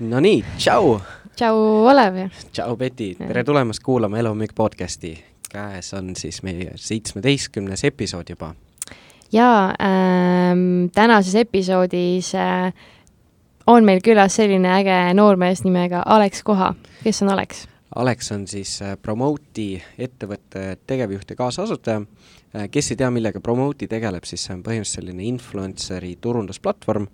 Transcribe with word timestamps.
no 0.00 0.20
nii, 0.20 0.44
tšau! 0.58 1.00
tšau, 1.36 1.56
Olev! 1.90 2.28
tšau, 2.52 2.76
Beti! 2.78 3.16
tere 3.18 3.42
tulemast 3.44 3.82
kuulama 3.82 4.18
Elu 4.18 4.34
müük 4.34 4.54
podcasti. 4.54 5.24
käes 5.50 5.94
on 5.94 6.16
siis 6.16 6.42
meie 6.42 6.72
seitsmeteistkümnes 6.76 7.84
episood 7.84 8.30
juba. 8.30 8.54
jaa 9.32 9.74
ähm,, 9.82 10.86
tänases 10.94 11.34
episoodis 11.34 12.34
äh, 12.34 12.72
on 13.66 13.84
meil 13.84 14.00
külas 14.04 14.36
selline 14.36 14.70
äge 14.78 15.14
noormees 15.14 15.64
nimega 15.64 16.02
Alex 16.06 16.42
Koha. 16.42 16.74
kes 17.02 17.22
on 17.22 17.28
Alex? 17.28 17.66
Alex 17.94 18.32
on 18.32 18.46
siis 18.46 18.82
äh, 18.82 18.96
Promote'i 19.02 19.82
ettevõtte 19.98 20.76
tegevjuht 20.86 21.30
ja 21.30 21.36
kaasasutaja 21.36 22.02
kes 22.72 22.92
ei 22.92 22.96
tea, 22.96 23.10
millega 23.12 23.40
Promote'i 23.44 23.88
tegeleb, 23.90 24.24
siis 24.28 24.46
see 24.46 24.54
on 24.56 24.62
põhimõtteliselt 24.64 25.02
selline 25.02 25.26
influenceri 25.28 26.14
turundusplatvorm, 26.24 27.08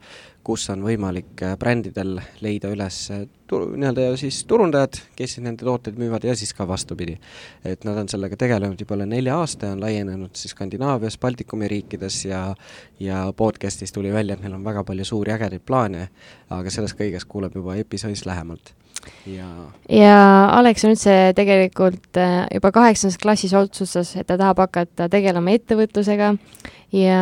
kus 0.44 0.68
on 0.70 0.84
võimalik 0.84 1.40
äh, 1.42 1.54
brändidel 1.58 2.18
leida 2.44 2.70
üles 2.74 2.98
äh, 3.14 3.24
tur-, 3.50 3.70
nii-öelda 3.80 4.10
siis 4.20 4.42
turundajad, 4.48 5.00
kes 5.16 5.36
siis 5.36 5.44
nende 5.46 5.66
tooteid 5.66 5.98
müüvad 5.98 6.26
ja 6.28 6.36
siis 6.38 6.52
ka 6.54 6.68
vastupidi. 6.68 7.16
et 7.64 7.84
nad 7.88 7.98
on 7.98 8.08
sellega 8.12 8.36
tegelenud 8.36 8.80
juba 8.80 8.98
üle 8.98 9.08
nelja 9.08 9.38
aasta 9.40 9.70
ja 9.70 9.78
on 9.78 9.82
laienenud 9.82 10.36
siis 10.36 10.52
Skandinaavias, 10.54 11.18
Baltikumi 11.18 11.68
riikides 11.72 12.24
ja 12.28 12.44
ja 13.00 13.24
podcast'is 13.36 13.92
tuli 13.92 14.12
välja, 14.12 14.36
et 14.36 14.44
neil 14.44 14.54
on 14.54 14.64
väga 14.64 14.84
palju 14.84 15.04
suuri 15.04 15.32
ägedaid 15.34 15.64
plaane, 15.66 16.08
aga 16.50 16.70
sellest 16.70 17.00
kõigest 17.00 17.28
kuuleb 17.28 17.56
juba 17.56 17.80
episoodis 17.80 18.26
lähemalt 18.28 18.74
ja 19.26 19.46
ja 19.88 20.48
Alex 20.52 20.84
on 20.84 20.94
üldse 20.94 21.14
tegelikult 21.36 22.18
äh, 22.20 22.44
juba 22.54 22.72
kaheksandas 22.74 23.18
klassis 23.20 23.54
otsustas, 23.56 24.14
et 24.16 24.26
ta 24.28 24.38
tahab 24.40 24.64
hakata 24.64 25.08
tegelema 25.12 25.54
ettevõtlusega. 25.54 26.34
Ja 26.94 27.18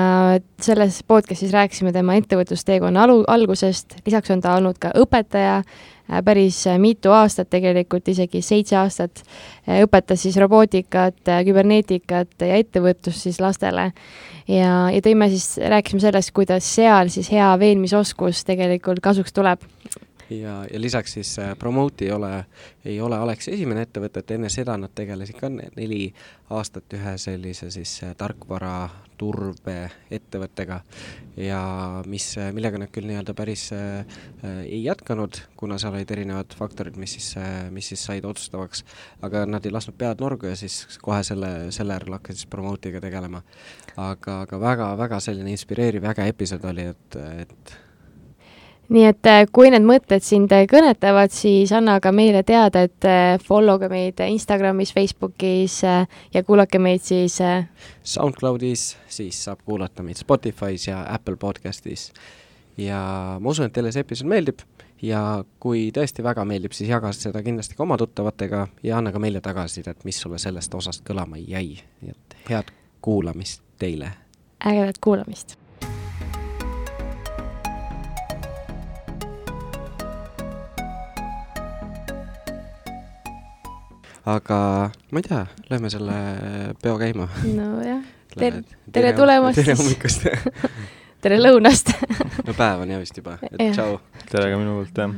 selles 0.60 0.98
podcastis 1.08 1.52
rääkisime 1.54 1.94
tema 1.94 2.18
ettevõtlusteekonna 2.20 3.06
alu, 3.06 3.22
algusest, 3.32 3.96
lisaks 4.04 4.34
on 4.34 4.42
ta 4.44 4.58
olnud 4.58 4.76
ka 4.82 4.90
õpetaja, 5.00 5.62
äh, 5.62 6.20
päris 6.24 6.60
mitu 6.82 7.14
aastat, 7.16 7.48
tegelikult 7.50 8.10
isegi 8.12 8.42
seitse 8.44 8.76
aastat, 8.76 9.24
äh, 9.64 9.80
õpetas 9.86 10.26
siis 10.26 10.36
robootikat, 10.42 11.24
küberneetikat 11.48 12.46
ja 12.46 12.60
ettevõtlust 12.60 13.28
siis 13.28 13.40
lastele. 13.40 13.92
ja, 14.48 14.90
ja 14.92 15.02
tõime 15.02 15.30
siis, 15.32 15.56
rääkisime 15.58 16.04
sellest, 16.04 16.34
kuidas 16.36 16.68
seal 16.74 17.08
siis 17.08 17.30
hea 17.32 17.50
veenmisoskus 17.58 18.44
tegelikult 18.44 19.00
kasuks 19.00 19.32
tuleb 19.32 19.62
ja, 20.40 20.54
ja 20.72 20.80
lisaks 20.80 21.12
siis 21.18 21.38
äh, 21.38 21.54
Promote 21.58 22.04
ei 22.04 22.12
ole, 22.12 22.44
ei 22.84 23.00
ole 23.00 23.16
Aleksi 23.16 23.52
esimene 23.54 23.86
ettevõte, 23.86 24.22
et 24.22 24.30
enne 24.36 24.50
seda 24.52 24.76
nad 24.80 24.92
tegelesid 24.94 25.38
ka 25.40 25.50
neli 25.52 26.06
aastat 26.52 26.92
ühe 26.96 27.16
sellise 27.20 27.70
siis 27.72 27.94
äh, 28.04 28.14
tarkvara 28.18 28.74
turbeettevõttega 29.20 30.80
ja 31.38 31.60
mis, 32.10 32.26
äh, 32.40 32.50
millega 32.54 32.80
nad 32.82 32.92
küll 32.92 33.06
nii-öelda 33.08 33.34
päris 33.38 33.68
äh, 33.76 34.02
ei 34.64 34.82
jätkanud, 34.84 35.38
kuna 35.58 35.78
seal 35.80 35.96
olid 35.96 36.10
erinevad 36.14 36.56
faktorid, 36.58 36.98
mis 37.00 37.16
siis 37.18 37.30
äh,, 37.40 37.68
mis 37.74 37.92
siis 37.92 38.02
said 38.08 38.26
otsustavaks, 38.28 38.84
aga 39.22 39.44
nad 39.48 39.66
ei 39.66 39.74
lasknud 39.74 39.98
pead 40.00 40.22
nurgu 40.24 40.50
ja 40.50 40.58
siis 40.58 40.98
kohe 41.02 41.22
selle, 41.26 41.52
selle 41.74 41.98
järel 41.98 42.18
hakkasid 42.18 42.42
siis 42.42 42.52
Promote'iga 42.52 43.02
tegelema. 43.04 43.42
aga, 43.96 44.42
aga 44.46 44.60
väga-väga 44.60 45.20
selline 45.20 45.52
inspireeriv, 45.52 46.04
äge 46.12 46.28
episood 46.32 46.64
oli, 46.72 46.88
et, 46.94 47.18
et 47.44 47.74
nii 48.92 49.04
et 49.08 49.28
äh, 49.30 49.44
kui 49.52 49.70
need 49.72 49.84
mõtted 49.86 50.24
sind 50.24 50.52
äh, 50.54 50.66
kõnetavad, 50.70 51.32
siis 51.34 51.72
anna 51.76 51.98
ka 52.02 52.12
meile 52.14 52.42
teada, 52.46 52.84
et 52.88 53.08
äh, 53.08 53.36
follow 53.42 53.80
ga 53.80 53.88
meid 53.92 54.20
Instagramis, 54.26 54.92
Facebookis 54.94 55.80
ja 55.82 56.44
kuulake 56.46 56.80
meid 56.82 57.04
siis 57.06 57.38
SoundCloudis, 58.02 58.86
siis 59.08 59.40
saab 59.46 59.62
kuulata 59.64 60.04
meid 60.04 60.20
Spotify's 60.20 60.88
ja 60.90 61.02
Apple 61.08 61.36
podcastis. 61.36 62.10
ja 62.76 63.00
ma 63.40 63.50
usun, 63.50 63.66
et 63.66 63.72
teile 63.72 63.92
see 63.92 64.04
episood 64.04 64.30
meeldib 64.32 64.62
ja 65.02 65.22
kui 65.60 65.90
tõesti 65.94 66.24
väga 66.24 66.44
meeldib, 66.48 66.72
siis 66.76 66.90
jaga 66.90 67.12
seda 67.16 67.42
kindlasti 67.44 67.76
ka 67.76 67.84
oma 67.86 67.98
tuttavatega 68.00 68.66
ja 68.82 68.98
anna 68.98 69.12
ka 69.12 69.22
meile 69.22 69.40
tagasisidet, 69.40 70.04
mis 70.04 70.20
sulle 70.20 70.38
sellest 70.38 70.74
osast 70.74 71.04
kõlama 71.08 71.40
jäi, 71.40 71.80
nii 72.02 72.14
et 72.14 72.38
head 72.50 72.76
kuulamist 73.00 73.64
teile! 73.78 74.12
ägedat 74.62 75.00
kuulamist! 75.02 75.61
Aga 84.24 84.58
ma 85.10 85.18
ei 85.20 85.26
tea, 85.26 85.44
lähme 85.70 85.90
selle 85.90 86.16
peo 86.82 86.96
käima. 87.00 87.28
nojah, 87.42 88.02
tere, 88.36 88.62
tere 88.92 89.12
tulemast 89.18 89.58
tere 89.58 89.78
hommikust. 89.78 90.26
Tere 91.22 91.36
lõunast. 91.38 91.92
No 92.42 92.50
päev 92.50 92.80
on 92.82 92.90
jah 92.90 92.98
vist 92.98 93.14
juba, 93.14 93.36
et 93.46 93.60
tšau. 93.76 94.00
tere 94.26 94.48
ka 94.50 94.56
minu 94.58 94.80
poolt, 94.80 94.96
jah 94.98 95.12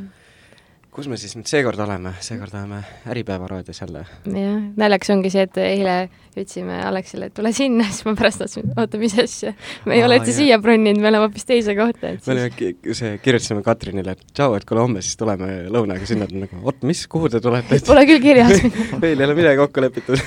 kus 0.95 1.09
me 1.11 1.17
siis 1.19 1.33
nüüd 1.35 1.49
seekord 1.51 1.81
oleme, 1.83 2.13
seekord 2.23 2.55
oleme 2.55 2.79
Äripäeva 3.11 3.49
raadios 3.51 3.81
jälle. 3.81 4.05
jah, 4.31 4.61
naljakas 4.79 5.11
ongi 5.11 5.33
see, 5.33 5.43
et 5.49 5.59
eile 5.59 5.95
ütlesime 6.35 6.77
Alexile, 6.87 7.29
et 7.31 7.35
tule 7.35 7.51
sinna, 7.57 7.87
siis 7.91 8.07
ma 8.07 8.15
pärast 8.19 8.45
tahtsin, 8.45 8.71
oota, 8.79 9.01
mis 9.03 9.17
asja. 9.19 9.55
me 9.89 9.97
ei 9.97 10.05
Aa, 10.05 10.09
ole 10.09 10.21
üldse 10.21 10.37
siia 10.37 10.61
broninud, 10.63 11.03
me 11.03 11.11
oleme 11.11 11.27
hoopis 11.27 11.49
teise 11.49 11.75
kohta, 11.79 12.15
et 12.15 12.29
me 12.29 12.37
olime, 12.37 12.95
see, 13.01 13.13
kirjutasime 13.25 13.65
Katrinile, 13.67 14.15
et 14.15 14.23
tšau, 14.31 14.55
et 14.59 14.69
kuule, 14.69 14.85
homme 14.87 15.03
siis 15.03 15.19
tuleme 15.19 15.51
lõunaga 15.75 16.07
sinna, 16.11 16.31
ta 16.31 16.39
on 16.39 16.47
nagu, 16.47 16.63
oot, 16.63 16.87
mis, 16.87 17.05
kuhu 17.11 17.33
te 17.33 17.43
tulete? 17.43 17.83
Pole 17.91 18.07
küll 18.11 18.23
kirjas. 18.23 18.63
Meil 19.03 19.19
ei 19.19 19.27
ole 19.27 19.39
midagi 19.39 19.63
kokku 19.65 19.83
lepitud. 19.83 20.23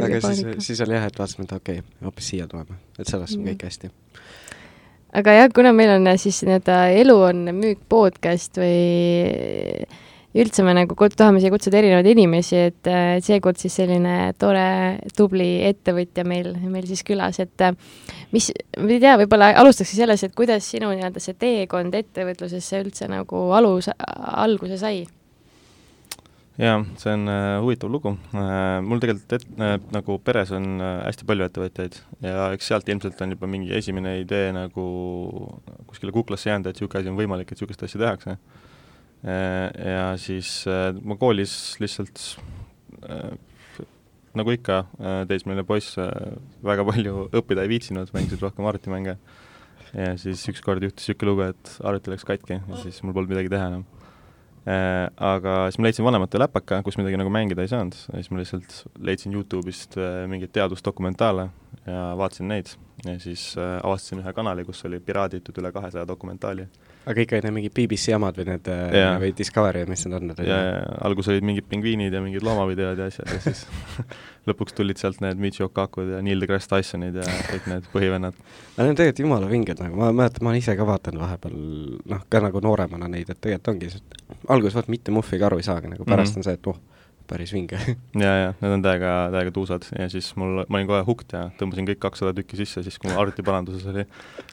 Aga 0.00 0.20
siis, 0.26 0.44
siis 0.66 0.82
oli 0.82 0.98
jah, 0.98 1.06
et 1.06 1.18
vaatasime, 1.18 1.46
et 1.46 1.56
okei 1.60 1.82
okay,, 1.82 1.98
hoopis 2.06 2.34
siia 2.34 2.50
tuleme, 2.50 2.82
et 2.98 3.06
selles 3.06 3.38
on 3.38 3.46
kõik 3.46 3.68
hästi 3.70 3.94
aga 5.16 5.34
jah, 5.34 5.50
kuna 5.54 5.72
meil 5.76 5.96
on 5.96 6.12
siis 6.20 6.42
nii-öelda 6.46 6.78
Elu 7.00 7.16
on 7.30 7.42
müük 7.56 7.82
podcast 7.90 8.60
või 8.60 9.84
üldse 10.38 10.62
me 10.62 10.74
nagu 10.76 10.94
tahame 10.94 11.40
siia 11.42 11.50
kutsuda 11.50 11.80
erinevaid 11.80 12.06
inimesi, 12.12 12.58
et 12.70 12.90
seekord 13.26 13.58
siis 13.58 13.74
selline 13.80 14.32
tore, 14.38 14.66
tubli 15.18 15.48
ettevõtja 15.66 16.22
meil, 16.22 16.52
meil 16.70 16.86
siis 16.86 17.02
külas, 17.06 17.40
et 17.42 17.66
mis, 18.30 18.52
ma 18.78 18.90
ei 18.90 19.00
tea, 19.02 19.16
võib-olla 19.24 19.50
alustakski 19.62 19.98
selles, 19.98 20.22
et 20.26 20.36
kuidas 20.38 20.70
sinu 20.70 20.92
nii-öelda 20.94 21.22
see 21.22 21.34
teekond 21.34 21.96
ettevõtlusesse 21.98 22.84
üldse 22.84 23.10
nagu 23.10 23.48
alus, 23.58 23.90
alguse 23.98 24.78
sai 24.78 25.02
jaa, 26.58 26.80
see 26.98 27.12
on 27.14 27.28
äh, 27.30 27.58
huvitav 27.62 27.90
lugu 27.92 28.14
äh,. 28.34 28.80
mul 28.82 29.00
tegelikult 29.02 29.34
et, 29.36 29.44
äh, 29.62 29.76
nagu 29.94 30.16
peres 30.24 30.50
on 30.56 30.80
äh, 30.82 30.96
hästi 31.06 31.26
palju 31.28 31.46
ettevõtjaid 31.46 31.98
ja 32.26 32.48
eks 32.56 32.70
sealt 32.72 32.88
ilmselt 32.90 33.20
on 33.22 33.36
juba 33.36 33.50
mingi 33.50 33.70
esimene 33.76 34.16
idee 34.24 34.50
nagu 34.56 34.86
kuskile 35.90 36.14
kuklasse 36.14 36.50
jäänud, 36.50 36.66
et 36.66 36.80
niisugune 36.80 37.02
asi 37.04 37.12
on 37.12 37.20
võimalik, 37.20 37.52
et 37.52 37.60
niisugust 37.60 37.86
asja 37.86 38.02
tehakse 38.02 38.34
äh,. 38.34 39.68
ja 39.92 40.08
siis 40.18 40.64
äh, 40.70 40.90
ma 41.02 41.16
koolis 41.20 41.54
lihtsalt 41.82 42.24
äh, 43.06 43.30
nagu 44.34 44.56
ikka 44.56 44.82
äh,, 44.98 45.22
teismeline 45.30 45.64
poiss 45.68 45.94
äh, 46.02 46.34
väga 46.66 46.86
palju 46.88 47.28
õppida 47.30 47.62
ei 47.62 47.76
viitsinud, 47.76 48.10
mängisid 48.16 48.42
rohkem 48.42 48.66
arvutimänge. 48.66 49.16
ja 49.94 50.12
siis 50.18 50.42
ükskord 50.50 50.82
juhtus 50.82 51.08
niisugune 51.08 51.30
lugu, 51.30 51.48
et 51.54 51.72
arvuti 51.86 52.12
läks 52.12 52.26
katki 52.26 52.58
ja 52.58 52.82
siis 52.82 53.00
mul 53.02 53.14
polnud 53.14 53.32
midagi 53.32 53.54
teha 53.54 53.70
enam 53.72 53.86
aga 54.66 55.54
siis 55.70 55.78
ma 55.80 55.86
leidsin 55.86 56.04
vanemate 56.04 56.38
läpaka, 56.40 56.82
kus 56.84 56.98
midagi 57.00 57.16
nagu 57.16 57.32
mängida 57.32 57.64
ei 57.64 57.70
saanud, 57.70 57.96
siis 57.96 58.28
ma 58.30 58.40
lihtsalt 58.40 58.74
leidsin 59.00 59.32
Youtube'ist 59.32 59.96
äh, 59.96 60.26
mingeid 60.28 60.52
teadusdokumentaale 60.52 61.48
ja 61.86 62.02
vaatasin 62.20 62.50
neid. 62.50 62.74
Ja 63.06 63.16
siis 63.22 63.54
äh, 63.56 63.78
avastasin 63.80 64.20
ühe 64.20 64.32
kanali, 64.36 64.66
kus 64.68 64.84
oli 64.84 65.00
piraaditud 65.00 65.56
üle 65.62 65.72
kahesaja 65.72 66.04
dokumentaali 66.08 66.68
aga 67.08 67.24
ikka 67.24 67.38
need 67.40 67.54
mingid 67.56 67.74
BBC 67.76 68.12
omad 68.16 68.36
või 68.36 68.46
need 68.50 68.66
yeah. 68.68 69.14
või 69.20 69.30
Discovery, 69.36 69.86
mis 69.88 70.04
need 70.04 70.16
on? 70.18 70.32
ja, 70.44 70.58
ja 70.66 70.82
alguses 71.08 71.32
olid 71.32 71.46
mingid 71.48 71.66
pingviinid 71.70 72.12
ja 72.12 72.20
mingid 72.24 72.44
loomavideod 72.44 73.00
ja 73.00 73.08
asjad 73.08 73.32
ja 73.32 73.40
siis 73.44 73.64
lõpuks 74.48 74.76
tulid 74.76 75.00
sealt 75.00 75.22
need 75.24 75.40
Michio 75.40 75.70
Kakud 75.72 76.12
ja 76.12 76.20
Neil 76.24 76.44
deGrasse 76.44 76.68
Tysonid 76.68 77.16
ja 77.20 77.24
kõik 77.48 77.70
need 77.72 77.88
põhivennad. 77.94 78.36
aga 78.36 78.84
need 78.84 78.92
on 78.92 79.00
tegelikult 79.00 79.24
jumala 79.24 79.50
vinged, 79.50 79.80
nagu 79.80 80.00
ma 80.00 80.12
mäletan, 80.12 80.44
ma 80.44 80.52
olen 80.52 80.62
ise 80.62 80.76
ka 80.76 80.86
vaadanud 80.88 81.24
vahepeal 81.24 81.58
noh, 82.12 82.24
ka 82.28 82.44
nagu 82.44 82.64
nooremana 82.64 83.08
neid, 83.08 83.32
et 83.32 83.40
tegelikult 83.40 83.74
ongi, 83.74 83.92
alguses 84.52 84.76
vaata 84.78 84.92
mitte 84.92 85.14
muhviga 85.14 85.48
aru 85.48 85.60
ei 85.60 85.68
saagi, 85.70 85.92
nagu 85.92 86.04
pärast 86.04 86.36
mm 86.36 86.42
-hmm. 86.42 86.44
on 86.44 86.50
see, 86.50 86.60
et 86.60 86.72
oh 86.72 86.99
päris 87.30 87.52
vinge. 87.54 87.78
Ja, 88.20 88.30
ja 88.34 88.48
need 88.58 88.72
on 88.74 88.82
täiega, 88.84 89.10
täiega 89.32 89.52
tuusad. 89.54 89.86
Ja 89.94 90.08
siis 90.10 90.28
mul, 90.38 90.64
ma 90.66 90.78
olin 90.78 90.88
kohe 90.88 91.00
hooked 91.06 91.32
ja 91.34 91.44
tõmbasin 91.60 91.86
kõik 91.88 92.00
kakssada 92.02 92.32
tükki 92.36 92.58
sisse, 92.58 92.82
siis 92.84 92.98
kui 93.00 93.08
mul 93.08 93.20
arvutiparanduses 93.22 93.86
oli 93.92 94.04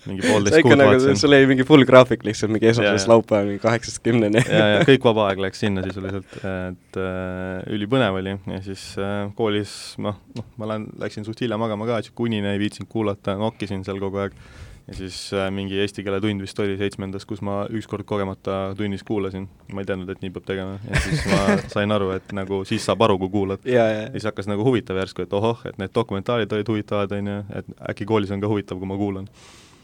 mingi 0.05 0.23
poolteist 0.23 0.61
kuud 0.63 0.77
nagu, 0.77 0.93
vaatasin. 0.93 1.19
sul 1.19 1.35
oli 1.35 1.49
mingi 1.49 1.65
full 1.67 1.87
graafik 1.89 2.23
lihtsalt 2.27 2.53
mingi 2.53 2.69
esmasest 2.71 3.09
laupäevani 3.11 3.57
kaheksast 3.63 3.99
kümneni. 4.05 4.43
Ja, 4.45 4.69
ja 4.75 4.85
kõik 4.87 5.05
vaba 5.09 5.27
aeg 5.31 5.41
läks 5.47 5.63
sinna 5.65 5.83
sisuliselt, 5.87 6.37
et 6.43 7.01
äh, 7.01 7.73
ülipõnev 7.75 8.21
oli. 8.21 8.37
Ja 8.53 8.61
siis 8.65 8.85
äh, 9.01 9.17
koolis 9.37 9.73
noh, 10.03 10.21
noh, 10.37 10.47
ma 10.61 10.71
lähen, 10.71 10.87
läksin 11.01 11.27
suht 11.27 11.41
hilja 11.43 11.59
magama 11.59 11.89
ka, 11.89 11.99
niisugune 12.03 12.37
unine, 12.37 12.55
ei 12.55 12.61
viitsinud 12.61 12.91
kuulata, 12.91 13.37
nokkisin 13.41 13.83
seal 13.87 13.99
kogu 14.03 14.21
aeg 14.23 14.37
ja 14.87 14.95
siis 14.95 15.17
äh, 15.35 15.49
mingi 15.51 15.79
eesti 15.83 16.03
keele 16.05 16.19
tund 16.23 16.41
vist 16.43 16.59
oli 16.63 16.77
seitsmendas, 16.79 17.25
kus 17.27 17.41
ma 17.43 17.59
ükskord 17.75 18.07
kogemata 18.07 18.73
tunnis 18.77 19.03
kuulasin, 19.07 19.47
ma 19.73 19.83
ei 19.83 19.89
teadnud, 19.89 20.09
et 20.13 20.23
nii 20.23 20.33
peab 20.35 20.47
tegema, 20.47 20.77
ja 20.87 21.03
siis 21.03 21.25
ma 21.27 21.57
sain 21.75 21.91
aru, 21.91 22.13
et 22.15 22.33
nagu 22.37 22.61
siis 22.67 22.85
saab 22.87 23.03
aru, 23.07 23.19
kui 23.25 23.33
kuulad. 23.33 23.67
ja 23.67 23.85
siis 24.13 24.27
hakkas 24.29 24.47
nagu 24.47 24.65
huvitav 24.67 24.99
järsku, 25.01 25.27
et 25.27 25.37
ohoh, 25.37 25.63
et 25.67 25.79
need 25.81 25.93
dokumentaalid 25.95 26.55
olid 26.55 26.73
huvitavad, 26.73 27.15
on 27.19 27.31
ju, 27.33 27.39
et 27.59 27.71
äkki 27.91 28.07
koolis 28.07 28.31
on 28.31 28.43
ka 28.43 28.51
huvitav, 28.51 28.79
kui 28.79 28.89
ma 28.89 28.99
kuulan. 28.99 29.27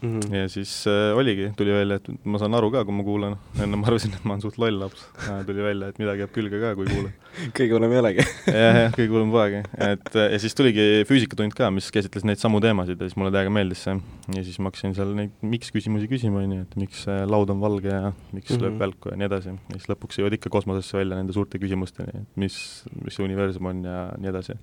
Mm. 0.03 0.19
-hmm. 0.19 0.35
ja 0.35 0.49
siis 0.49 0.87
äh, 0.87 1.17
oligi, 1.17 1.51
tuli 1.57 1.73
välja, 1.73 1.95
et 1.95 2.07
ma 2.23 2.39
saan 2.39 2.53
aru 2.53 2.69
ka, 2.71 2.83
kui 2.85 2.95
ma 2.95 3.03
kuulan, 3.03 3.35
enne 3.63 3.79
ma 3.79 3.87
arvasin, 3.87 4.13
et 4.17 4.25
ma 4.27 4.35
olen 4.35 4.43
suht 4.43 4.57
loll 4.61 4.79
laps, 4.79 5.05
tuli 5.47 5.63
välja, 5.63 5.89
et 5.91 5.99
midagi 6.01 6.25
jääb 6.25 6.33
külge 6.35 6.61
ka, 6.61 6.73
kui 6.79 6.87
kuulan. 6.89 7.11
kõige 7.57 7.75
hullem 7.75 7.95
ei 7.95 8.01
olegi 8.01 8.23
jah, 8.47 8.79
jah, 8.79 8.95
kõige 8.97 9.09
hullem 9.09 9.33
polegi, 9.33 9.61
et 9.87 10.17
ja 10.21 10.39
siis 10.43 10.57
tuligi 10.59 10.87
füüsikatund 11.09 11.55
ka, 11.57 11.71
mis 11.73 11.89
käsitles 11.95 12.27
neid 12.27 12.41
samu 12.41 12.61
teemasid 12.63 12.99
ja 12.99 13.09
siis 13.09 13.17
mulle 13.19 13.33
täiega 13.35 13.53
meeldis 13.53 13.85
see. 13.87 13.97
ja 14.37 14.45
siis 14.45 14.59
ma 14.59 14.71
hakkasin 14.71 14.95
seal 14.97 15.13
neid 15.17 15.35
miks 15.41 15.71
küsimusi 15.75 16.09
küsima, 16.11 16.43
on 16.43 16.57
ju, 16.57 16.65
et 16.67 16.75
miks 16.79 17.05
laud 17.07 17.53
on 17.53 17.61
valge 17.63 17.91
ja 17.91 18.11
miks 18.31 18.51
mm 18.51 18.57
-hmm. 18.57 18.63
lööb 18.65 18.79
välku 18.79 19.13
ja 19.13 19.19
nii 19.19 19.29
edasi. 19.31 19.55
ja 19.55 19.77
siis 19.77 19.89
lõpuks 19.91 20.19
jõuad 20.19 20.37
ikka 20.39 20.49
kosmosesse 20.49 20.97
välja 20.97 21.19
nende 21.19 21.33
suurte 21.33 21.59
küsimusteni, 21.59 22.23
et 22.23 22.37
mis, 22.37 22.57
mis 23.03 23.15
see 23.15 23.25
universum 23.25 23.71
on 23.71 23.85
ja 23.85 24.11
nii 24.17 24.29
edasi 24.29 24.59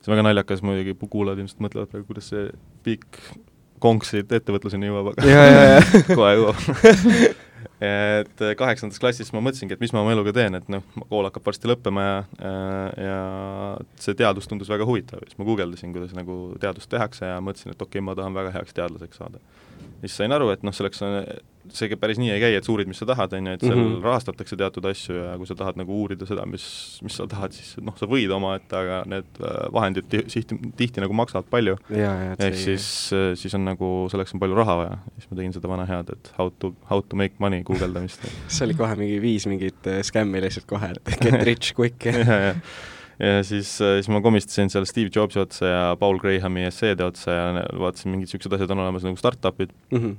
see 0.00 0.08
on 0.08 0.16
väga 0.16 0.22
naljakas 0.22 0.62
muidugi, 0.64 0.96
kuulajad 1.12 1.42
ilmselt 1.42 1.60
mõtlevad 1.60 1.90
praegu, 1.92 2.06
kuidas 2.08 2.30
see 2.32 2.48
pikk 2.84 3.18
konks 3.82 4.14
siit 4.14 4.32
ettevõtluseni 4.40 4.90
jõuab, 4.90 5.12
aga 5.14 5.38
kohe 6.18 6.34
jõuab 6.38 7.38
et 7.80 8.42
kaheksandas 8.60 9.00
klassis 9.00 9.30
ma 9.32 9.40
mõtlesingi, 9.44 9.74
et 9.76 9.82
mis 9.82 9.92
ma 9.96 10.02
oma 10.02 10.12
eluga 10.12 10.34
teen, 10.36 10.56
et 10.58 10.66
noh, 10.72 10.84
kool 11.08 11.28
hakkab 11.28 11.46
varsti 11.48 11.70
lõppema 11.70 12.04
ja 12.04 12.16
ja 13.00 13.20
see 14.00 14.16
teadus 14.18 14.48
tundus 14.50 14.68
väga 14.72 14.86
huvitav. 14.88 15.22
Ja 15.22 15.30
siis 15.30 15.40
ma 15.40 15.46
guugeldasin, 15.48 15.94
kuidas 15.96 16.12
nagu 16.16 16.38
teadust 16.60 16.90
tehakse 16.92 17.30
ja 17.30 17.38
mõtlesin, 17.44 17.72
et 17.72 17.80
okei 17.80 17.98
okay,, 17.98 18.04
ma 18.04 18.16
tahan 18.18 18.36
väga 18.36 18.52
heaks 18.58 18.76
teadlaseks 18.76 19.22
saada. 19.22 19.40
siis 20.02 20.16
sain 20.16 20.32
aru, 20.32 20.50
et 20.52 20.64
noh, 20.66 20.76
selleks 20.76 21.00
on 21.06 21.22
see 21.76 21.96
päris 22.00 22.18
nii 22.20 22.32
ei 22.34 22.40
käi, 22.42 22.54
et 22.58 22.66
sa 22.66 22.72
uurid, 22.72 22.88
mis 22.90 23.00
sa 23.00 23.06
tahad, 23.08 23.34
on 23.36 23.48
ju, 23.48 23.54
et 23.56 23.64
seal 23.64 23.76
mm 23.76 23.86
-hmm. 23.86 24.04
rahastatakse 24.04 24.56
teatud 24.60 24.86
asju 24.90 25.16
ja 25.16 25.36
kui 25.38 25.46
sa 25.48 25.54
tahad 25.58 25.78
nagu 25.80 25.94
uurida 26.02 26.26
seda, 26.26 26.46
mis, 26.46 26.64
mis 27.02 27.16
sa 27.16 27.26
tahad, 27.30 27.52
siis 27.56 27.76
noh, 27.80 27.96
sa 27.98 28.06
võid 28.10 28.32
omaette, 28.34 28.76
aga 28.76 29.02
need 29.10 29.40
äh, 29.40 29.72
vahendid 29.72 30.08
tihti, 30.10 30.58
tihti 30.76 31.00
nagu 31.04 31.16
maksavad 31.16 31.48
palju. 31.50 31.76
ehk 31.90 32.56
siis, 32.56 32.86
äh, 33.16 33.32
siis 33.34 33.54
on 33.54 33.64
nagu, 33.64 34.08
selleks 34.10 34.34
on 34.34 34.40
palju 34.40 34.54
raha 34.54 34.76
vaja. 34.76 34.98
siis 35.18 35.30
ma 35.30 35.36
tegin 35.36 35.52
seda 35.52 35.68
vana 35.68 35.86
head, 35.86 36.12
et 36.12 36.32
how 36.38 36.50
to, 36.58 36.74
how 36.90 37.02
to 37.02 37.16
make 37.16 37.34
money 37.38 37.62
guugeldamist 37.62 38.24
see 38.48 38.64
oli 38.64 38.74
kohe 38.74 38.94
mingi 38.96 39.20
viis 39.22 39.46
mingit 39.46 39.86
äh, 39.86 40.02
skämmi 40.02 40.40
lihtsalt 40.40 40.66
kohe, 40.66 40.94
et 40.96 41.20
get 41.20 41.42
rich 41.50 41.74
quick 41.74 42.04
ja, 42.06 42.40
ja 42.40 42.54
ja 43.20 43.42
siis, 43.44 43.76
siis 43.76 44.08
ma 44.08 44.22
komistasin 44.24 44.70
seal 44.72 44.86
Steve 44.88 45.10
Jobsi 45.12 45.40
otsa 45.40 45.66
ja 45.66 45.96
Paul 46.00 46.18
Grahami 46.18 46.64
esseede 46.64 47.04
otsa 47.04 47.30
ja 47.30 47.64
vaatasin, 47.78 48.14
mingid 48.14 48.30
niisugused 48.30 48.56
asjad 48.56 48.72
on 48.72 48.80
olemas 48.86 49.04
nagu 49.04 49.16
startup'id 49.20 49.74
mm. 49.90 49.98
-hmm 49.98 50.16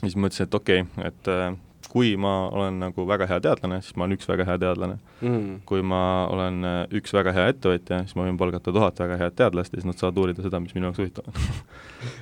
siis 0.00 0.16
mõtlesin, 0.16 0.48
et 0.48 0.54
okei 0.54 0.84
okay,, 0.86 1.10
et 1.10 1.30
äh, 1.32 1.52
kui 1.88 2.14
ma 2.20 2.48
olen 2.52 2.80
nagu 2.82 3.04
väga 3.08 3.26
hea 3.30 3.40
teadlane, 3.44 3.80
siis 3.84 3.96
ma 3.96 4.06
olen 4.06 4.18
üks 4.18 4.28
väga 4.28 4.46
hea 4.48 4.58
teadlane. 4.62 4.98
Mm.. 5.20 5.60
kui 5.68 5.82
ma 5.84 6.26
olen 6.32 6.64
äh, 6.64 6.76
üks 6.96 7.12
väga 7.12 7.34
hea 7.36 7.50
ettevõtja, 7.52 7.98
siis 8.06 8.16
ma 8.16 8.24
võin 8.24 8.38
palgata 8.40 8.72
tuhat 8.72 9.02
väga 9.02 9.18
head 9.20 9.34
teadlast 9.36 9.74
ja 9.74 9.80
siis 9.80 9.88
nad 9.90 10.00
saavad 10.00 10.20
uurida 10.22 10.44
seda, 10.46 10.60
mis 10.64 10.72
minu 10.72 10.88
jaoks 10.88 11.02
huvitav 11.02 11.28
on. 11.28 11.40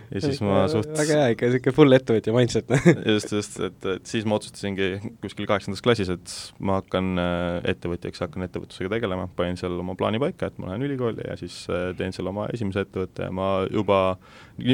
Ja 0.08 0.22
siis 0.24 0.40
ma 0.42 0.62
suht 0.72 0.88
väga 0.96 1.18
hea, 1.20 1.34
ikka 1.34 1.46
niisugune 1.46 1.74
full 1.76 1.94
ettevõtja 1.94 2.32
mindset. 2.34 2.72
Just, 3.12 3.30
just, 3.36 3.58
et, 3.62 3.86
et 3.92 4.08
siis 4.08 4.24
ma 4.26 4.38
otsustasingi 4.40 5.12
kuskil 5.22 5.46
kaheksandas 5.46 5.84
klassis, 5.84 6.10
et 6.10 6.34
ma 6.64 6.80
hakkan 6.80 7.12
äh, 7.22 7.60
ettevõtjaks, 7.74 8.24
hakkan 8.24 8.48
ettevõtlusega 8.48 8.90
tegelema, 8.96 9.28
panin 9.38 9.60
seal 9.60 9.76
oma 9.78 9.94
plaani 10.00 10.18
paika, 10.22 10.48
et 10.48 10.58
ma 10.58 10.72
lähen 10.72 10.88
ülikooli 10.88 11.28
ja 11.28 11.36
siis 11.38 11.60
teen 12.00 12.16
seal 12.16 12.32
oma 12.32 12.48
esimese 12.54 12.82
ettevõtte 12.88 13.28
ja 13.28 13.34
ma 13.34 13.52
juba 13.70 14.00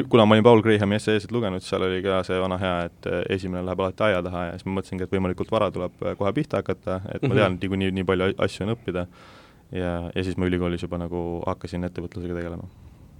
kuna 0.09 0.25
ma 0.25 0.33
olin 0.35 0.43
Paul 0.43 0.61
Grahami 0.65 0.97
esseesid 0.97 1.31
lugenud, 1.35 1.61
seal 1.61 1.83
oli 1.85 2.01
ka 2.05 2.23
see 2.25 2.39
vana 2.41 2.57
hea, 2.57 2.75
et 2.89 3.09
esimene 3.37 3.61
läheb 3.67 3.83
alati 3.83 4.07
aia 4.07 4.23
taha 4.25 4.45
ja 4.47 4.55
siis 4.57 4.65
ma 4.65 4.74
mõtlesingi, 4.75 5.07
et 5.07 5.15
võimalikult 5.15 5.51
vara 5.53 5.71
tuleb 5.73 6.03
kohe 6.19 6.33
pihta 6.35 6.61
hakata, 6.61 7.01
et 7.13 7.25
ma 7.25 7.31
mhm. 7.31 7.39
tean, 7.39 7.57
et 7.57 7.65
niikuinii 7.65 7.95
nii 7.99 8.07
palju 8.11 8.29
asju 8.45 8.67
on 8.67 8.75
õppida, 8.75 9.07
ja, 9.75 9.95
ja 10.11 10.25
siis 10.27 10.37
ma 10.37 10.49
ülikoolis 10.49 10.85
juba 10.85 10.99
nagu 11.01 11.23
hakkasin 11.47 11.87
ettevõtlusega 11.89 12.37
tegelema 12.37 12.67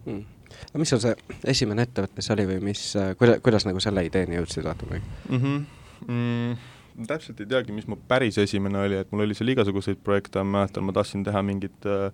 mm.. 0.05 0.21
aga 0.69 0.83
mis 0.83 0.93
sul 0.93 1.01
see 1.03 1.15
esimene 1.55 1.87
ettevõte 1.87 2.25
see 2.25 2.35
oli 2.37 2.47
või 2.53 2.61
mis, 2.69 2.85
kuida-, 3.19 3.39
kuidas 3.45 3.65
nagu 3.67 3.81
selle 3.83 4.05
ideeni 4.05 4.39
jõudsid, 4.39 4.67
vaata 4.67 4.87
või 4.91 5.01
mm? 5.01 5.41
-hmm. 5.41 5.65
Mm, 6.05 7.05
täpselt 7.07 7.39
ei 7.41 7.49
teagi, 7.49 7.73
mis 7.73 7.87
mu 7.89 7.97
päris 8.07 8.37
esimene 8.37 8.83
oli, 8.83 9.01
et 9.01 9.11
mul 9.11 9.25
oli 9.25 9.35
seal 9.37 9.49
igasuguseid 9.55 10.03
projekte, 10.03 10.43
ma 10.43 10.59
mäletan, 10.59 10.85
ma 10.85 10.93
tahtsin 10.93 11.23
teha 11.25 11.41
mingit 11.41 11.87
äh, 11.89 12.11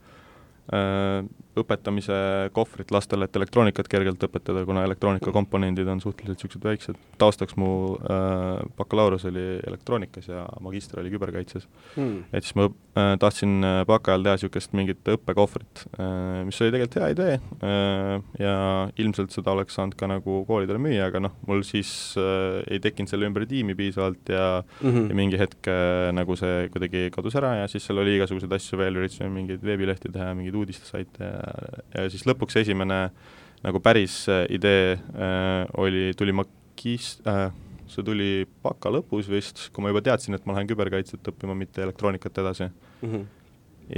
Äh, 0.71 1.23
õpetamise 1.59 2.18
kohvrit 2.56 2.92
lastele, 2.94 3.27
et 3.27 3.36
elektroonikat 3.36 3.89
kergelt 3.92 4.24
õpetada, 4.24 4.63
kuna 4.68 4.86
elektroonikakomponendid 4.88 5.89
on 5.92 6.01
suhteliselt 6.03 6.39
niisugused 6.39 6.63
väiksed. 6.65 7.00
taustaks 7.21 7.57
mu 7.59 7.98
äh, 8.00 8.62
bakalaureus 8.77 9.25
oli 9.30 9.59
elektroonikas 9.68 10.30
ja 10.31 10.45
magister 10.63 11.01
oli 11.01 11.12
küberkaitses 11.12 11.68
hmm.. 11.95 12.24
et 12.31 12.48
siis 12.48 12.56
ma 12.59 12.68
äh, 12.69 13.13
tahtsin 13.19 13.59
äh, 13.68 13.81
baka 13.88 14.13
ajal 14.13 14.25
teha 14.27 14.38
niisugust 14.39 14.75
mingit 14.77 15.12
õppekohvrit 15.15 15.86
äh,, 16.00 16.42
mis 16.48 16.62
oli 16.62 16.74
tegelikult 16.74 16.98
hea 17.01 17.12
idee 17.15 17.36
äh, 17.68 18.15
ja 18.39 18.56
ilmselt 19.01 19.36
seda 19.36 19.56
oleks 19.56 19.75
saanud 19.77 19.97
ka 20.00 20.09
nagu 20.09 20.42
koolidele 20.47 20.81
müüa, 20.81 21.09
aga 21.12 21.24
noh, 21.27 21.36
mul 21.50 21.65
siis 21.68 21.92
äh, 22.19 22.62
ei 22.71 22.81
tekkinud 22.83 23.12
selle 23.12 23.27
ümber 23.30 23.45
tiimi 23.50 23.75
piisavalt 23.77 24.31
ja 24.31 24.63
mm, 24.63 24.89
-hmm. 24.89 25.09
ja 25.09 25.19
mingi 25.19 25.42
hetk 25.42 25.68
äh, 25.71 26.09
nagu 26.15 26.36
see 26.39 26.69
kuidagi 26.74 27.09
kadus 27.13 27.36
ära 27.39 27.56
ja 27.62 27.68
siis 27.71 27.86
seal 27.88 28.01
oli 28.01 28.15
igasuguseid 28.18 28.54
asju 28.57 28.80
veel, 28.80 29.01
üritasime 29.01 29.30
mingeid 29.33 29.63
veebilehti 29.65 30.12
teha, 30.12 30.33
mingeid 30.38 30.57
uudistesaite 30.62 31.24
ja, 31.24 31.40
ja 31.95 32.09
siis 32.09 32.25
lõpuks 32.29 32.59
esimene 32.61 33.07
nagu 33.65 33.81
päris 33.83 34.23
äh, 34.29 34.45
idee 34.53 34.95
äh, 34.95 35.65
oli, 35.77 36.11
tuli 36.17 36.33
magis- 36.35 37.19
äh,, 37.27 37.51
see 37.91 38.05
tuli 38.07 38.31
baka 38.63 38.91
lõpus 38.93 39.29
vist, 39.29 39.67
kui 39.73 39.83
ma 39.83 39.91
juba 39.91 40.03
teadsin, 40.05 40.38
et 40.38 40.47
ma 40.47 40.55
lähen 40.55 40.69
küberkaitset 40.69 41.27
õppima, 41.33 41.55
mitte 41.57 41.83
elektroonikat 41.83 42.41
edasi 42.43 42.69
mm. 42.69 43.11
-hmm. 43.11 43.25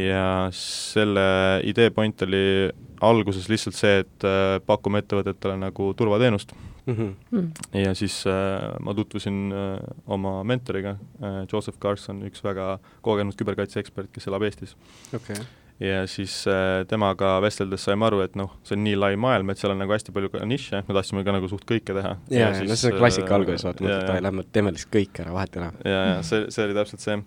ja 0.01 0.49
selle 0.57 1.61
idee 1.63 1.89
point 1.93 2.21
oli 2.27 2.71
alguses 3.03 3.49
lihtsalt 3.49 3.79
see, 3.79 4.03
et 4.03 4.27
äh, 4.27 4.59
pakume 4.65 5.03
ettevõtetele 5.03 5.57
nagu 5.61 5.93
turvateenust 5.93 6.55
mm. 6.85 7.15
-hmm. 7.31 7.49
ja 7.85 7.95
siis 7.95 8.23
äh, 8.27 8.75
ma 8.79 8.93
tutvusin 8.93 9.51
äh, 9.51 9.79
oma 10.07 10.43
mentoriga 10.43 10.97
äh,, 11.23 11.43
Joseph 11.53 11.79
Carson, 11.79 12.23
üks 12.27 12.43
väga 12.43 12.79
kogenud 13.01 13.35
küberkaitseekspert, 13.35 14.11
kes 14.11 14.27
elab 14.27 14.43
Eestis 14.43 14.75
okay 15.13 15.37
ja 15.81 16.03
siis 16.09 16.35
äh, 16.49 16.83
temaga 16.89 17.35
vesteldes 17.43 17.85
saime 17.87 18.05
aru, 18.07 18.21
et 18.25 18.37
noh, 18.39 18.51
see 18.67 18.77
on 18.77 18.83
nii 18.85 18.97
lai 18.99 19.13
maailm, 19.19 19.49
et 19.51 19.61
seal 19.61 19.73
on 19.73 19.81
nagu 19.81 19.95
hästi 19.95 20.13
palju 20.15 20.29
ka 20.33 20.43
nišše, 20.49 20.83
me 20.87 20.97
tahtsime 20.97 21.23
ka 21.25 21.35
nagu 21.35 21.49
suht 21.51 21.65
kõike 21.69 21.95
teha. 21.97 22.13
jaa, 22.33 22.51
ja 22.59 22.67
no 22.69 22.77
see 22.79 22.93
on 22.93 22.99
klassika 22.99 23.31
äh, 23.31 23.39
alguses, 23.39 23.65
vaata, 23.67 23.85
mõtled, 23.85 24.13
et 24.13 24.25
lähme 24.27 24.45
teeme 24.53 24.73
lihtsalt 24.75 24.93
kõik 24.93 25.23
ära, 25.25 25.35
vahet 25.35 25.57
ei 25.57 25.63
ole. 25.63 25.73
jaa, 25.89 26.05
jaa, 26.11 26.23
see, 26.29 26.45
see 26.55 26.67
oli 26.67 26.77
täpselt 26.77 27.05
see. 27.05 27.19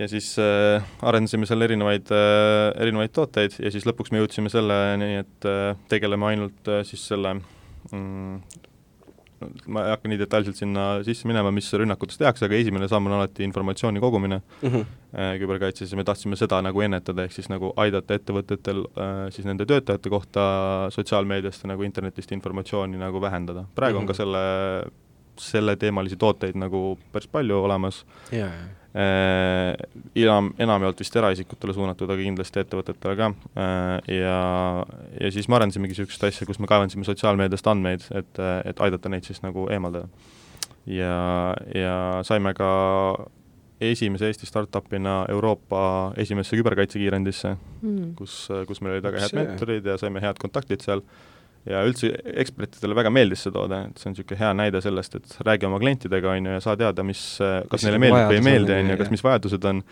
ja 0.00 0.10
siis 0.12 0.30
äh, 0.42 0.88
arendasime 1.12 1.50
seal 1.50 1.66
erinevaid 1.66 2.14
äh,, 2.14 2.70
erinevaid 2.86 3.14
tooteid 3.16 3.58
ja 3.58 3.74
siis 3.74 3.88
lõpuks 3.88 4.14
me 4.14 4.22
jõudsime 4.22 4.52
selleni, 4.52 5.12
et 5.24 5.50
äh, 5.50 5.74
tegeleme 5.92 6.30
ainult 6.30 6.70
äh, 6.70 6.84
siis 6.88 7.04
selle 7.10 7.40
mm, 7.40 8.68
ma 9.66 9.84
ei 9.86 9.94
hakka 9.94 10.10
nii 10.10 10.18
detailselt 10.20 10.58
sinna 10.58 10.86
sisse 11.06 11.28
minema, 11.28 11.52
mis 11.54 11.68
rünnakutes 11.72 12.20
tehakse, 12.20 12.46
aga 12.46 12.58
esimene 12.58 12.88
samm 12.90 13.08
on 13.08 13.16
alati 13.18 13.44
informatsiooni 13.46 14.00
kogumine 14.00 14.40
mm 14.40 14.68
-hmm. 14.68 15.36
küberkaitses 15.42 15.92
ja 15.92 15.96
me 15.96 16.04
tahtsime 16.04 16.36
seda 16.36 16.62
nagu 16.62 16.80
ennetada, 16.80 17.24
ehk 17.24 17.32
siis 17.32 17.48
nagu 17.48 17.72
aidata 17.76 18.14
ettevõtetel 18.14 18.84
äh, 18.84 19.28
siis 19.30 19.46
nende 19.46 19.66
töötajate 19.66 20.10
kohta 20.10 20.42
sotsiaalmeediast 20.90 21.64
ja 21.64 21.72
nagu 21.74 21.82
internetist 21.82 22.32
informatsiooni 22.32 22.98
nagu 22.98 23.20
vähendada. 23.20 23.64
praegu 23.74 23.98
mm 23.98 23.98
-hmm. 23.98 24.02
on 24.02 24.06
ka 24.06 24.12
mhm. 24.12 24.16
selle, 24.16 24.92
selleteemalisi 25.36 26.16
tooteid 26.16 26.54
nagu 26.54 26.98
päris 27.12 27.28
palju 27.28 27.64
olemas 27.64 28.04
yeah 28.32 28.52
Äh, 28.52 28.79
enam, 28.94 30.50
enamjaolt 30.58 30.98
vist 31.00 31.16
eraisikutele 31.16 31.74
suunatud, 31.76 32.10
aga 32.10 32.22
kindlasti 32.24 32.62
ettevõtetele 32.64 33.16
ka. 33.18 33.30
Äh, 33.54 34.16
ja, 34.16 34.36
ja 35.20 35.32
siis 35.34 35.48
me 35.48 35.58
arendasimegi 35.58 35.94
niisugust 35.94 36.26
asja, 36.26 36.46
kus 36.48 36.58
me 36.62 36.70
kaevandasime 36.70 37.06
sotsiaalmeediast 37.06 37.70
andmeid, 37.70 38.06
et, 38.18 38.42
et 38.66 38.82
aidata 38.82 39.12
neid 39.12 39.28
siis 39.28 39.42
nagu 39.46 39.68
eemaldada. 39.70 40.08
ja, 40.90 41.54
ja 41.76 41.94
saime 42.26 42.54
ka 42.56 42.70
esimese 43.80 44.26
Eesti 44.28 44.46
startup'ina 44.46 45.24
Euroopa 45.32 46.12
esimesse 46.20 46.56
küberkaitsekiirendisse 46.56 47.54
mm., 47.82 48.14
kus, 48.18 48.48
kus 48.68 48.80
meil 48.80 48.98
olid 48.98 49.06
väga 49.08 49.22
head 49.24 49.36
mentorid 49.38 49.86
ja 49.86 49.96
saime 50.00 50.20
head 50.20 50.40
kontaktid 50.40 50.84
seal 50.84 51.04
ja 51.68 51.82
üldse 51.84 52.12
ekspertidele 52.40 52.96
väga 52.96 53.12
meeldis 53.12 53.44
see 53.44 53.52
toode, 53.54 53.82
et 53.90 54.00
see 54.00 54.08
on 54.08 54.14
niisugune 54.14 54.40
hea 54.40 54.52
näide 54.56 54.80
sellest, 54.84 55.18
et 55.18 55.36
räägi 55.46 55.68
oma 55.68 55.80
klientidega, 55.82 56.32
on 56.32 56.48
ju, 56.48 56.54
ja 56.56 56.62
saa 56.64 56.76
teada, 56.80 57.04
mis, 57.06 57.24
kas 57.40 57.80
mis 57.80 57.88
neile 57.88 58.00
meeldib 58.06 58.32
või 58.32 58.38
ei 58.38 58.46
meeldi, 58.46 58.76
on 58.78 58.94
ju, 58.94 58.96
kas 59.02 59.12
mis 59.12 59.24
vajadused 59.26 59.68
on, 59.72 59.82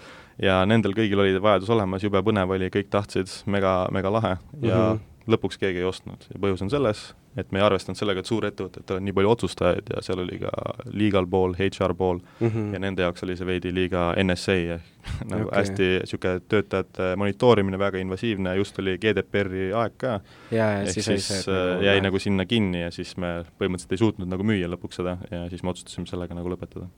ja 0.43 0.63
nendel 0.69 0.97
kõigil 0.97 1.25
oli 1.25 1.37
vajadus 1.45 1.75
olemas, 1.77 2.07
jube 2.07 2.23
põnev 2.25 2.57
oli, 2.57 2.71
kõik 2.73 2.89
tahtsid, 2.95 3.33
mega, 3.53 3.81
mega 3.95 4.13
lahe. 4.15 4.35
Ja 4.63 4.81
mm 4.81 4.97
-hmm. 4.97 5.07
Lõpuks 5.28 5.58
keegi 5.61 5.82
ei 5.82 5.87
ostnud 5.88 6.25
ja 6.32 6.40
põhjus 6.40 6.62
on 6.64 6.70
selles, 6.73 7.02
et 7.38 7.50
me 7.52 7.61
ei 7.61 7.64
arvestanud 7.66 7.99
sellega, 7.99 8.23
et 8.23 8.30
suurettevõtetel 8.30 8.99
on 8.99 9.04
nii 9.06 9.14
palju 9.16 9.30
otsustajaid 9.35 9.90
ja 9.94 10.02
seal 10.04 10.23
oli 10.23 10.38
ka 10.40 10.52
legal 10.90 11.28
pool, 11.30 11.54
HR 11.58 11.94
pool 11.99 12.18
mm 12.18 12.49
-hmm. 12.49 12.73
ja 12.75 12.80
nende 12.82 13.04
jaoks 13.04 13.23
oli 13.26 13.37
see 13.37 13.47
veidi 13.47 13.73
liiga 13.75 14.08
NSA 14.23 14.56
ehk 14.76 14.88
nagu 15.30 15.49
okay. 15.49 15.58
hästi 15.58 15.88
niisugune 15.99 16.40
töötajate 16.49 17.16
monitoorimine, 17.16 17.78
väga 17.78 17.99
invasiivne, 17.99 18.56
just 18.56 18.78
oli 18.78 18.99
GDPR-i 18.99 19.73
aeg 19.73 19.92
ka. 19.97 20.20
ehk 20.50 20.90
siis, 20.90 21.06
siis 21.06 21.28
see, 21.44 21.54
nagu 21.54 21.85
jäi 21.85 22.00
nagu 22.00 22.18
sinna 22.18 22.47
kinni 22.47 22.82
ja 22.82 22.90
siis 22.90 23.16
me 23.16 23.44
põhimõtteliselt 23.61 23.92
ei 23.92 24.04
suutnud 24.04 24.28
nagu 24.28 24.42
müüa 24.42 24.68
lõpuks 24.68 25.00
seda 25.02 25.18
ja 25.30 25.49
siis 25.49 25.62
me 25.62 25.70
otsustasime 25.70 26.06
sellega 26.06 26.35
nagu 26.35 26.49
lõpetada. 26.49 26.88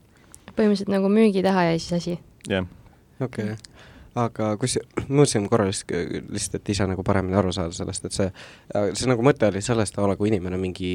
põhimõtteliselt 0.57 0.89
nagu 0.89 1.09
müügi 1.09 1.43
taha 1.43 1.71
jäi 1.71 1.79
siis 1.79 1.93
asi? 1.93 2.19
jah 2.49 2.63
yeah.. 2.63 2.67
okei 3.21 3.45
okay 3.45 3.80
aga 4.19 4.55
kus, 4.61 4.77
mõtlesin 5.09 5.47
korra 5.51 5.67
lihtsalt, 5.69 5.93
lihtsalt, 6.33 6.59
et 6.61 6.73
ise 6.75 6.87
nagu 6.91 7.05
paremini 7.07 7.39
aru 7.39 7.53
saada 7.55 7.75
sellest, 7.77 8.09
et 8.09 8.17
see, 8.17 8.29
see 8.99 9.11
nagu 9.11 9.25
mõte 9.27 9.49
oli 9.51 9.63
sellest 9.65 9.99
la, 10.01 10.17
kui 10.19 10.31
inimene 10.33 10.59
mingi, 10.61 10.91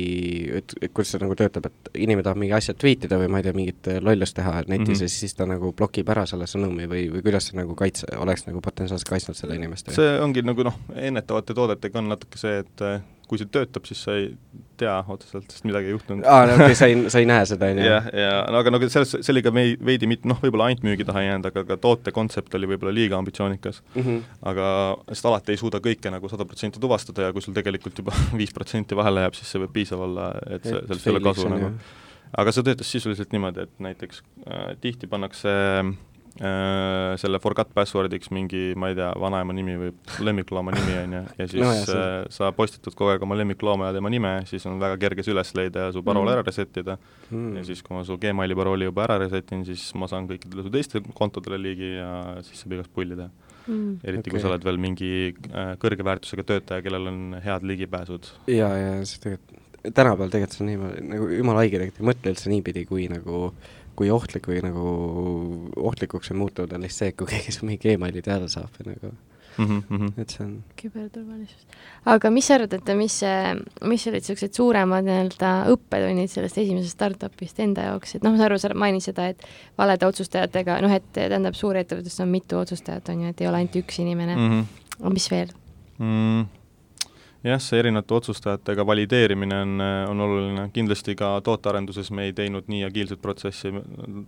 et, 0.60 0.76
et 0.82 0.94
kuidas 0.94 1.14
see 1.16 1.24
nagu 1.24 1.38
töötab, 1.40 1.70
et 1.70 1.92
inimene 1.96 2.26
tahab 2.26 2.42
mingi 2.42 2.56
asja 2.58 2.76
tweet 2.78 3.08
ida 3.08 3.20
või 3.22 3.32
ma 3.32 3.42
ei 3.42 3.48
tea, 3.48 3.56
mingit 3.56 3.92
lollust 4.04 4.38
teha 4.40 4.56
netis 4.66 4.80
mm 4.80 4.94
-hmm. 4.94 5.02
ja 5.04 5.10
siis 5.16 5.36
ta 5.36 5.48
nagu 5.50 5.72
blokib 5.74 6.10
ära 6.10 6.26
selle 6.30 6.48
sõnumi 6.50 6.90
või, 6.92 7.08
või 7.14 7.24
kuidas 7.26 7.50
see 7.50 7.60
nagu 7.60 7.76
kaitse, 7.76 8.08
oleks 8.20 8.48
nagu 8.50 8.62
potentsiaalselt 8.62 9.10
kaitsnud 9.10 9.38
selle 9.38 9.56
inimest? 9.56 9.92
see 9.96 10.20
ongi 10.20 10.42
nagu 10.42 10.64
noh, 10.64 10.80
ennetavate 10.96 11.54
toodetega 11.54 12.00
on 12.00 12.10
natuke 12.10 12.38
see, 12.38 12.60
et 12.60 12.88
kui 13.30 13.40
see 13.42 13.50
töötab, 13.52 13.86
siis 13.88 14.02
sa 14.06 14.16
ei 14.18 14.30
tea 14.80 14.94
otseselt, 15.12 15.48
sest 15.52 15.66
midagi 15.68 15.90
ei 15.90 15.96
juhtunud. 15.96 16.26
aa, 16.28 16.46
no 16.50 16.56
okei 16.58 16.74
okay,, 16.74 16.78
sa 16.78 16.90
ei, 16.92 16.98
sa 17.12 17.22
ei 17.22 17.28
näe 17.30 17.48
seda, 17.50 17.70
on 17.72 17.82
ju? 17.82 17.88
jah, 17.88 18.10
ja 18.22 18.32
no 18.52 18.62
aga 18.62 18.74
nagu 18.76 18.90
selles, 18.92 19.16
see 19.18 19.34
oli 19.34 19.44
ka 19.46 19.54
vei-, 19.56 19.76
veidi 19.90 20.10
mitte 20.12 20.30
noh, 20.30 20.40
võib-olla 20.44 20.70
ainult 20.70 20.86
müügi 20.88 21.08
taha 21.08 21.26
jäänud, 21.26 21.50
aga 21.52 21.66
ka 21.72 21.80
toote 21.82 22.14
kontsept 22.16 22.58
oli 22.60 22.70
võib-olla 22.74 22.96
liiga 22.96 23.20
ambitsioonikas 23.20 23.82
mm. 23.96 24.02
-hmm. 24.02 24.40
aga 24.52 24.70
sest 25.12 25.30
alati 25.32 25.56
ei 25.56 25.62
suuda 25.62 25.82
kõike 25.84 26.14
nagu 26.14 26.32
sada 26.32 26.48
protsenti 26.48 26.82
tuvastada 26.84 27.30
ja 27.30 27.36
kui 27.36 27.46
sul 27.46 27.58
tegelikult 27.58 28.04
juba 28.04 28.16
viis 28.40 28.54
protsenti 28.56 28.98
vahele 28.98 29.28
jääb, 29.28 29.38
siis 29.40 29.54
see 29.54 29.64
võib 29.64 29.76
piisav 29.76 30.08
olla, 30.10 30.32
et 30.50 30.66
see, 30.66 30.82
sellest 30.82 31.08
ei 31.08 31.16
ole 31.16 31.24
kasu 31.26 31.52
nagu. 31.52 31.72
aga 32.36 32.52
see 32.52 32.68
töötas 32.68 32.92
sisuliselt 32.92 33.32
niimoodi, 33.32 33.70
et 33.70 33.86
näiteks 33.90 34.24
äh, 34.46 34.76
tihti 34.84 35.08
pannakse 35.08 35.56
Äh, 35.56 36.15
selle 36.36 37.40
forgot 37.40 37.70
password'iks 37.72 38.28
mingi, 38.36 38.74
ma 38.76 38.90
ei 38.92 38.98
tea, 38.98 39.08
vanaema 39.24 39.54
nimi 39.56 39.78
või 39.80 39.92
lemmiklooma 40.28 40.74
nimi, 40.76 40.96
on 41.04 41.16
ju, 41.16 41.22
ja 41.40 41.48
siis 41.48 41.64
no, 41.64 41.70
jah, 41.72 41.92
äh, 41.96 42.16
sa 42.36 42.50
postitad 42.56 42.96
kogu 42.98 43.14
aeg 43.14 43.24
oma 43.24 43.38
lemmiklooma 43.40 43.90
ja 43.90 43.96
tema 43.96 44.12
nime, 44.12 44.34
siis 44.50 44.66
on 44.68 44.76
väga 44.82 45.00
kerge 45.00 45.24
see 45.24 45.32
üles 45.36 45.54
leida 45.56 45.88
ja 45.88 45.96
su 45.96 46.04
parool 46.04 46.28
mm. 46.28 46.34
ära 46.34 46.44
reset 46.44 46.82
ida 46.82 46.98
mm.. 47.30 47.56
ja 47.60 47.66
siis, 47.70 47.84
kui 47.86 47.96
ma 47.96 48.04
su 48.08 48.20
Gmaili 48.20 48.58
parooli 48.60 48.90
juba 48.90 49.06
ära 49.08 49.20
reset 49.24 49.56
in, 49.56 49.64
siis 49.68 49.88
ma 49.96 50.10
saan 50.12 50.28
kõikidele 50.28 50.66
su 50.66 50.74
teistele 50.74 51.16
kontodele 51.16 51.62
ligi 51.62 51.94
ja 51.96 52.10
siis 52.44 52.66
saab 52.66 52.76
igast 52.76 52.92
pulli 52.96 53.16
teha 53.16 53.30
mm.. 53.68 53.94
eriti 54.04 54.26
okay., 54.26 54.36
kui 54.36 54.44
sa 54.44 54.52
oled 54.52 54.68
veel 54.68 54.82
mingi 54.82 55.12
äh, 55.32 55.76
kõrge 55.82 56.08
väärtusega 56.08 56.48
töötaja, 56.52 56.84
kellel 56.86 57.12
on 57.12 57.40
head 57.46 57.64
ligipääsud. 57.68 58.34
ja, 58.52 58.70
ja 58.76 58.92
see 59.08 59.24
tegelikult, 59.24 59.64
tänapäeval 59.86 60.32
tegelikult 60.34 60.58
see 60.58 60.66
on 60.66 60.72
niimoodi, 60.74 61.08
nagu 61.14 61.32
jumala 61.32 61.64
haige 61.64 61.80
tegelikult 61.80 62.04
ei 62.04 62.12
mõtle 62.12 62.36
üldse 62.36 62.52
niipidi, 62.52 62.86
kui 62.90 63.08
nagu 63.12 63.42
kui 63.96 64.12
ohtlik 64.14 64.50
või 64.52 64.62
nagu 64.66 64.90
ohtlikuks 65.90 66.34
on 66.34 66.42
muutunud, 66.44 66.74
on 66.76 66.86
lihtsalt 66.86 67.06
see, 67.06 67.14
et 67.14 67.20
kui 67.20 67.32
keegi 67.34 67.56
su 67.56 67.70
mingi 67.70 67.96
emaili 67.96 68.24
teada 68.26 68.50
saab 68.52 68.76
või 68.80 68.94
nagu 68.94 69.14
mm, 69.58 69.84
-hmm. 69.90 70.22
et 70.22 70.30
see 70.30 70.46
on 70.46 70.64
küberturvalisus. 70.82 71.66
aga 72.06 72.30
mis 72.30 72.48
sa 72.48 72.56
arvad, 72.56 72.74
et 72.74 72.92
mis, 72.98 73.20
mis 73.84 74.08
olid 74.08 74.22
niisugused 74.22 74.58
suuremad 74.58 75.08
nii-öelda 75.08 75.54
õppetunnid 75.74 76.32
sellest 76.32 76.58
esimesest 76.58 76.98
startup'ist 76.98 77.60
enda 77.64 77.90
jaoks, 77.90 78.16
et 78.16 78.24
noh, 78.24 78.36
ma 78.36 78.42
saan 78.42 78.50
aru, 78.50 78.60
sa 78.60 78.74
mainisid 78.74 79.14
seda, 79.14 79.30
et 79.34 79.48
valede 79.78 80.08
otsustajatega, 80.10 80.82
noh, 80.82 80.92
et 80.92 81.08
tähendab, 81.14 81.56
suurettevõttes 81.56 82.20
on 82.24 82.32
mitu 82.34 82.60
otsustajat, 82.60 83.10
on 83.14 83.26
ju, 83.26 83.34
et 83.34 83.42
ei 83.42 83.48
ole 83.52 83.64
ainult 83.64 83.80
üks 83.84 84.00
inimene 84.04 84.36
mm. 84.36 84.62
-hmm. 84.62 85.14
mis 85.14 85.32
veel 85.32 85.52
mm.? 86.00 86.65
Jah, 87.46 87.62
see 87.62 87.80
erinevate 87.80 88.14
otsustajatega 88.18 88.86
valideerimine 88.88 89.58
on, 89.62 89.84
on 90.10 90.24
oluline, 90.26 90.66
kindlasti 90.74 91.16
ka 91.18 91.36
tootearenduses 91.46 92.10
me 92.16 92.28
ei 92.30 92.34
teinud 92.38 92.70
nii 92.72 92.84
agiilset 92.88 93.22
protsessi, 93.22 93.72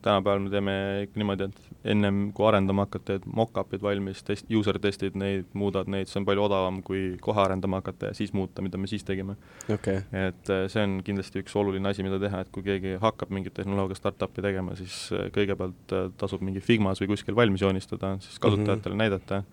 tänapäeval 0.06 0.44
me 0.44 0.52
teeme 0.54 0.76
ikka 1.08 1.22
niimoodi, 1.22 1.48
et 1.50 1.92
ennem 1.96 2.22
kui 2.38 2.48
arendama 2.50 2.86
hakata, 2.86 3.06
teed 3.08 3.28
mock-up'id 3.40 3.84
valmis, 3.84 4.22
test, 4.28 4.48
user 4.54 4.80
testid 4.84 5.18
neid, 5.20 5.48
muudad 5.58 5.90
neid, 5.92 6.12
see 6.12 6.22
on 6.22 6.28
palju 6.30 6.46
odavam, 6.48 6.82
kui 6.86 7.04
kohe 7.24 7.42
arendama 7.42 7.82
hakata 7.82 8.12
ja 8.12 8.18
siis 8.18 8.34
muuta, 8.38 8.66
mida 8.66 8.80
me 8.82 8.90
siis 8.92 9.06
tegime. 9.08 9.38
Okay.. 9.74 10.04
et 10.12 10.54
eh, 10.54 10.66
see 10.72 10.84
on 10.84 11.00
kindlasti 11.06 11.42
üks 11.44 11.56
oluline 11.58 11.90
asi, 11.90 12.06
mida 12.06 12.20
teha, 12.22 12.44
et 12.46 12.52
kui 12.54 12.66
keegi 12.66 12.98
hakkab 13.02 13.34
mingit 13.34 13.56
tehnoloogia 13.58 13.98
startup'i 13.98 14.46
tegema, 14.46 14.78
siis 14.80 15.08
eh, 15.16 15.30
kõigepealt 15.36 15.96
eh, 15.96 16.10
tasub 16.22 16.44
mingi 16.46 16.64
Figmas 16.64 17.02
või 17.02 17.16
kuskil 17.16 17.38
valmis 17.38 17.66
joonistada, 17.66 18.18
siis 18.24 18.38
kasutajatele 18.44 18.94
mm 18.94 19.00
-hmm. 19.00 19.06
näidata 19.06 19.44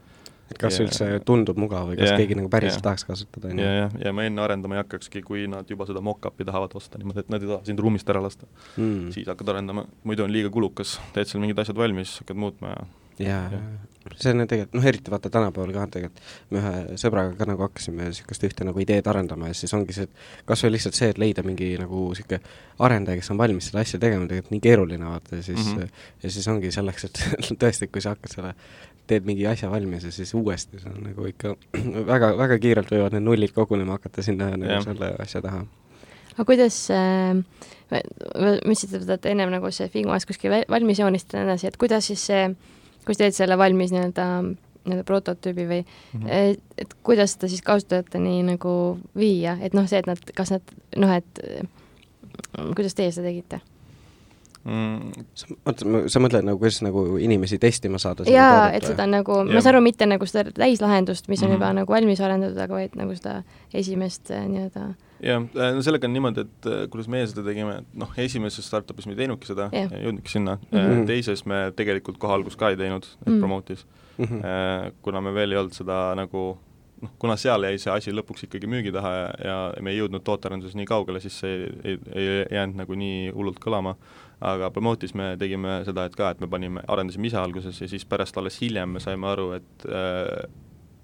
et 0.50 0.58
kas 0.60 0.78
ja, 0.78 0.86
üldse 0.86 1.08
tundub 1.26 1.60
mugav 1.60 1.90
või 1.90 1.98
kas 2.00 2.12
ja, 2.12 2.18
keegi 2.20 2.38
nagu 2.38 2.50
päriselt 2.52 2.82
ja, 2.82 2.88
tahaks 2.88 3.06
kasutada, 3.08 3.52
on 3.52 3.62
ju. 3.62 3.64
ja, 3.64 3.76
ja, 3.84 3.86
ja 4.06 4.14
ma 4.16 4.26
enne 4.28 4.44
arendama 4.44 4.78
ei 4.78 4.82
hakkakski, 4.82 5.22
kui 5.26 5.46
nad 5.50 5.70
juba 5.70 5.88
seda 5.88 6.02
mock-up'i 6.04 6.46
tahavad 6.48 6.76
osta 6.80 7.00
niimoodi, 7.00 7.24
et 7.24 7.32
nad 7.32 7.44
ei 7.44 7.52
taha 7.54 7.70
sind 7.70 7.80
ruumist 7.84 8.10
ära 8.12 8.22
lasta. 8.24 8.50
Mm.. 8.76 9.08
siis 9.14 9.30
hakkad 9.30 9.54
arendama, 9.54 9.86
muidu 10.04 10.26
on 10.26 10.34
liiga 10.34 10.52
kulukas, 10.52 10.98
teed 11.16 11.30
seal 11.30 11.42
mingid 11.44 11.64
asjad 11.64 11.80
valmis, 11.80 12.18
hakkad 12.22 12.40
muutma 12.44 12.74
ja 12.74 12.84
jaa 13.18 13.42
ja., 13.52 13.58
see 14.20 14.34
on 14.34 14.44
tegelikult, 14.44 14.74
noh 14.76 14.84
eriti 14.84 15.12
vaata 15.12 15.30
tänapäeval 15.32 15.70
ka 15.72 15.84
tegelikult, 15.94 16.18
me 16.52 16.60
ühe 16.60 16.96
sõbraga 17.00 17.30
ka 17.38 17.46
nagu 17.48 17.64
hakkasime 17.64 18.10
niisugust 18.10 18.42
ühte 18.44 18.66
nagu 18.68 18.82
ideed 18.82 19.06
arendama 19.08 19.48
ja 19.48 19.56
siis 19.56 19.72
ongi 19.76 19.96
see, 19.96 20.04
et 20.04 20.44
kas 20.48 20.64
või 20.66 20.74
lihtsalt 20.74 20.98
see, 20.98 21.08
et 21.14 21.20
leida 21.22 21.44
mingi 21.46 21.70
nagu 21.80 22.08
niisugune 22.10 22.42
arendaja, 22.84 23.22
kes 23.22 23.32
on 23.32 23.40
valmis 23.40 23.70
seda 23.70 23.80
asja 23.80 24.00
tegema, 24.02 24.28
tegelikult 24.28 24.52
nii 24.52 24.64
keeruline 24.66 25.08
vaata 25.08 25.38
ja 25.40 25.46
siis 25.46 25.62
mm, 25.62 25.78
-hmm. 25.78 26.02
ja 26.22 26.34
siis 26.36 26.48
ongi 26.52 26.72
selleks, 26.74 27.08
et 27.08 27.22
tõesti, 27.62 27.88
kui 27.88 28.04
sa 28.04 28.12
hakkad 28.12 28.36
selle 28.36 28.52
teed 29.10 29.26
mingi 29.28 29.46
asja 29.48 29.70
valmis 29.70 30.04
ja 30.06 30.12
siis 30.14 30.34
uuesti, 30.34 30.80
see 30.82 30.92
on 30.92 31.08
nagu 31.08 31.28
ikka 31.28 31.54
väga, 32.12 32.34
väga 32.40 32.58
kiirelt 32.62 32.92
võivad 32.92 33.16
need 33.16 33.26
nullid 33.26 33.54
kogunema 33.56 33.98
hakata 33.98 34.24
sinna 34.24 34.50
nagu 34.56 34.82
selle 34.84 35.14
asja 35.22 35.42
taha. 35.44 35.64
aga 36.34 36.46
kuidas 36.48 36.78
äh,, 36.94 37.34
ma 37.92 38.02
ütlesin, 38.64 39.10
et 39.16 39.30
ennem 39.30 39.52
nagu 39.54 39.70
see 39.74 39.90
Figmas 39.92 40.26
kuskil 40.28 40.54
valmis 40.70 41.02
joonistada 41.02 41.42
ja 41.42 41.48
nii 41.48 41.54
edasi, 41.54 41.70
et 41.70 41.80
kuidas 41.80 42.10
siis 42.10 42.24
see, 42.30 42.48
kui 43.04 43.16
sa 43.16 43.26
teed 43.26 43.36
selle 43.36 43.58
valmis 43.60 43.92
nii-öelda 43.94 44.28
nii-öelda 44.84 45.04
prototüübi 45.08 45.64
või 45.68 45.80
mm, 45.84 46.20
-hmm. 46.20 46.28
et, 46.28 46.60
et 46.78 46.96
kuidas 47.02 47.36
seda 47.36 47.48
siis 47.48 47.62
kasutajateni 47.64 48.42
nagu 48.44 48.98
viia, 49.16 49.56
et 49.64 49.76
noh, 49.76 49.86
see, 49.88 50.02
et 50.02 50.08
nad, 50.08 50.20
kas 50.36 50.52
nad 50.52 50.74
noh, 51.00 51.14
et 51.14 51.40
kuidas 52.76 52.94
teie 52.94 53.12
seda 53.12 53.30
tegite? 53.30 53.60
Mm.. 54.64 55.24
sa 55.36 55.48
mõtled, 55.52 56.08
sa 56.12 56.22
mõtled 56.22 56.46
nagu, 56.48 56.60
kuidas 56.60 56.80
nagu 56.84 57.04
inimesi 57.22 57.58
testima 57.62 58.00
saada? 58.02 58.26
jaa, 58.30 58.68
et 58.74 58.86
seda 58.88 59.06
nagu, 59.10 59.40
ma 59.48 59.62
saan 59.62 59.74
aru, 59.74 59.84
mitte 59.84 60.08
nagu 60.08 60.28
seda 60.28 60.46
täislahendust, 60.56 61.28
mis 61.28 61.42
on 61.42 61.48
mm 61.48 61.52
-hmm. 61.52 61.60
juba 61.60 61.72
nagu 61.80 61.96
valmis 61.96 62.20
arendatud, 62.20 62.58
aga 62.58 62.80
vaid 62.80 62.96
nagu 62.98 63.16
seda 63.16 63.42
esimest 63.74 64.30
äh, 64.30 64.46
nii-öelda 64.48 64.84
jah, 65.20 65.42
äh, 65.42 65.72
no 65.76 65.82
sellega 65.82 66.08
on 66.08 66.12
niimoodi, 66.16 66.46
et 66.46 66.66
äh, 66.66 66.84
kuidas 66.90 67.08
meie 67.08 67.26
seda 67.26 67.44
tegime, 67.46 67.78
et 67.82 67.98
noh, 68.04 68.12
esimeses 68.18 68.66
startup'is 68.66 69.06
me 69.06 69.16
ei 69.16 69.22
teinudki 69.24 69.46
seda 69.46 69.68
ei 69.72 69.88
jõudnudki 70.06 70.30
sinna 70.30 70.58
mm, 70.58 70.78
-hmm. 70.78 71.06
teises 71.06 71.46
me 71.46 71.72
tegelikult 71.76 72.18
kohe 72.18 72.34
alguses 72.34 72.56
ka 72.56 72.70
ei 72.70 72.76
teinud, 72.76 73.04
et 73.04 73.26
mm 73.26 73.32
-hmm. 73.32 73.40
promote'is 73.40 73.86
mm, 74.18 74.24
-hmm. 74.24 74.92
kuna 75.02 75.20
me 75.20 75.34
veel 75.34 75.52
ei 75.52 75.58
olnud 75.58 75.72
seda 75.72 76.14
nagu 76.14 76.58
noh, 77.04 77.12
kuna 77.18 77.36
seal 77.40 77.66
jäi 77.66 77.78
see 77.78 77.92
asi 77.92 78.14
lõpuks 78.14 78.46
ikkagi 78.46 78.68
müügi 78.70 78.92
taha 78.94 79.12
ja, 79.14 79.30
ja 79.76 79.82
me 79.82 79.92
ei 79.92 80.00
jõudnud 80.00 80.24
tootearenduses 80.26 80.76
nii 80.78 80.88
kaugele, 80.88 81.20
siis 81.20 81.38
see 81.40 81.56
ei, 81.84 81.98
ei, 82.12 82.28
ei 82.28 82.58
jäänud 82.58 82.80
nagu 82.82 82.98
nii 82.98 83.32
hullult 83.34 83.60
kõlama 83.62 83.96
aga 84.40 84.70
Promote'is 84.74 85.14
me 85.14 85.34
tegime 85.40 85.80
seda, 85.86 86.06
et 86.08 86.16
ka, 86.16 86.30
et 86.34 86.40
me 86.40 86.50
panime, 86.50 86.82
arendasime 86.88 87.30
ise 87.30 87.38
alguses 87.40 87.80
ja 87.80 87.88
siis 87.88 88.04
pärast 88.08 88.38
alles 88.38 88.58
hiljem 88.62 88.96
me 88.96 89.02
saime 89.02 89.28
aru, 89.30 89.52
et 89.58 89.86
äh, 89.88 90.48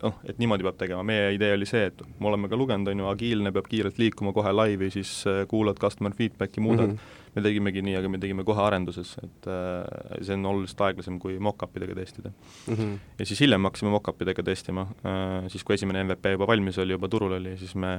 noh, 0.02 0.18
et 0.24 0.38
niimoodi 0.40 0.66
peab 0.66 0.78
tegema, 0.80 1.04
meie 1.06 1.30
idee 1.36 1.54
oli 1.54 1.68
see, 1.68 1.86
et 1.90 2.02
me 2.18 2.30
oleme 2.30 2.50
ka 2.50 2.58
lugenud, 2.58 2.88
on 2.90 3.04
ju, 3.04 3.08
agiilne 3.10 3.52
peab 3.54 3.68
kiirelt 3.70 4.00
liikuma 4.00 4.34
kohe 4.36 4.52
laivi, 4.54 4.90
siis 4.94 5.14
äh, 5.30 5.44
kuulad 5.50 5.80
customer 5.82 6.16
feedback'i, 6.16 6.62
muudad 6.64 6.88
mm, 6.88 7.00
-hmm 7.00 7.18
me 7.34 7.42
tegimegi 7.44 7.82
nii, 7.84 7.94
aga 7.98 8.10
me 8.10 8.18
tegime 8.22 8.44
kohe 8.46 8.62
arenduses, 8.64 9.12
et 9.22 9.48
äh, 9.50 10.20
see 10.26 10.34
on 10.34 10.46
oluliselt 10.50 10.82
aeglasem 10.88 11.18
kui 11.22 11.36
mock-up 11.42 11.76
idega 11.78 11.94
testida 12.00 12.32
mm. 12.32 12.74
-hmm. 12.74 12.94
ja 13.18 13.26
siis 13.26 13.42
hiljem 13.44 13.68
hakkasime 13.68 13.92
mock-up 13.94 14.22
idega 14.22 14.42
testima 14.42 14.86
äh,, 15.04 15.48
siis 15.48 15.64
kui 15.64 15.74
esimene 15.74 16.04
MVP 16.04 16.34
juba 16.34 16.46
valmis 16.50 16.78
oli, 16.78 16.96
juba 16.96 17.08
turul 17.08 17.36
oli, 17.38 17.56
siis 17.58 17.74
me 17.74 17.96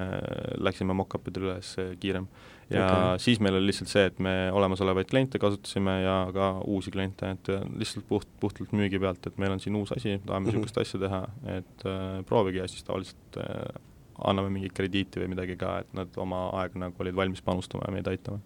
läksime 0.57 0.93
mock-up 0.93 1.27
idele 1.27 1.51
üles 1.51 1.75
äh, 1.79 1.95
kiirem. 1.99 2.27
Ja 2.71 2.85
okay. 2.87 3.19
siis 3.25 3.41
meil 3.43 3.57
oli 3.59 3.69
lihtsalt 3.69 3.91
see, 3.91 4.05
et 4.09 4.19
me 4.23 4.33
olemasolevaid 4.55 5.09
kliente 5.11 5.39
kasutasime 5.41 5.97
ja 6.03 6.15
ka 6.33 6.51
uusi 6.65 6.93
kliente, 6.93 7.33
et 7.35 7.51
äh, 7.53 7.65
lihtsalt 7.81 8.07
puht, 8.09 8.29
puhtalt 8.39 8.73
müügi 8.77 8.99
pealt, 9.01 9.27
et 9.27 9.37
meil 9.41 9.55
on 9.55 9.63
siin 9.63 9.75
uus 9.79 9.93
asi, 9.95 10.17
tahame 10.25 10.49
niisugust 10.49 10.75
mm 10.75 10.81
-hmm. 10.81 10.87
asja 10.87 10.99
teha, 10.99 11.21
et 11.57 11.85
äh, 11.85 12.25
proovige 12.25 12.63
ja 12.63 12.67
siis 12.67 12.83
tavaliselt 12.87 13.37
äh, 13.37 13.81
anname 14.23 14.49
mingit 14.49 14.73
krediiti 14.73 15.19
või 15.19 15.33
midagi 15.35 15.57
ka, 15.57 15.79
et 15.81 15.93
nad 15.97 16.17
oma 16.17 16.49
aega 16.61 16.79
nagu 16.79 16.95
olid 16.99 17.15
valmis 17.15 17.41
panustama 17.41 17.87
ja 17.87 17.93
meid 17.93 18.07
aitama 18.07 18.39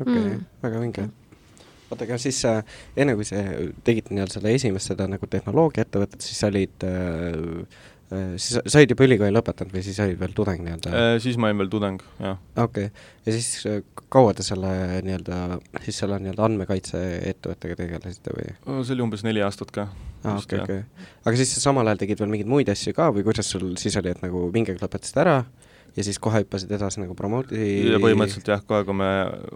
okei 0.00 0.18
okay, 0.18 0.30
mm., 0.34 0.44
väga 0.62 0.80
vinge. 0.80 1.08
oota, 1.90 2.04
aga 2.04 2.18
siis 2.18 2.44
äh, 2.48 2.62
enne, 2.96 3.14
kui 3.18 3.24
sa 3.28 3.42
tegid 3.86 4.10
nii-öelda 4.10 4.38
seda 4.38 4.52
esimest 4.52 4.92
seda 4.92 5.06
nagu 5.10 5.28
tehnoloogiaettevõtet, 5.30 6.24
siis 6.26 6.40
sa 6.42 6.50
olid 6.52 6.86
äh, 6.86 7.82
siis 8.10 8.60
sa 8.62 8.78
olid 8.78 8.92
juba 8.92 9.06
ülikooli 9.08 9.34
lõpetanud 9.34 9.74
või 9.74 9.82
siis 9.82 9.98
olid 10.02 10.18
veel 10.20 10.34
tudeng 10.36 10.62
nii-öelda 10.62 10.92
äh,? 10.94 11.12
Siis 11.22 11.38
ma 11.40 11.50
olin 11.50 11.62
veel 11.64 11.70
tudeng, 11.72 12.02
jah. 12.22 12.38
okei 12.54 12.90
okay., 12.90 13.06
ja 13.26 13.34
siis 13.34 13.66
äh, 13.66 13.80
kaua 14.12 14.34
te 14.36 14.46
selle 14.46 14.70
nii-öelda, 15.06 15.58
siis 15.82 15.98
selle 16.02 16.20
nii-öelda 16.22 16.46
andmekaitseettevõttega 16.46 17.78
tegelesite 17.82 18.36
või? 18.36 18.54
see 18.86 18.94
oli 18.94 19.06
umbes 19.08 19.26
neli 19.26 19.42
aastat 19.42 19.74
ka. 19.74 19.88
aa, 20.22 20.38
okei, 20.38 20.62
okei. 20.62 21.08
aga 21.26 21.40
siis 21.40 21.56
sa 21.56 21.64
samal 21.68 21.90
ajal 21.90 22.04
tegid 22.04 22.22
veel 22.22 22.30
mingeid 22.34 22.52
muid 22.52 22.70
asju 22.70 22.94
ka 22.96 23.10
või 23.16 23.26
kuidas 23.26 23.50
sul 23.50 23.72
siis 23.80 23.98
oli, 23.98 24.14
et 24.14 24.22
nagu 24.22 24.46
mingil 24.54 24.78
lõpetasid 24.82 25.22
ära 25.24 25.40
ja 25.96 26.04
siis 26.04 26.18
kohe 26.22 26.42
hüppasid 26.42 26.72
edasi 26.76 27.00
nagu 27.00 27.14
promote'i 27.16 27.68
ja 27.88 28.00
põhimõtteliselt 28.02 28.50
jah, 28.50 28.62
kohe 28.68 28.84
kui 28.84 28.96
me 28.98 29.08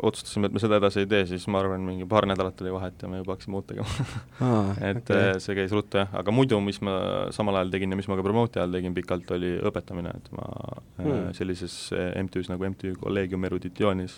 otsustasime, 0.09 0.49
et 0.49 0.57
me 0.57 0.63
seda 0.63 0.79
edasi 0.81 1.03
ei 1.03 1.09
tee, 1.11 1.27
siis 1.29 1.45
ma 1.53 1.61
arvan, 1.61 1.85
mingi 1.85 2.09
paar 2.09 2.27
nädalat 2.29 2.61
oli 2.65 2.73
vahet 2.73 3.05
ja 3.05 3.11
me 3.13 3.21
juba 3.21 3.37
hakkasime 3.37 3.59
uut 3.59 3.69
tegema 3.69 4.07
et 4.91 5.03
okay. 5.03 5.21
Eh, 5.21 5.33
see 5.45 5.57
käis 5.59 5.75
ruttu 5.77 6.01
jah, 6.01 6.09
aga 6.23 6.35
muidu, 6.35 6.61
mis 6.65 6.81
ma 6.87 6.97
samal 7.37 7.61
ajal 7.61 7.75
tegin 7.75 7.93
ja 7.93 8.01
mis 8.01 8.09
ma 8.09 8.17
ka 8.19 8.25
promote'i 8.25 8.63
ajal 8.63 8.79
tegin 8.79 8.97
pikalt, 8.97 9.33
oli 9.37 9.53
õpetamine, 9.71 10.15
et 10.17 10.33
ma 10.37 10.49
eh, 10.49 11.05
hmm. 11.05 11.31
sellises 11.37 11.77
eh, 11.97 12.15
MTÜ-s 12.25 12.53
nagu 12.53 12.69
MTÜ 12.71 12.95
Collegium 13.03 13.45
Eruditionis 13.51 14.17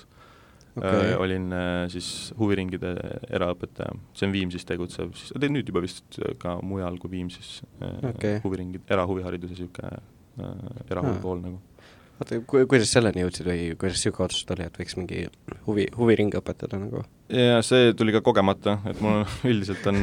okay. 0.78 1.16
olin 1.18 1.50
siis 1.92 2.30
huviringide 2.38 2.94
eraõpetaja, 3.34 3.98
see 4.14 4.30
on 4.30 4.36
Viimsis 4.38 4.68
tegutsev, 4.68 5.10
siis 5.18 5.34
ta 5.34 5.50
nüüd 5.50 5.74
juba 5.74 5.82
vist 5.82 6.22
ka 6.42 6.54
mujal 6.62 7.02
kui 7.02 7.16
Viimsis 7.18 7.58
okay. 7.82 8.38
huviringid, 8.46 8.86
erahuvihariduse 8.86 9.58
niisugune 9.58 9.98
erahuvipool 10.88 11.42
nagu 11.42 11.58
oota, 12.22 12.38
ku-, 12.48 12.64
kuidas 12.70 12.92
selleni 12.94 13.24
jõudsid 13.24 13.48
või 13.48 13.66
kuidas 13.78 13.98
niisugune 13.98 14.28
otsus 14.28 14.46
tuli, 14.48 14.66
et 14.66 14.78
võiks 14.80 14.96
mingi 14.98 15.26
huvi, 15.66 15.86
huviringe 15.98 16.40
õpetada 16.40 16.80
nagu? 16.80 17.04
jaa, 17.32 17.60
see 17.66 17.92
tuli 17.98 18.14
ka 18.14 18.22
kogemata, 18.24 18.78
et 18.88 19.00
mul 19.04 19.22
üldiselt 19.50 19.86
on, 19.90 20.02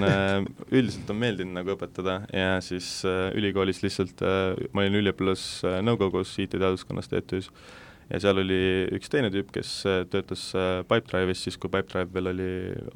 üldiselt 0.69 1.11
on 1.13 1.21
meeldinud 1.21 1.59
nagu 1.59 1.75
õpetada 1.75 2.21
ja 2.35 2.57
siis 2.65 2.99
äh, 3.07 3.29
ülikoolis 3.37 3.83
lihtsalt 3.85 4.23
äh, 4.25 4.55
ma 4.73 4.85
olin 4.85 5.01
üliõpilasnõukogus 5.03 6.37
IT-teaduskonnas 6.45 7.11
TTÜ-s 7.11 7.51
ja 8.09 8.19
seal 8.21 8.41
oli 8.41 8.59
üks 8.95 9.11
teine 9.11 9.29
tüüp, 9.33 9.51
kes 9.53 9.71
äh, 9.87 10.01
töötas 10.09 10.47
äh, 10.57 10.81
Pipedrive'is 10.89 11.43
siis, 11.45 11.57
kui 11.61 11.71
Pipedrive 11.71 12.09
veel 12.13 12.31
oli 12.31 12.47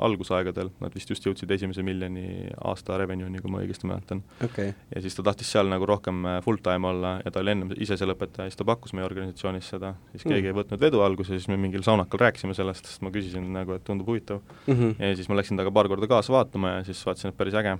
algusaegadel, 0.04 0.72
nad 0.82 0.96
vist 0.98 1.12
just 1.12 1.26
jõudsid 1.28 1.52
esimese 1.54 1.86
miljoni 1.86 2.48
aasta 2.66 2.98
revenue'ni, 3.02 3.42
kui 3.44 3.54
ma 3.54 3.62
õigesti 3.62 3.90
mäletan 3.90 4.24
okay.. 4.46 4.74
ja 4.94 5.04
siis 5.04 5.18
ta 5.18 5.26
tahtis 5.30 5.52
seal 5.54 5.70
nagu 5.70 5.88
rohkem 5.90 6.24
äh, 6.30 6.40
full-time 6.46 6.90
olla 6.90 7.16
ja 7.24 7.34
ta 7.34 7.44
oli 7.44 7.54
ennem 7.54 7.74
ise 7.78 7.98
seal 8.00 8.14
õpetaja, 8.16 8.50
siis 8.50 8.60
ta 8.60 8.68
pakkus 8.68 8.96
meie 8.98 9.06
organisatsioonis 9.08 9.70
seda, 9.76 9.94
siis 10.14 10.26
keegi 10.26 10.48
mm. 10.48 10.52
ei 10.52 10.58
võtnud 10.62 10.86
vedu 10.86 11.04
alguses, 11.06 11.38
siis 11.38 11.52
me 11.52 11.60
mingil 11.62 11.86
saunakal 11.86 12.26
rääkisime 12.26 12.58
sellest, 12.58 12.90
sest 12.90 13.06
ma 13.06 13.14
küsisin 13.14 13.52
nagu, 13.54 13.78
et 13.78 13.86
tundub 13.86 14.10
huvitav 14.10 14.42
mm. 14.42 14.74
-hmm. 14.74 14.96
ja 14.98 15.20
siis 15.20 15.30
ma 15.30 15.38
läksin 15.38 15.60
temaga 15.60 15.76
paar 15.78 15.92
korda 15.92 16.10
kaasa 16.10 16.34
vaatama 16.34 16.78
ja 16.78 16.88
siis 16.90 17.06
vaatasin, 17.06 17.34
et 17.34 17.38
päris 17.38 17.54
äge. 17.54 17.78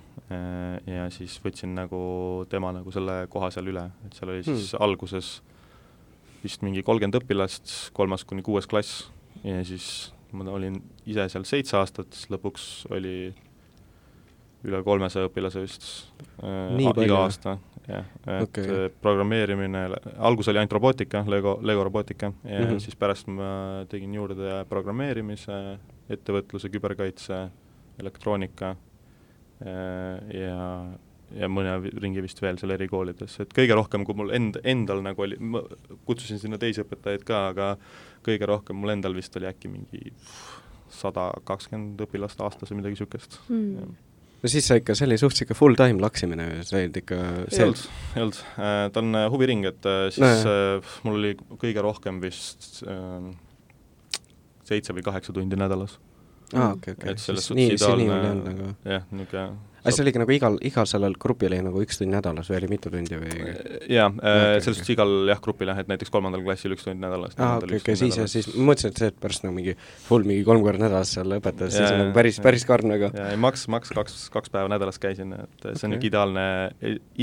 ja 0.88 1.10
siis 1.10 1.40
võtsin 1.44 1.74
nagu 1.76 2.46
tema 2.50 2.72
nagu 2.74 2.92
selle 2.92 3.26
koha 3.30 3.50
seal 3.52 3.68
üle, 3.74 3.90
et 4.06 4.14
seal 4.14 4.30
oli 4.30 4.44
siis 4.44 4.74
mm. 4.74 4.84
alguses 4.84 5.42
vist 6.44 6.64
mingi 6.66 6.84
kolmkümmend 6.84 7.22
õpilast, 7.22 7.74
kolmas 7.96 8.26
kuni 8.28 8.44
kuues 8.46 8.68
klass 8.70 9.08
ja 9.44 9.64
siis 9.68 10.14
ma 10.34 10.46
olin 10.52 10.80
ise 11.06 11.28
seal 11.30 11.46
seitse 11.48 11.78
aastat, 11.78 12.14
siis 12.16 12.32
lõpuks 12.34 12.68
oli 12.94 13.34
üle 14.64 14.80
kolmesaja 14.86 15.28
õpilase 15.28 15.64
vist 15.64 15.86
äh, 16.40 16.80
iga 16.80 17.20
aasta, 17.20 17.58
jah, 17.88 18.08
et 18.24 18.48
okay. 18.48 18.90
programmeerimine, 19.04 19.86
algus 20.18 20.50
oli 20.52 20.62
ainult 20.62 20.76
robootika, 20.78 21.24
Lego, 21.28 21.58
Lego 21.62 21.84
robootika 21.84 22.32
ja 22.32 22.60
mm 22.60 22.70
-hmm. 22.70 22.80
siis 22.80 22.96
pärast 22.96 23.28
ma 23.28 23.86
tegin 23.90 24.14
juurde 24.14 24.64
programmeerimise, 24.70 25.80
ettevõtluse, 26.10 26.70
küberkaitse, 26.70 27.50
elektroonika 28.00 28.70
äh, 28.70 30.40
ja 30.40 30.60
ja 31.38 31.50
mõne 31.50 31.76
ringi 32.02 32.24
vist 32.24 32.42
veel 32.44 32.58
seal 32.62 32.74
erikoolides, 32.76 33.40
et 33.44 33.54
kõige 33.56 33.78
rohkem, 33.78 34.06
kui 34.08 34.18
mul 34.18 34.34
end, 34.36 34.60
endal 34.68 35.04
nagu 35.06 35.26
oli, 35.26 35.38
ma 35.40 35.64
kutsusin 36.08 36.42
sinna 36.42 36.60
teisi 36.62 36.84
õpetajaid 36.84 37.26
ka, 37.28 37.42
aga 37.54 37.70
kõige 38.26 38.50
rohkem 38.50 38.80
mul 38.80 38.94
endal 38.96 39.16
vist 39.18 39.36
oli 39.40 39.50
äkki 39.50 39.72
mingi 39.72 40.14
sada 40.94 41.32
kakskümmend 41.48 42.02
õpilast 42.06 42.42
aastas 42.46 42.72
või 42.72 42.82
midagi 42.82 42.98
niisugust 42.98 43.40
mm.. 43.48 43.90
no 44.44 44.52
siis 44.52 44.68
sa 44.70 44.78
ikka, 44.78 44.96
see 44.98 45.08
oli 45.10 45.18
suhteliselt 45.18 45.48
ikka 45.48 45.58
full 45.58 45.80
time 45.80 46.04
laksimine, 46.04 46.48
sa 46.68 46.78
olid 46.80 47.02
ikka 47.02 47.20
ei 47.48 47.66
olnud, 47.66 47.84
ei 48.14 48.26
olnud, 48.28 48.40
äh, 48.54 48.86
ta 48.94 49.04
on 49.04 49.20
äh, 49.24 49.28
huviring, 49.34 49.66
et 49.72 49.90
äh, 49.90 50.06
siis 50.14 50.46
no, 50.46 50.54
äh, 50.54 50.96
mul 51.08 51.20
oli 51.22 51.36
kõige 51.58 51.86
rohkem 51.86 52.22
vist 52.24 52.84
äh, 52.86 53.30
seitse 54.70 54.96
või 54.96 55.06
kaheksa 55.06 55.36
tundi 55.36 55.58
nädalas. 55.60 55.98
aa, 56.54 56.76
okei, 56.78 56.94
okei, 56.94 57.18
siis 57.18 57.50
nii, 57.52 57.74
siis 57.74 57.88
nii 57.88 57.96
oli 57.98 58.10
olnud 58.14 58.50
nagu 58.52 58.74
jah, 58.86 59.08
niisugune 59.10 59.73
aga 59.84 59.94
see 59.96 60.04
oligi 60.06 60.22
nagu 60.22 60.34
igal, 60.34 60.56
igal 60.66 60.88
sellel 60.90 61.16
grupil 61.20 61.52
oli 61.52 61.60
nagu 61.66 61.82
üks 61.84 62.00
tund 62.00 62.14
nädalas 62.14 62.50
või 62.52 62.58
oli 62.62 62.70
mitu 62.72 62.92
tundi 62.94 63.20
või? 63.20 63.54
jaa 63.92 64.08
äh,, 64.10 64.44
selles 64.64 64.80
suhtes 64.80 64.94
igal 64.96 65.12
jah, 65.30 65.42
grupil 65.44 65.72
jah, 65.72 65.82
et 65.84 65.92
näiteks 65.92 66.14
kolmandal 66.14 66.44
klassil 66.46 66.76
üks 66.76 66.88
tund 66.88 67.04
nädalas. 67.04 67.36
aa, 67.38 67.60
okei, 67.60 67.82
okei, 67.82 67.98
siis 68.00 68.20
jah, 68.22 68.30
siis 68.32 68.50
mõtlesin, 68.56 68.94
et 68.94 69.04
see, 69.04 69.12
et 69.12 69.20
pärast 69.24 69.46
nagu 69.46 69.56
mingi 69.58 69.76
full 70.08 70.28
mingi 70.28 70.46
kolm 70.48 70.64
korda 70.66 70.86
nädalas 70.86 71.14
seal 71.18 71.38
õpetas, 71.38 71.76
siis 71.76 71.90
on 71.90 72.02
nagu 72.06 72.16
päris, 72.16 72.40
päris 72.44 72.68
karm 72.70 72.92
nagu. 72.94 73.12
jaa, 73.12 73.30
ei 73.36 73.40
maks, 73.44 73.68
maks 73.74 73.94
kaks, 73.96 74.18
kaks 74.34 74.54
päeva 74.54 74.72
nädalas 74.72 75.02
käisin, 75.04 75.36
et 75.36 75.54
see 75.60 75.74
okay. 75.74 75.90
on 75.90 75.96
niisugune 75.98 76.12
ideaalne, 76.14 76.48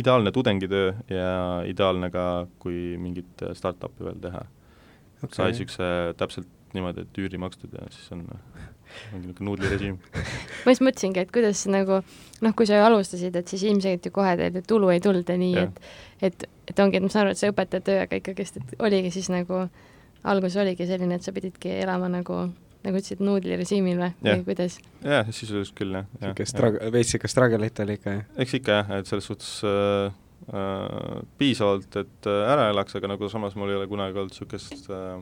ideaalne 0.05 0.35
tudengitöö 0.37 0.93
ja 1.12 1.35
ideaalne 1.69 2.12
ka, 2.12 2.26
kui 2.62 2.97
mingit 3.00 3.49
startup'i 3.57 4.09
veel 4.11 4.21
teha 4.23 4.45
okay.. 5.23 5.37
sai 5.37 5.52
niisuguse 5.55 5.90
täpselt 6.21 6.57
niimoodi, 6.75 7.07
et 7.07 7.19
üüri 7.25 7.40
makstud 7.40 7.73
ja 7.75 7.88
siis 7.90 8.12
on 8.14 8.27
ongi 9.12 9.26
niisugune 9.26 9.48
nuudlirežiim 9.50 9.98
ma 10.64 10.74
just 10.74 10.85
mõtlesingi, 10.87 11.24
et 11.24 11.35
kuidas 11.35 11.66
nagu 11.70 12.00
noh, 12.00 12.57
kui 12.57 12.68
sa 12.68 12.79
ju 12.81 12.87
alustasid, 12.87 13.37
et 13.37 13.53
siis 13.53 13.66
ilmselgelt 13.68 14.09
ju 14.09 14.14
kohe 14.14 14.37
teil 14.40 14.62
tulu 14.66 14.90
ei 14.94 15.03
tulnud 15.05 15.29
ja 15.29 15.38
nii, 15.40 15.66
et 15.66 15.85
et, 16.31 16.48
et 16.70 16.83
ongi, 16.83 16.98
et 16.98 17.05
ma 17.05 17.12
saan 17.12 17.26
aru, 17.26 17.37
et 17.37 17.40
see 17.40 17.53
õpetaja 17.53 17.85
töö, 17.87 18.00
aga 18.05 18.18
ikkagist, 18.20 18.61
et 18.61 18.74
oligi 18.83 19.12
siis 19.14 19.31
nagu, 19.33 19.66
algus 20.31 20.59
oligi 20.61 20.88
selline, 20.88 21.16
et 21.16 21.26
sa 21.26 21.35
pididki 21.37 21.81
elama 21.81 22.11
nagu 22.12 22.44
nagu 22.81 22.96
ütlesid, 22.96 23.20
nuudlirežiimil 23.24 23.98
või, 24.00 24.12
või 24.24 24.44
kuidas? 24.46 24.79
jah, 25.05 25.29
sisuliselt 25.35 25.76
küll, 25.76 25.98
jah. 25.98 26.07
niisugune 26.16 26.48
struggle, 26.48 26.92
veits 26.94 27.16
ikka 27.16 27.29
struggle'it 27.29 27.83
oli 27.85 27.96
ikka, 27.98 28.14
jah? 28.16 28.31
eks 28.44 28.57
ikka 28.61 28.79
jah, 28.79 28.92
et 28.96 29.11
selles 29.11 29.29
suhtes 29.29 29.50
äh, 29.68 30.14
äh, 30.48 31.18
piisavalt, 31.40 32.00
et 32.00 32.31
äh, 32.31 32.40
ära 32.55 32.70
elaks, 32.72 32.96
aga 32.96 33.12
nagu 33.12 33.29
samas 33.33 33.57
mul 33.59 33.72
ei 33.72 33.81
ole 33.83 33.90
kunagi 33.90 34.22
olnud 34.22 34.33
niisugust 34.33 34.88
äh, 34.96 35.20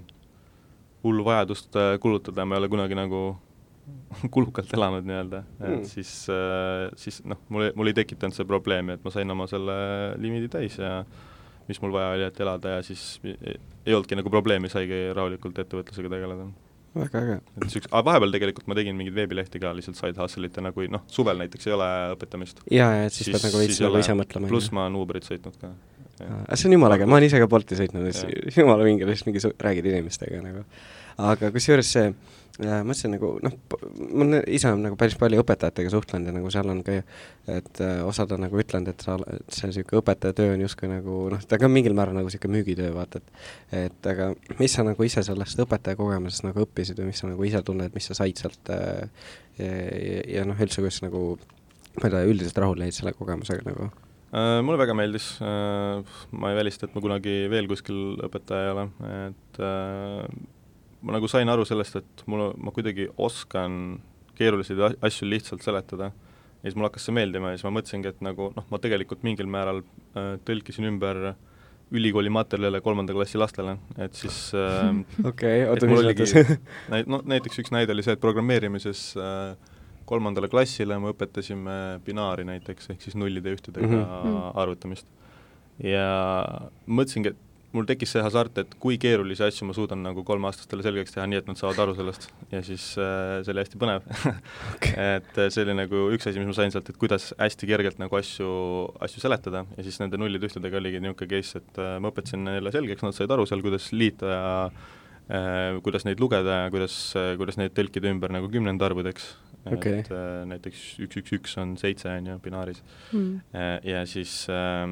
hullu 1.02 1.26
vajadust 1.26 1.78
äh, 1.78 1.96
kulutada, 2.02 2.46
ma 2.46 2.56
ei 2.56 2.62
ole 2.62 2.70
kunagi 2.70 2.98
nagu 2.98 3.22
kulukalt 4.34 4.72
elanud 4.74 5.06
nii-öelda, 5.08 5.42
et 5.60 5.72
mm. 5.72 5.88
siis 5.88 6.12
äh,, 6.32 6.88
siis 6.98 7.20
noh, 7.28 7.40
mul, 7.52 7.70
mul 7.78 7.90
ei 7.90 7.96
tekitanud 7.98 8.36
see 8.36 8.46
probleemi, 8.48 8.96
et 8.96 9.04
ma 9.04 9.12
sain 9.14 9.34
oma 9.34 9.48
selle 9.50 9.74
limiidi 10.20 10.48
täis 10.52 10.78
ja 10.80 11.02
mis 11.68 11.80
mul 11.84 11.92
vaja 11.92 12.14
oli, 12.14 12.24
et 12.28 12.40
elada 12.40 12.78
ja 12.78 12.86
siis 12.86 13.02
ei, 13.24 13.92
olnudki 13.92 14.16
nagu 14.18 14.32
probleemi, 14.32 14.70
saigi 14.72 15.08
rahulikult 15.16 15.60
ettevõtlusega 15.64 16.12
tegeleda. 16.14 16.48
väga 16.96 17.20
äge. 17.20 17.36
et 17.56 17.66
niisuguse, 17.66 17.90
aga 17.90 18.04
vahepeal 18.08 18.34
tegelikult 18.38 18.70
ma 18.70 18.78
tegin 18.78 18.96
mingeid 18.96 19.18
veebilehti 19.18 19.60
ka 19.62 19.74
lihtsalt 19.76 20.00
side 20.00 20.22
hustle'itena, 20.22 20.72
kui 20.76 20.88
noh, 20.92 21.04
suvel 21.12 21.44
näiteks 21.44 21.68
ei 21.68 21.76
ole 21.76 21.90
õpetamist. 22.16 22.64
jaa, 22.72 22.88
ja 22.96 23.10
et 23.10 23.14
siis, 23.14 23.28
siis 23.28 23.36
pead 23.36 23.50
nagu 23.50 23.62
veits 23.62 23.82
nagu 23.84 24.00
ise 24.00 24.16
mõtlema. 24.22 24.50
pluss 24.54 24.72
ma 24.72 24.86
olen 24.88 24.96
Uberit 25.02 25.28
sõitnud 25.28 25.60
ka. 25.60 25.74
see 26.18 26.70
on 26.70 26.78
jumala 26.78 26.96
äge, 26.96 27.10
ma 27.10 27.20
olen 27.20 27.28
ise 27.28 27.42
ka 27.44 27.50
Bolti 27.50 27.76
sõitnud, 27.78 28.08
jumala 28.56 28.88
vinge, 28.88 29.06
lihtsalt 29.08 29.28
mingi 29.28 29.44
räägid 29.68 29.92
inimestega 29.92 30.40
nagu. 30.46 30.64
aga 31.28 31.52
kusjuures 31.52 31.92
see 31.98 32.08
ja 32.58 32.78
ma 32.80 32.88
mõtlesin 32.88 33.12
nagu 33.14 33.30
noh, 33.44 33.54
ma 34.10 34.24
olen 34.24 34.40
ise 34.50 34.70
nagu 34.80 34.96
päris 34.98 35.14
palju 35.18 35.42
õpetajatega 35.44 35.92
suhtlenud 35.92 36.30
ja 36.30 36.34
nagu 36.34 36.50
seal 36.52 36.70
on 36.72 36.80
ka, 36.86 36.96
et 37.54 37.82
äh, 37.84 38.00
osad 38.06 38.32
on 38.34 38.42
nagu 38.46 38.58
ütlenud, 38.58 38.90
et 38.90 39.04
sa, 39.04 39.14
see 39.46 39.70
niisugune 39.70 40.02
õpetajatöö 40.02 40.56
on 40.56 40.64
justkui 40.64 40.90
nagu 40.90 41.20
noh, 41.34 41.44
ta 41.46 41.60
ka 41.60 41.70
mingil 41.70 41.94
määral 41.98 42.18
nagu 42.18 42.30
niisugune 42.30 42.58
müügitöö, 42.58 42.90
vaata, 42.96 43.22
et 43.22 43.84
et 43.84 44.10
aga 44.10 44.32
mis 44.58 44.74
sa 44.74 44.86
nagu 44.86 45.06
ise 45.06 45.22
sellest 45.26 45.62
õpetaja 45.62 45.98
kogemusest 46.00 46.48
nagu 46.48 46.66
õppisid 46.66 46.98
või 46.98 47.12
mis 47.12 47.22
sa 47.22 47.30
nagu 47.30 47.46
ise 47.46 47.62
tunned, 47.62 47.94
mis 47.94 48.10
sa 48.10 48.18
said 48.18 48.42
sealt 48.42 48.74
äh, 48.74 49.06
ja, 49.60 49.70
ja, 49.70 50.20
ja 50.38 50.48
noh, 50.48 50.58
üldse, 50.58 50.82
kuidas 50.82 51.00
nagu 51.06 51.24
ma 51.98 52.06
ei 52.06 52.14
tea, 52.14 52.26
üldiselt 52.26 52.62
rahul 52.62 52.82
jäid 52.82 52.98
selle 52.98 53.14
kogemusega 53.16 53.66
nagu? 53.70 53.90
Uh, 54.28 54.58
mulle 54.60 54.76
väga 54.82 54.92
meeldis 54.98 55.30
uh,, 55.40 56.02
ma 56.36 56.50
ei 56.52 56.58
välista, 56.58 56.84
et 56.84 56.94
ma 56.96 57.00
kunagi 57.00 57.40
veel 57.48 57.70
kuskil 57.70 58.18
õpetaja 58.26 58.66
ei 58.66 58.72
ole, 58.74 58.88
et 59.30 59.60
uh, 59.64 60.26
ma 61.02 61.14
nagu 61.14 61.28
sain 61.30 61.48
aru 61.48 61.66
sellest, 61.68 62.00
et 62.00 62.24
mul, 62.26 62.52
ma 62.58 62.72
kuidagi 62.74 63.08
oskan 63.16 63.98
keerulisi 64.38 64.76
asju 64.78 65.28
lihtsalt 65.28 65.62
seletada 65.62 66.12
ja 66.58 66.66
siis 66.66 66.76
mulle 66.76 66.90
hakkas 66.90 67.06
see 67.06 67.14
meeldima 67.14 67.52
ja 67.52 67.58
siis 67.58 67.66
ma 67.68 67.74
mõtlesingi, 67.78 68.10
et 68.10 68.24
nagu 68.24 68.50
noh, 68.54 68.66
ma 68.72 68.80
tegelikult 68.82 69.22
mingil 69.26 69.48
määral 69.50 69.82
äh, 69.82 70.36
tõlkisin 70.46 70.88
ümber 70.90 71.32
ülikooli 71.94 72.30
materjale 72.32 72.82
kolmanda 72.84 73.14
klassi 73.16 73.40
lastele, 73.40 73.78
et 73.96 74.18
siis 74.18 74.50
äh, 74.58 74.90
okei, 75.30 75.64
oota, 75.70 75.88
mis 75.88 76.04
mõttes? 76.10 76.34
no 77.12 77.22
näiteks 77.24 77.62
üks 77.62 77.74
näide 77.74 77.94
oli 77.94 78.04
see, 78.06 78.18
et 78.18 78.22
programmeerimises 78.22 79.04
äh, 79.22 79.74
kolmandale 80.08 80.50
klassile 80.50 80.98
me 81.00 81.12
õpetasime 81.12 81.78
binaari 82.04 82.46
näiteks, 82.48 82.90
ehk 82.94 83.04
siis 83.04 83.16
nullide 83.18 83.52
ja 83.52 83.58
ühtedega 83.58 83.86
mm 83.86 84.02
-hmm. 84.02 84.50
arvutamist. 84.62 85.06
ja 85.84 86.08
mõtlesingi, 86.86 87.34
et 87.34 87.47
mul 87.74 87.86
tekkis 87.88 88.14
see 88.14 88.22
hasart, 88.24 88.58
et 88.62 88.74
kui 88.80 88.96
keerulisi 89.00 89.44
asju 89.44 89.66
ma 89.68 89.74
suudan 89.76 90.00
nagu 90.04 90.22
kolmeaastastele 90.26 90.84
selgeks 90.86 91.14
teha, 91.14 91.26
nii 91.28 91.40
et 91.42 91.48
nad 91.50 91.58
saavad 91.60 91.82
aru 91.84 91.96
sellest. 91.98 92.28
Ja 92.52 92.62
siis 92.64 92.84
äh, 93.00 93.38
see 93.44 93.54
oli 93.54 93.64
hästi 93.64 93.80
põnev. 93.80 94.06
Okay. 94.78 94.94
et 95.18 95.40
äh, 95.40 95.48
see 95.52 95.64
oli 95.66 95.74
nagu 95.76 96.04
üks 96.14 96.28
asi, 96.28 96.38
mis 96.40 96.48
ma 96.48 96.54
sain 96.56 96.72
sealt, 96.72 96.88
et 96.92 97.00
kuidas 97.00 97.32
hästi 97.38 97.68
kergelt 97.68 97.98
nagu 98.00 98.18
asju, 98.18 98.50
asju 99.04 99.22
seletada. 99.24 99.64
Ja 99.76 99.84
siis 99.86 99.98
nende 100.02 100.20
nullide-ühtedega 100.20 100.80
oligi 100.80 101.02
niisugune 101.02 101.32
case, 101.34 101.62
et 101.62 101.82
äh, 101.82 101.96
ma 102.02 102.12
õpetasin 102.12 102.46
neile 102.46 102.72
selgeks, 102.74 103.04
nad 103.04 103.16
said 103.16 103.34
aru 103.34 103.46
seal, 103.48 103.64
kuidas 103.64 103.90
liita 103.92 104.32
ja 104.32 104.46
äh, 104.68 105.80
kuidas 105.84 106.08
neid 106.08 106.22
lugeda 106.22 106.62
ja 106.64 106.72
kuidas 106.72 106.96
äh,, 107.18 107.34
kuidas 107.40 107.60
neid 107.60 107.76
tõlkida 107.76 108.10
ümber 108.12 108.32
nagu 108.32 108.50
kümnendarvudeks 108.52 109.32
okay.. 109.66 110.00
et 110.00 110.10
äh, 110.12 110.42
näiteks 110.48 110.84
üks, 111.04 111.20
üks, 111.22 111.32
üks 111.38 111.56
on 111.60 111.76
seitse, 111.80 112.10
on 112.12 112.32
ju, 112.32 112.36
binaaris. 112.44 112.82
Mm.. 113.12 113.40
Äh, 113.52 113.74
ja 113.92 114.04
siis 114.08 114.40
äh, 114.52 114.86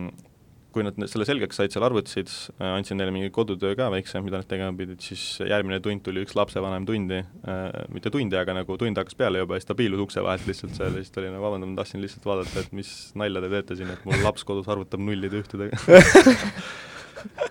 kui 0.77 0.85
nad 0.85 0.99
selle 1.09 1.27
selgeks 1.29 1.57
said, 1.59 1.73
seal 1.73 1.87
arvutasid, 1.87 2.31
äh, 2.59 2.75
andsin 2.75 3.01
neile 3.01 3.15
mingi 3.15 3.33
kodutöö 3.35 3.77
ka 3.79 3.89
väikse, 3.95 4.21
mida 4.25 4.43
nad 4.43 4.49
tegema 4.51 4.77
pidid, 4.77 5.01
siis 5.05 5.25
järgmine 5.41 5.81
tund 5.85 6.05
tuli 6.05 6.25
üks 6.27 6.37
lapsevanem 6.39 6.87
tundi 6.89 7.23
äh,, 7.23 7.62
mitte 7.95 8.12
tundi, 8.15 8.37
aga 8.39 8.59
nagu 8.61 8.77
tund 8.81 9.01
hakkas 9.01 9.17
peale 9.19 9.41
juba 9.43 9.57
ja 9.57 9.65
siis 9.65 9.71
ta 9.71 9.79
piilus 9.79 10.05
ukse 10.05 10.25
vahelt 10.25 10.49
lihtsalt 10.49 10.77
seal 10.77 10.93
ja 10.93 11.05
siis 11.05 11.15
ta 11.15 11.23
oli 11.23 11.33
nagu 11.33 11.47
vabandust, 11.47 11.73
ma 11.73 11.81
tahtsin 11.81 12.05
lihtsalt 12.05 12.29
vaadata, 12.29 12.67
et 12.67 12.77
mis 12.77 12.93
nalja 13.17 13.45
te 13.45 13.53
teete 13.57 13.81
siin, 13.81 13.95
et 13.97 14.05
mul 14.09 14.21
laps 14.27 14.45
kodus 14.49 14.69
arvutab 14.73 15.03
nullide 15.03 15.41
ühtedega 15.41 15.81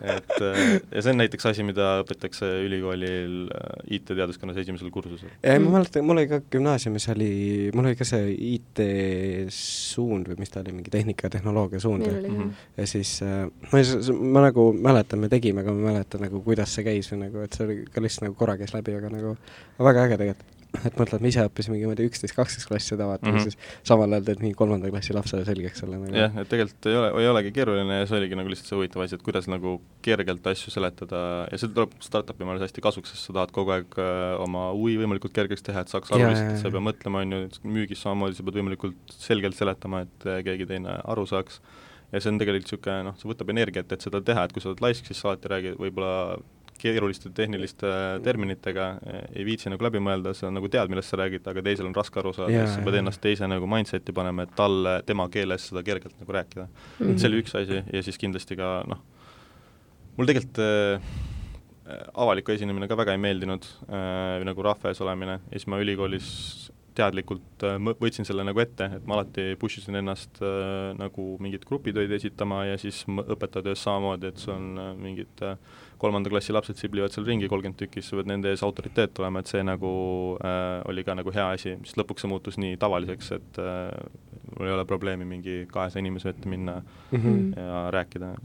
et 0.02 0.32
äh, 0.42 0.60
ja 0.92 1.02
see 1.02 1.12
on 1.14 1.20
näiteks 1.22 1.46
asi, 1.52 1.64
mida 1.68 2.02
õpetatakse 2.04 2.50
ülikoolil 2.66 3.36
äh, 3.54 3.96
IT-teaduskonnas 3.98 4.58
esimesel 4.64 4.90
kursusel. 4.94 5.30
ei, 5.44 5.60
ma 5.60 5.76
mäletan, 5.78 6.06
mul 6.08 6.18
oli 6.22 6.28
ka 6.32 6.40
gümnaasiumis 6.54 7.08
oli, 7.16 7.32
mul 7.76 7.90
oli 7.92 8.00
ka 8.00 8.08
see 8.08 8.32
IT-suund 8.56 10.30
või 10.32 10.40
mis 10.42 10.52
ta 10.54 10.62
oli, 10.64 10.74
mingi 10.76 10.94
tehnika 10.94 11.28
ja 11.28 11.36
tehnoloogia 11.38 11.80
suund 11.84 12.06
oli 12.08 12.30
Mhm. 12.30 12.50
ka. 12.50 12.82
ja 12.82 12.88
siis 12.88 13.16
äh, 13.26 13.46
ma, 13.72 13.84
ma 14.36 14.46
nagu 14.50 14.68
mäletan, 14.74 15.20
me 15.20 15.30
tegime, 15.30 15.62
aga 15.62 15.74
ma 15.74 15.80
ei 15.90 15.94
mäleta 15.94 16.22
nagu, 16.22 16.42
kuidas 16.46 16.74
see 16.76 16.84
käis 16.88 17.12
või 17.14 17.24
nagu, 17.26 17.44
et 17.46 17.54
see 17.54 17.66
oli 17.68 17.78
ka 17.92 18.02
lihtsalt 18.04 18.28
nagu 18.30 18.36
korra 18.40 18.58
käis 18.58 18.74
läbi, 18.76 18.96
aga 18.98 19.10
nagu 19.14 19.36
väga 19.80 20.06
äge 20.08 20.18
tegelikult. 20.22 20.52
et 20.88 20.98
mõtled, 21.00 21.24
me 21.24 21.32
ise 21.32 21.46
õppisime 21.48 21.76
mingi, 21.76 21.88
ma 21.90 21.96
ei 21.96 22.00
tea, 22.00 22.10
üksteist, 22.12 22.36
kaksteist 22.38 22.70
klassi 22.70 22.94
seda 22.94 23.08
vaata 23.10 23.28
mm. 23.28 23.38
-hmm. 23.38 23.56
siis 23.56 23.88
samal 23.88 24.12
ajal 24.16 24.28
teed 24.30 24.44
mingi 24.44 24.58
kolmanda 24.58 24.92
klassi 24.94 25.16
lapsele 25.16 25.46
selgeks 25.48 25.84
selle 25.84 26.00
nagu. 26.02 26.16
jah, 26.16 26.36
et 26.42 26.52
tegelikult 26.52 26.90
ei 26.92 26.98
ole, 27.00 27.12
ei 27.22 27.30
olegi 27.32 27.54
keeruline 27.56 28.00
ja 28.02 28.10
see 28.10 28.20
oligi 28.20 28.40
nagu 28.40 28.52
lihtsalt 28.52 28.72
see 28.72 28.80
huvitav 28.80 29.06
asi, 29.06 29.20
et 29.20 29.26
kuidas 29.26 29.50
nagu 29.52 29.78
kergelt 30.06 30.48
asju 30.54 30.74
seletada 30.74 31.22
ja 31.52 31.62
see 31.62 31.72
tuleb 31.72 31.96
startup'i 32.04 32.48
maailmas 32.48 32.68
hästi 32.68 32.86
kasuks, 32.86 33.14
sest 33.14 33.30
sa 33.30 33.38
tahad 33.40 33.56
kogu 33.56 33.76
aeg 33.76 34.00
äh, 34.02 34.36
oma 34.44 34.68
huvi 34.76 34.98
võimalikult 35.02 35.36
kergeks 35.36 35.66
teha, 35.66 35.86
et 35.86 35.94
saaks 35.94 36.14
aru 36.16 36.30
lihtsalt, 36.30 36.62
sa 36.62 36.70
ei 36.70 36.76
pea 36.78 36.86
mõtlema, 36.90 37.24
on 37.26 37.38
ju, 37.38 37.42
müügis 37.78 38.04
samamoodi 38.06 38.38
sa 38.38 38.46
pead 38.48 38.60
võimalikult 38.62 39.18
selgelt 39.18 39.58
seletama, 39.60 40.06
et 40.06 40.30
äh, 40.30 40.42
keegi 40.46 40.70
teine 40.70 41.00
aru 41.04 41.26
saaks. 41.30 41.62
ja 42.12 42.22
see 42.22 42.32
on 42.32 42.38
tegelikult 42.40 42.70
niisugune 42.70 43.10
noh, 43.10 43.16
see 43.20 43.30
võtab 43.32 43.50
energiat, 43.52 43.92
et 43.92 44.04
seda 44.06 44.22
teha, 44.22 44.46
et 44.46 44.54
kui 44.54 44.64
sa 44.64 44.72
oled 44.72 44.84
laisk, 44.84 45.08
siis 45.10 45.20
sa 45.22 45.32
alati 45.32 45.52
räägid 45.52 45.80
võib-olla 45.82 46.38
keeruliste 46.80 47.32
tehniliste 47.36 47.90
terminitega, 48.24 48.88
ei 49.34 49.46
viitsi 49.48 49.72
nagu 49.72 49.86
läbi 49.86 50.02
mõelda, 50.04 50.34
sa 50.38 50.52
nagu 50.54 50.70
tead, 50.72 50.92
millest 50.92 51.14
sa 51.14 51.20
räägid, 51.22 51.46
aga 51.48 51.64
teisel 51.66 51.90
on 51.90 51.96
raske 51.96 52.20
aru 52.22 52.34
saada 52.36 52.54
ja 52.54 52.66
siis 52.66 52.80
sa 52.80 52.86
pead 52.86 53.00
ennast 53.00 53.22
teise 53.24 53.50
nagu 53.50 53.70
mindset'i 53.70 54.16
panema, 54.16 54.46
et 54.46 54.56
talle, 54.58 54.98
tema 55.08 55.28
keeles 55.34 55.70
seda 55.72 55.86
kergelt 55.88 56.18
nagu 56.22 56.38
rääkida. 56.38 56.68
Mhm. 57.00 57.12
et 57.12 57.24
see 57.24 57.32
oli 57.32 57.42
üks 57.44 57.56
asi 57.62 57.82
ja 57.82 58.04
siis 58.06 58.20
kindlasti 58.22 58.60
ka 58.60 58.76
noh, 58.90 59.02
mul 60.18 60.30
tegelikult 60.30 60.62
äh, 60.66 61.10
avaliku 62.14 62.56
esinemine 62.56 62.90
ka 62.90 62.98
väga 62.98 63.16
ei 63.16 63.22
meeldinud 63.22 63.68
äh,, 63.88 64.42
nagu 64.48 64.66
rahva 64.66 64.92
ees 64.92 65.02
olemine. 65.06 65.40
Ja 65.52 65.60
siis 65.60 65.70
ma 65.72 65.82
ülikoolis 65.82 66.32
teadlikult 66.96 67.66
võtsin 68.00 68.28
selle 68.28 68.46
nagu 68.48 68.62
ette, 68.64 68.88
et 68.98 69.08
ma 69.08 69.18
alati 69.18 69.54
push 69.60 69.82
isin 69.82 70.00
ennast 70.00 70.40
äh, 70.44 70.94
nagu 70.98 71.28
mingit 71.44 71.66
grupitöid 71.68 72.12
esitama 72.18 72.64
ja 72.70 72.78
siis 72.82 73.04
õpetajatöös 73.08 73.84
samamoodi, 73.86 74.32
et 74.32 74.42
sul 74.42 74.56
on 74.56 74.70
äh, 74.82 74.92
mingid 75.00 75.44
äh, 75.46 75.58
kolmanda 75.98 76.30
klassi 76.30 76.54
lapsed 76.54 76.78
siblivad 76.80 77.14
seal 77.14 77.26
ringi, 77.28 77.48
kolmkümmend 77.52 77.80
tükki, 77.80 78.02
sa 78.04 78.18
pead 78.20 78.30
nende 78.32 78.52
ees 78.54 78.64
autoriteet 78.66 79.20
olema, 79.22 79.42
et 79.42 79.52
see 79.52 79.64
nagu 79.66 79.92
äh, 80.44 80.82
oli 80.92 81.04
ka 81.08 81.16
nagu 81.18 81.32
hea 81.36 81.48
asi, 81.56 81.76
mis 81.82 81.96
lõpuks 82.00 82.26
see 82.26 82.32
muutus 82.32 82.60
nii 82.62 82.78
tavaliseks, 82.82 83.32
et 83.38 83.60
äh, 83.64 83.90
mul 84.56 84.70
ei 84.70 84.76
ole 84.76 84.86
probleemi 84.86 85.26
mingi 85.26 85.64
kahesaja 85.72 86.04
inimese 86.04 86.30
ette 86.34 86.50
minna 86.52 86.82
mm. 87.12 87.20
-hmm. 87.20 87.60
ja 87.60 87.92
rääkida. 87.92 88.36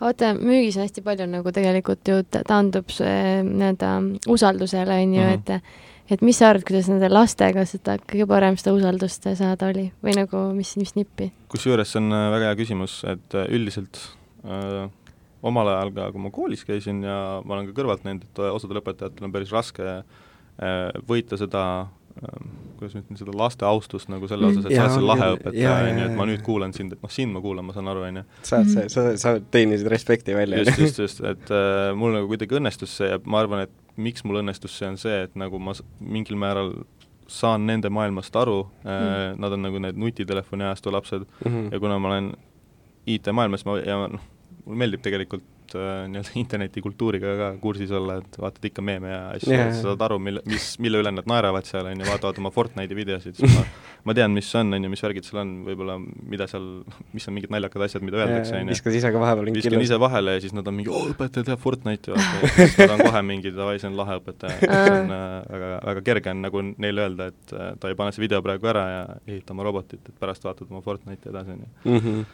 vaata, 0.00 0.34
müügis 0.34 0.76
on 0.76 0.82
hästi 0.84 1.02
palju 1.02 1.26
nagu 1.26 1.52
tegelikult 1.52 2.08
ju 2.08 2.22
ta- 2.30 2.42
taandub 2.46 2.90
see 2.90 3.42
nii-öelda 3.42 3.92
usaldusele, 4.28 5.02
on 5.02 5.14
ju 5.14 5.22
Mhm. 5.22 5.32
et 5.34 5.62
et 6.10 6.22
mis 6.22 6.38
sa 6.38 6.50
arvad, 6.50 6.64
kuidas 6.64 6.88
nende 6.88 7.08
lastega 7.10 7.64
seda 7.64 7.96
kõige 7.98 8.26
parem 8.30 8.56
seda 8.56 8.74
usaldust 8.76 9.26
saada 9.38 9.66
oli 9.72 9.92
või 10.04 10.14
nagu 10.14 10.52
mis, 10.54 10.76
mis 10.76 10.94
nippi? 10.94 11.32
kusjuures 11.48 11.90
see 11.92 11.98
on 12.02 12.12
äh, 12.12 12.30
väga 12.30 12.44
hea 12.52 12.58
küsimus, 12.60 13.00
et 13.04 13.34
äh, 13.34 13.48
üldiselt 13.50 13.98
äh, 14.44 14.86
omal 15.46 15.68
ajal 15.74 15.92
ka, 15.96 16.10
kui 16.14 16.20
ma 16.26 16.30
koolis 16.34 16.64
käisin 16.68 17.02
ja 17.06 17.18
ma 17.44 17.56
olen 17.58 17.68
ka 17.70 17.76
kõrvalt 17.80 18.04
näinud, 18.06 18.24
et 18.28 18.38
osadel 18.50 18.80
õpetajatel 18.82 19.28
on 19.28 19.32
päris 19.34 19.52
raske 19.54 19.86
äh, 19.86 20.90
võita 21.08 21.38
seda 21.40 21.62
äh, 22.16 22.40
kuidas 22.76 22.94
ma 22.96 23.00
ütlen, 23.04 23.18
seda 23.20 23.32
laste 23.36 23.64
austust 23.68 24.08
nagu 24.12 24.28
selle 24.28 24.46
Mm. 24.50 24.58
osas, 24.58 24.66
et 24.66 24.72
sa 24.72 24.76
Jaa, 24.76 24.84
oled 24.88 24.96
see 24.98 25.06
lahe 25.10 25.28
õpetaja, 25.36 25.74
on 25.92 25.98
ju, 26.00 26.04
et 26.10 26.16
ma 26.18 26.26
nüüd 26.28 26.42
kuulan 26.44 26.72
sind, 26.76 26.92
et 26.96 27.02
noh, 27.04 27.12
sind 27.12 27.32
ma 27.32 27.40
kuulan, 27.44 27.64
ma 27.64 27.72
saan 27.76 27.88
aru, 27.92 28.02
on 28.08 28.16
ju. 28.20 28.24
saad 28.42 28.66
Mhm. 28.66 28.72
see, 28.74 28.88
sa, 28.92 29.04
sa 29.16 29.34
teenisid 29.40 29.88
respekti 29.92 30.34
välja. 30.36 30.58
just, 30.64 30.78
just, 30.78 30.98
just, 30.98 31.20
et 31.24 31.50
äh, 31.50 31.94
mul 31.96 32.12
nagu 32.16 32.28
kuidagi 32.28 32.56
õnnestus 32.60 32.92
see 33.00 33.08
ja 33.08 33.18
ma 33.24 33.40
arvan, 33.44 33.64
et 33.68 33.70
miks 33.96 34.24
mul 34.24 34.42
õnnestus 34.42 34.76
see, 34.76 34.88
on 34.88 34.96
see, 35.00 35.22
et 35.28 35.34
nagu 35.36 35.58
ma 35.58 35.72
mingil 36.00 36.36
määral 36.36 36.74
saan 37.28 37.64
nende 37.66 37.88
maailmast 37.90 38.36
aru 38.36 38.60
äh, 38.84 39.32
Mm. 39.34 39.40
nad 39.40 39.52
on 39.56 39.62
nagu 39.62 39.78
need 39.82 39.96
nutitelefoni 39.98 40.62
ajastu 40.68 40.92
lapsed 40.92 41.24
Mhm. 41.44 41.72
ja 41.72 41.80
kuna 41.80 41.98
ma 41.98 42.08
olen 42.12 42.34
IT-maailmas, 43.06 43.64
ma 43.66 43.78
ja 43.78 43.96
noh, 44.08 44.20
mulle 44.66 44.82
meeldib 44.82 45.02
tegelikult 45.04 45.74
äh, 45.78 46.04
nii-öelda 46.10 46.34
internetikultuuriga 46.42 47.34
ka 47.40 47.50
kursis 47.62 47.92
olla, 47.94 48.18
et 48.22 48.38
vaatad 48.42 48.70
ikka 48.70 48.84
meeme 48.84 49.12
ja 49.12 49.20
asju 49.36 49.52
yeah. 49.54 49.72
sa 49.74 49.92
saad 49.92 50.06
aru, 50.08 50.18
mille, 50.22 50.42
mis, 50.50 50.72
mille 50.82 51.02
üle 51.02 51.12
nad 51.14 51.28
naeravad 51.30 51.68
seal, 51.68 51.86
on 51.90 52.02
ju, 52.02 52.08
vaatavad 52.08 52.40
oma 52.42 52.52
Fortnite'i 52.54 52.98
videosid, 52.98 53.38
siis 53.38 53.54
ma 53.54 53.64
ma 54.06 54.14
tean, 54.14 54.30
mis 54.34 54.48
on, 54.58 54.70
on 54.76 54.86
ju, 54.86 54.90
mis 54.92 55.02
värgid 55.02 55.26
seal 55.26 55.40
on, 55.42 55.52
võib-olla 55.66 55.96
mida 55.98 56.46
seal, 56.50 56.66
mis 57.14 57.26
on 57.26 57.34
mingid 57.34 57.54
naljakad 57.54 57.86
asjad, 57.88 58.04
mida 58.06 58.20
öeldakse, 58.22 58.54
on 58.58 58.70
ju 58.70 58.76
viskas 58.76 58.98
ise 59.00 59.10
ka 59.14 59.22
vahepeal 59.22 59.48
mingi 59.48 59.62
viskan 59.62 59.82
ise 59.82 59.98
vahele 60.02 60.36
ja 60.36 60.44
siis 60.44 60.54
nad 60.56 60.70
on 60.70 60.78
mingi, 60.78 60.92
oo 60.94 61.10
õpetaja 61.10 61.48
teab 61.50 61.62
Fortnite'i, 61.62 62.14
vaata, 62.14 62.42
ja 62.42 62.52
siis 62.60 62.78
nad 62.82 62.94
on 62.94 63.02
kohe 63.08 63.24
mingi, 63.26 63.54
davai, 63.56 63.80
see 63.82 63.90
on 63.90 63.98
lahe 63.98 64.18
õpetaja, 64.20 64.60
see 64.62 64.94
on 65.00 65.16
äh, 65.16 65.34
väga, 65.56 65.72
väga 65.90 66.04
kerge 66.10 66.34
on 66.34 66.46
nagu 66.46 66.64
neile 66.68 67.06
öelda, 67.08 67.28
et 67.34 67.56
äh, 67.56 67.72
ta 67.82 67.90
ei 67.90 67.98
pane 67.98 68.14
see 68.14 68.22
video 68.26 68.42
praegu 68.46 68.70
ära 68.70 68.86
ja 68.92 69.02
ehita 69.26 69.56
oma 69.56 69.66
robotit, 69.66 70.06
et 70.06 70.22
pärast 70.22 70.46
vaatad 70.46 70.70
oma 70.70 70.84
Fortnite'i 70.86 71.32
edasi, 71.34 71.56
on 71.56 71.66
ju. 71.66 71.72
mm. 71.90 72.00
-hmm. 72.06 72.24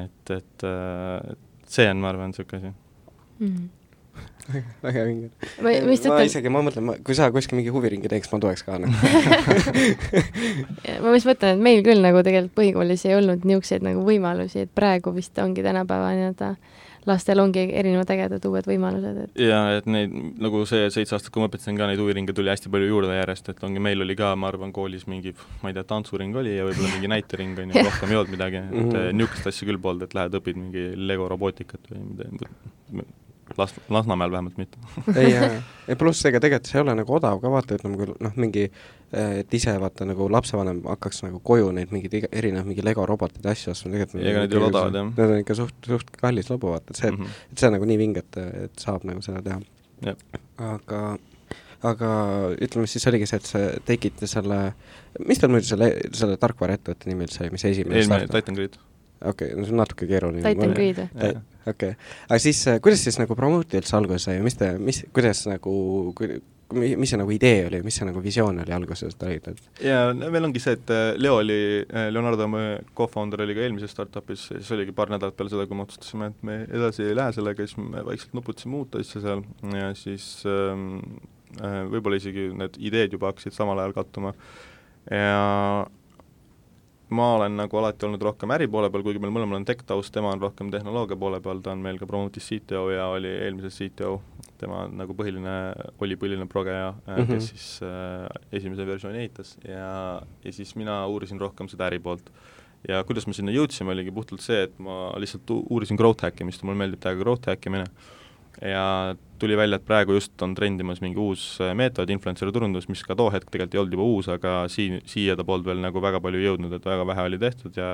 et, 0.00 0.36
et 0.40 0.66
äh, 0.66 1.38
see 1.72 1.88
on, 1.90 2.02
ma 2.02 2.12
arvan, 2.12 2.32
niisugune 2.32 2.60
asi. 2.60 2.74
Mm. 3.42 3.70
väga 4.82 5.04
vinge. 5.06 5.30
ma, 5.62 5.70
ma 5.70 5.94
ütlen, 5.94 6.16
isegi, 6.26 6.50
ma 6.52 6.62
mõtlen, 6.66 6.90
kui 7.06 7.16
sa 7.16 7.30
kuskil 7.34 7.58
mingi 7.60 7.72
huviringi 7.74 8.10
teeks, 8.10 8.30
ma 8.32 8.40
tuleks 8.42 8.64
ka 8.66 8.78
nagu. 8.82 8.92
ma 11.04 11.14
just 11.16 11.28
mõtlen, 11.30 11.56
et 11.56 11.64
meil 11.68 11.82
küll 11.86 12.02
nagu 12.04 12.24
tegelikult 12.26 12.56
põhikoolis 12.58 13.06
ei 13.08 13.16
olnud 13.18 13.46
niisuguseid 13.48 13.86
nagu 13.86 14.04
võimalusi, 14.06 14.66
et 14.66 14.72
praegu 14.74 15.14
vist 15.16 15.38
ongi 15.42 15.64
tänapäeva 15.64 16.12
nii-öelda 16.18 16.54
lastel 17.08 17.40
ongi 17.42 17.64
erinevad 17.74 18.10
ägedad 18.14 18.44
uued 18.48 18.66
võimalused, 18.68 19.16
et 19.24 19.40
ja 19.42 19.60
et 19.78 19.86
neid, 19.90 20.12
nagu 20.42 20.62
see 20.68 20.88
seitse 20.94 21.16
aastat, 21.16 21.32
kui 21.34 21.42
ma 21.42 21.48
õpetasin 21.50 21.78
ka, 21.78 21.88
neid 21.90 21.98
huviringe 22.02 22.34
tuli 22.36 22.52
hästi 22.52 22.70
palju 22.72 22.90
juurde 22.90 23.16
järjest, 23.16 23.48
et 23.54 23.62
ongi, 23.66 23.82
meil 23.82 24.04
oli 24.04 24.16
ka, 24.18 24.34
ma 24.38 24.48
arvan, 24.52 24.72
koolis 24.76 25.06
mingi, 25.10 25.34
ma 25.62 25.72
ei 25.72 25.76
tea, 25.78 25.84
tantsuring 25.94 26.36
oli 26.36 26.56
ja 26.56 26.66
võib-olla 26.68 26.92
mingi 26.94 27.10
näitering, 27.14 27.58
on 27.64 27.74
ju, 27.74 27.82
rohkem 27.88 28.12
ei 28.14 28.20
olnud 28.20 28.36
midagi, 28.36 28.62
et 28.62 28.78
Mhm. 28.92 29.16
niisugust 29.18 29.46
asja 29.52 29.68
küll 29.68 29.80
polnud, 29.82 30.06
et 30.06 30.14
lähed 30.14 30.38
õpid 30.38 30.56
mingi 30.60 30.86
Lego 30.96 31.28
robootikat 31.32 31.90
või 31.90 32.04
midagi, 32.12 33.10
Las-, 33.58 33.78
Lasnamäel 33.92 34.32
vähemalt 34.32 34.58
mitte. 34.60 34.78
ei, 35.20 35.32
ja, 35.34 35.96
pluss 35.98 36.24
ega 36.28 36.40
tegelikult 36.42 36.70
see 36.70 36.78
ei 36.80 36.84
ole 36.86 36.96
nagu 36.98 37.16
odav 37.18 37.40
ka 37.42 37.52
vaata, 37.52 37.78
ütleme 37.78 38.00
küll 38.00 38.14
noh, 38.22 38.36
mingi 38.40 38.68
et 39.12 39.54
ise 39.54 39.74
vaata 39.80 40.06
nagu 40.08 40.26
lapsevanem 40.32 40.80
hakkaks 40.86 41.20
nagu 41.26 41.40
koju 41.44 41.68
neid 41.76 41.90
mingeid 41.92 42.28
erinevaid 42.30 42.70
mingi 42.70 42.84
Lego 42.84 43.04
roboteid 43.08 43.44
ja 43.44 43.52
asju 43.52 43.74
ostma, 43.74 43.92
tegelikult 43.92 44.24
Ega 44.24 44.44
need 44.44 44.54
ei 44.54 44.60
ole 44.60 44.68
odavad, 44.70 44.96
jah. 44.96 45.10
Need 45.18 45.34
on 45.34 45.42
ikka 45.42 45.56
suht, 45.58 45.76
suht 45.84 46.14
kallis 46.16 46.48
lobu, 46.48 46.70
vaata, 46.72 46.94
et 46.94 47.02
see 47.02 47.10
mm. 47.10 47.18
-hmm. 47.18 47.42
et 47.52 47.60
see 47.60 47.68
on 47.68 47.76
nagu 47.76 47.90
nii 47.90 47.98
vinge, 48.00 48.24
et, 48.24 48.40
et 48.68 48.86
saab 48.86 49.04
nagu 49.08 49.20
seda 49.24 49.42
teha. 49.44 49.60
Aga, 50.72 51.02
aga 51.92 52.12
ütleme 52.56 52.88
siis 52.88 53.06
oligi 53.10 53.28
see, 53.28 53.42
et 53.42 53.50
sa 53.52 53.62
tegite 53.92 54.30
selle, 54.30 54.62
mis 55.20 55.42
tal 55.42 55.52
muidu 55.52 55.68
selle, 55.68 55.92
selle 56.16 56.40
tarkvaraettevõtte 56.40 57.12
nimi 57.12 57.28
üldse 57.28 57.44
oli, 57.44 57.52
mis 57.52 57.68
esimene 57.68 58.00
eelmine? 58.00 58.32
Titan 58.32 58.56
Grid. 58.56 58.80
okei 59.20 59.52
okay,, 59.52 59.64
see 59.64 59.76
on 59.76 59.82
natuke 59.84 60.08
keeruline. 60.08 60.46
Titan 60.46 60.72
Grid 60.78 61.04
või? 61.04 61.34
Okei 61.66 61.94
okay., 61.94 62.10
aga 62.28 62.38
siis 62.42 62.62
äh, 62.70 62.80
kuidas 62.82 63.04
siis 63.06 63.18
nagu 63.20 63.36
promote'i 63.38 63.80
üldse 63.80 63.96
alguse 63.98 64.26
sai 64.26 64.40
mis 64.44 64.56
te, 64.58 64.72
mis, 64.78 65.02
kuidas 65.14 65.44
nagu, 65.50 65.74
mi- 66.72 66.94
mis 66.96 67.12
see 67.12 67.20
nagu 67.20 67.34
idee 67.34 67.66
oli, 67.68 67.82
mis 67.86 67.98
see 67.98 68.08
nagu 68.08 68.22
visioon 68.24 68.62
oli 68.64 68.74
alguses, 68.74 69.14
et 69.14 69.26
olid, 69.28 69.50
et 69.52 69.84
ja 69.86 70.00
no 70.16 70.30
meil 70.34 70.48
ongi 70.48 70.62
see, 70.62 70.76
et 70.78 70.92
äh, 70.94 71.04
Leo 71.20 71.38
oli, 71.42 71.60
Leonardo, 72.14 72.48
mu 72.50 72.64
co-founder 72.98 73.44
oli 73.46 73.56
ka 73.58 73.66
eelmises 73.66 73.94
startup'is 73.94 74.48
siis 74.50 74.72
oligi 74.76 74.94
paar 74.96 75.12
nädalat 75.12 75.36
peale 75.38 75.52
seda, 75.52 75.68
kui 75.70 75.78
me 75.78 75.86
otsustasime, 75.86 76.32
et 76.32 76.48
me 76.48 76.58
edasi 76.68 77.06
ei 77.08 77.16
lähe 77.18 77.36
sellega, 77.36 77.66
siis 77.66 77.78
me 77.82 78.04
vaikselt 78.08 78.36
nuputasime 78.38 78.80
uut 78.80 79.00
asja 79.00 79.22
seal 79.24 79.46
ja 79.76 79.92
siis 79.98 80.28
ähm, 80.48 80.90
äh, 81.60 81.82
võib-olla 81.92 82.20
isegi 82.20 82.50
need 82.56 82.78
ideed 82.80 83.18
juba 83.18 83.32
hakkasid 83.32 83.56
samal 83.56 83.80
ajal 83.82 83.96
kattuma 84.02 84.34
ja 85.10 85.86
ma 87.14 87.28
olen 87.36 87.56
nagu 87.60 87.78
alati 87.78 88.06
olnud 88.06 88.22
rohkem 88.24 88.52
äri 88.54 88.68
poole 88.70 88.90
peal, 88.92 89.04
kuigi 89.06 89.20
meil 89.22 89.32
mõlemal 89.34 89.60
on 89.60 89.66
tech 89.68 89.84
taust, 89.88 90.12
tema 90.14 90.32
on 90.34 90.42
rohkem 90.42 90.70
tehnoloogia 90.72 91.18
poole 91.20 91.40
peal, 91.44 91.60
ta 91.64 91.74
on 91.74 91.82
meil 91.84 92.00
ka 92.00 92.08
Promotis 92.08 92.48
CTO 92.48 92.86
ja 92.92 93.08
oli 93.12 93.30
eelmises 93.46 93.78
CTO, 93.78 94.16
tema 94.60 94.84
nagu 94.90 95.16
põhiline, 95.18 95.56
oli 96.02 96.18
põhiline 96.20 96.48
progeja 96.50 96.92
mm, 96.94 97.12
-hmm. 97.12 97.28
kes 97.30 97.50
siis 97.52 97.68
äh, 97.86 98.26
esimese 98.52 98.86
versiooni 98.86 99.22
ehitas 99.24 99.56
ja, 99.68 100.22
ja 100.44 100.52
siis 100.52 100.74
mina 100.76 101.02
uurisin 101.06 101.40
rohkem 101.40 101.68
seda 101.68 101.90
äri 101.90 101.98
poolt. 101.98 102.32
ja 102.88 103.04
kuidas 103.04 103.26
me 103.26 103.32
sinna 103.32 103.52
jõudsime, 103.52 103.92
oligi 103.92 104.10
puhtalt 104.10 104.40
see, 104.40 104.64
et 104.66 104.78
ma 104.78 105.12
lihtsalt 105.16 105.50
uurisin 105.50 105.96
growth 105.96 106.24
hackimist 106.24 106.62
ja 106.62 106.66
mulle 106.66 106.78
meeldib 106.78 107.00
täiega 107.00 107.22
growth 107.22 107.46
hackimine 107.48 107.86
ja 108.60 109.14
tuli 109.42 109.56
välja, 109.58 109.78
et 109.80 109.86
praegu 109.86 110.14
just 110.16 110.42
on 110.44 110.54
trendimas 110.54 111.00
mingi 111.02 111.18
uus 111.18 111.44
äh, 111.62 111.72
meetod, 111.78 112.10
influencer'i 112.14 112.54
turundus, 112.54 112.86
mis 112.90 113.02
ka 113.06 113.16
too 113.18 113.30
hetk 113.34 113.50
tegelikult 113.50 113.74
ei 113.74 113.82
olnud 113.82 113.96
juba 113.96 114.06
uus, 114.06 114.30
aga 114.30 114.54
siin, 114.70 115.00
siia 115.08 115.36
ta 115.38 115.46
polnud 115.46 115.66
veel 115.66 115.82
nagu 115.82 116.02
väga 116.04 116.20
palju 116.22 116.42
jõudnud, 116.44 116.74
et 116.76 116.86
väga 116.86 117.06
vähe 117.08 117.26
oli 117.30 117.40
tehtud 117.42 117.78
ja 117.78 117.90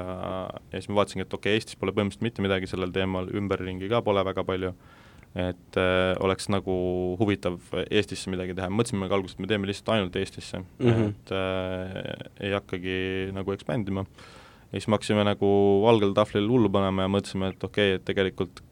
ja 0.48 0.76
siis 0.76 0.90
ma 0.90 1.00
vaatasingi, 1.00 1.24
et 1.24 1.36
okei 1.38 1.54
okay,, 1.54 1.60
Eestis 1.62 1.78
pole 1.80 1.94
põhimõtteliselt 1.96 2.26
mitte 2.26 2.44
midagi 2.44 2.70
sellel 2.70 2.92
teemal, 2.94 3.30
ümberringi 3.40 3.88
ka 3.90 4.02
pole 4.04 4.24
väga 4.28 4.44
palju, 4.48 4.74
et 5.38 5.80
äh, 5.80 6.12
oleks 6.24 6.50
nagu 6.52 6.74
huvitav 7.20 7.58
Eestisse 7.86 8.32
midagi 8.32 8.56
teha, 8.58 8.68
mõtlesime 8.72 9.08
ka 9.08 9.16
alguses, 9.18 9.38
et 9.38 9.44
me 9.44 9.50
teeme 9.50 9.70
lihtsalt 9.70 9.94
ainult 9.96 10.20
Eestisse 10.20 10.60
mm. 10.60 10.90
-hmm. 10.90 11.08
et 11.14 11.34
äh, 11.38 12.28
ei 12.48 12.56
hakkagi 12.56 12.98
nagu 13.36 13.56
expand 13.56 13.88
ima. 13.88 14.04
ja 14.68 14.76
siis 14.76 14.88
me 14.88 14.98
hakkasime 14.98 15.24
nagu 15.24 15.48
valgel 15.84 16.12
tahvlil 16.12 16.48
hullu 16.48 16.70
panema 16.70 17.06
ja 17.06 17.12
mõtlesime, 17.12 17.54
et 17.54 17.64
okei 17.64 17.94
okay,, 17.94 18.00
et 18.00 18.04
tegelikult 18.04 18.67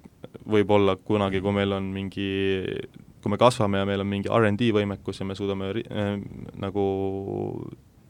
võib-olla 0.46 0.96
kunagi, 0.96 1.40
kui 1.44 1.54
meil 1.56 1.74
on 1.76 1.90
mingi, 1.94 2.28
kui 3.22 3.32
me 3.32 3.38
kasvame 3.40 3.82
ja 3.82 3.88
meil 3.88 4.04
on 4.04 4.10
mingi 4.10 4.32
R&D 4.32 4.70
võimekus 4.76 5.20
ja 5.20 5.28
me 5.28 5.36
suudame 5.38 5.72
äh, 5.84 6.14
nagu 6.62 6.86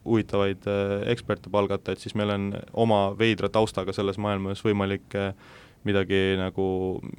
huvitavaid 0.07 0.67
äh, 0.71 0.97
eksperte 1.11 1.51
palgata, 1.51 1.93
et 1.93 2.03
siis 2.03 2.15
meil 2.15 2.31
on 2.33 2.51
oma 2.73 3.07
veidra 3.19 3.49
taustaga 3.51 3.95
selles 3.95 4.19
maailmas 4.21 4.63
võimalik 4.65 5.17
äh, 5.19 5.33
midagi 5.87 6.35
nagu, 6.39 6.65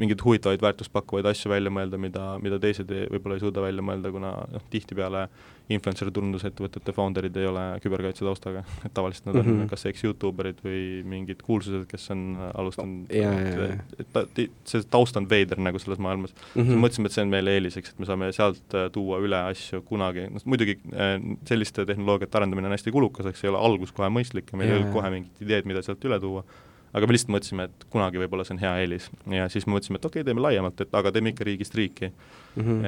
mingeid 0.00 0.22
huvitavaid 0.24 0.62
väärtust 0.62 0.92
pakkuvaid 0.92 1.28
asju 1.30 1.52
välja 1.52 1.72
mõelda, 1.72 2.00
mida, 2.00 2.24
mida 2.42 2.58
teised 2.62 2.90
ei, 2.92 3.06
võib-olla 3.12 3.38
ei 3.38 3.44
suuda 3.44 3.64
välja 3.64 3.84
mõelda, 3.84 4.12
kuna 4.12 4.34
noh, 4.52 4.66
tihtipeale 4.72 5.28
influencer 5.72 6.10
turundusettevõtete 6.14 6.94
founder'id 6.96 7.36
ei 7.40 7.48
ole 7.48 7.64
küberkaitse 7.84 8.24
taustaga, 8.24 8.62
et 8.86 8.94
tavaliselt 8.96 9.28
nad 9.28 9.38
on 9.40 9.46
mm 9.46 9.56
-hmm. 9.60 9.70
kas 9.72 9.86
eks 9.90 10.04
Youtuberid 10.04 10.62
või 10.64 10.82
mingid 11.04 11.42
kuulsused, 11.44 11.86
kes 11.90 12.10
on 12.14 12.24
alustanud 12.54 13.12
Ja, 13.12 13.32
ja, 13.32 13.48
ja. 13.48 13.66
et, 13.72 14.00
et 14.00 14.12
ta, 14.12 14.24
see 14.64 14.82
taust 14.90 15.16
on 15.16 15.28
veider 15.30 15.60
nagu 15.60 15.78
selles 15.78 15.98
maailmas 15.98 16.34
mm. 16.54 16.62
-hmm. 16.62 16.84
mõtlesime, 16.84 17.06
et 17.06 17.16
see 17.16 17.24
on 17.24 17.32
meile 17.32 17.56
eeliseks, 17.56 17.90
et 17.90 17.98
me 17.98 18.06
saame 18.06 18.32
sealt 18.32 18.74
äh, 18.74 18.90
tuua 18.92 19.18
üle 19.24 19.36
asju 19.50 19.82
kunagi, 19.82 20.28
noh 20.32 20.44
muidugi 20.44 20.78
äh, 20.92 21.18
selliste 21.48 21.86
tehnoloogiate 21.86 22.38
arendamine 22.38 22.70
on 22.70 22.76
hästi 22.76 22.94
kulukas, 22.94 23.26
eks 23.26 23.44
ei 23.44 23.50
ole 23.50 23.58
algus 23.58 23.92
kohe 23.92 24.08
mõistlik 24.08 24.52
ja 24.52 24.58
meil 24.58 24.70
ei 24.70 24.80
olnud 24.80 24.92
kohe 24.92 25.10
mingit 25.10 25.44
ideed, 25.44 25.68
mida 25.68 25.82
sealt 25.82 26.04
üle 26.04 26.20
tuua, 26.20 26.44
aga 26.96 27.08
me 27.08 27.14
lihtsalt 27.14 27.32
mõtlesime, 27.34 27.66
et 27.68 27.86
kunagi 27.92 28.20
võib-olla 28.22 28.44
see 28.46 28.54
on 28.56 28.60
hea 28.62 28.72
eelis. 28.82 29.08
Ja 29.32 29.48
siis 29.52 29.66
me 29.66 29.74
mõtlesime, 29.74 30.00
et 30.00 30.08
okei 30.08 30.22
okay,, 30.22 30.28
teeme 30.28 30.44
laiemalt, 30.44 30.80
et 30.84 30.94
aga 30.98 31.12
teeme 31.14 31.32
ikka 31.34 31.46
riigist 31.48 31.76
riiki. 31.78 32.10
Mm.. 32.58 32.78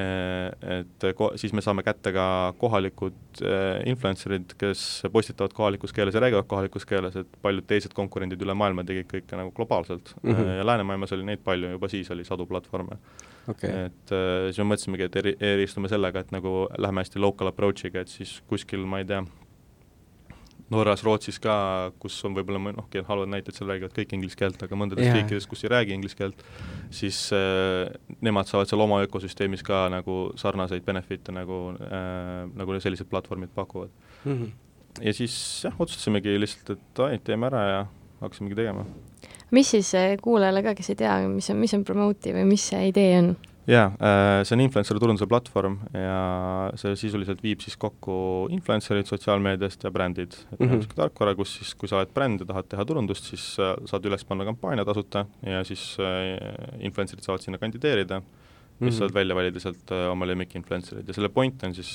Et 0.75 1.07
ko-, 1.17 1.31
siis 1.39 1.53
me 1.55 1.63
saame 1.63 1.83
kätte 1.85 2.13
ka 2.15 2.25
kohalikud 2.61 3.43
äh, 3.45 3.81
influencer'id, 3.91 4.55
kes 4.59 4.85
postitavad 5.13 5.53
kohalikus 5.55 5.93
keeles 5.95 6.17
ja 6.17 6.23
räägivad 6.23 6.49
kohalikus 6.51 6.87
keeles, 6.89 7.15
et 7.21 7.41
paljud 7.45 7.67
teised 7.69 7.95
konkurendid 7.97 8.41
üle 8.41 8.55
maailma 8.57 8.85
tegid 8.87 9.09
kõike 9.11 9.39
nagu 9.39 9.53
globaalselt. 9.55 10.15
Mm. 10.21 10.33
-hmm. 10.33 10.55
ja 10.59 10.69
läänemaailmas 10.71 11.13
oli 11.17 11.27
neid 11.27 11.43
palju, 11.45 11.75
juba 11.77 11.91
siis 11.91 12.11
oli 12.11 12.25
sadu 12.27 12.45
platvorme. 12.49 12.97
Okei, 13.49 13.69
et 13.87 14.11
siis 14.51 14.59
me 14.61 14.73
mõtlesimegi, 14.73 15.07
et 15.07 15.15
eri, 15.17 15.31
eristume 15.55 15.89
sellega, 15.89 16.21
et 16.21 16.33
nagu 16.33 16.67
lähme 16.77 17.01
hästi 17.01 17.19
local 17.19 17.49
approach'iga, 17.49 18.03
et 18.03 18.11
siis 18.11 18.35
kuskil, 18.47 18.85
ma 18.85 18.99
ei 19.01 19.07
tea, 19.09 19.23
Norras, 20.71 21.03
Rootsis 21.03 21.39
ka, 21.43 21.53
kus 21.99 22.15
on 22.27 22.35
võib-olla 22.37 22.61
noh, 22.71 22.85
okei, 22.85 23.03
halvad 23.07 23.31
näited, 23.33 23.55
seal 23.57 23.69
räägivad 23.71 23.93
kõik 23.95 24.15
inglise 24.15 24.39
keelt, 24.39 24.61
aga 24.63 24.79
mõndades 24.79 25.03
yeah. 25.03 25.17
riikides, 25.19 25.47
kus 25.51 25.65
ei 25.65 25.71
räägi 25.73 25.95
inglise 25.97 26.17
keelt, 26.19 26.43
siis 26.95 27.19
äh, 27.35 27.91
nemad 28.23 28.47
saavad 28.47 28.71
seal 28.71 28.83
oma 28.85 29.01
ökosüsteemis 29.05 29.65
ka 29.67 29.83
nagu 29.91 30.17
sarnaseid 30.39 30.85
benefit'e 30.87 31.35
nagu 31.35 31.61
äh,, 31.75 32.45
nagu 32.55 32.79
sellised 32.79 33.11
platvormid 33.11 33.51
pakuvad. 33.55 33.91
Mhm. 34.23 34.51
ja 35.01 35.13
siis 35.15 35.35
jah, 35.65 35.75
otsustasimegi 35.79 36.37
lihtsalt, 36.39 36.75
et 36.77 37.03
ai, 37.03 37.19
teeme 37.25 37.47
ära 37.51 37.61
ja 37.67 37.85
hakkasimegi 38.21 38.55
tegema. 38.55 38.85
mis 39.51 39.71
siis 39.75 39.93
eh, 39.99 40.17
kuulajale 40.21 40.63
ka, 40.63 40.75
kes 40.77 40.93
ei 40.93 40.99
tea, 41.03 41.15
mis 41.27 41.49
on, 41.51 41.59
mis 41.59 41.73
on 41.75 41.83
Promote'i 41.87 42.35
või 42.35 42.47
mis 42.53 42.67
see 42.71 42.87
idee 42.93 43.15
on? 43.19 43.33
Jaa, 43.69 43.91
see 44.43 44.55
on 44.55 44.61
influencer 44.63 44.97
turunduse 44.99 45.27
platvorm 45.29 45.75
ja 45.93 46.71
see 46.81 46.95
sisuliselt 46.97 47.43
viib 47.45 47.61
siis 47.61 47.75
kokku 47.77 48.47
influencer'id 48.49 49.05
sotsiaalmeediast 49.09 49.83
ja 49.85 49.91
brändid. 49.93 50.33
et 50.51 50.59
meil 50.59 50.69
Mhm. 50.69 50.73
on 50.73 50.79
niisugune 50.79 51.01
tarkvara, 51.03 51.35
kus 51.35 51.57
siis, 51.59 51.73
kui 51.77 51.87
sa 51.87 51.97
oled 51.99 52.13
bränd 52.13 52.39
ja 52.41 52.45
tahad 52.45 52.67
teha 52.69 52.85
turundust, 52.85 53.23
siis 53.29 53.59
äh, 53.59 53.75
saad 53.85 54.03
üles 54.05 54.23
panna 54.25 54.45
kampaania 54.45 54.85
tasuta 54.85 55.25
ja 55.45 55.63
siis 55.63 55.97
äh, 55.99 56.37
influencer'id 56.81 57.21
saavad 57.23 57.41
sinna 57.41 57.57
kandideerida 57.61 58.19
mm, 58.19 58.25
Mhm. 58.81 58.89
siis 58.89 58.97
saad 58.97 59.13
välja 59.13 59.35
valida 59.35 59.59
sealt 59.59 59.91
äh, 59.91 60.09
oma 60.11 60.25
lemmikinfluencer'id 60.25 61.07
ja 61.07 61.13
selle 61.13 61.29
point 61.29 61.63
on 61.63 61.73
siis, 61.77 61.91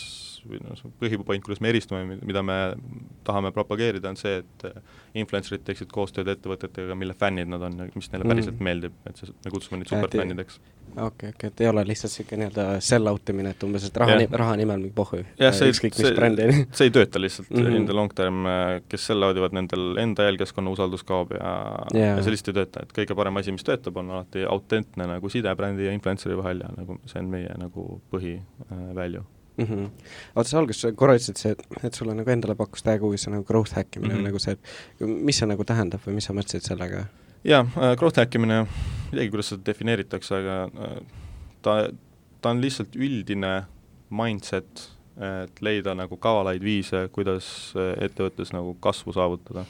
või 0.46 0.60
noh, 0.62 0.78
põhipoint, 1.02 1.42
kuidas 1.42 1.60
me 1.60 1.68
eristume, 1.72 2.18
mida 2.22 2.42
me 2.46 2.76
tahame 3.24 3.50
propageerida, 3.50 4.08
on 4.08 4.16
see, 4.16 4.38
et 4.38 4.64
äh, 4.64 4.80
influencer'id 5.22 5.64
teeksid 5.66 5.90
koostööd 5.92 6.28
ettevõtetega, 6.32 6.96
mille 6.98 7.14
fännid 7.18 7.50
nad 7.50 7.62
on 7.66 7.78
ja 7.82 7.86
mis 7.94 8.08
neile 8.12 8.26
päriselt 8.28 8.62
meeldib, 8.64 8.96
et 9.08 9.20
see, 9.20 9.32
me 9.44 9.52
kutsume 9.54 9.80
neid 9.80 9.90
superfännideks. 9.92 10.58
okei, 10.96 11.32
okei, 11.34 11.50
et 11.50 11.62
ei 11.64 11.68
ole 11.70 11.84
lihtsalt 11.88 12.12
niisugune 12.12 12.40
nii-öelda 12.42 12.66
sell 12.84 13.10
out 13.10 13.32
imine, 13.32 13.52
et 13.54 13.66
umbes, 13.66 13.86
et 13.88 14.00
raha 14.02 14.18
raha 14.42 14.56
nimel 14.60 14.82
mingi 14.82 14.94
pohhu. 14.96 15.22
jah, 15.40 15.54
see, 15.56 15.72
see, 15.76 15.92
ju. 15.92 16.66
see 16.72 16.88
ei 16.88 16.94
tööta 16.94 17.22
lihtsalt 17.22 17.50
mm. 17.50 17.62
-hmm. 17.62 17.76
in 17.80 17.86
the 17.90 17.96
long 17.96 18.12
term, 18.14 18.48
kes 18.88 19.06
selle 19.12 19.30
audivad, 19.30 19.56
nendel 19.56 20.00
enda 20.02 20.28
eelkeskkonna 20.30 20.72
usaldus 20.76 21.04
kaob 21.04 21.32
ja 21.36 21.54
yeah. 21.94 22.16
ja 22.16 22.22
see 22.22 22.34
lihtsalt 22.34 22.52
ei 22.54 22.60
tööta, 22.62 22.84
et 22.86 22.96
kõige 23.00 23.18
parem 23.18 23.42
asi, 23.42 23.54
mis 23.56 23.66
töötab, 23.66 23.96
on 24.02 24.10
alati 24.10 24.44
autentne 24.48 25.08
nagu 25.14 25.32
side 25.32 25.54
brändi 25.56 25.88
ja 25.88 25.96
influencer'i 25.96 26.36
vahel 26.38 26.64
ja 26.64 26.72
nagu 26.76 27.00
see 27.06 27.22
on 27.22 27.32
meie 27.32 27.56
nagu 27.60 27.88
põhi 28.12 28.38
äh, 28.38 28.86
value. 28.94 29.24
Mhm. 29.56 29.84
oota, 30.34 30.48
sa 30.48 30.58
alguses 30.60 30.96
korra 30.96 31.14
ütlesid 31.16 31.40
see, 31.40 31.54
et, 31.82 31.94
sulle 31.94 32.14
nagu 32.16 32.30
endale 32.32 32.56
pakkus 32.58 32.84
täiega 32.84 33.06
huvi 33.06 33.20
see 33.20 33.32
nagu 33.32 33.46
growth 33.48 33.76
hack 33.78 33.96
imine 33.96 34.14
mm. 34.14 34.18
-hmm. 34.18 34.26
nagu 34.28 34.38
see, 34.38 34.52
et 34.52 35.06
mis 35.06 35.38
see 35.38 35.48
nagu 35.48 35.64
tähendab 35.64 36.02
või 36.06 36.18
mis 36.18 36.28
sa 36.28 36.36
mõtlesid 36.36 36.68
sellega? 36.68 37.06
jaa 37.44 37.62
äh,, 37.62 37.94
growth 37.96 38.20
hack 38.20 38.34
imine, 38.34 38.66
ei 39.12 39.16
teagi, 39.16 39.30
kuidas 39.30 39.48
seda 39.52 39.64
defineeritakse, 39.66 40.34
aga 40.34 40.58
äh, 40.66 41.00
ta, 41.62 41.78
ta 42.40 42.50
on 42.50 42.60
lihtsalt 42.60 42.96
üldine 42.96 43.54
mindset, 44.10 44.90
et 45.16 45.62
leida 45.64 45.94
nagu 45.96 46.16
kavalaid 46.16 46.62
viise, 46.62 47.08
kuidas 47.12 47.72
äh, 47.76 47.94
ettevõttes 48.04 48.52
nagu 48.52 48.76
kasvu 48.80 49.12
saavutada 49.16 49.64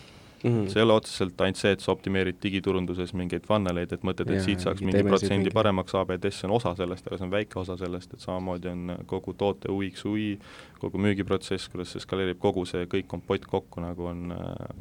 Mhm. 0.47 0.69
see 0.71 0.79
ei 0.81 0.85
ole 0.87 0.93
otseselt 1.01 1.41
ainult 1.43 1.57
see, 1.59 1.73
et 1.75 1.81
sa 1.83 1.93
optimeerid 1.93 2.37
digiturunduses 2.43 3.13
mingeid 3.19 3.47
funneleid, 3.49 3.93
et 3.93 4.03
mõtled, 4.07 4.29
et 4.31 4.37
Jaa, 4.39 4.45
siit 4.45 4.61
saaks 4.63 4.81
mingi 4.87 5.03
protsendi 5.03 5.51
paremaks, 5.51 5.95
ABTS 5.99 6.45
on 6.47 6.53
osa 6.57 6.75
sellest, 6.79 7.07
aga 7.09 7.19
see 7.19 7.25
on 7.27 7.33
väike 7.33 7.59
osa 7.59 7.77
sellest, 7.81 8.15
et 8.15 8.21
samamoodi 8.21 8.69
on 8.71 8.97
kogu 9.11 9.35
toote 9.35 9.69
UX, 9.73 10.05
UI, 10.07 10.39
kogu 10.79 10.99
müügiprotsess, 11.03 11.69
kuidas 11.73 11.91
see 11.97 12.01
skaleerib, 12.05 12.39
kogu 12.39 12.65
see 12.69 12.85
kõik 12.87 13.09
kompott 13.11 13.47
kokku 13.51 13.81
nagu 13.81 14.07
on, 14.07 14.31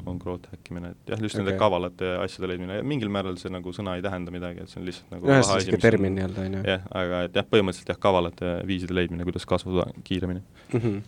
on 0.06 0.18
growth 0.22 0.48
hack 0.52 0.70
imine, 0.70 0.92
et 0.94 1.12
jah, 1.14 1.18
just 1.20 1.34
okay. 1.34 1.44
nende 1.44 1.58
kavalate 1.58 2.12
asjade 2.22 2.48
leidmine 2.52 2.76
ja 2.78 2.82
mingil 2.86 3.08
määral 3.08 3.36
see 3.40 3.50
nagu 3.50 3.72
sõna 3.72 3.96
ei 3.96 4.02
tähenda 4.06 4.30
midagi, 4.30 4.62
et 4.62 4.68
see 4.68 4.80
on 4.80 4.86
lihtsalt 4.86 5.10
nagu 5.16 5.26
mis 5.26 5.50
on- 5.74 5.80
termin 5.80 6.14
nii-öelda, 6.14 6.46
on 6.46 6.56
ju. 6.60 6.62
jah, 6.70 6.86
aga 7.02 7.22
et 7.26 7.34
jah, 7.40 7.44
põhimõtteliselt 7.50 7.88
jah, 7.94 7.98
kavalate 7.98 8.54
viiside 8.68 8.94
leidmine, 8.94 9.24
kuidas 9.24 9.46
kasvada 9.48 9.88
kiiremini. 10.04 10.42
Mhm. 10.72 11.02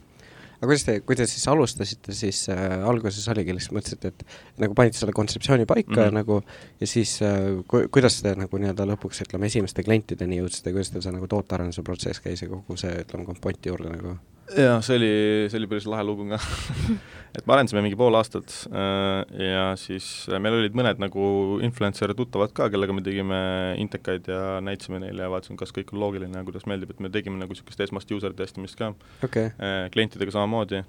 Aga 0.58 0.66
kuidas 0.66 0.84
te, 0.86 0.94
kui 1.06 1.18
te 1.18 1.26
siis 1.30 1.44
alustasite, 1.50 2.14
siis 2.18 2.40
äh, 2.52 2.64
alguses 2.90 3.26
oligi 3.30 3.54
lihtsalt 3.54 3.76
mõtlesite, 3.78 4.10
et 4.12 4.24
nagu 4.64 4.74
panite 4.78 4.98
selle 4.98 5.14
kontseptsiooni 5.14 5.68
paika 5.70 5.92
mm. 5.94 6.00
-hmm. 6.02 6.16
nagu 6.18 6.40
ja 6.80 6.86
siis 6.86 7.20
äh, 7.22 7.62
ku, 7.70 7.84
kuidas 7.94 8.20
te 8.22 8.34
nagu 8.34 8.58
nii-öelda 8.58 8.88
lõpuks 8.92 9.22
ütleme, 9.26 9.46
esimeste 9.46 9.86
klientideni 9.86 10.40
jõudsite, 10.40 10.74
kuidas 10.74 10.90
teil 10.90 11.04
see 11.06 11.14
nagu 11.14 11.30
tootearenduse 11.30 11.82
protsess 11.86 12.24
käis 12.24 12.42
ja 12.42 12.50
kogu 12.50 12.76
see, 12.76 12.90
ütleme, 13.04 13.26
kompoti 13.28 13.70
juurde 13.70 13.94
nagu? 13.94 14.18
jaa, 14.56 14.80
see 14.84 14.96
oli, 14.96 15.12
see 15.50 15.58
oli 15.60 15.68
päris 15.70 15.86
lahe 15.90 16.04
lugu 16.06 16.26
ka 16.30 16.38
et 17.36 17.44
me 17.46 17.54
arendasime 17.54 17.82
mingi 17.84 17.98
pool 17.98 18.16
aastat 18.18 18.52
äh, 18.70 19.20
ja 19.44 19.64
siis 19.80 20.06
äh, 20.30 20.40
meil 20.42 20.56
olid 20.58 20.76
mõned 20.78 21.02
nagu 21.02 21.24
influencer 21.64 22.14
tuttavad 22.16 22.54
ka, 22.56 22.70
kellega 22.72 22.96
me 22.96 23.04
tegime 23.04 23.40
intekaid 23.82 24.30
ja 24.32 24.58
näitasime 24.64 25.02
neile 25.02 25.26
ja 25.26 25.32
vaatasime, 25.32 25.58
kas 25.60 25.74
kõik 25.76 25.92
on 25.94 26.02
loogiline 26.02 26.40
ja 26.40 26.46
kuidas 26.46 26.66
meeldib, 26.70 26.94
et 26.94 27.02
me 27.04 27.12
tegime 27.14 27.40
nagu 27.40 27.54
niisugust 27.54 27.84
esmast 27.84 28.14
user 28.14 28.34
testimist 28.38 28.78
ka 28.80 28.92
okay., 29.26 29.52
äh, 29.52 29.84
klientidega 29.94 30.34
samamoodi 30.34 30.82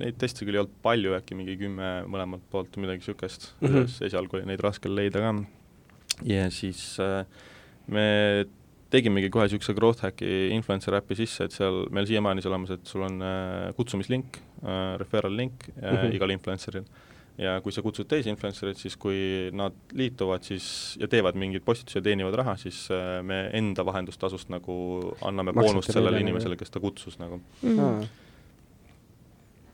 neid 0.00 0.20
teste 0.20 0.46
küll 0.46 0.58
ei 0.58 0.62
olnud 0.62 0.78
palju, 0.84 1.16
äkki 1.18 1.38
mingi 1.38 1.58
kümme 1.60 1.90
mõlemalt 2.10 2.46
poolt 2.52 2.76
või 2.76 2.86
midagi 2.86 3.04
niisugust 3.04 3.50
mm. 3.58 3.68
-hmm. 3.68 3.90
esialgu 4.06 4.38
oli 4.38 4.48
neid 4.52 4.62
raske 4.64 4.92
leida 4.92 5.24
ka. 5.24 5.34
ja 6.28 6.46
siis 6.54 6.94
me 7.90 8.06
tegimegi 8.90 9.30
kohe 9.30 9.46
niisuguse 9.46 9.74
growth 9.76 10.04
hack'i 10.06 10.50
influencer 10.56 10.96
äpi 10.98 11.18
sisse, 11.18 11.46
et 11.46 11.54
seal 11.54 11.84
meil 11.94 12.08
siiamaani 12.10 12.42
see 12.42 12.50
olemas, 12.50 12.74
et 12.74 12.90
sul 12.90 13.06
on 13.06 13.22
äh, 13.22 13.70
kutsumislink 13.78 14.40
äh,, 14.64 14.98
referral 15.00 15.36
link 15.36 15.68
mm. 15.76 15.82
-hmm. 15.82 16.14
igal 16.18 16.34
influencer'il 16.36 16.84
ja 17.40 17.60
kui 17.64 17.72
sa 17.72 17.82
kutsud 17.82 18.08
teisi 18.08 18.30
influencer'id, 18.32 18.76
siis 18.76 18.96
kui 19.00 19.50
nad 19.56 19.76
liituvad 19.96 20.44
siis 20.44 20.96
ja 21.00 21.08
teevad 21.08 21.38
mingeid 21.40 21.64
postitusi 21.64 21.98
ja 21.98 22.02
teenivad 22.02 22.34
raha, 22.36 22.56
siis 22.60 22.88
me 23.22 23.38
enda 23.56 23.84
vahendustasust 23.86 24.50
nagu 24.52 24.74
anname 25.22 25.52
Maksate 25.52 25.72
boonust 25.72 25.92
sellele 25.92 26.20
inimesele, 26.20 26.56
kes 26.60 26.70
ta 26.70 26.80
kutsus 26.80 27.18
nagu 27.18 27.40
Mm. 27.62 27.78
aa, 27.78 28.04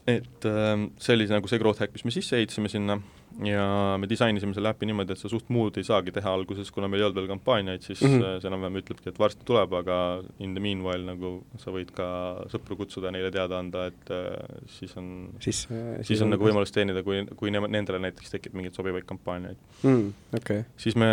et 0.06 0.44
ähm, 0.46 0.90
see 1.02 1.16
oli 1.16 1.26
nagu 1.30 1.48
see 1.50 1.58
growth 1.58 1.82
hack, 1.82 1.94
mis 1.96 2.06
me 2.06 2.14
sisse 2.14 2.38
ehitasime 2.38 2.70
sinna 2.70 3.00
ja 3.44 3.96
me 4.00 4.08
disainisime 4.08 4.54
selle 4.54 4.70
äpi 4.70 4.86
niimoodi, 4.88 5.12
et 5.12 5.20
sa 5.20 5.28
suht 5.28 5.50
muud 5.52 5.76
ei 5.76 5.84
saagi 5.84 6.14
teha 6.14 6.32
alguses, 6.38 6.70
kuna 6.72 6.88
meil 6.88 7.02
ei 7.02 7.06
olnud 7.08 7.18
veel 7.18 7.28
kampaaniaid, 7.34 7.82
siis 7.84 8.00
mm. 8.00 8.14
-hmm. 8.14 8.40
see 8.40 8.48
enam-vähem 8.48 8.78
ütlebki, 8.80 9.10
et 9.12 9.18
varsti 9.20 9.44
tuleb, 9.48 9.74
aga 9.76 9.98
in 10.38 10.54
the 10.54 10.62
meanwhile 10.62 11.04
nagu 11.04 11.32
sa 11.60 11.74
võid 11.74 11.92
ka 11.96 12.08
sõpru 12.52 12.78
kutsuda, 12.80 13.12
neile 13.12 13.30
teada 13.34 13.58
anda, 13.58 13.86
et 13.92 14.14
äh, 14.14 14.56
siis 14.78 14.96
on 14.96 15.28
siis 15.40 15.66
äh, 15.70 16.00
siis 16.06 16.22
on 16.22 16.32
nagu 16.32 16.48
võimalus 16.48 16.72
teenida, 16.72 17.02
kui, 17.02 17.24
kui 17.36 17.52
ne-, 17.52 17.66
nendele 17.68 18.00
näiteks 18.06 18.32
tekib 18.38 18.56
mingeid 18.56 18.78
sobivaid 18.78 19.04
kampaaniaid. 19.04 19.58
mm,. 19.82 20.12
okay., 20.40 20.64
siis 20.76 20.96
me 20.96 21.10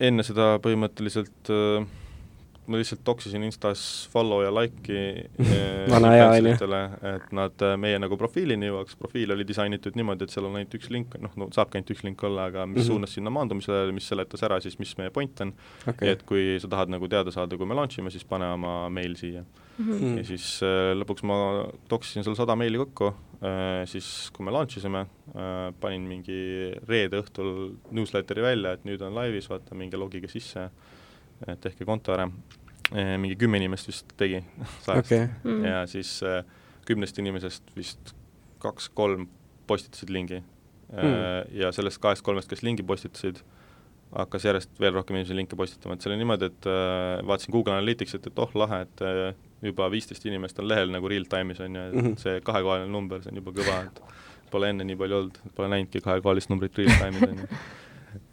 enne 0.00 0.24
seda 0.24 0.54
põhimõtteliselt 0.64 1.52
äh, 1.52 1.84
ma 2.68 2.78
lihtsalt 2.80 3.00
toksisin 3.04 3.44
Instas 3.46 3.82
follow 4.12 4.42
ja 4.44 4.50
like'i 4.52 5.24
äh, 5.40 5.88
Vana 5.92 6.10
hea, 6.12 6.26
on 6.28 6.48
ju. 6.50 6.56
et 7.14 7.30
nad 7.36 7.64
äh, 7.64 7.76
meie 7.80 8.00
nagu 8.00 8.18
profiilini 8.20 8.68
jõuaks, 8.68 8.98
profiil 9.00 9.32
oli 9.32 9.46
disainitud 9.48 9.96
niimoodi, 9.96 10.26
et 10.26 10.34
seal 10.34 10.48
on 10.48 10.58
ainult 10.60 10.76
üks 10.76 10.90
link, 10.92 11.16
noh, 11.22 11.32
no 11.40 11.48
saabki 11.54 11.80
ainult 11.80 11.94
üks 11.94 12.04
link 12.04 12.24
olla, 12.28 12.48
aga 12.52 12.66
mis 12.66 12.74
mm. 12.74 12.82
-hmm. 12.82 12.90
suunas 12.90 13.14
sinna 13.16 13.32
maandumisele, 13.32 13.94
mis 13.96 14.08
seletas 14.08 14.44
ära 14.44 14.60
siis, 14.60 14.78
mis 14.78 14.92
meie 15.00 15.10
point 15.14 15.40
on 15.44 15.54
okay., 15.86 16.12
et 16.12 16.26
kui 16.28 16.58
sa 16.60 16.68
tahad 16.68 16.92
nagu 16.92 17.08
teada 17.08 17.32
saada, 17.34 17.56
kui 17.56 17.66
me 17.66 17.78
launch 17.78 17.98
ime, 17.98 18.12
siis 18.12 18.24
pane 18.28 18.52
oma 18.52 18.76
meil 18.92 19.16
siia. 19.16 19.44
Mm. 19.78 20.18
ja 20.18 20.24
siis 20.26 20.58
äh, 20.66 20.92
lõpuks 20.98 21.22
ma 21.22 21.38
toksisin 21.88 22.26
seal 22.26 22.34
sada 22.34 22.56
meili 22.58 22.80
kokku 22.80 23.12
äh,, 23.46 23.86
siis 23.86 24.28
kui 24.34 24.44
me 24.44 24.50
launch 24.50 24.76
isime 24.76 25.06
äh,, 25.06 25.72
panin 25.80 26.02
mingi 26.10 26.74
reede 26.88 27.22
õhtul 27.22 27.78
newsletteri 27.94 28.42
välja, 28.42 28.74
et 28.74 28.84
nüüd 28.84 29.02
on 29.06 29.14
laivis, 29.14 29.46
vaata, 29.48 29.78
minge 29.78 29.96
logige 29.96 30.28
sisse 30.28 30.68
tehke 31.60 31.86
konto 31.88 32.12
ära. 32.14 32.28
mingi 33.18 33.36
kümme 33.36 33.58
inimest 33.60 33.88
vist 33.90 34.14
tegi 34.16 34.40
sajast 34.86 35.12
okei, 35.12 35.28
Mm. 35.44 35.64
ja 35.64 35.86
siis 35.86 36.22
äh, 36.22 36.44
kümnest 36.88 37.18
inimesest 37.18 37.62
vist 37.76 38.14
kaks-kolm 38.58 39.28
postitasid 39.66 40.10
lingi 40.10 40.40
mm.. 40.40 41.52
ja 41.60 41.72
sellest 41.72 42.00
kahest-kolmest, 42.00 42.48
kes 42.48 42.62
lingi 42.62 42.82
postitasid, 42.82 43.42
hakkas 44.16 44.44
järjest 44.48 44.80
veel 44.80 44.94
rohkem 44.96 45.18
inimesi 45.18 45.36
linke 45.36 45.56
postitama, 45.56 45.94
et 45.94 46.02
see 46.02 46.10
oli 46.10 46.16
niimoodi, 46.22 46.48
et 46.48 46.68
vaatasin 47.28 47.52
Google 47.52 47.76
Analyticsit, 47.76 48.26
et 48.26 48.40
oh 48.40 48.54
lahe, 48.56 48.80
et 48.86 49.04
juba 49.62 49.90
viisteist 49.92 50.24
inimest 50.26 50.58
on 50.62 50.68
lehel 50.68 50.92
nagu 50.92 51.10
real 51.10 51.26
time'is 51.28 51.60
on 51.64 51.76
ju, 51.76 51.82
et 51.82 51.94
mm. 51.94 52.06
-hmm. 52.06 52.16
see 52.22 52.40
kahekohaline 52.40 52.92
number, 52.92 53.22
see 53.22 53.32
on 53.32 53.42
juba 53.42 53.52
kõva, 53.60 53.82
et 53.86 54.00
pole 54.50 54.70
enne 54.72 54.84
nii 54.84 54.96
palju 54.96 55.16
olnud, 55.16 55.38
pole 55.54 55.68
näinudki 55.68 56.00
kahekohalist 56.00 56.50
numbrit 56.50 56.78
real 56.78 56.94
time'is 57.02 57.28
on 57.28 57.44
ju. 57.44 57.48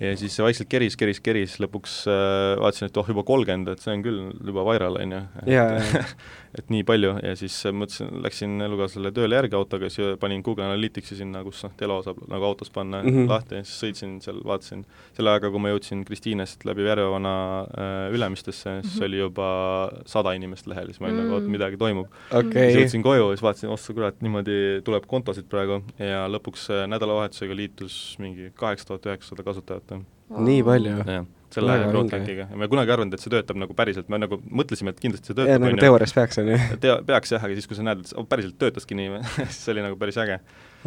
ja 0.00 0.14
siis 0.16 0.34
see 0.36 0.44
vaikselt 0.46 0.68
keris, 0.72 0.96
keris, 0.96 1.20
keris, 1.24 1.58
lõpuks 1.62 1.98
äh, 2.10 2.56
vaatasin, 2.62 2.88
et 2.90 2.96
oh 3.00 3.06
juba 3.12 3.22
kolmkümmend, 3.28 3.68
et 3.74 3.84
see 3.84 3.94
on 3.94 4.02
küll 4.06 4.20
juba 4.50 4.64
viral 4.72 4.98
on 5.02 5.16
ju. 5.16 5.22
Et 6.56 6.70
nii 6.72 6.86
palju 6.88 7.10
ja 7.20 7.34
siis 7.36 7.52
äh, 7.68 7.72
mõtlesin, 7.76 8.08
läksin 8.24 8.54
elukaaslasele 8.64 9.10
tööle 9.12 9.36
järgi 9.36 9.56
autoga, 9.58 9.90
siis 9.92 10.14
panin 10.22 10.40
Google 10.40 10.64
Analyticsi 10.64 11.18
sinna, 11.18 11.42
kus 11.44 11.58
noh, 11.66 11.74
telo 11.76 11.98
saab 12.00 12.22
nagu 12.32 12.46
autos 12.48 12.70
panna 12.72 13.02
mm. 13.02 13.10
-hmm. 13.12 13.26
lahti 13.28 13.58
ja 13.58 13.64
siis 13.66 13.76
sõitsin 13.82 14.14
seal, 14.24 14.38
vaatasin, 14.46 14.86
selle 15.18 15.34
ajaga, 15.34 15.50
kui 15.52 15.60
ma 15.60 15.68
jõudsin 15.74 16.04
Kristiinest 16.08 16.64
läbi 16.64 16.86
Järvevana 16.86 17.34
äh, 17.60 18.14
Ülemistesse, 18.16 18.78
siis 18.82 18.94
Mhm. 18.96 19.04
oli 19.04 19.18
juba 19.18 19.90
sada 20.06 20.32
inimest 20.32 20.66
lehel, 20.66 20.86
siis 20.86 21.00
ma 21.00 21.08
olin 21.08 21.16
Mm. 21.16 21.22
nagu, 21.26 21.34
oot 21.34 21.50
midagi 21.50 21.76
toimub. 21.76 22.08
okei 22.32 22.72
siis, 22.72 22.80
jõudsin 22.80 23.02
koju 23.02 23.28
ja 23.30 23.36
siis 23.36 23.42
vaatasin, 23.42 23.68
oh 23.68 23.78
sa 23.78 23.92
kurat, 23.92 24.16
niimoodi 24.22 24.80
tuleb 24.84 25.04
kontosid 25.06 25.44
praegu 25.50 25.82
ja 25.98 26.24
lõpuks 26.28 26.70
äh, 26.70 26.86
nädalavahetusega 26.88 27.54
liitus 27.56 28.16
mingi 28.18 28.50
kaheksa 28.54 28.86
tuhat 28.86 29.04
üheksasada 29.12 29.35
kasutajat. 29.44 29.96
nii 30.30 30.62
palju. 30.66 31.24
selle 31.56 31.72
Väga 31.72 31.90
Broadbankiga 31.92 32.46
ja 32.50 32.58
me 32.58 32.66
kunagi 32.68 32.90
arvanud, 32.92 33.14
et 33.14 33.22
see 33.22 33.30
töötab 33.32 33.58
nagu 33.60 33.74
päriselt, 33.78 34.08
me 34.12 34.18
nagu 34.18 34.40
mõtlesime, 34.50 34.92
et 34.92 34.98
kindlasti 35.00 35.30
see 35.30 35.36
ja 35.36 35.38
töötab, 35.38 35.62
nagu 35.62 35.68
on 35.70 35.78
ju 35.78 35.84
teoorias 35.84 36.14
peaks, 36.16 36.40
on 36.42 36.50
ju. 36.50 36.56
tea, 36.82 36.96
peaks 37.06 37.32
jah, 37.32 37.44
aga 37.46 37.56
siis, 37.56 37.68
kui 37.70 37.78
sa 37.78 37.86
näed, 37.86 38.02
et 38.02 38.10
see 38.10 38.18
oh, 38.18 38.26
päriselt 38.28 38.58
töötaski 38.60 38.98
nii, 38.98 39.20
siis 39.36 39.60
see 39.62 39.74
oli 39.76 39.84
nagu 39.86 39.98
päris 40.00 40.18
äge. 40.20 40.40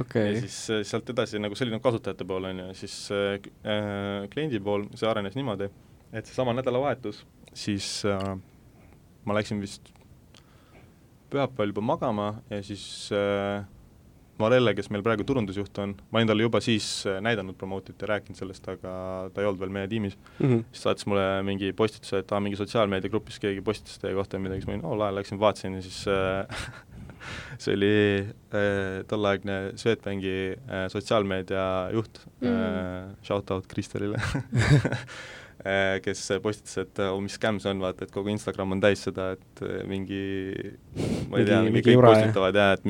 okei 0.03 0.25
ja, 0.27 0.41
siis 0.43 0.57
äh, 0.75 0.83
sealt 0.91 1.09
edasi 1.15 1.41
nagu 1.41 1.57
see 1.57 1.65
oli 1.65 1.77
nagu 1.77 1.85
kasutajate 1.85 2.27
pool, 2.27 2.49
on 2.51 2.59
ju, 2.61 2.67
ja 2.73 2.77
siis 2.77 2.97
äh, 3.15 3.39
kliendi 4.33 4.61
pool 4.63 4.85
see 4.99 5.09
arenes 5.09 5.39
niimoodi, 5.39 5.71
et 6.11 6.27
seesama 6.27 6.53
nädalavahetus, 6.59 7.23
siis 7.55 7.89
äh, 8.05 8.35
ma 9.25 9.39
läksin 9.39 9.63
vist 9.63 9.93
pühapäeval 11.29 11.73
juba 11.73 11.81
magama 11.85 12.29
ja 12.49 12.61
siis 12.65 12.83
äh, 13.15 13.63
Marelle, 14.39 14.73
kes 14.77 14.89
meil 14.93 15.03
praegu 15.05 15.25
turundusjuht 15.27 15.77
on, 15.83 15.95
ma 16.11 16.19
olin 16.21 16.29
talle 16.31 16.45
juba 16.45 16.61
siis 16.63 16.85
äh, 17.09 17.19
näidanud 17.25 17.57
Promotit 17.59 17.99
ja 18.01 18.07
rääkinud 18.15 18.39
sellest, 18.39 18.67
aga 18.71 18.93
ta 19.33 19.41
ei 19.43 19.47
olnud 19.49 19.59
veel 19.63 19.73
meie 19.75 19.87
tiimis 19.91 20.15
Mhm. 20.39 20.61
siis 20.71 20.83
saatis 20.87 21.05
mulle 21.09 21.25
mingi 21.47 21.71
postituse, 21.73 22.21
et 22.23 22.31
aa, 22.31 22.39
mingi 22.43 22.59
sotsiaalmeediagrupis 22.59 23.39
keegi 23.43 23.61
postitas 23.65 23.99
teie 23.99 24.13
kohta 24.17 24.37
ja 24.37 24.43
midagi, 24.45 24.61
siis 24.63 24.67
ma 24.71 24.77
olin, 24.77 24.85
oo 24.87 24.97
lahe, 24.99 25.15
läksin 25.19 25.39
vaatasin 25.41 25.75
ja 25.79 25.81
siis 25.85 25.99
äh, 26.07 26.69
see 27.61 27.73
oli 27.75 27.91
äh, 28.23 29.03
tolleaegne 29.11 29.57
Swedbanki 29.75 30.35
äh, 30.55 30.87
sotsiaalmeedia 30.93 31.65
juht 31.93 32.23
Mm. 32.39 32.47
mm. 32.47 32.55
äh,, 32.55 33.15
shout 33.27 33.51
out 33.51 33.67
Kristelile 33.67 34.15
kes 36.05 36.21
postitas, 36.41 36.77
et 36.85 36.99
oh, 37.03 37.17
mis 37.19 37.33
skämm 37.35 37.57
see 37.59 37.67
on, 37.73 37.81
vaata, 37.83 38.05
et 38.07 38.13
kogu 38.15 38.31
Instagram 38.31 38.71
on 38.77 38.79
täis 38.79 39.01
seda, 39.03 39.33
et 39.35 39.63
mingi 39.89 40.21
ma 41.27 41.41
ei 41.41 41.47
tea, 41.49 41.57
Mingi- 41.65 41.83
kõik 41.89 41.99
postitavad 42.05 42.55
ja 42.55 42.67
et 42.77 42.85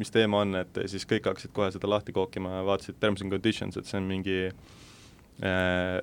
mis 0.00 0.12
teema 0.14 0.42
on, 0.44 0.56
et 0.62 0.80
siis 0.90 1.06
kõik 1.08 1.28
hakkasid 1.30 1.52
kohe 1.56 1.70
seda 1.74 1.90
lahti 1.90 2.14
kookima 2.16 2.58
ja 2.58 2.66
vaatasid 2.68 3.00
terms 3.02 3.24
and 3.24 3.32
conditions, 3.32 3.76
et 3.76 3.88
see 3.88 4.00
on 4.00 4.08
mingi 4.08 4.38
äh, 4.48 5.98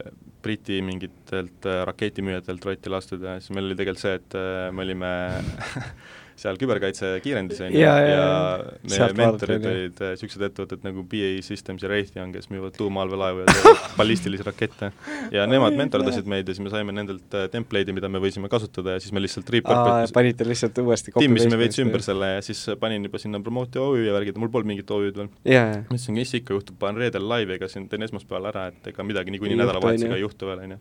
Briti 0.46 0.80
mingitelt 0.86 1.66
äh, 1.68 1.82
raketimüüjatelt 1.90 2.70
rotti 2.70 2.94
lastud 2.94 3.26
ja 3.26 3.38
siis 3.42 3.54
meil 3.56 3.70
oli 3.70 3.80
tegelikult 3.80 4.06
see, 4.06 4.16
et 4.22 4.38
äh, 4.38 4.70
me 4.72 4.86
olime 4.86 5.12
seal 6.38 6.58
küberkaitse 6.62 7.10
kiirendis 7.24 7.60
on 7.66 7.72
ju, 7.74 7.82
jaa, 7.82 7.96
ja 8.06 8.18
jaa. 8.18 8.74
meie 8.92 9.08
mentorid 9.18 9.64
olid 9.66 10.02
äh, 10.06 10.14
niisugused 10.14 10.44
ettevõtted 10.48 10.84
nagu 10.86 11.04
BA 11.10 11.32
Systems 11.46 11.82
ja 11.82 11.90
Raytheon, 11.90 12.34
kes 12.36 12.52
müüvad 12.54 12.76
tuumaalvelaevu 12.78 13.42
ja 13.42 13.48
teevad 13.50 13.88
ballistilisi 14.00 14.46
rakette. 14.46 14.92
ja 15.34 15.48
nemad 15.50 15.78
mentordasid 15.80 16.30
meid 16.30 16.46
ja 16.46 16.54
siis 16.54 16.64
me 16.68 16.74
saime 16.74 16.94
nendelt 16.94 17.38
äh, 17.38 17.48
template'i, 17.54 17.96
mida 17.98 18.12
me 18.12 18.22
võisime 18.22 18.52
kasutada 18.54 18.98
ja 18.98 19.02
siis 19.04 19.16
me 19.18 19.24
lihtsalt 19.24 19.50
repurpose 19.58 20.14
panite 20.14 20.46
lihtsalt 20.48 20.78
uuesti 20.84 21.16
timmisime 21.18 21.58
veits 21.58 21.82
ümber 21.82 22.06
selle 22.06 22.30
ja 22.36 22.46
siis 22.46 22.62
äh, 22.70 22.78
panin 22.80 23.10
juba 23.10 23.22
sinna 23.24 23.42
Promote 23.42 23.82
OÜ 23.82 24.06
ja 24.06 24.14
värgid, 24.14 24.38
mul 24.38 24.54
polnud 24.54 24.70
mingit 24.76 24.94
OÜ-d 24.94 25.24
veel 25.24 25.34
jaa. 25.56 25.82
mõtlesin, 25.90 26.18
mis 26.20 26.36
ikka 26.38 26.54
juhtub, 26.54 26.78
panen 26.82 27.02
reedel 27.02 27.26
laivi, 27.30 27.58
ega 27.58 27.72
siin 27.72 27.90
teen 27.90 28.06
esmaspäeval 28.06 28.52
ära, 28.52 28.68
et 28.70 28.94
ega 28.94 29.06
midagi 29.08 29.34
niikuinii 29.34 29.58
nädalavahetusega 29.58 30.20
ei 30.20 30.26
juhtu 30.26 30.52
veel, 30.52 30.64
on 30.68 30.78
ju. 30.78 30.80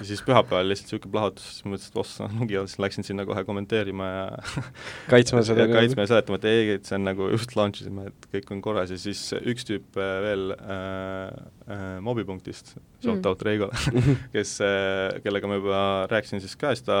ja 0.00 0.10
siis 0.10 0.26
pühapäeval 0.26 0.70
lihtsalt 0.72 0.90
niisugune 0.90 1.14
plahvatus, 1.14 1.48
siis 1.54 1.66
mõtlesin, 1.70 1.94
et 1.94 2.02
ossa 2.02 2.30
nugi 2.32 2.58
all, 2.58 2.70
siis 2.70 2.82
läksin 2.82 3.06
sinna 3.06 3.26
kohe 3.28 3.44
kommenteerima 3.46 4.10
ja 4.10 4.26
kaitsma 5.10 5.42
seda 5.46 5.66
kaitsma 5.70 6.04
ja 6.06 6.10
seletama, 6.14 6.38
et 6.40 6.48
ei, 6.50 6.70
et 6.76 6.88
see 6.88 6.96
on 6.98 7.06
nagu 7.06 7.30
just 7.32 7.56
launch 7.58 7.82
isime, 7.82 8.08
et 8.10 8.28
kõik 8.34 8.52
on 8.56 8.62
korras 8.64 8.92
ja 8.94 8.98
siis 9.00 9.22
üks 9.38 9.66
tüüp 9.68 9.98
äh, 10.00 10.12
veel 10.24 10.54
äh, 10.56 11.36
äh, 11.68 11.84
mobipunktist, 12.04 12.76
shout 13.02 13.16
Mm. 13.16 13.28
out 13.28 13.42
Reigo 13.42 13.68
kes 14.34 14.56
äh,, 14.64 15.20
kellega 15.24 15.48
ma 15.48 15.58
juba 15.58 15.80
rääkisin 16.10 16.40
siis 16.42 16.56
ka, 16.58 16.72
siis 16.74 16.86
ta 16.86 16.96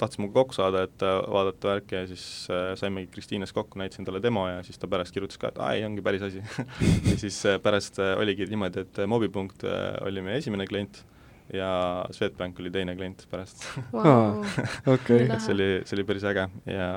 tahtis 0.00 0.20
minuga 0.20 0.40
kokku 0.40 0.56
saada, 0.56 0.84
et 0.88 1.04
äh, 1.04 1.16
vaadata 1.34 1.74
värki 1.74 1.98
ja 1.98 2.04
siis 2.10 2.24
äh, 2.50 2.72
saimegi 2.80 3.10
Kristiines 3.14 3.52
kokku, 3.56 3.78
näitasin 3.80 4.06
talle 4.06 4.22
demo 4.22 4.46
ja 4.48 4.62
siis 4.66 4.78
ta 4.80 4.90
pärast 4.90 5.14
kirjutas 5.14 5.40
ka, 5.40 5.52
et 5.52 5.58
aa 5.62 5.72
ei, 5.78 5.84
ongi 5.88 6.04
päris 6.04 6.24
asi. 6.28 6.42
Ja 7.10 7.16
siis 7.20 7.38
äh, 7.46 7.58
pärast 7.62 7.98
äh, 8.02 8.14
oligi 8.20 8.46
niimoodi, 8.50 8.84
et 8.84 9.02
mobipunkt 9.10 9.64
äh, 9.68 9.94
oli 10.06 10.22
meie 10.24 10.40
esimene 10.40 10.66
klient 10.66 11.02
ja 11.52 12.06
Swedbank 12.14 12.60
oli 12.60 12.70
teine 12.72 12.94
klient 12.96 13.26
pärast 13.30 13.66
okei, 13.92 15.26
Lahe. 15.26 15.34
et 15.34 15.40
see 15.44 15.54
oli, 15.54 15.68
see 15.84 15.98
oli 15.98 16.06
päris 16.08 16.24
äge 16.30 16.46
ja 16.70 16.88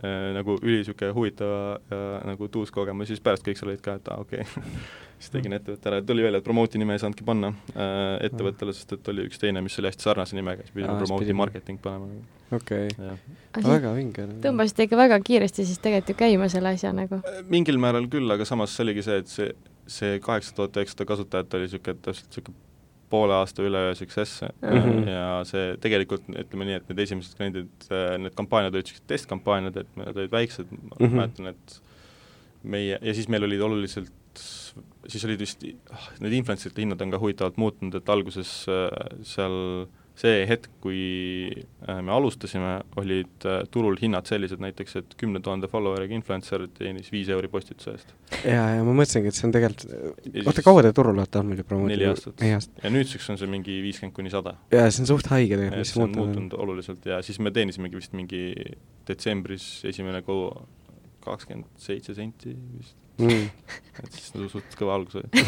äh, 0.00 0.32
nagu 0.34 0.56
üli 0.62 0.80
niisugune 0.80 1.12
huvitava 1.14 1.78
ja 1.90 2.00
nagu 2.26 2.48
tuus 2.48 2.72
kogemus, 2.74 3.10
siis 3.10 3.22
pärast 3.22 3.46
kõik 3.46 3.60
seal 3.60 3.70
olid 3.70 3.84
ka, 3.84 3.96
et 4.00 4.10
aa 4.10 4.18
okei 4.24 4.42
okay. 4.42 4.74
siis 5.20 5.30
tegin 5.34 5.54
ettevõtte 5.54 5.90
ära, 5.92 6.00
tuli 6.06 6.24
välja, 6.24 6.40
et 6.40 6.46
Promote'i 6.46 6.80
nime 6.82 6.96
ei 6.96 7.02
saanudki 7.02 7.26
panna 7.28 7.52
äh, 7.74 8.16
ettevõttele, 8.26 8.74
sest 8.74 8.96
et 8.96 9.10
oli 9.12 9.28
üks 9.30 9.38
teine, 9.42 9.62
mis 9.62 9.78
oli 9.78 9.90
hästi 9.92 10.08
sarnase 10.08 10.38
nimega, 10.38 10.66
siis 10.66 10.74
pidime 10.74 11.10
pidime. 11.12 11.38
marketing 11.44 11.82
panema, 11.84 12.08
okei, 12.56 12.88
siis 12.90 13.68
väga 13.68 13.92
vinge. 13.98 14.26
tõmbasite 14.46 14.88
ikka 14.88 14.98
väga 14.98 15.20
kiiresti 15.26 15.68
siis 15.68 15.78
tegelikult 15.78 16.16
ju 16.16 16.22
käima 16.24 16.48
selle 16.50 16.74
asja 16.74 16.90
nagu. 16.96 17.20
mingil 17.52 17.78
määral 17.78 18.10
küll, 18.10 18.26
aga 18.34 18.48
samas 18.48 18.74
see 18.74 18.88
oligi 18.88 19.06
see, 19.06 19.20
et 19.22 19.30
see, 19.30 19.52
see 20.00 20.18
kaheksa 20.24 20.56
tuhat 20.56 20.82
üheksasada 20.82 21.06
kasutajat 21.12 21.60
oli 21.60 21.68
niisugune 21.68 22.02
täpselt 22.02 22.32
niisugune 22.32 22.68
poole 23.10 23.34
aasta 23.34 23.62
üleöö 23.66 23.94
success 23.98 24.42
mm 24.42 24.68
Mhm. 24.70 24.88
-hmm. 24.88 25.08
ja 25.10 25.44
see 25.44 25.76
tegelikult 25.82 26.28
ütleme 26.30 26.64
nii, 26.68 26.80
et 26.80 26.88
need 26.88 27.04
esimesed 27.06 27.36
kliendid, 27.36 27.88
need 28.22 28.34
kampaaniad 28.38 28.74
olid 28.74 28.86
niisugused 28.86 29.08
testkampaaniad, 29.10 29.76
et 29.76 29.96
need 29.96 30.16
olid 30.16 30.32
väiksed 30.32 30.66
mm, 30.70 30.78
-hmm. 30.78 31.06
Mhm. 31.06 31.16
ma 31.16 31.22
mäletan, 31.26 31.46
et 31.54 31.80
meie, 32.62 32.98
ja 33.02 33.14
siis 33.14 33.28
meil 33.28 33.44
olid 33.44 33.60
oluliselt, 33.60 34.12
siis 35.08 35.24
olid 35.24 35.40
vist, 35.40 35.64
need 36.20 36.32
influencerite 36.32 36.84
hinnad 36.84 37.00
on 37.02 37.10
ka 37.10 37.18
huvitavalt 37.22 37.56
muutunud, 37.60 37.94
et 37.94 38.12
alguses 38.12 38.52
äh, 38.68 39.16
seal 39.22 39.86
see 40.20 40.44
hetk, 40.46 40.68
kui 40.84 41.00
äh, 41.88 42.00
me 42.04 42.12
alustasime, 42.12 42.80
olid 43.00 43.46
äh, 43.48 43.62
turul 43.72 43.96
hinnad 44.00 44.28
sellised 44.28 44.60
näiteks, 44.60 44.96
et 45.00 45.14
kümne 45.20 45.40
tuhande 45.40 45.70
follower'iga 45.72 46.14
influencer 46.14 46.66
teenis 46.76 47.08
viis 47.12 47.30
euri 47.32 47.48
postituse 47.48 47.96
eest. 47.96 48.14
jaa, 48.44 48.66
ja 48.76 48.84
ma 48.86 48.94
mõtlesingi, 48.96 49.30
et 49.30 49.38
see 49.38 49.46
on 49.48 49.54
tegelikult, 49.54 49.94
Ja 50.30 50.44
oota, 50.46 50.64
kaua 50.64 50.84
te 50.86 50.92
turul 50.96 51.18
olete 51.18 51.40
olnud 51.40 51.54
muidu 51.54 51.66
promooti? 51.68 51.94
Neli 51.94 52.08
aastat. 52.10 52.44
ja 52.84 52.92
nüüdseks 52.92 53.30
on 53.32 53.40
see 53.40 53.50
mingi 53.50 53.78
viiskümmend 53.84 54.16
kuni 54.16 54.32
sada. 54.32 54.56
jaa, 54.72 54.90
see 54.90 55.04
on 55.04 55.10
suht 55.12 55.30
haige 55.32 55.56
tegelikult, 55.56 55.84
mis 55.84 55.94
muutunud 55.96 56.20
on. 56.22 56.28
muutunud 56.28 56.58
oluliselt 56.64 57.10
ja 57.10 57.20
siis 57.26 57.40
me 57.42 57.52
teenisimegi 57.54 58.00
vist 58.00 58.16
mingi 58.16 58.44
detsembris 59.08 59.68
esimene 59.90 60.22
kuu 60.26 60.50
kakskümmend 61.24 61.68
seitse 61.80 62.14
senti 62.16 62.54
vist, 62.54 62.96
Mm. 63.20 63.48
et 64.04 64.14
siis 64.16 64.30
nagu 64.34 64.48
suht 64.48 64.76
kõva 64.78 64.94
algus 64.96 65.18
oli. 65.20 65.42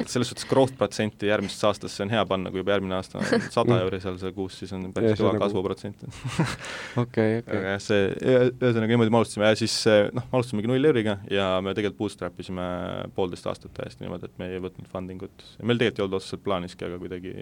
et 0.00 0.10
selles 0.10 0.30
suhtes 0.30 0.46
growth 0.50 0.74
protsenti 0.78 1.28
järgmisesse 1.28 1.68
aastasse 1.68 2.02
on 2.04 2.12
hea 2.12 2.24
panna, 2.28 2.50
kui 2.52 2.62
juba 2.62 2.74
järgmine 2.74 2.96
aasta 2.98 3.20
on 3.20 3.44
sada 3.54 3.78
euri 3.84 4.00
seal 4.02 4.18
see 4.20 4.34
kuus, 4.36 4.58
siis 4.60 4.74
on 4.76 4.88
päris 4.94 5.14
kõva 5.20 5.34
nagu- 5.34 5.44
kasvuprotsent 5.44 6.04
okei, 7.04 7.38
okei. 7.40 7.40
aga 7.44 7.74
jah, 7.76 7.82
see, 7.84 8.02
ühesõnaga 8.24 8.90
niimoodi 8.90 9.14
me 9.14 9.20
alustasime 9.20 9.52
ja 9.52 9.60
siis 9.62 9.78
noh, 9.86 10.26
me 10.26 10.40
alustasimegi 10.40 10.72
null 10.72 10.90
euriga 10.90 11.18
ja 11.30 11.48
me 11.64 11.76
tegelikult 11.76 12.02
bootstrap 12.04 12.40
isime 12.42 12.66
poolteist 13.16 13.46
aastat 13.50 13.74
täiesti 13.78 14.06
niimoodi, 14.06 14.30
et 14.30 14.42
me 14.42 14.50
ei 14.52 14.62
võtnud 14.64 14.90
funding 14.90 15.26
ut. 15.28 15.48
meil 15.62 15.80
tegelikult 15.80 16.02
ei 16.02 16.08
olnud 16.08 16.20
otseselt 16.20 16.46
plaaniski, 16.46 16.88
aga 16.88 17.00
kuidagi 17.02 17.34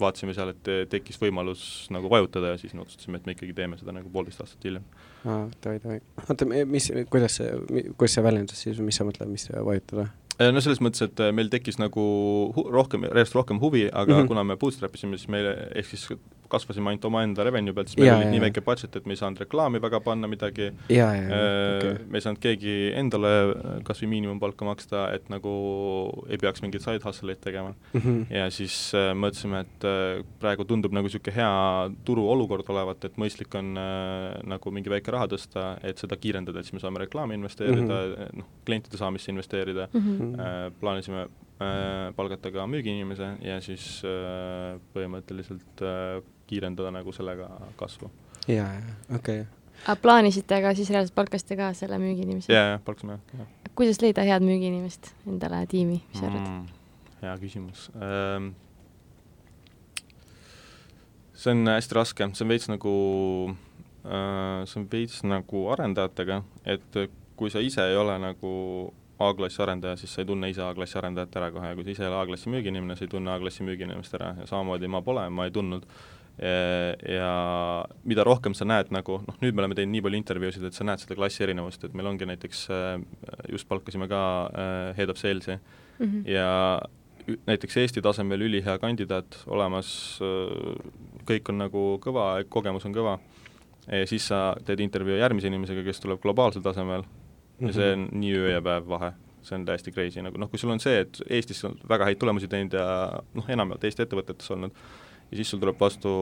vaatasime 0.00 0.34
seal, 0.36 0.54
et 0.54 0.70
tekkis 0.92 1.20
võimalus 1.20 1.64
nagu 1.94 2.10
vajutada 2.12 2.54
ja 2.54 2.60
siis 2.60 2.74
me 2.74 2.84
otsustasime, 2.84 3.20
et 3.20 3.28
me 3.28 3.36
ikkagi 3.36 3.54
teeme 3.56 3.78
seda 3.80 3.94
nagu 3.96 4.10
poolteist 4.12 4.42
aastat 4.44 4.64
hiljem. 4.64 4.86
aa, 5.24 5.44
davai, 5.62 5.78
davai. 5.84 6.00
oota, 6.26 6.48
mis, 6.48 6.90
kuidas 7.12 7.38
see, 7.40 7.52
kuidas 7.96 8.16
see 8.16 8.26
väljendus 8.26 8.64
siis, 8.66 8.82
mis 8.84 9.00
sa 9.00 9.06
mõtled, 9.08 9.30
mis 9.30 9.48
vajutada? 9.52 10.08
Eh, 10.40 10.48
no 10.54 10.62
selles 10.64 10.80
mõttes, 10.80 11.04
et 11.04 11.20
meil 11.36 11.50
tekkis 11.52 11.76
nagu 11.80 12.02
rohkem, 12.72 13.04
järjest 13.10 13.36
rohkem 13.36 13.60
huvi, 13.60 13.88
aga 13.92 14.14
mm. 14.14 14.18
-hmm. 14.20 14.28
kuna 14.32 14.44
me 14.44 14.56
bootstrap 14.56 14.94
isime, 14.96 15.18
siis 15.20 15.28
meile, 15.28 15.56
ehk 15.76 15.92
siis 15.92 16.08
kasvasime 16.50 16.90
ainult 16.92 17.04
omaenda 17.08 17.44
revenue 17.46 17.72
pealt, 17.76 17.88
siis 17.92 17.98
meil 18.00 18.08
Jaa, 18.10 18.16
oli 18.18 18.26
jaa, 18.26 18.32
nii 18.34 18.42
väike 18.46 18.60
budget, 18.66 18.96
et 19.00 19.06
me 19.06 19.14
ei 19.16 19.20
saanud 19.20 19.40
reklaami 19.44 19.80
väga 19.82 20.00
panna 20.04 20.28
midagi 20.30 20.70
Äh, 21.30 21.76
okei. 21.78 22.06
me 22.10 22.18
ei 22.18 22.24
saanud 22.24 22.40
keegi 22.42 22.74
endale 23.00 23.30
kas 23.86 24.02
või 24.02 24.10
miinimumpalka 24.16 24.64
maksta, 24.68 25.04
et 25.14 25.28
nagu 25.32 25.52
ei 26.28 26.38
peaks 26.42 26.62
mingeid 26.64 26.82
side 26.84 27.04
hustle 27.06 27.32
eid 27.34 27.40
tegema. 27.44 27.74
Mhm. 27.94 28.22
ja 28.30 28.48
siis 28.50 28.76
äh, 28.94 29.12
mõtlesime, 29.14 29.60
et 29.66 29.84
äh, 29.88 30.24
praegu 30.42 30.64
tundub 30.68 30.92
nagu 30.96 31.06
niisugune 31.08 31.34
hea 31.36 31.90
turuolukord 32.04 32.68
olevat, 32.70 33.04
et 33.04 33.16
mõistlik 33.20 33.54
on 33.58 33.76
äh, 33.78 34.40
nagu 34.50 34.70
mingi 34.74 34.90
väike 34.92 35.10
raha 35.14 35.26
tõsta, 35.30 35.78
et 35.86 35.98
seda 35.98 36.16
kiirendada, 36.16 36.58
et 36.60 36.64
siis 36.68 36.74
me 36.78 36.80
saame 36.82 37.04
reklaami 37.06 37.34
investeerida 37.38 37.86
mm, 38.00 38.14
-hmm. 38.16 38.38
noh, 38.42 38.46
klientide 38.66 38.96
saamisse 39.00 39.30
investeerida 39.32 39.88
Mhm. 39.94 40.10
Mhm. 40.10 40.40
äh,, 40.40 40.70
plaanisime 40.80 41.20
äh, 41.60 42.12
palgata 42.16 42.50
ka 42.52 42.66
müügiinimese 42.66 43.36
ja 43.42 43.60
siis 43.60 44.02
äh, 44.04 44.78
põhimõtteliselt 44.94 45.82
äh, 45.82 46.22
kiirendada 46.50 46.92
nagu 46.94 47.14
sellega 47.14 47.48
kasvu. 47.80 48.10
jaa, 48.48 48.68
jaa, 48.74 48.96
okei. 49.16 49.44
aga 49.86 49.96
plaanisite, 50.02 50.58
aga 50.60 50.74
siis 50.78 50.90
reaalselt 50.90 51.16
palkasite 51.18 51.58
ka 51.60 51.72
selle 51.78 52.00
müügiinimese? 52.02 52.52
jaa, 52.52 52.74
jah, 52.74 52.82
palkasime, 52.84 53.20
jah. 53.38 53.54
kuidas 53.78 54.02
leida 54.02 54.26
head 54.26 54.46
müügiinimest 54.46 55.12
endale 55.30 55.62
tiimi, 55.70 56.02
mis 56.02 56.20
sa 56.20 56.28
arvad 56.28 56.42
mm.? 56.42 56.68
hea 57.22 57.38
küsimus 57.44 57.88
ähm,. 57.96 58.52
see 61.34 61.54
on 61.54 61.74
hästi 61.74 62.00
raske, 62.00 62.30
see 62.34 62.46
on 62.46 62.54
veits 62.54 62.70
nagu 62.72 62.94
äh,, 64.04 64.62
see 64.66 64.82
on 64.82 64.88
veits 64.92 65.22
nagu 65.24 65.66
arendajatega, 65.76 66.42
et 66.76 67.04
kui 67.40 67.52
sa 67.52 67.62
ise 67.64 67.84
ei 67.88 67.96
ole 67.96 68.18
nagu 68.20 68.54
A-klassi 69.20 69.60
arendaja, 69.60 69.98
siis 70.00 70.14
sa 70.14 70.22
ei 70.22 70.26
tunne 70.28 70.48
ise 70.48 70.62
A-klassi 70.64 70.96
arendajat 70.96 71.34
ära 71.36 71.50
kohe 71.52 71.68
ja 71.68 71.76
kui 71.76 71.84
sa 71.84 71.92
ise 71.92 72.04
ei 72.06 72.08
ole 72.08 72.22
A-klassi 72.22 72.52
müügiinimene, 72.52 72.96
sa 72.96 73.04
ei 73.04 73.10
tunne 73.12 73.32
A-klassi 73.34 73.64
müügiinimest 73.68 74.16
ära 74.16 74.30
ja 74.38 74.46
samamoodi 74.48 74.88
ma 74.88 75.02
pole, 75.04 75.26
ma 75.28 75.44
ei 75.44 75.52
tundnud 75.52 75.84
ja 76.40 77.32
mida 78.08 78.24
rohkem 78.24 78.54
sa 78.56 78.64
näed 78.64 78.92
nagu, 78.94 79.18
noh 79.26 79.42
nüüd 79.42 79.56
me 79.56 79.64
oleme 79.64 79.76
teinud 79.76 79.92
nii 79.92 80.04
palju 80.06 80.20
intervjuusid, 80.20 80.64
et 80.64 80.76
sa 80.76 80.86
näed 80.88 81.02
seda 81.02 81.18
klassi 81.18 81.44
erinevust, 81.44 81.84
et 81.84 81.96
meil 81.96 82.08
ongi 82.08 82.28
näiteks, 82.30 82.62
just 83.52 83.68
palkasime 83.68 84.08
ka 84.08 84.22
head 84.96 85.12
of 85.12 85.20
sales'i. 85.20 85.58
Mm 86.00 86.06
-hmm. 86.06 86.28
ja 86.30 86.80
näiteks 87.46 87.76
Eesti 87.76 88.02
tasemel 88.02 88.40
ülihea 88.40 88.78
kandidaat 88.78 89.42
olemas, 89.46 90.18
kõik 91.28 91.52
on 91.52 91.58
nagu 91.58 91.82
kõva, 92.04 92.44
kogemus 92.48 92.86
on 92.88 92.94
kõva, 92.94 93.18
ja 93.86 94.06
siis 94.06 94.28
sa 94.30 94.54
teed 94.64 94.80
intervjuu 94.80 95.18
järgmise 95.18 95.50
inimesega, 95.50 95.84
kes 95.86 96.00
tuleb 96.00 96.22
globaalsel 96.22 96.62
tasemel. 96.62 97.04
Ja 97.60 97.72
see 97.76 97.92
on 97.92 98.08
nii 98.16 98.32
öö 98.38 98.54
ja 98.54 98.62
päev 98.64 98.88
vahe. 98.88 99.12
See 99.44 99.56
on 99.56 99.64
täiesti 99.64 99.92
crazy, 99.92 100.20
nagu 100.24 100.36
noh, 100.40 100.50
kui 100.52 100.60
sul 100.60 100.72
on 100.72 100.80
see, 100.80 101.00
et 101.00 101.20
Eestis 101.28 101.62
on 101.64 101.78
väga 101.88 102.04
häid 102.08 102.18
tulemusi 102.20 102.48
teinud 102.48 102.74
ja 102.76 102.84
noh, 103.36 103.46
enamjaolt 103.48 103.84
Eesti 103.88 104.04
ettevõtetes 104.04 104.50
olnud, 104.52 104.76
ja 105.30 105.38
siis 105.38 105.50
sul 105.52 105.62
tuleb 105.62 105.78
vastu 105.80 106.12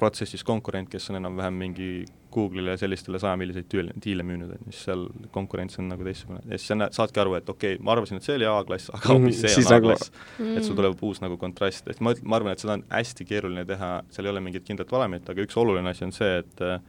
protsessis 0.00 0.44
konkurent, 0.46 0.88
kes 0.90 1.10
on 1.12 1.18
enam-vähem 1.20 1.58
mingi 1.60 1.90
Google'ile 2.32 2.72
ja 2.74 2.78
sellistele 2.80 3.18
sajamilliseid 3.20 3.66
tüüle, 3.68 3.94
diile 4.00 4.24
müünud, 4.24 4.52
on 4.54 4.62
ju, 4.62 4.72
siis 4.72 4.84
seal 4.86 5.02
konkurents 5.34 5.80
on 5.82 5.90
nagu 5.90 6.06
teistsugune. 6.06 6.40
Ja 6.46 6.56
siis 6.56 6.70
sa 6.70 6.76
näed, 6.78 6.94
saadki 6.96 7.20
aru, 7.20 7.34
et 7.36 7.50
okei 7.50 7.74
okay,, 7.74 7.84
ma 7.84 7.92
arvasin, 7.96 8.20
et 8.20 8.26
see 8.26 8.36
oli 8.38 8.48
A-klass, 8.48 8.92
aga 8.96 9.10
hoopis 9.10 9.42
see 9.42 9.64
on 9.66 9.76
A-klass. 9.76 10.12
Mm.. 10.38 10.54
et 10.56 10.68
sul 10.68 10.78
tuleb 10.78 11.04
uus 11.08 11.20
nagu 11.24 11.36
kontrast, 11.40 11.90
et 11.90 12.00
ma, 12.04 12.14
ma 12.22 12.38
arvan, 12.38 12.56
et 12.56 12.62
seda 12.62 12.78
on 12.78 12.86
hästi 12.88 13.26
keeruline 13.28 13.66
teha, 13.68 13.90
seal 14.14 14.28
ei 14.28 14.32
ole 14.32 14.44
mingit 14.46 14.64
kindlat 14.68 14.94
valemit, 14.94 15.28
aga 15.32 15.44
üks 15.44 15.58
oluline 15.60 15.92
asi 15.92 16.06
on 16.06 16.16
see, 16.16 16.40
et 16.44 16.64
äh, 16.64 16.80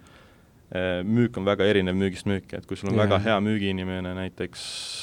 müük 1.04 1.42
on 1.42 1.50
väga 1.50 1.68
erinev 1.68 1.98
müügist 2.00 2.30
müüki, 2.30 2.62
et 2.62 2.70
kui 2.70 2.80
sul 2.80 2.94
on 2.94 2.96
yeah. 2.96 3.10
väga 3.10 3.20
hea 3.26 3.40
müügiinimene 3.44 4.14
näiteks 4.22 4.62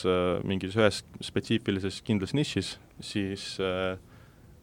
äh, 0.09 0.29
mingis 0.49 0.79
ühes 0.79 1.03
spetsiifilises 1.29 2.01
kindlas 2.07 2.33
nišis, 2.39 2.77
siis 3.05 3.51
äh, 3.61 3.99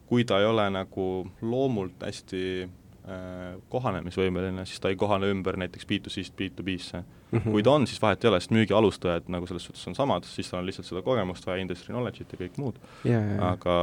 kui 0.06 0.24
ta 0.24 0.40
ei 0.40 0.46
ole 0.46 0.68
nagu 0.70 1.06
loomult 1.42 2.06
hästi 2.06 2.42
äh, 2.62 3.58
kohanemisvõimeline, 3.72 4.66
siis 4.66 4.80
ta 4.80 4.92
ei 4.92 4.98
kohane 5.00 5.30
ümber 5.32 5.58
näiteks 5.58 5.88
B2C-st 5.90 6.38
B2B-sse 6.38 7.02
mm. 7.02 7.38
-hmm. 7.38 7.50
kui 7.50 7.62
ta 7.62 7.76
on, 7.76 7.86
siis 7.86 8.02
vahet 8.02 8.24
ei 8.24 8.30
ole, 8.30 8.40
sest 8.40 8.54
müügi 8.54 8.74
alustajad 8.76 9.28
nagu 9.32 9.46
selles 9.46 9.68
suhtes 9.68 9.86
on 9.88 9.94
samad, 9.94 10.24
siis 10.24 10.50
tal 10.50 10.62
on 10.62 10.66
lihtsalt 10.66 10.88
seda 10.88 11.02
kogemust 11.02 11.46
vaja, 11.46 11.62
industry 11.62 11.94
knowledge'it 11.94 12.32
ja 12.32 12.42
kõik 12.46 12.58
muud 12.58 12.80
yeah,. 13.04 13.22
Yeah. 13.22 13.52
aga 13.52 13.76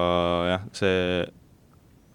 jah, 0.49 0.67
see 0.73 0.99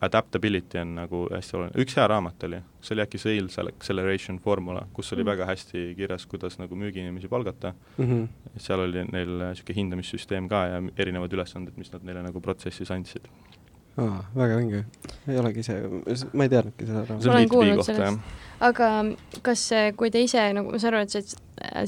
adaptability 0.01 0.79
on 0.79 0.95
nagu 0.95 1.25
hästi 1.33 1.57
oluline, 1.57 1.83
üks 1.83 1.97
hea 1.99 2.07
raamat 2.11 2.45
oli, 2.47 2.61
see 2.81 2.95
oli 2.95 3.03
äkki 3.03 3.19
Sales 3.19 3.59
Acceleration 3.59 4.39
Formula, 4.43 4.85
kus 4.95 5.13
oli 5.13 5.25
mm. 5.25 5.31
väga 5.33 5.49
hästi 5.49 5.85
kirjas, 5.99 6.27
kuidas 6.31 6.59
nagu 6.61 6.79
müügiinimesi 6.79 7.29
palgata 7.29 7.73
mm, 7.97 8.05
-hmm. 8.05 8.53
seal 8.57 8.85
oli 8.85 9.05
neil 9.13 9.35
niisugune 9.43 9.77
hindamissüsteem 9.81 10.49
ka 10.49 10.65
ja 10.67 10.83
erinevad 10.97 11.33
ülesanded, 11.35 11.75
mis 11.77 11.91
nad 11.93 12.07
neile 12.07 12.23
nagu 12.23 12.41
protsessis 12.41 12.91
andsid. 12.95 13.27
Aa, 13.99 14.19
väga 14.37 14.59
vinge, 14.61 14.83
ei 15.29 15.39
olegi 15.41 15.65
ise, 15.65 15.79
ma 16.33 16.47
ei 16.47 16.53
teadnudki 16.53 16.87
seda 16.89 17.05
raamatut. 17.05 17.25
see 17.25 17.33
on 17.35 17.41
B2B 17.45 17.79
kohta, 17.81 17.97
jah. 17.99 18.19
aga 18.69 18.91
kas, 19.47 19.65
kui 19.99 20.13
te 20.15 20.23
ise, 20.25 20.45
nagu 20.57 20.75
ma 20.75 20.83
saan 20.83 20.95
aru, 20.95 21.07
et 21.07 21.15
sa, 21.15 21.23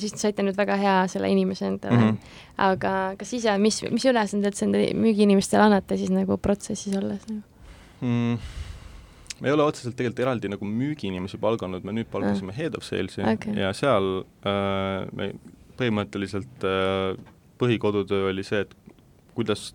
siis 0.02 0.16
saite 0.18 0.44
nüüd 0.46 0.58
väga 0.58 0.78
hea 0.80 0.96
selle 1.12 1.30
inimese 1.32 1.68
endale 1.70 1.98
mm, 1.98 2.08
-hmm. 2.08 2.40
aga 2.70 2.94
kas 3.20 3.34
ise, 3.38 3.54
mis, 3.58 3.82
mis 3.90 4.08
ülesanded 4.10 4.58
sa 4.58 4.66
enda 4.66 4.82
müügiinimestele 5.04 5.68
annate 5.68 6.00
siis 6.00 6.10
nagu 6.14 6.38
protsessis 6.38 6.96
olles 6.98 7.22
nagu? 7.28 7.46
mm,? 8.00 8.38
me 9.40 9.48
ei 9.48 9.54
ole 9.54 9.64
otseselt 9.64 9.96
tegelikult 9.96 10.26
eraldi 10.26 10.50
nagu 10.52 10.66
müügiinimesi 10.68 11.38
palganud, 11.40 11.84
me 11.84 11.94
nüüd 11.96 12.10
palgasime 12.12 12.52
ah. 12.52 12.58
Head 12.58 12.76
of 12.76 12.84
Sales'i 12.84 13.24
okay. 13.24 13.54
ja 13.56 13.72
seal 13.76 14.24
äh, 14.44 15.06
me 15.16 15.32
põhimõtteliselt 15.80 16.66
äh, 16.66 17.16
põhikodutöö 17.60 18.30
oli 18.30 18.44
see, 18.44 18.64
et 18.66 18.74
kuidas 19.36 19.70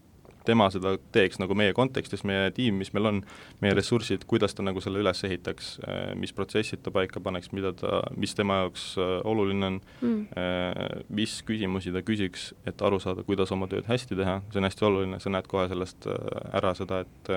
tema 0.47 0.67
seda 0.73 0.95
teeks 1.15 1.39
nagu 1.41 1.57
meie 1.57 1.73
kontekstis, 1.77 2.23
meie 2.27 2.51
tiim, 2.55 2.79
mis 2.81 2.91
meil 2.95 3.09
on, 3.11 3.21
meie 3.63 3.75
ressursid, 3.77 4.25
kuidas 4.29 4.55
ta 4.55 4.65
nagu 4.65 4.83
selle 4.83 5.01
üles 5.03 5.23
ehitaks, 5.27 5.75
mis 6.21 6.33
protsessid 6.35 6.83
ta 6.85 6.93
paika 6.95 7.21
paneks, 7.23 7.51
mida 7.55 7.73
ta, 7.77 8.01
mis 8.17 8.35
tema 8.37 8.61
jaoks 8.63 8.87
oluline 9.23 9.71
on 9.71 9.81
mm., 10.01 11.05
mis 11.15 11.37
küsimusi 11.47 11.93
ta 11.95 12.03
küsiks, 12.05 12.51
et 12.69 12.81
aru 12.85 13.01
saada, 13.03 13.25
kuidas 13.27 13.53
oma 13.55 13.69
tööd 13.71 13.87
hästi 13.89 14.17
teha, 14.19 14.39
see 14.51 14.61
on 14.61 14.69
hästi 14.69 14.89
oluline, 14.89 15.21
sa 15.21 15.33
näed 15.33 15.49
kohe 15.51 15.67
sellest 15.71 16.09
ära 16.55 16.75
seda, 16.77 17.03
et 17.05 17.33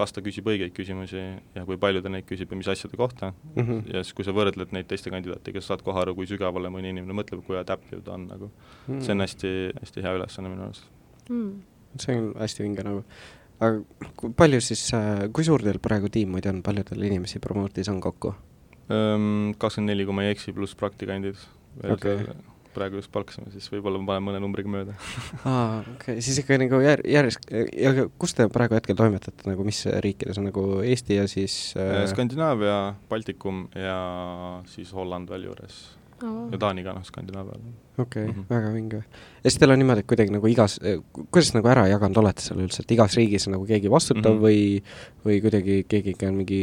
kas 0.00 0.14
ta 0.14 0.22
küsib 0.24 0.46
õigeid 0.48 0.72
küsimusi 0.74 1.20
ja 1.54 1.64
kui 1.68 1.78
palju 1.80 2.02
ta 2.04 2.12
neid 2.12 2.26
küsib 2.28 2.52
ja 2.52 2.58
mis 2.58 2.68
asjade 2.70 2.96
kohta 2.98 3.32
mm, 3.32 3.62
-hmm. 3.62 3.80
ja 3.94 4.04
siis, 4.04 4.14
kui 4.16 4.24
sa 4.24 4.34
võrdled 4.36 4.72
neid 4.76 4.88
teiste 4.90 5.10
kandidaatidega, 5.12 5.60
sa 5.60 5.74
saad 5.74 5.82
kohe 5.86 6.00
aru, 6.00 6.14
kui 6.14 6.30
sügavale 6.30 6.70
mõni 6.72 6.92
inimene 6.94 7.16
mõtleb, 7.16 7.42
kui 7.46 7.58
adaptive 7.58 8.02
ta 8.06 8.14
on 8.14 8.28
nagu 8.30 8.50
mm. 8.50 8.94
-hmm. 8.94 9.02
see 9.04 9.16
on 9.16 9.26
hästi, 9.26 9.50
hästi 9.80 10.06
hea 10.06 10.14
ülesanne 10.20 10.52
minu 10.52 10.68
arust 10.68 10.86
mm 11.28 11.79
see 11.98 12.18
on 12.18 12.32
hästi 12.38 12.66
vinge 12.66 12.84
nagu. 12.86 13.02
aga 13.60 14.10
kui 14.16 14.32
palju 14.36 14.60
siis, 14.64 14.86
kui 15.34 15.46
suur 15.46 15.64
teil 15.64 15.80
praegu 15.82 16.12
tiim 16.12 16.30
muidu 16.36 16.52
on, 16.52 16.62
palju 16.66 16.86
teil 16.92 17.08
inimesi 17.10 17.42
Promote'is 17.42 17.90
on 17.92 18.00
kokku? 18.04 18.34
kakskümmend 18.90 19.92
neli, 19.92 20.06
kui 20.06 20.14
ma 20.16 20.24
ei 20.26 20.32
eksi, 20.34 20.54
pluss 20.54 20.74
praktikandid. 20.74 21.38
Okay. 21.86 22.24
praegu 22.74 22.98
just 22.98 23.10
palkasime, 23.10 23.50
siis 23.50 23.66
võib-olla 23.70 23.98
ma 23.98 24.12
panen 24.12 24.24
mõne 24.28 24.40
numbriga 24.42 24.70
mööda 24.70 24.92
aa, 25.48 25.80
okei 25.80 26.16
okay., 26.16 26.22
siis 26.22 26.40
ikka 26.42 26.58
nagu 26.58 26.78
jär-, 26.82 27.02
järjest, 27.06 27.48
ja 27.50 28.04
kus 28.20 28.34
te 28.38 28.46
praegu 28.50 28.76
hetkel 28.76 28.98
toimetate, 28.98 29.42
nagu 29.46 29.66
mis 29.66 29.80
riikides 30.06 30.38
on 30.38 30.46
nagu 30.50 30.64
Eesti 30.82 31.18
ja 31.18 31.26
siis 31.30 31.56
äh... 31.78 32.04
Skandinaavia, 32.10 32.76
Baltikum 33.10 33.64
ja 33.74 33.96
siis 34.70 34.94
Holland 34.94 35.30
veel 35.30 35.48
juures. 35.48 35.80
Ja 36.22 36.58
Taani 36.60 36.84
ka 36.84 36.94
noh, 36.96 37.04
Skandinaavial. 37.06 37.60
okei 37.98 38.24
okay, 38.24 38.26
mm, 38.26 38.40
-hmm. 38.40 38.44
väga 38.50 38.72
vinge. 38.74 38.96
ja 38.96 39.50
siis 39.50 39.58
teil 39.58 39.70
on 39.70 39.78
niimoodi, 39.78 40.02
et 40.04 40.06
kuidagi 40.06 40.32
nagu 40.34 40.46
igas, 40.46 40.78
kuidas 41.30 41.52
nagu 41.54 41.68
ära 41.68 41.86
jaganud 41.88 42.20
olete 42.22 42.44
seal 42.44 42.60
üldse, 42.64 42.82
et 42.84 42.94
igas 42.96 43.16
riigis 43.16 43.46
on 43.48 43.56
nagu 43.56 43.66
keegi 43.66 43.90
vastutav 43.90 44.34
mm 44.34 44.38
-hmm. 44.38 44.44
või, 44.44 44.82
või 45.24 45.40
kuidagi 45.44 45.84
keegi 45.88 46.14
ikka 46.14 46.28
on 46.28 46.38
mingi, 46.42 46.60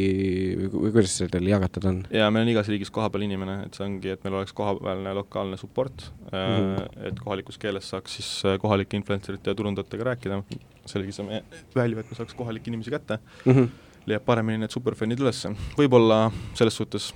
või 0.62 0.92
kuidas 0.92 1.16
see 1.18 1.28
teil 1.28 1.48
jagatud 1.48 1.84
on? 1.84 2.00
jaa, 2.10 2.30
meil 2.30 2.46
on 2.46 2.52
igas 2.54 2.68
riigis 2.68 2.90
kohapeal 2.90 3.26
inimene, 3.26 3.62
et 3.66 3.74
see 3.74 3.86
ongi, 3.86 4.14
et 4.14 4.24
meil 4.24 4.40
oleks 4.40 4.52
kohapealne 4.52 5.14
lokaalne 5.14 5.56
support 5.56 6.10
mm, 6.32 6.38
-hmm. 6.38 7.06
et 7.08 7.20
kohalikus 7.20 7.58
keeles 7.58 7.88
saaks 7.88 8.16
siis 8.16 8.42
kohalike 8.60 8.96
influencerite 8.96 9.50
ja 9.50 9.54
turundajatega 9.54 10.04
rääkida, 10.12 10.42
sellega 10.86 11.12
saame 11.12 11.42
välja, 11.74 12.00
et 12.00 12.10
me 12.10 12.16
saaks 12.16 12.34
kohalikke 12.34 12.70
inimesi 12.70 12.90
kätte 12.90 13.18
mm, 13.44 13.52
-hmm. 13.52 13.68
leiab 14.06 14.24
paremini 14.24 14.58
need 14.58 14.70
superfännid 14.70 15.20
ülesse. 15.20 15.54
võib-olla 15.78 16.30
selles 16.54 16.76
suhtes 16.76 17.14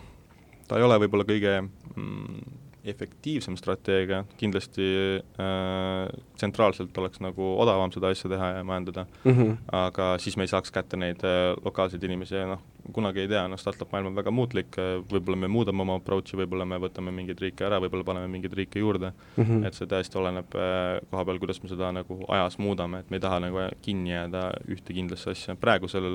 ta 0.72 0.80
ei 0.80 0.88
ole 0.88 0.96
võib-olla 1.04 1.28
kõige 1.28 1.56
mm, 1.60 2.60
efektiivsem 2.88 3.54
strateegia, 3.60 4.24
kindlasti 4.40 4.86
äh, 5.20 6.08
tsentraalselt 6.34 6.96
oleks 6.98 7.20
nagu 7.22 7.52
odavam 7.62 7.92
seda 7.94 8.10
asja 8.10 8.30
teha 8.32 8.48
ja 8.56 8.64
majandada 8.66 9.04
mm, 9.22 9.32
-hmm. 9.32 9.56
aga 9.78 10.16
siis 10.18 10.36
me 10.36 10.42
ei 10.42 10.50
saaks 10.50 10.72
kätte 10.74 10.96
neid 10.96 11.22
äh, 11.24 11.52
lokaalseid 11.64 12.02
inimesi 12.02 12.34
ja 12.34 12.46
noh, 12.46 12.62
kunagi 12.92 13.20
ei 13.22 13.28
tea, 13.28 13.44
noh, 13.48 13.60
startup 13.60 13.92
maailm 13.92 14.10
on 14.10 14.16
väga 14.18 14.30
muutlik 14.30 14.78
äh,, 14.78 14.96
võib-olla 15.12 15.38
me 15.44 15.48
muudame 15.48 15.82
oma 15.82 16.00
approach'i, 16.00 16.36
võib-olla 16.40 16.66
me 16.66 16.80
võtame 16.82 17.14
mingeid 17.14 17.44
riike 17.44 17.68
ära, 17.68 17.78
võib-olla 17.78 18.04
paneme 18.04 18.32
mingeid 18.32 18.56
riike 18.58 18.82
juurde 18.82 19.12
mm, 19.12 19.44
-hmm. 19.44 19.66
et 19.66 19.78
see 19.78 19.86
tõesti 19.86 20.18
oleneb 20.18 20.56
äh, 20.56 20.98
koha 21.10 21.24
peal, 21.24 21.38
kuidas 21.38 21.62
me 21.62 21.68
seda 21.68 21.92
nagu 21.92 22.18
ajas 22.28 22.58
muudame, 22.58 23.04
et 23.04 23.10
me 23.10 23.20
ei 23.20 23.26
taha 23.28 23.38
nagu 23.46 23.68
kinni 23.82 24.10
jääda 24.10 24.48
ühte 24.66 24.96
kindlasse 24.96 25.30
asja, 25.36 25.54
praegusel 25.54 26.10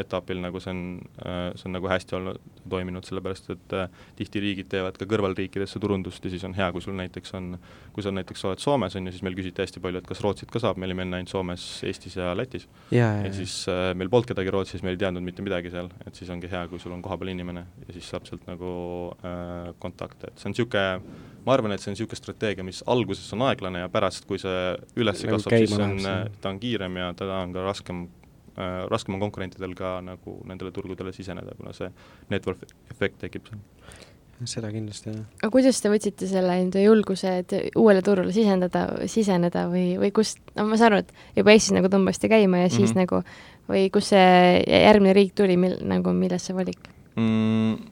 etapil 0.00 0.40
nagu 0.42 0.60
see 0.62 0.72
on, 0.72 0.82
see 1.56 1.68
on 1.68 1.76
nagu 1.76 1.90
hästi 1.90 2.16
olnud, 2.18 2.40
toiminud, 2.70 3.06
sellepärast 3.06 3.50
et 3.54 3.74
tihti 4.18 4.42
riigid 4.42 4.70
teevad 4.72 4.98
ka 4.98 5.08
kõrvalriikidesse 5.10 5.80
turundust 5.82 6.24
ja 6.24 6.32
siis 6.32 6.44
on 6.46 6.54
hea, 6.56 6.70
kui 6.74 6.84
sul 6.84 6.96
näiteks 6.98 7.34
on, 7.38 7.52
kui 7.94 8.04
sa 8.04 8.12
näiteks 8.14 8.44
oled 8.48 8.62
Soomes, 8.62 8.96
on 8.98 9.08
ju, 9.08 9.14
siis 9.14 9.24
meil 9.26 9.36
küsiti 9.38 9.64
hästi 9.64 9.82
palju, 9.82 10.02
et 10.02 10.08
kas 10.08 10.22
Rootsit 10.24 10.52
ka 10.52 10.62
saab, 10.62 10.80
me 10.80 10.88
olime 10.88 11.06
enne 11.06 11.20
ainult 11.20 11.32
Soomes, 11.32 11.66
Eestis 11.86 12.16
ja 12.18 12.32
Lätis. 12.36 12.68
ja, 12.94 13.12
ja 13.24 13.32
siis 13.34 13.62
äh, 13.70 13.90
meil 13.98 14.12
polnud 14.12 14.30
kedagi 14.30 14.54
Rootsis, 14.54 14.84
me 14.86 14.94
ei 14.94 15.00
teadnud 15.00 15.24
mitte 15.24 15.44
midagi 15.46 15.72
seal, 15.72 15.90
et 16.06 16.18
siis 16.18 16.30
ongi 16.32 16.50
hea, 16.50 16.66
kui 16.70 16.82
sul 16.82 16.94
on 16.96 17.02
kohapeal 17.04 17.32
inimene 17.34 17.66
ja 17.86 17.96
siis 17.96 18.08
saab 18.12 18.28
sealt 18.28 18.46
nagu 18.50 18.70
äh, 19.24 19.74
kontakte, 19.82 20.30
et 20.30 20.40
see 20.40 20.50
on 20.50 20.56
niisugune 20.56 21.28
ma 21.46 21.54
arvan, 21.56 21.72
et 21.72 21.82
see 21.82 21.90
on 21.90 21.96
niisugune 21.96 22.20
strateegia, 22.20 22.64
mis 22.66 22.82
alguses 22.90 23.28
on 23.36 23.46
aeglane 23.48 23.84
ja 23.84 23.90
pärast, 23.92 24.26
kui 24.28 24.40
see 24.40 24.74
üles 25.00 25.24
kasvab, 25.24 25.56
siis 25.56 25.76
on, 25.78 25.96
ta 26.40 26.52
on 26.52 26.60
kiirem 26.62 26.98
ja 27.00 27.12
teda 27.16 27.40
on 27.44 27.54
ka 27.56 27.64
raskem 27.64 28.04
äh,, 28.04 28.19
raskem 28.90 29.14
on 29.14 29.20
konkurentidel 29.20 29.74
ka 29.78 29.98
nagu 30.04 30.38
nendele 30.48 30.72
turgudele 30.74 31.12
siseneda, 31.16 31.54
kuna 31.58 31.72
see 31.76 31.90
network 32.30 32.66
efekt 32.90 33.20
tekib 33.24 33.46
seal 33.48 33.60
seda 34.48 34.70
kindlasti, 34.72 35.12
jah. 35.12 35.24
aga 35.42 35.50
kuidas 35.52 35.80
te 35.82 35.90
võtsite 35.92 36.28
selle 36.30 36.54
enda 36.62 36.80
julguse, 36.80 37.32
et 37.42 37.52
uuele 37.76 38.00
turule 38.04 38.32
sisendada, 38.32 38.86
siseneda 39.10 39.66
või, 39.68 39.98
või 40.00 40.12
kust, 40.16 40.40
no 40.56 40.64
ma 40.70 40.78
saan 40.80 40.94
aru, 40.94 41.02
et 41.04 41.40
juba 41.40 41.52
Eestis 41.52 41.74
nagu 41.76 41.90
tõmbasite 41.92 42.30
käima 42.32 42.62
ja 42.64 42.70
siis 42.70 42.94
mm 42.94 43.00
-hmm. 43.00 43.00
nagu 43.04 43.22
või 43.70 43.90
kus 43.92 44.12
see 44.14 44.64
järgmine 44.64 45.12
riik 45.16 45.34
tuli, 45.36 45.56
mil-, 45.60 45.80
nagu 45.84 46.14
milles 46.16 46.46
see 46.46 46.56
valik 46.56 46.80
mm,? 47.16 47.89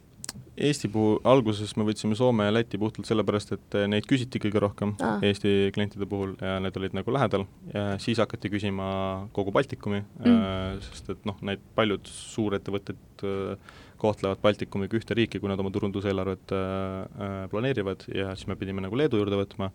Eesti 0.59 0.89
puhul, 0.91 1.19
alguses 1.29 1.75
me 1.79 1.85
võtsime 1.87 2.17
Soome 2.19 2.49
ja 2.49 2.53
Läti 2.55 2.81
puhtalt 2.81 3.07
sellepärast, 3.09 3.53
et 3.55 3.77
eh, 3.79 3.87
neid 3.91 4.07
küsiti 4.09 4.41
kõige 4.43 4.63
rohkem 4.63 4.95
ah. 5.05 5.21
Eesti 5.25 5.71
klientide 5.75 6.09
puhul 6.11 6.35
ja 6.43 6.57
need 6.63 6.77
olid 6.81 6.97
nagu 6.99 7.15
lähedal 7.15 7.45
ja 7.75 7.85
siis 8.03 8.19
hakati 8.23 8.51
küsima 8.53 8.89
kogu 9.37 9.55
Baltikumi 9.55 10.03
mm., 10.03 10.41
äh, 10.41 10.73
sest 10.89 11.13
et 11.15 11.29
noh, 11.29 11.39
need 11.47 11.63
paljud 11.79 12.11
suurettevõtted 12.11 13.25
äh, 13.29 13.77
kohtlevad 13.99 14.43
Baltikumiga 14.43 14.99
ühte 14.99 15.17
riiki, 15.19 15.41
kui 15.43 15.51
nad 15.51 15.61
oma 15.63 15.73
turunduseelarvet 15.75 16.55
äh, 16.55 17.39
planeerivad 17.53 18.07
ja 18.15 18.35
siis 18.35 18.51
me 18.51 18.59
pidime 18.59 18.83
nagu 18.85 18.99
Leedu 18.99 19.21
juurde 19.21 19.39
võtma 19.41 19.71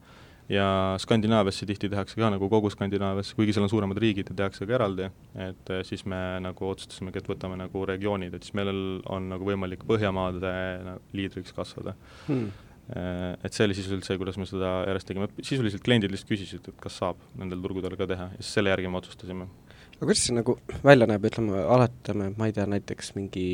ja 0.52 0.66
Skandinaaviasse 1.00 1.68
tihti 1.70 1.90
tehakse 1.92 2.20
ka 2.20 2.30
nagu 2.34 2.50
kogu 2.52 2.72
Skandinaaviasse, 2.74 3.36
kuigi 3.38 3.56
seal 3.56 3.68
on 3.68 3.72
suuremad 3.72 4.00
riigid 4.02 4.32
ja 4.32 4.38
tehakse 4.44 4.68
ka 4.68 4.76
eraldi, 4.78 5.08
et 5.48 5.72
eh, 5.72 5.84
siis 5.88 6.06
me 6.10 6.20
nagu 6.44 6.68
otsustasimegi, 6.70 7.22
et 7.22 7.32
võtame 7.32 7.58
nagu 7.60 7.86
regioonid, 7.88 8.36
et 8.36 8.46
siis 8.46 8.58
meil 8.60 8.72
on 9.12 9.32
nagu 9.32 9.48
võimalik 9.48 9.86
Põhjamaade 9.88 10.54
nagu 10.88 11.18
liidriks 11.18 11.56
kasvada 11.56 11.96
hmm. 12.28 12.70
Eh, 12.84 13.38
et 13.48 13.56
see 13.56 13.64
oli 13.64 13.76
sisuliselt 13.78 14.04
see, 14.04 14.18
kuidas 14.20 14.36
me 14.36 14.44
seda 14.44 14.74
järjest 14.90 15.08
tegime, 15.08 15.30
sisuliselt 15.40 15.86
kliendid 15.86 16.12
lihtsalt 16.12 16.34
küsisid, 16.34 16.66
et 16.68 16.82
kas 16.84 16.98
saab 17.00 17.22
nendel 17.40 17.62
turgudel 17.64 17.96
ka 17.96 18.04
teha 18.12 18.26
ja 18.34 18.42
siis 18.42 18.58
selle 18.58 18.74
järgi 18.74 18.92
me 18.92 19.00
otsustasime. 19.00 19.48
aga 19.94 20.02
kuidas 20.10 20.26
see 20.26 20.36
nagu 20.36 20.58
välja 20.84 21.08
näeb, 21.08 21.24
ütleme, 21.30 21.62
alatame, 21.64 22.28
ma 22.36 22.50
ei 22.50 22.56
tea, 22.58 22.66
näiteks 22.68 23.14
mingi 23.16 23.46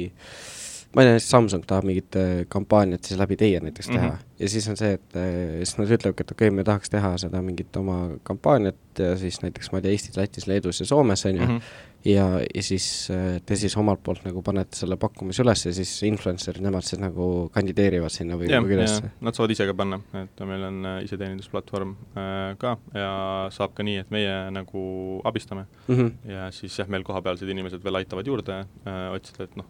ma 0.95 1.03
ei 1.03 1.11
tea, 1.11 1.19
Samsung 1.21 1.65
tahab 1.69 1.85
mingit 1.85 2.15
äh, 2.17 2.29
kampaaniat 2.49 3.05
siis 3.05 3.19
läbi 3.19 3.37
teie 3.37 3.59
näiteks 3.61 3.91
teha 3.91 4.07
mm 4.07 4.13
-hmm. 4.13 4.29
ja 4.39 4.49
siis 4.49 4.67
on 4.69 4.77
see, 4.77 4.93
et 4.97 5.15
äh, 5.15 5.59
siis 5.61 5.77
nad 5.77 5.91
ütlevadki, 5.91 6.25
et 6.25 6.31
okei 6.31 6.47
okay,, 6.47 6.55
me 6.55 6.63
tahaks 6.63 6.89
teha 6.89 7.17
seda 7.17 7.41
mingit 7.41 7.77
oma 7.77 8.09
kampaaniat 8.23 8.99
ja 8.99 9.17
siis 9.17 9.41
näiteks 9.41 9.71
ma 9.71 9.77
ei 9.77 9.81
tea, 9.81 9.91
Eestis, 9.91 10.17
Lätis, 10.17 10.47
Leedus 10.47 10.79
ja 10.79 10.85
Soomes, 10.85 11.25
on 11.25 11.35
ju 11.35 11.45
mm, 11.45 11.57
-hmm. 11.57 11.61
ja, 12.05 12.25
ja 12.55 12.63
siis 12.63 13.07
äh, 13.11 13.41
te 13.45 13.55
siis 13.55 13.77
omalt 13.77 14.03
poolt 14.03 14.25
nagu 14.25 14.41
panete 14.41 14.75
selle 14.75 14.97
pakkumise 14.97 15.43
üles 15.43 15.65
ja 15.65 15.73
siis 15.73 16.03
influencer'id, 16.03 16.61
nemad 16.61 16.81
siis 16.81 17.01
nagu 17.01 17.49
kandideerivad 17.53 18.09
sinna 18.09 18.35
või, 18.35 18.49
või 18.49 18.73
kuidas? 18.73 19.03
Nad 19.21 19.35
saavad 19.35 19.51
ise 19.51 19.65
ka 19.65 19.73
panna, 19.73 20.01
et 20.23 20.45
meil 20.45 20.63
on 20.63 20.85
iseteenindusplatvorm 21.03 21.95
äh, 22.17 22.57
ka 22.57 22.77
ja 22.93 23.47
saab 23.51 23.73
ka 23.73 23.83
nii, 23.83 23.97
et 23.97 24.09
meie 24.09 24.51
nagu 24.51 25.21
abistame 25.23 25.65
mm 25.87 25.95
-hmm. 25.95 26.31
ja 26.31 26.51
siis 26.51 26.79
jah, 26.79 26.87
meil 26.87 27.03
kohapealsed 27.03 27.49
inimesed 27.49 27.83
veel 27.83 27.95
aitavad 27.95 28.27
juurde 28.27 28.59
äh, 28.59 29.13
otsida, 29.13 29.43
et 29.43 29.55
noh, 29.55 29.65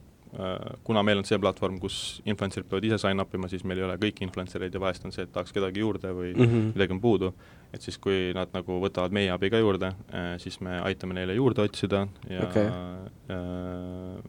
kuna 0.86 1.02
meil 1.04 1.18
on 1.18 1.26
see 1.26 1.40
platvorm, 1.42 1.80
kus 1.82 1.96
influencer'id 2.30 2.68
peavad 2.70 2.86
ise 2.86 3.00
sign 3.02 3.22
up 3.22 3.34
ima, 3.34 3.50
siis 3.50 3.64
meil 3.66 3.82
ei 3.82 3.86
ole 3.88 3.96
kõiki 4.02 4.22
influencer 4.28 4.62
eid 4.66 4.76
ja 4.78 4.82
vahest 4.84 5.06
on 5.08 5.14
see, 5.16 5.26
et 5.26 5.32
tahaks 5.34 5.54
kedagi 5.56 5.82
juurde 5.82 6.12
või 6.14 6.34
mm 6.36 6.44
-hmm. 6.46 6.68
midagi 6.76 6.94
on 6.94 7.02
puudu, 7.02 7.32
et 7.74 7.82
siis, 7.82 7.98
kui 7.98 8.30
nad 8.38 8.54
nagu 8.54 8.78
võtavad 8.84 9.16
meie 9.16 9.32
abi 9.34 9.50
ka 9.50 9.58
juurde, 9.58 9.94
äh, 10.14 10.36
siis 10.38 10.60
me 10.62 10.80
aitame 10.86 11.18
neile 11.18 11.34
juurde 11.34 11.66
otsida 11.66 12.08
ja 12.30 12.44
okay. 12.46 12.66
äh, 12.66 14.22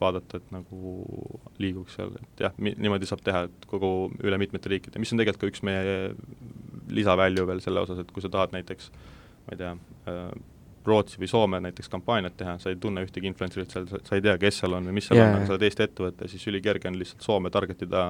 vaadata, 0.00 0.36
et 0.36 0.54
nagu 0.54 0.94
liiguks 1.58 1.98
seal, 1.98 2.14
et 2.22 2.46
jah, 2.46 2.54
niimoodi 2.58 3.06
saab 3.06 3.22
teha, 3.26 3.42
et 3.50 3.66
kogu 3.66 4.12
üle 4.22 4.38
mitmete 4.38 4.70
riikide, 4.70 4.98
mis 4.98 5.12
on 5.12 5.18
tegelikult 5.18 5.42
ka 5.42 5.50
üks 5.50 5.62
meie 5.66 6.14
lisavalue 6.90 7.46
veel 7.46 7.60
selle 7.60 7.80
osas, 7.80 7.98
et 7.98 8.12
kui 8.12 8.22
sa 8.22 8.30
tahad 8.30 8.54
näiteks 8.54 8.90
ma 9.46 9.54
ei 9.54 9.58
tea 9.58 9.74
äh,, 10.06 10.32
Rootsi 10.86 11.20
või 11.22 11.28
Soome 11.30 11.60
näiteks 11.62 11.90
kampaaniat 11.92 12.36
teha, 12.36 12.56
sa 12.58 12.70
ei 12.70 12.78
tunne 12.82 13.04
ühtegi 13.06 13.28
influencer'it 13.30 13.74
seal, 13.74 13.90
sa 13.90 14.16
ei 14.16 14.24
tea, 14.24 14.38
kes 14.38 14.62
seal 14.62 14.78
on 14.78 14.88
või 14.90 14.96
mis 14.98 15.10
seal 15.10 15.20
yeah. 15.20 15.30
on, 15.30 15.40
aga 15.40 15.50
sa 15.50 15.56
oled 15.56 15.66
Eesti 15.68 15.86
ettevõte, 15.86 16.30
siis 16.32 16.46
ülikerge 16.50 16.90
on 16.90 16.98
lihtsalt 16.98 17.26
Soome 17.26 17.52
target 17.54 17.84
ida 17.86 18.06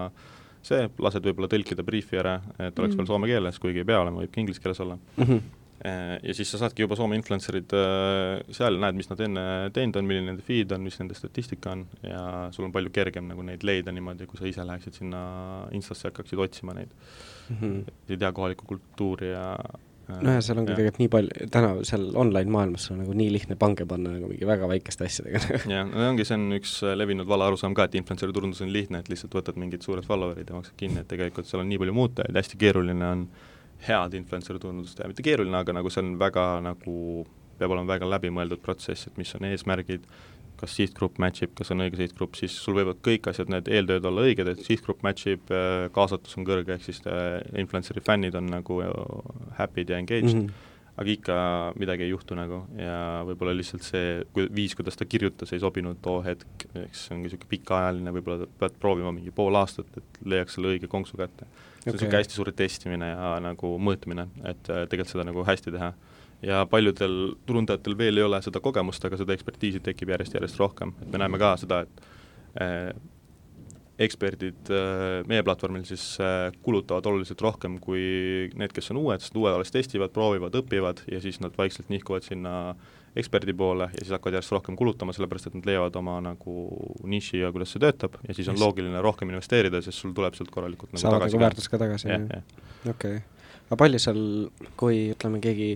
see, 0.66 0.86
lased 1.02 1.26
võib-olla 1.26 1.50
tõlkida 1.50 1.84
briifi 1.86 2.20
ära, 2.20 2.38
et 2.58 2.78
oleks 2.78 2.94
mm 2.94 3.02
veel 3.02 3.08
soome 3.08 3.28
keeles, 3.30 3.58
kuigi 3.58 3.82
ei 3.82 3.88
pea 3.88 3.98
olema, 4.02 4.22
võib 4.22 4.30
ka 4.34 4.40
inglise 4.42 4.62
keeles 4.62 4.80
olla 4.84 4.98
mm. 4.98 5.24
-hmm. 5.24 5.58
Ja 6.22 6.34
siis 6.34 6.50
sa 6.52 6.58
saadki 6.60 6.84
juba 6.84 6.94
Soome 6.94 7.16
influencer'id 7.18 7.72
äh, 7.74 8.52
seal, 8.54 8.76
näed, 8.78 8.94
mis 8.94 9.08
nad 9.10 9.18
enne 9.24 9.42
teinud 9.74 9.96
on, 9.98 10.06
milline 10.06 10.28
nende 10.30 10.44
feed 10.46 10.70
on, 10.70 10.84
mis 10.86 10.98
nende 11.00 11.16
statistika 11.18 11.72
on 11.72 11.82
ja 12.06 12.20
sul 12.54 12.68
on 12.68 12.72
palju 12.72 12.92
kergem 12.94 13.26
nagu 13.26 13.42
neid 13.42 13.64
leida 13.66 13.90
niimoodi, 13.90 14.28
kui 14.30 14.38
sa 14.38 14.46
ise 14.46 14.62
läheksid 14.62 15.00
sinna 15.00 15.22
Instasse, 15.74 16.06
hakkaksid 16.12 16.38
otsima 16.38 16.76
neid 16.78 16.92
mm. 17.48 17.56
-hmm. 17.56 17.82
ei 18.08 18.16
tea 18.16 18.30
kohalikku 18.32 18.66
kultuuri 18.66 19.32
ja 19.32 19.56
nojah, 20.20 20.40
seal 20.44 20.60
ongi 20.60 20.74
tegelikult 20.74 21.00
nii 21.00 21.10
palju, 21.12 21.46
täna 21.54 21.70
seal 21.88 22.04
online 22.18 22.52
maailmas 22.52 22.88
on 22.92 23.00
nagu 23.02 23.14
nii 23.16 23.30
lihtne 23.34 23.56
pange 23.60 23.86
panna 23.88 24.14
nagu 24.14 24.28
mingi 24.30 24.48
väga 24.48 24.68
väikeste 24.70 25.08
asjadega. 25.08 25.42
Jah, 25.72 25.88
no 25.88 26.08
ongi, 26.10 26.26
see 26.28 26.38
on 26.38 26.58
üks 26.58 26.74
äh, 26.86 26.96
levinud 26.98 27.28
vale 27.30 27.46
arusaam 27.48 27.76
ka, 27.78 27.86
et 27.88 27.96
influencer'i 28.00 28.36
turundus 28.36 28.62
on 28.64 28.72
lihtne, 28.74 29.02
et 29.02 29.10
lihtsalt 29.12 29.34
võtad 29.38 29.60
mingid 29.60 29.86
suured 29.86 30.06
follower'id 30.06 30.50
ja 30.52 30.58
maksad 30.58 30.76
kinni, 30.80 31.02
et 31.02 31.10
tegelikult 31.10 31.48
seal 31.48 31.62
on 31.64 31.70
nii 31.70 31.80
palju 31.82 31.96
muutujaid, 31.96 32.38
hästi 32.42 32.60
keeruline 32.60 33.08
on 33.08 33.24
head 33.86 34.18
influencer'i 34.18 34.62
turundust 34.62 34.98
teha, 34.98 35.10
mitte 35.10 35.24
keeruline, 35.26 35.56
aga 35.58 35.76
nagu 35.78 35.90
see 35.92 36.04
on 36.04 36.14
väga 36.20 36.46
nagu, 36.64 36.96
peab 37.58 37.74
olema 37.74 37.94
väga 37.94 38.10
läbimõeldud 38.16 38.62
protsess, 38.62 39.08
et 39.08 39.18
mis 39.20 39.32
on 39.38 39.48
eesmärgid, 39.50 40.06
kas 40.62 40.76
sihtgrupp 40.78 41.18
match 41.22 41.42
ib, 41.42 41.54
kas 41.58 41.72
on 41.74 41.82
õige 41.82 41.98
sihtgrupp, 41.98 42.36
siis 42.38 42.54
sul 42.64 42.76
võivad 42.78 43.00
kõik 43.04 43.26
asjad, 43.32 43.50
need 43.50 43.70
eeltööd 43.72 44.04
olla 44.08 44.26
õiged, 44.28 44.50
et 44.52 44.60
sihtgrupp 44.62 45.02
match 45.06 45.30
ib, 45.32 45.50
äh, 45.50 45.88
kaasatus 45.94 46.38
on 46.38 46.46
kõrge, 46.48 46.76
ehk 46.76 46.86
siis 46.86 47.02
äh, 47.10 47.40
influencer'i 47.58 48.04
fännid 48.04 48.38
on 48.38 48.50
nagu 48.52 48.82
äh, 48.84 48.92
happy'd 49.58 49.90
ja 49.90 50.02
engaged 50.02 50.30
mm, 50.30 50.44
-hmm 50.44 50.68
aga 50.92 51.08
ikka 51.08 51.34
midagi 51.80 52.04
ei 52.04 52.10
juhtu 52.10 52.36
nagu 52.36 52.58
ja 52.76 53.22
võib-olla 53.24 53.54
lihtsalt 53.56 53.84
see 53.86 54.08
kui, 54.36 54.44
viis, 54.52 54.74
kuidas 54.76 54.98
ta 55.00 55.06
kirjutas, 55.08 55.48
ei 55.54 55.62
sobinud 55.62 56.02
too 56.04 56.18
hetk, 56.20 56.66
eks 56.82 57.06
see 57.06 57.14
ongi 57.14 57.30
niisugune 57.30 57.48
pikaajaline, 57.48 58.12
võib-olla 58.12 58.48
pead 58.60 58.76
proovima 58.82 59.12
mingi 59.16 59.32
pool 59.32 59.56
aastat, 59.56 59.88
et 59.96 60.20
leiaks 60.34 60.58
selle 60.58 60.74
õige 60.74 60.90
konksu 60.92 61.16
kätte. 61.16 61.48
see 61.48 61.54
okay. 61.54 61.86
on 61.86 61.96
niisugune 61.96 62.20
hästi 62.20 62.36
suur 62.36 62.52
testimine 62.52 63.08
ja 63.08 63.30
nagu 63.40 63.72
mõõtmine, 63.88 64.28
et 64.44 64.62
tegelikult 64.68 65.14
seda 65.14 65.24
nagu 65.30 65.46
hästi 65.48 65.72
teha 65.72 65.94
ja 66.42 66.64
paljudel 66.70 67.36
turundajatel 67.46 67.96
veel 67.98 68.18
ei 68.18 68.26
ole 68.26 68.42
seda 68.42 68.60
kogemust, 68.60 69.04
aga 69.06 69.18
seda 69.20 69.34
ekspertiisi 69.36 69.82
tekib 69.84 70.12
järjest-järjest 70.14 70.60
rohkem, 70.60 70.94
et 71.02 71.12
me 71.12 71.22
näeme 71.22 71.40
ka 71.42 71.54
seda, 71.60 71.82
et 71.86 72.62
äh, 72.62 72.90
eksperdid 74.02 74.72
äh, 74.72 75.20
meie 75.28 75.44
platvormil 75.46 75.84
siis 75.86 76.16
äh, 76.22 76.48
kulutavad 76.64 77.06
oluliselt 77.06 77.42
rohkem 77.44 77.78
kui 77.82 78.48
need, 78.58 78.72
kes 78.74 78.90
on 78.94 79.02
uued, 79.02 79.22
sest 79.22 79.36
uued 79.36 79.52
alles 79.52 79.72
testivad, 79.74 80.12
proovivad, 80.14 80.56
õpivad 80.62 81.04
ja 81.12 81.20
siis 81.22 81.38
nad 81.44 81.54
vaikselt 81.58 81.92
nihkuvad 81.92 82.26
sinna 82.26 82.74
eksperdi 83.18 83.52
poole 83.52 83.90
ja 83.92 84.00
siis 84.00 84.14
hakkavad 84.14 84.38
järjest 84.38 84.54
rohkem 84.54 84.76
kulutama, 84.78 85.12
sellepärast 85.12 85.50
et 85.50 85.58
nad 85.58 85.68
leiavad 85.68 85.96
oma 86.00 86.16
nagu 86.24 86.54
niši 87.12 87.42
ja 87.42 87.52
kuidas 87.52 87.74
see 87.74 87.82
töötab 87.82 88.16
ja 88.24 88.36
siis 88.36 88.48
on 88.48 88.60
loogiline 88.60 89.02
rohkem 89.04 89.30
investeerida, 89.34 89.82
sest 89.84 90.00
sul 90.00 90.16
tuleb 90.16 90.38
sealt 90.38 90.50
korralikult 90.54 90.94
nagu 90.94 91.04
saavad 91.04 91.26
nagu 91.26 91.42
väärtust 91.44 91.72
ka 91.72 91.80
tagasi, 91.82 92.08
jah? 92.08 92.42
okei. 92.88 93.20
Aga 93.68 93.78
palju 93.80 93.98
seal, 94.02 94.24
kui 94.76 95.06
ütleme, 95.14 95.38
keegi 95.40 95.68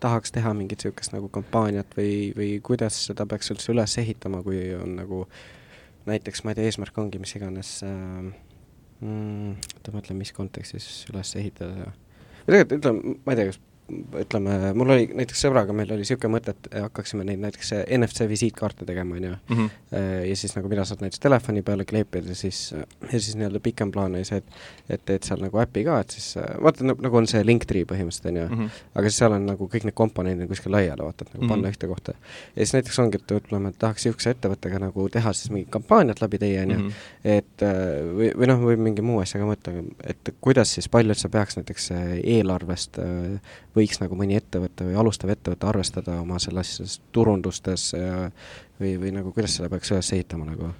tahaks 0.00 0.32
teha 0.34 0.52
mingit 0.56 0.82
niisugust 0.82 1.14
nagu 1.14 1.28
kampaaniat 1.32 1.94
või, 1.96 2.32
või 2.36 2.50
kuidas 2.64 2.98
seda 3.08 3.26
peaks 3.28 3.52
üldse 3.54 3.72
üles 3.72 3.96
ehitama, 4.02 4.42
kui 4.44 4.60
on 4.76 4.96
nagu 4.98 5.22
näiteks, 6.06 6.44
ma 6.44 6.52
ei 6.52 6.58
tea, 6.58 6.70
eesmärk 6.70 6.98
ongi 7.00 7.20
mis 7.22 7.34
iganes 7.38 7.70
äh, 7.86 8.26
mm, 9.00 9.54
oota, 9.76 9.92
ma 9.92 10.00
mõtlen, 10.00 10.20
mis 10.20 10.34
kontekstis 10.36 11.06
üles 11.12 11.32
ehitada. 11.40 11.92
või 12.46 12.58
tegelikult 12.58 12.78
ütleme, 12.80 13.16
ma 13.24 13.34
ei 13.34 13.40
tea, 13.40 13.48
kas 13.50 13.60
ütleme, 14.20 14.72
mul 14.74 14.90
oli 14.96 15.06
näiteks 15.14 15.44
sõbraga, 15.46 15.74
meil 15.76 15.90
oli 15.94 16.02
niisugune 16.02 16.32
mõte, 16.34 16.54
et 16.56 16.68
hakkaksime 16.86 17.24
neid 17.26 17.38
näiteks 17.42 17.72
NFC 17.98 18.26
visiitkaarte 18.28 18.86
tegema, 18.88 19.14
on 19.16 19.28
ju. 19.28 19.34
Mhm. 19.52 19.68
ja 20.26 20.36
siis 20.36 20.56
nagu 20.56 20.68
mida 20.68 20.84
saad 20.84 21.04
näiteks 21.04 21.22
telefoni 21.22 21.62
peale 21.62 21.84
kleepida, 21.86 22.34
siis, 22.34 22.72
ja 22.72 23.18
siis 23.20 23.36
nii-öelda 23.38 23.60
pikem 23.62 23.92
plaan 23.94 24.16
oli 24.18 24.24
see, 24.26 24.42
et 24.42 24.96
et 24.96 25.02
teed 25.06 25.26
seal 25.26 25.40
nagu 25.42 25.58
äpi 25.62 25.84
ka, 25.86 25.98
et 26.02 26.14
siis 26.14 26.36
vaata, 26.62 26.86
nagu 26.86 27.18
on 27.18 27.26
see 27.30 27.42
Linktree 27.46 27.86
põhimõtteliselt, 27.88 28.28
on 28.30 28.36
ju 28.40 28.44
mm, 28.46 28.58
-hmm. 28.60 28.82
aga 28.94 29.10
siis 29.10 29.18
seal 29.22 29.36
on 29.36 29.46
nagu 29.50 29.68
kõik 29.72 29.86
need 29.88 29.96
komponendid 29.98 30.50
kuskil 30.50 30.74
laiali, 30.74 31.02
vaata, 31.02 31.24
et 31.24 31.34
nagu 31.34 31.42
mm 31.42 31.46
-hmm. 31.46 31.54
panna 31.54 31.72
ühte 31.74 31.90
kohta. 31.90 32.14
ja 32.56 32.66
siis 32.66 32.74
näiteks 32.74 32.98
ongi, 33.02 33.20
et 33.22 33.36
ütleme, 33.38 33.68
et 33.68 33.78
tahaks 33.78 34.06
niisuguse 34.06 34.30
ettevõttega 34.30 34.78
nagu 34.82 35.08
teha 35.08 35.32
siis 35.32 35.50
mingit 35.50 35.70
kampaaniat 35.70 36.22
läbi 36.22 36.38
teie, 36.38 36.62
on 36.62 36.70
ju, 36.70 36.78
mhm. 36.78 36.90
et 37.24 37.66
või, 38.18 38.30
või 38.34 38.46
noh, 38.46 38.60
või 38.62 38.76
mingi 38.76 39.02
muu 39.02 39.20
asjaga 39.20 39.46
mõtle, 39.46 39.84
et 40.06 40.34
kuidas 40.40 40.74
siis, 40.74 40.88
palju 40.88 41.14
sa 41.14 41.28
peaks 41.28 41.56
näiteks 41.56 41.90
eelarvest 42.22 42.98
võiks 43.76 44.00
nagu 44.02 44.16
mõni 44.18 44.38
ettevõte 44.38 44.88
või 44.88 44.96
alustav 45.02 45.32
ettevõte 45.34 45.68
arvestada 45.68 46.20
oma 46.22 46.40
selles 46.42 47.00
turundustes 47.12 47.90
ja 47.96 48.26
või, 48.80 48.96
või 49.00 49.14
nagu 49.18 49.32
kuidas 49.36 49.58
seda 49.58 49.70
peaks 49.72 49.92
üles 49.94 50.12
ehitama 50.16 50.48
nagu? 50.48 50.72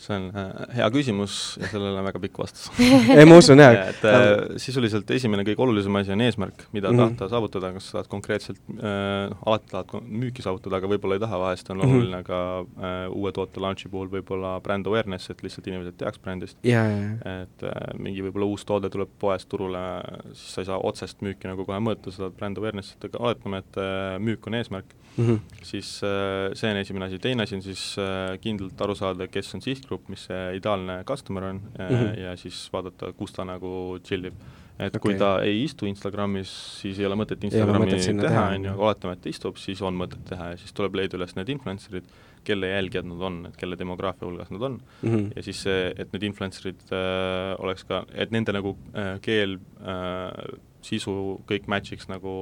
See 0.00 0.16
on 0.16 0.28
äh, 0.32 0.48
hea 0.78 0.88
küsimus 0.94 1.36
ja 1.60 1.68
sellele 1.70 2.00
on 2.00 2.06
väga 2.08 2.22
pikk 2.22 2.40
vastus 2.40 2.68
ei, 3.18 3.26
ma 3.28 3.38
usun 3.40 3.60
jah. 3.60 3.76
et 3.90 4.04
äh, 4.08 4.56
sisuliselt 4.62 5.10
esimene 5.16 5.44
kõige 5.46 5.64
olulisem 5.66 5.98
asi 6.00 6.14
on 6.14 6.24
eesmärk, 6.24 6.64
mida 6.72 6.90
mm 6.90 6.98
-hmm. 6.98 7.16
tahta 7.18 7.30
saavutada, 7.34 7.72
kas 7.76 7.90
sa 7.90 7.98
tahad 7.98 8.10
konkreetselt 8.14 8.60
äh,, 8.76 9.36
alati 9.46 9.70
tahad 9.70 9.94
müüki 10.06 10.44
saavutada, 10.46 10.80
aga 10.80 10.90
võib-olla 10.94 11.18
ei 11.18 11.24
taha, 11.24 11.40
vahest 11.44 11.70
on 11.70 11.78
mm 11.78 11.82
-hmm. 11.82 11.96
oluline 11.96 12.22
ka 12.24 12.40
äh, 12.60 13.10
uue 13.10 13.32
toote 13.32 13.60
launch'i 13.60 13.90
puhul 13.90 14.08
võib-olla 14.08 14.60
brand 14.60 14.86
awareness, 14.86 15.30
et 15.30 15.42
lihtsalt 15.42 15.66
inimesed 15.66 15.98
teaks 15.98 16.18
brändist 16.18 16.58
yeah,. 16.64 16.88
Yeah. 16.88 17.42
et 17.42 17.62
äh, 17.62 17.98
mingi 17.98 18.22
võib-olla 18.22 18.46
uus 18.46 18.64
toode 18.64 18.90
tuleb 18.90 19.08
poest 19.18 19.48
turule, 19.48 19.84
siis 20.32 20.54
sa 20.54 20.60
ei 20.60 20.70
saa 20.70 20.78
otsest 20.78 21.20
müüki 21.22 21.48
nagu 21.48 21.64
kohe 21.64 21.78
mõõta, 21.78 22.10
sa 22.10 22.24
tahad 22.24 22.38
brand 22.38 22.58
awareness'it, 22.58 23.04
aga 23.04 23.18
oletame, 23.18 23.58
et 23.58 23.76
äh, 23.76 24.18
müük 24.18 24.46
on 24.46 24.54
eesmärk 24.54 24.96
mm, 25.16 25.26
-hmm. 25.26 25.38
siis 25.62 26.00
äh, 26.04 26.54
see 26.54 26.70
on 26.70 26.76
esimene 26.76 27.04
asi, 27.04 27.18
teine 27.18 27.42
asi 27.42 27.54
on 27.56 27.62
siis 27.62 27.96
äh, 27.98 28.38
kindlalt 28.40 28.80
aru 28.80 28.94
saada, 28.94 29.26
kes 29.28 29.54
on 29.54 29.60
sihtgrupp, 29.90 30.08
mis 30.10 30.24
see 30.28 30.56
ideaalne 30.58 31.02
customer 31.04 31.44
on 31.50 31.60
mm 31.60 31.88
-hmm. 31.88 32.18
ja 32.20 32.36
siis 32.36 32.70
vaadata, 32.72 33.12
kus 33.12 33.32
ta 33.32 33.44
nagu 33.44 33.98
chill 34.04 34.24
ib. 34.24 34.34
et 34.78 34.96
okay. 34.96 35.00
kui 35.00 35.14
ta 35.18 35.42
ei 35.42 35.64
istu 35.64 35.86
Instagramis, 35.86 36.48
siis 36.80 36.98
ei 36.98 37.06
ole 37.06 37.14
mõtet 37.14 37.42
Instagrami 37.44 37.90
ei 37.90 37.98
mõtet 37.98 38.20
teha, 38.20 38.44
on 38.54 38.64
ju, 38.64 38.72
oletame, 38.78 39.12
et 39.12 39.26
istub, 39.26 39.56
siis 39.56 39.82
on 39.82 39.94
mõtet 39.94 40.24
teha 40.24 40.50
ja 40.50 40.56
siis 40.56 40.72
tuleb 40.72 40.94
leida 40.94 41.18
üles 41.18 41.36
need 41.36 41.48
influencer'id, 41.48 42.04
kelle 42.44 42.66
jälgijad 42.66 43.04
nad 43.04 43.20
on, 43.20 43.46
et 43.46 43.56
kelle 43.56 43.76
demograafia 43.76 44.26
hulgas 44.26 44.50
nad 44.50 44.62
on 44.62 44.80
mm, 45.02 45.10
-hmm. 45.10 45.32
ja 45.36 45.42
siis 45.42 45.62
see, 45.62 45.92
et 45.96 46.12
need 46.12 46.22
influencer'id 46.22 46.80
äh, 46.92 47.56
oleks 47.58 47.84
ka, 47.84 48.04
et 48.14 48.30
nende 48.30 48.52
nagu 48.52 48.76
äh, 48.94 49.20
keel 49.20 49.58
äh, 49.84 50.58
sisu 50.84 51.12
kõik 51.48 51.66
match'iks 51.70 52.08
nagu 52.10 52.32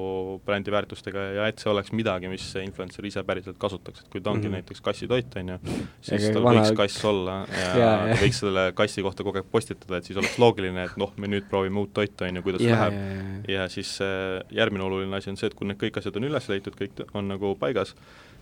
brändi 0.47 0.73
väärtustega 0.73 1.25
ja 1.37 1.47
et 1.51 1.63
see 1.63 1.71
oleks 1.73 1.91
midagi, 1.97 2.31
mis 2.31 2.45
see 2.53 2.63
influencer 2.67 3.07
ise 3.09 3.23
päriselt 3.27 3.59
kasutaks, 3.61 4.05
et 4.05 4.13
kui 4.13 4.21
ta 4.21 4.31
ongi 4.31 4.47
mm 4.47 4.53
-hmm. 4.53 4.57
näiteks 4.59 4.81
kassitoit, 4.85 5.37
on 5.41 5.49
ju, 5.49 5.59
siis 6.01 6.29
tal 6.31 6.43
vana... 6.45 6.63
võiks 6.63 6.77
kass 6.77 7.05
olla 7.05 7.37
ja, 7.51 7.73
ja, 7.83 7.91
ja 8.13 8.21
võiks 8.23 8.41
selle 8.45 8.73
kassi 8.75 9.03
kohta 9.03 9.27
kogu 9.27 9.43
aeg 9.43 9.51
postitada, 9.51 9.99
et 9.99 10.05
siis 10.05 10.19
oleks 10.19 10.39
loogiline, 10.39 10.85
et 10.85 10.97
noh, 10.97 11.13
me 11.17 11.27
nüüd 11.27 11.49
proovime 11.51 11.81
uut 11.81 11.93
toitu, 11.93 12.25
on 12.25 12.37
ju, 12.37 12.43
kuidas 12.43 12.63
ja, 12.63 12.77
läheb. 12.77 13.49
ja, 13.49 13.69
siis 13.69 14.01
äh, 14.01 14.41
järgmine 14.51 14.85
oluline 14.85 15.17
asi 15.17 15.31
on 15.31 15.37
see, 15.37 15.47
et 15.47 15.55
kui 15.55 15.67
need 15.67 15.81
kõik 15.81 15.99
asjad 15.99 16.17
on 16.17 16.29
üles 16.31 16.49
leitud, 16.49 16.77
kõik 16.79 17.05
on 17.15 17.29
nagu 17.29 17.55
paigas, 17.59 17.95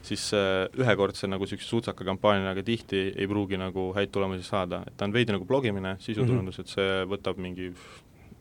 siis 0.03 0.33
äh, 0.37 0.67
ühekordse 0.79 1.27
nagu 1.27 1.45
niisuguse 1.45 1.69
sutsaka 1.69 2.05
kampaaniaga 2.05 2.63
tihti 2.63 3.13
ei 3.17 3.27
pruugi 3.27 3.57
nagu 3.57 3.93
häid 3.97 4.13
tulemusi 4.13 4.45
saada, 4.45 4.83
et 4.87 4.97
ta 4.97 5.09
on 5.09 5.13
veidi 5.13 5.33
nagu 5.33 5.45
blogimine, 5.45 5.97
sisuturundus 6.01 6.59
mm, 6.59 6.63
-hmm. 6.63 6.69
et 6.69 6.75
see 6.75 7.09
võtab 7.15 7.41
mingi 7.41 7.73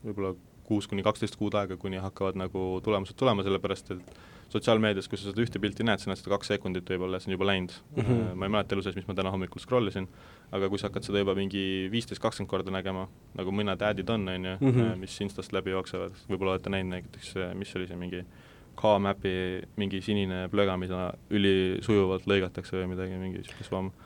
võib-olla 0.06 0.36
kuus 0.66 0.88
kuni 0.90 1.04
kaksteist 1.06 1.38
kuud 1.40 1.56
aega, 1.58 1.78
kuni 1.78 2.02
hakkavad 2.02 2.38
nagu 2.40 2.64
tulemused 2.84 3.18
tulema, 3.20 3.44
sellepärast 3.46 3.92
et 3.96 4.16
sotsiaalmeedias, 4.54 5.08
kui 5.10 5.20
sa 5.20 5.30
seda 5.30 5.44
ühte 5.44 5.60
pilti 5.62 5.86
näed, 5.86 6.02
sa 6.02 6.12
näed 6.12 6.22
seda 6.22 6.34
kaks 6.36 6.52
sekundit 6.54 6.90
võib-olla, 6.90 7.20
see 7.20 7.32
on 7.32 7.36
juba 7.36 7.48
läinud 7.50 7.74
mm. 7.96 8.02
-hmm. 8.02 8.34
ma 8.40 8.48
ei 8.48 8.54
mäleta 8.56 8.76
elu 8.76 8.86
sees, 8.86 8.96
mis 8.96 9.08
ma 9.08 9.16
täna 9.18 9.32
hommikul 9.34 9.62
scroll 9.62 9.92
isin, 9.92 10.08
aga 10.56 10.70
kui 10.70 10.80
sa 10.80 10.90
hakkad 10.90 11.08
seda 11.08 11.24
juba 11.24 11.36
mingi 11.36 11.64
viisteist, 11.92 12.22
kakskümmend 12.22 12.52
korda 12.52 12.74
nägema, 12.74 13.08
nagu 13.38 13.52
mõned 13.52 13.86
ad'id 13.90 14.10
on, 14.14 14.28
on 14.30 14.50
ju, 14.52 14.58
mhm. 14.60 14.82
äh, 14.90 14.98
mis 15.02 15.20
Instast 15.22 15.54
läbi 15.56 15.74
jooksevad, 15.74 16.18
võib-olla 16.30 16.56
olete 16.56 16.74
näinud 16.74 16.94
näiteks, 16.98 17.36
äh, 17.42 17.56
mis 17.58 17.76
oli 17.76 17.88
see 17.88 18.00
mingi 18.00 18.26
K-Mapi 18.76 19.36
mingi 19.80 20.02
sinine 20.02 20.48
plöga, 20.52 20.76
mida 20.78 21.14
ülisujuvalt 21.32 22.28
lõigatakse 22.28 22.76
või 22.76 22.92
midagi, 22.92 23.18
mingi 23.20 23.42
niisugune 23.42 23.70
svamm 23.70 24.05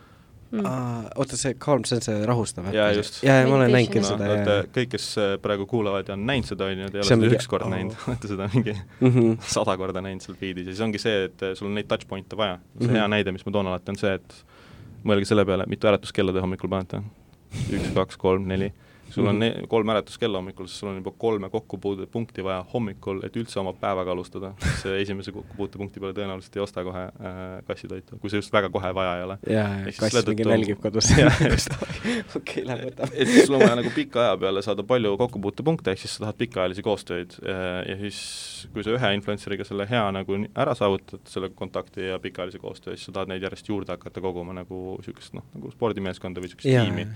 mm.. 0.52 1.10
oota, 1.16 1.38
see 1.40 1.56
calm, 1.62 1.86
see 1.88 2.00
on 2.00 2.06
see 2.06 2.18
rahustav 2.30 2.68
äkki? 2.70 2.78
jaa, 2.78 2.90
just. 2.98 3.22
jaa, 3.26 3.46
ma 3.50 3.58
olen 3.60 3.74
näinud 3.76 3.94
küll 3.94 4.06
no, 4.06 4.12
seda, 4.14 4.30
jaa. 4.34 4.58
kõik, 4.76 4.92
kes 4.96 5.08
äh, 5.22 5.32
praegu 5.44 5.68
kuulavad 5.70 6.10
ja 6.10 6.18
on 6.18 6.26
näinud 6.30 6.50
seda, 6.50 6.70
on 6.70 6.84
ju, 6.84 6.90
te 6.90 7.00
ei 7.00 7.04
ole 7.04 7.10
seda 7.12 7.22
mingi... 7.24 7.40
üks 7.40 7.50
kord 7.52 7.68
oh. 7.68 7.74
näinud, 7.74 7.96
olete 8.10 8.32
seda 8.34 8.50
mingi 8.54 8.76
mm 8.76 9.10
-hmm. 9.14 9.40
sada 9.56 9.78
korda 9.82 10.04
näinud 10.06 10.26
seal 10.26 10.38
feed'is 10.42 10.70
ja 10.70 10.76
siis 10.76 10.86
ongi 10.86 11.02
see, 11.02 11.24
et 11.30 11.46
äh, 11.46 11.56
sul 11.60 11.70
on 11.70 11.78
neid 11.80 11.90
touch 11.92 12.08
point'e 12.10 12.38
vaja. 12.38 12.60
see 12.60 12.88
mm 12.88 12.88
-hmm. 12.88 13.00
hea 13.00 13.08
näide, 13.16 13.36
mis 13.36 13.46
ma 13.46 13.56
toon 13.56 13.72
alati, 13.74 13.96
on 13.96 14.02
see, 14.02 14.14
et 14.14 14.44
mõelge 15.04 15.26
selle 15.26 15.46
peale, 15.46 15.66
mitu 15.68 15.88
äratuskella 15.88 16.34
te 16.34 16.46
hommikul 16.46 16.70
panete. 16.70 17.02
üks, 17.74 17.94
kaks, 17.94 18.18
kolm, 18.18 18.48
neli 18.48 18.74
sul 19.10 19.26
on 19.26 19.36
mm 19.36 19.42
-hmm. 19.42 19.68
kolm 19.68 19.90
äratuskella 19.90 20.38
hommikul, 20.38 20.68
siis 20.68 20.80
sul 20.80 20.90
on 20.90 20.96
juba 20.96 21.12
kolme 21.18 21.50
kokkupuutepunkti 21.50 22.44
vaja 22.44 22.66
hommikul, 22.74 23.22
et 23.24 23.36
üldse 23.36 23.60
oma 23.60 23.74
päevaga 23.74 24.12
alustada. 24.12 24.54
see 24.82 25.02
esimese 25.02 25.32
kokkupuutepunkti 25.32 26.00
peale 26.00 26.14
tõenäoliselt 26.14 26.56
ei 26.56 26.62
osta 26.62 26.84
kohe 26.84 27.04
äh, 27.04 27.66
kassitoitu, 27.68 28.18
kui 28.18 28.30
see 28.30 28.38
just 28.38 28.54
väga 28.54 28.70
kohe 28.70 28.94
vaja 28.96 29.18
ei 29.18 29.24
ole. 29.24 29.38
jaa, 29.50 29.70
kass 30.00 30.28
mingi 30.28 30.44
nälgib 30.44 30.82
kodus. 30.82 31.12
okei, 32.38 32.66
lähme 32.66 32.92
võtame. 32.92 33.12
et 33.14 33.34
sul 33.46 33.56
on 33.56 33.66
vaja 33.66 33.76
nagu 33.82 33.92
pika 33.96 34.22
aja 34.22 34.38
peale 34.38 34.62
saada 34.62 34.84
palju 34.84 35.18
kokkupuutepunkte, 35.18 35.92
ehk 35.92 36.00
siis 36.06 36.16
sa 36.16 36.26
tahad 36.26 36.40
pikaajalisi 36.44 36.86
koostööd 36.86 37.36
äh, 37.44 37.90
ja 37.90 37.98
siis 38.04 38.22
kui 38.74 38.84
sa 38.84 38.96
ühe 38.96 39.14
influencer'iga 39.18 39.68
selle 39.68 39.88
hea 39.90 40.06
nagu 40.12 40.40
ära 40.56 40.76
saavutad, 40.76 41.26
selle 41.26 41.50
kontakti 41.50 42.10
ja 42.12 42.20
pikaajalise 42.20 42.60
koostöö, 42.60 42.96
siis 42.96 43.10
sa 43.10 43.12
tahad 43.12 43.34
neid 43.34 43.44
järjest 43.44 43.70
juurde 43.70 43.96
hakata 43.96 44.22
koguma 44.22 44.54
nagu 44.54 44.98
niisugust 45.00 45.34
noh, 45.34 45.46
nagu 45.56 45.72
spordimeeskonda 45.72 46.42
või 46.42 46.50
niisugust 46.50 46.70
tiimi 46.70 47.08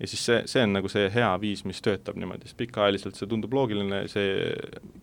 ja 0.00 0.08
siis 0.08 0.22
see, 0.24 0.40
see 0.48 0.62
on 0.64 0.72
nagu 0.72 0.88
see 0.88 1.08
hea 1.12 1.30
viis, 1.42 1.62
mis 1.68 1.82
töötab 1.84 2.16
niimoodi, 2.20 2.48
sest 2.48 2.56
pikaajaliselt 2.60 3.18
see 3.18 3.28
tundub 3.28 3.52
loogiline, 3.56 4.02
see 4.08 4.54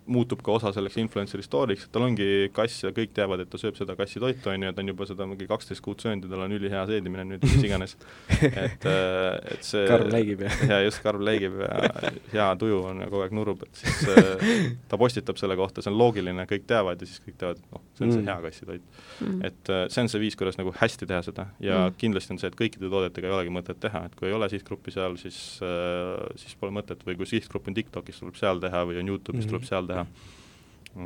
muutub 0.09 0.41
ka 0.45 0.55
osa 0.55 0.71
selleks 0.75 0.97
influencer'i 1.01 1.45
story'ks, 1.45 1.85
et 1.85 1.93
tal 1.93 2.05
ongi 2.07 2.49
kass 2.55 2.85
ja 2.85 2.91
kõik 2.95 3.13
teavad, 3.15 3.43
et 3.43 3.51
ta 3.51 3.59
sööb 3.61 3.77
seda 3.77 3.95
kassitoitu, 3.99 4.49
on 4.51 4.63
ju, 4.63 4.69
ja 4.71 4.75
ta 4.75 4.83
on 4.83 4.91
juba 4.91 5.07
seda 5.09 5.27
mingi 5.29 5.47
kaksteist 5.49 5.83
kuud 5.85 6.01
söönud 6.01 6.25
ja 6.25 6.33
tal 6.33 6.45
on 6.47 6.55
ülihea 6.57 6.83
seedimine 6.89 7.25
nüüd, 7.27 7.45
mis 7.45 7.67
iganes. 7.67 7.97
et, 8.39 8.87
äh, 8.93 9.27
et 9.53 9.67
see 9.67 9.83
karv 9.89 10.09
läigib 10.13 10.45
ja 10.47 10.51
ja 10.71 10.79
just, 10.85 11.01
karv 11.05 11.23
läigib 11.23 11.59
ja 11.61 11.71
hea 12.33 12.49
tuju 12.61 12.81
on 12.91 13.03
ja 13.03 13.09
kogu 13.11 13.25
aeg 13.27 13.35
nurub, 13.37 13.63
et 13.67 13.83
siis 13.83 14.01
äh, 14.13 14.47
ta 14.89 14.99
postitab 14.99 15.37
selle 15.37 15.59
kohta, 15.59 15.83
see 15.83 15.93
on 15.93 15.99
loogiline, 15.99 16.47
kõik 16.49 16.65
teavad 16.69 17.03
ja 17.03 17.09
siis 17.09 17.21
kõik 17.25 17.37
teavad, 17.43 17.61
et 17.61 17.75
noh, 17.75 17.85
see 17.93 18.07
on 18.07 18.15
see 18.15 18.23
mm. 18.23 18.31
hea 18.31 18.37
kassitoit 18.47 18.87
mm.. 19.19 19.39
et 19.51 19.73
äh, 19.73 19.85
see 19.93 20.05
on 20.05 20.11
see 20.13 20.23
viis, 20.23 20.39
kuidas 20.39 20.57
nagu 20.57 20.73
hästi 20.81 21.09
teha 21.09 21.21
seda 21.27 21.49
ja 21.63 21.83
mm. 21.85 21.99
kindlasti 22.01 22.35
on 22.35 22.41
see, 22.41 22.51
et 22.51 22.59
kõikide 22.59 22.89
toodetega 22.89 23.29
ei 23.29 23.37
olegi 23.39 23.53
mõtet 23.59 23.81
teha, 23.83 24.05
et 24.07 24.17
kui 24.17 24.31
ei 24.31 24.37
ole 24.37 24.49
sihtgruppi, 24.51 24.86
sihtgruppi 24.87 24.95
seal, 24.95 25.17
siis, 25.19 25.59
äh, 25.61 26.37
siis 26.39 26.55
pole 26.59 26.71
mõtet 26.71 27.03
või 27.05 27.17
kui 27.17 27.27
sihtgrupp 27.27 27.67
on 27.67 27.75
TikTokis, 27.75 28.21
tuleb 28.21 28.39
seal 28.39 28.59
teha 28.59 28.85
või 28.87 28.99
on 29.01 29.11
Youtube'is 29.11 29.33
mm, 29.33 29.43
-hmm. 29.43 29.49
tuleb 29.49 29.67
seal 29.67 29.87
teha. 29.87 30.07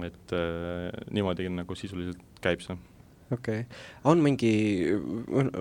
et 0.06 0.34
äh, 0.34 0.92
niimoodi 1.12 1.50
nagu 1.50 1.76
sisuliselt 1.76 2.22
käib 2.42 2.62
see 2.62 2.78
okei 3.32 3.60
okay., 3.60 3.78
on 4.04 4.20
mingi, 4.20 4.88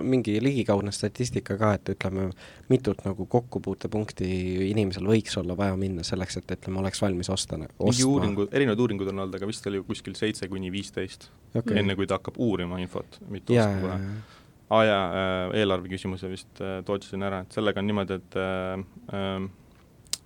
mingi 0.03 0.37
ligikaudne 0.43 0.93
statistika 0.93 1.57
ka, 1.59 1.73
et 1.75 1.89
ütleme, 1.89 2.31
mitut 2.69 3.03
nagu 3.05 3.27
kokkupuutepunkti 3.27 4.71
inimesel 4.71 5.07
võiks 5.07 5.37
olla 5.39 5.57
vaja 5.57 5.77
minna 5.77 6.03
selleks, 6.03 6.37
et 6.37 6.51
ütleme, 6.51 6.79
oleks 6.79 7.03
valmis 7.03 7.31
osta, 7.31 7.59
mingi 7.59 8.05
uuringud, 8.05 8.53
erinevad 8.53 8.79
uuringud 8.79 9.11
on 9.11 9.25
olnud, 9.25 9.35
aga 9.35 9.47
vist 9.47 9.67
oli 9.67 9.83
kuskil 9.83 10.15
seitse 10.15 10.49
kuni 10.49 10.71
viisteist 10.71 11.31
okay., 11.55 11.79
enne 11.79 11.97
kui 11.99 12.07
ta 12.07 12.21
hakkab 12.21 12.39
uurima 12.39 12.79
infot, 12.79 13.19
mitte 13.31 13.59
ostma 13.59 13.81
kohe 13.81 14.39
aa 14.71 14.79
ah, 14.79 14.85
jaa, 14.87 15.07
äh, 15.11 15.57
eelarve 15.61 15.91
küsimuse 15.91 16.31
vist 16.31 16.61
äh, 16.63 16.79
tootsin 16.87 17.27
ära, 17.27 17.43
et 17.43 17.57
sellega 17.57 17.83
on 17.83 17.89
niimoodi, 17.91 18.21
et 18.21 18.37
äh, 18.39 18.85
äh, 19.19 19.49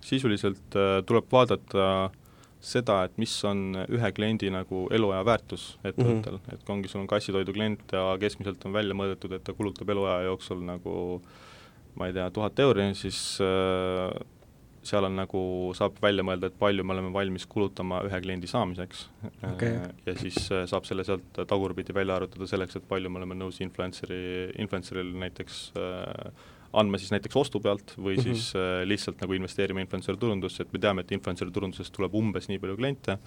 sisuliselt 0.05 0.77
äh, 0.77 0.99
tuleb 1.07 1.31
vaadata 1.33 1.87
seda, 2.65 2.99
et 3.05 3.17
mis 3.21 3.33
on 3.45 3.81
ühe 3.83 4.11
kliendi 4.17 4.49
nagu 4.53 4.85
eluaja 4.93 5.25
väärtus 5.27 5.65
ettevõttel 5.83 6.37
mm, 6.37 6.45
-hmm. 6.45 6.53
et 6.53 6.63
kui 6.65 6.75
ongi, 6.75 6.89
sul 6.89 7.03
on 7.03 7.09
kassitoidu 7.09 7.53
klient 7.53 7.93
ja 7.93 8.05
keskmiselt 8.21 8.63
on 8.65 8.73
välja 8.73 8.97
mõõdetud, 8.97 9.35
et 9.35 9.43
ta 9.45 9.53
kulutab 9.53 9.89
eluaja 9.89 10.29
jooksul 10.29 10.63
nagu 10.65 10.95
ma 11.95 12.09
ei 12.09 12.13
tea, 12.13 12.29
tuhat 12.33 12.59
euri, 12.59 12.89
siis 12.97 13.19
äh, 13.41 14.11
seal 14.87 15.07
on 15.07 15.15
nagu, 15.19 15.41
saab 15.77 15.99
välja 16.03 16.23
mõelda, 16.25 16.49
et 16.51 16.57
palju 16.59 16.85
me 16.85 16.95
oleme 16.95 17.13
valmis 17.13 17.45
kulutama 17.49 18.01
ühe 18.07 18.19
kliendi 18.23 18.49
saamiseks 18.49 19.05
okay.. 19.51 19.79
ja 20.05 20.17
siis 20.19 20.37
äh, 20.51 20.65
saab 20.69 20.87
selle 20.87 21.05
sealt 21.07 21.41
tagurpidi 21.49 21.95
välja 21.95 22.19
arvutada 22.19 22.47
selleks, 22.49 22.77
et 22.79 22.87
palju 22.89 23.11
me 23.11 23.21
oleme 23.21 23.37
nõus 23.39 23.61
influencer'i, 23.65 24.51
influencer'il 24.61 25.13
näiteks 25.25 25.61
äh, 25.79 26.45
andma 26.75 26.99
siis 26.99 27.13
näiteks 27.13 27.37
ostu 27.39 27.61
pealt 27.63 27.95
või 27.97 28.15
mm 28.15 28.21
-hmm. 28.21 28.23
siis 28.23 28.55
äh, 28.55 28.83
lihtsalt 28.87 29.21
nagu 29.21 29.33
investeerima 29.33 29.83
influencer 29.83 30.17
turundusse, 30.17 30.63
et 30.63 30.73
me 30.73 30.79
teame, 30.79 31.01
et 31.01 31.11
influencer 31.11 31.51
turundusest 31.51 31.93
tuleb 31.95 32.15
umbes 32.15 32.49
nii 32.51 32.59
palju 32.59 32.77
kliente 32.77 33.17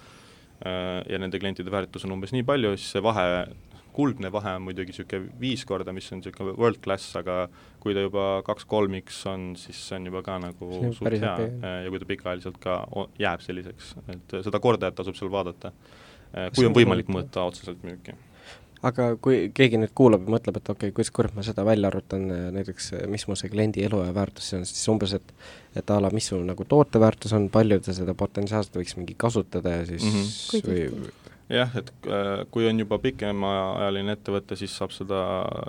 äh, 0.65 1.01
ja 1.09 1.19
nende 1.19 1.39
klientide 1.39 1.71
väärtus 1.71 2.05
on 2.05 2.17
umbes 2.17 2.33
nii 2.35 2.43
palju, 2.43 2.75
siis 2.77 2.91
see 2.97 3.03
vahe 3.03 3.25
kuldne 3.99 4.31
vahe 4.31 4.55
on 4.57 4.63
muidugi 4.69 4.93
niisugune 4.93 5.33
viis 5.41 5.65
korda, 5.67 5.93
mis 5.95 6.07
on 6.13 6.21
niisugune 6.21 6.55
world 6.55 6.79
class, 6.83 7.11
aga 7.19 7.41
kui 7.83 7.95
ta 7.97 8.05
juba 8.05 8.27
kaks-kolm 8.47 8.95
X 9.01 9.19
on, 9.31 9.51
siis 9.59 9.81
see 9.89 9.99
on 9.99 10.07
juba 10.11 10.23
ka 10.25 10.37
nagu 10.43 10.71
suht 10.95 11.11
hea. 11.11 11.35
Äh, 11.49 11.75
ja 11.85 11.91
kui 11.91 12.01
ta 12.01 12.07
pikaajaliselt 12.13 12.61
ka 12.63 12.79
jääb 13.19 13.43
selliseks, 13.45 13.93
et 14.15 14.39
seda 14.47 14.63
kordajat 14.63 14.99
tasub 15.01 15.19
seal 15.19 15.31
vaadata, 15.33 15.73
äh, 16.31 16.49
kui 16.55 16.67
on 16.69 16.75
võimalik 16.77 17.11
mõõta 17.11 17.47
otseselt 17.49 17.85
müüki 17.87 18.17
aga 18.85 19.09
kui 19.19 19.49
keegi 19.51 19.79
nüüd 19.81 19.91
kuulab 19.97 20.23
ja 20.23 20.31
mõtleb, 20.31 20.55
et 20.55 20.69
okei 20.71 20.87
okay,, 20.87 20.95
kuidas 20.95 21.11
kurat 21.11 21.33
ma 21.35 21.43
seda 21.43 21.65
välja 21.67 21.89
arvutan, 21.91 22.29
äh, 22.31 22.45
näiteks 22.55 22.93
mis 23.11 23.25
mu 23.27 23.35
see 23.39 23.51
kliendi 23.51 23.83
eluaja 23.83 24.13
väärtus 24.15 24.53
on, 24.55 24.63
siis 24.67 24.87
umbes, 24.91 25.15
et 25.19 25.33
et 25.77 25.91
a 25.91 25.99
la, 26.01 26.11
mis 26.15 26.29
sul 26.31 26.45
nagu 26.47 26.65
tooteväärtus 26.65 27.35
on, 27.37 27.49
palju 27.53 27.81
ta 27.83 27.95
seda 27.95 28.15
potentsiaalselt 28.17 28.79
võiks 28.79 28.95
mingi 28.97 29.17
kasutada 29.19 29.81
ja 29.81 29.83
siis 29.89 30.05
mm 30.07 30.21
-hmm. 30.23 30.69
või 30.69 31.11
jah, 31.49 31.71
et 31.79 31.89
äh, 32.05 32.43
kui 32.53 32.67
on 32.69 32.79
juba 32.81 32.99
pikemaajaline 33.01 34.13
ettevõte, 34.13 34.57
siis 34.59 34.73
saab 34.77 34.93
seda 34.93 35.19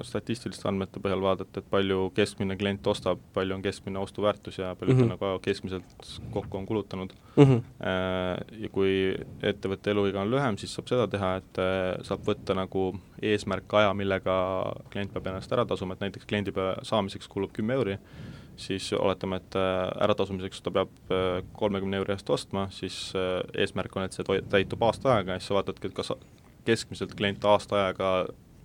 statistiliste 0.07 0.69
andmete 0.69 1.01
põhjal 1.03 1.23
vaadata, 1.25 1.63
et 1.63 1.71
palju 1.73 2.11
keskmine 2.17 2.57
klient 2.61 2.87
ostab, 2.93 3.23
palju 3.37 3.57
on 3.57 3.65
keskmine 3.65 4.01
ostuväärtus 4.03 4.61
ja 4.61 4.75
palju 4.77 4.95
mm 4.95 5.01
-hmm. 5.01 5.19
ta 5.19 5.31
nagu 5.31 5.43
keskmiselt 5.45 6.11
kokku 6.35 6.59
on 6.59 6.67
kulutanud 6.67 7.13
mm. 7.37 7.45
-hmm. 7.45 7.63
Ja 8.63 8.69
kui 8.69 9.17
ettevõtte 9.43 9.91
eluiga 9.91 10.21
on 10.21 10.31
lühem, 10.31 10.59
siis 10.59 10.75
saab 10.75 10.89
seda 10.89 11.07
teha, 11.09 11.37
et 11.37 11.59
äh, 11.59 12.03
saab 12.03 12.21
võtta 12.27 12.55
nagu 12.55 12.95
eesmärkaja, 13.23 13.95
millega 13.95 14.37
klient 14.91 15.13
peab 15.13 15.27
ennast 15.27 15.53
ära 15.53 15.65
tasuma, 15.65 15.95
et 15.95 16.01
näiteks 16.01 16.27
kliendi 16.27 16.53
saamiseks 16.83 17.29
kulub 17.29 17.53
kümme 17.53 17.75
euri, 17.75 17.99
siis 18.61 18.91
oletame, 18.93 19.41
et 19.41 19.57
äratasumiseks 19.57 20.61
ta 20.63 20.73
peab 20.75 21.15
kolmekümne 21.57 22.01
euri 22.01 22.13
eest 22.15 22.31
ostma, 22.31 22.67
siis 22.75 22.99
eesmärk 23.57 23.97
on, 23.97 24.05
et 24.05 24.17
see 24.17 24.41
täitub 24.53 24.83
aasta 24.85 25.15
aega 25.17 25.37
ja 25.37 25.41
siis 25.41 25.49
sa 25.51 25.57
vaatad, 25.57 25.81
vaatadki, 25.81 25.91
et 25.91 25.95
kas 25.95 26.13
keskmiselt 26.65 27.15
klient 27.17 27.45
aasta 27.45 27.77
ajaga 27.77 28.13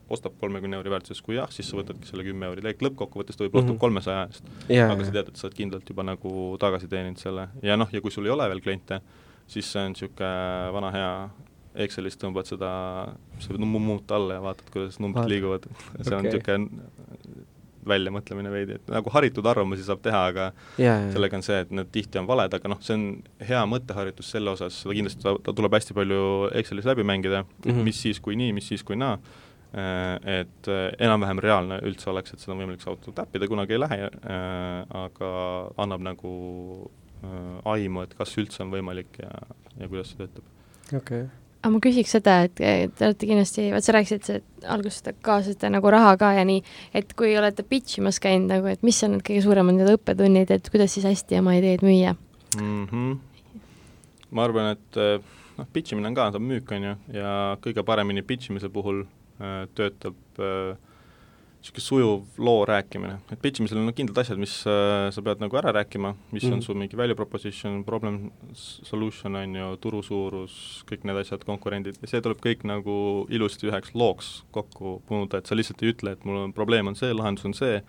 ostab 0.10 0.36
kolmekümne 0.40 0.78
euri 0.78 0.92
väärtuses, 0.94 1.22
kui 1.26 1.36
jah, 1.36 1.50
siis 1.50 1.70
sa 1.70 1.80
võtadki 1.80 2.06
selle 2.06 2.26
kümme 2.28 2.46
euri, 2.46 2.62
tegelikult 2.62 2.92
lõppkokkuvõttes 2.92 3.38
ta 3.38 3.46
võib-olla 3.46 3.64
ostab 3.64 3.74
mhm. 3.74 3.82
kolmesaja 3.82 4.28
eest. 4.28 4.52
Aga 4.86 5.08
sa 5.08 5.16
tead, 5.16 5.32
et 5.32 5.40
sa 5.40 5.48
oled 5.48 5.58
kindlalt 5.58 5.90
juba 5.90 6.06
nagu 6.06 6.34
tagasi 6.62 6.90
teeninud 6.92 7.22
selle. 7.22 7.48
Ja 7.66 7.78
noh, 7.80 7.90
ja 7.92 8.02
kui 8.04 8.14
sul 8.14 8.28
ei 8.30 8.34
ole 8.36 8.46
veel 8.52 8.62
kliente, 8.62 9.02
siis 9.50 9.72
see 9.72 9.82
on 9.82 9.96
niisugune 9.96 10.32
vana 10.76 10.94
hea 10.94 11.12
Excelis 11.86 12.16
tõmbad 12.16 12.48
seda, 12.48 12.70
seda 13.44 13.68
muut 13.68 14.12
alla 14.16 14.38
ja 14.38 14.44
vaatad, 14.46 14.70
kuidas 14.72 14.96
numbrid 15.04 15.28
liiguvad. 15.28 15.66
See 16.06 16.06
okay. 16.06 16.16
on 16.16 16.30
niisugune 16.30 17.50
väljamõtlemine 17.90 18.52
veidi, 18.54 18.78
et 18.80 18.92
nagu 18.92 19.12
haritud 19.14 19.46
arvamusi 19.50 19.86
saab 19.86 20.02
teha, 20.06 20.22
aga 20.32 20.46
yeah, 20.50 21.00
yeah. 21.00 21.08
sellega 21.14 21.40
on 21.40 21.46
see, 21.46 21.60
et 21.66 21.72
need 21.76 21.92
tihti 21.94 22.22
on 22.22 22.30
valed, 22.30 22.58
aga 22.58 22.72
noh, 22.72 22.82
see 22.86 22.98
on 22.98 23.06
hea 23.46 23.62
mõtteharjutus 23.70 24.32
selle 24.36 24.54
osas, 24.56 24.82
seda 24.84 24.98
kindlasti 24.98 25.26
ta, 25.26 25.36
ta 25.46 25.56
tuleb 25.56 25.78
hästi 25.78 25.98
palju 25.98 26.22
Excelis 26.62 26.90
läbi 26.90 27.06
mängida 27.08 27.44
mm, 27.44 27.72
-hmm. 27.72 27.88
mis 27.88 28.02
siis, 28.08 28.20
kui 28.24 28.38
nii, 28.40 28.54
mis 28.58 28.68
siis, 28.74 28.84
kui 28.84 28.98
naa, 29.00 29.20
äh, 29.76 30.40
et 30.42 30.72
äh, 30.72 30.90
enam-vähem 31.08 31.42
reaalne 31.46 31.80
üldse 31.86 32.10
oleks, 32.10 32.34
et 32.34 32.44
seda 32.44 32.56
on 32.56 32.64
võimalik 32.64 32.84
saavutada, 32.84 33.24
täppida 33.24 33.48
kunagi 33.48 33.78
ei 33.78 33.82
lähe, 33.86 34.02
äh, 34.04 35.00
aga 35.06 35.32
annab 35.78 36.06
nagu 36.12 36.36
aimu, 37.66 38.04
et 38.06 38.12
kas 38.14 38.36
üldse 38.38 38.62
on 38.62 38.70
võimalik 38.70 39.18
ja, 39.18 39.32
ja 39.80 39.88
kuidas 39.90 40.12
see 40.12 40.20
töötab. 40.20 40.46
okei 40.94 41.24
okay 41.24 41.45
aga 41.66 41.74
ma 41.74 41.82
küsiks 41.82 42.12
seda, 42.14 42.36
et 42.46 42.54
te 42.60 43.08
olete 43.08 43.26
kindlasti, 43.26 43.64
vaat 43.74 43.86
sa 43.86 43.96
rääkisid, 43.96 44.44
alguses 44.70 45.16
kaasasite 45.26 45.72
nagu 45.74 45.90
raha 45.90 46.12
ka 46.22 46.36
ja 46.38 46.44
nii, 46.46 46.62
et 46.94 47.16
kui 47.18 47.34
olete 47.40 47.66
pitch 47.66 47.98
imas 48.02 48.22
käinud 48.22 48.54
nagu, 48.54 48.70
et 48.70 48.86
mis 48.86 49.02
on 49.08 49.16
need 49.16 49.26
kõige 49.26 49.42
suuremad 49.46 49.80
need 49.80 49.90
õppetunnid, 49.96 50.54
et 50.54 50.70
kuidas 50.70 50.94
siis 50.94 51.08
hästi 51.10 51.42
oma 51.42 51.58
ideed 51.58 51.82
müüa 51.86 52.14
mm? 52.14 52.86
-hmm. 52.86 53.18
ma 54.30 54.46
arvan, 54.46 54.76
et 54.78 55.02
noh, 55.58 55.68
pitch 55.74 55.96
imine 55.96 56.12
on 56.12 56.18
ka, 56.18 56.30
see 56.30 56.42
on 56.42 56.50
müük, 56.54 56.72
on 56.78 56.90
ju, 56.90 56.96
ja 57.18 57.32
kõige 57.66 57.86
paremini 57.88 58.22
pitch 58.22 58.54
imise 58.54 58.70
puhul 58.70 59.02
äh, 59.42 59.66
töötab 59.74 60.16
äh, 60.38 60.78
niisugune 61.66 61.82
sujuv 61.82 62.38
loo 62.38 62.66
rääkimine, 62.66 63.18
et 63.32 63.42
pitch 63.42 63.60
imisel 63.60 63.80
on 63.82 63.94
kindlad 63.96 64.22
asjad, 64.22 64.40
mis 64.42 64.54
äh, 64.70 65.10
sa 65.12 65.24
pead 65.26 65.42
nagu 65.42 65.58
ära 65.58 65.74
rääkima, 65.74 66.14
mis 66.32 66.46
mm. 66.46 66.54
on 66.54 66.62
sul 66.62 66.78
mingi 66.78 66.98
value 66.98 67.16
proposition, 67.18 67.84
problem 67.84 68.32
solution, 68.54 69.36
on 69.36 69.56
ju, 69.56 69.72
turu 69.82 70.04
suurus, 70.06 70.84
kõik 70.90 71.08
need 71.08 71.18
asjad, 71.24 71.46
konkurendid, 71.48 71.98
ja 72.02 72.12
see 72.12 72.22
tuleb 72.22 72.42
kõik 72.44 72.66
nagu 72.70 73.26
ilusti 73.34 73.70
üheks 73.72 73.96
looks 73.98 74.44
kokku 74.56 75.00
punuda, 75.10 75.42
et 75.42 75.50
sa 75.50 75.58
lihtsalt 75.58 75.82
ei 75.82 75.94
ütle, 75.96 76.16
et 76.16 76.26
mul 76.26 76.44
on 76.46 76.56
probleem 76.56 76.92
on 76.92 76.98
see, 76.98 77.14
lahendus 77.16 77.50
on 77.50 77.58
see, 77.58 77.82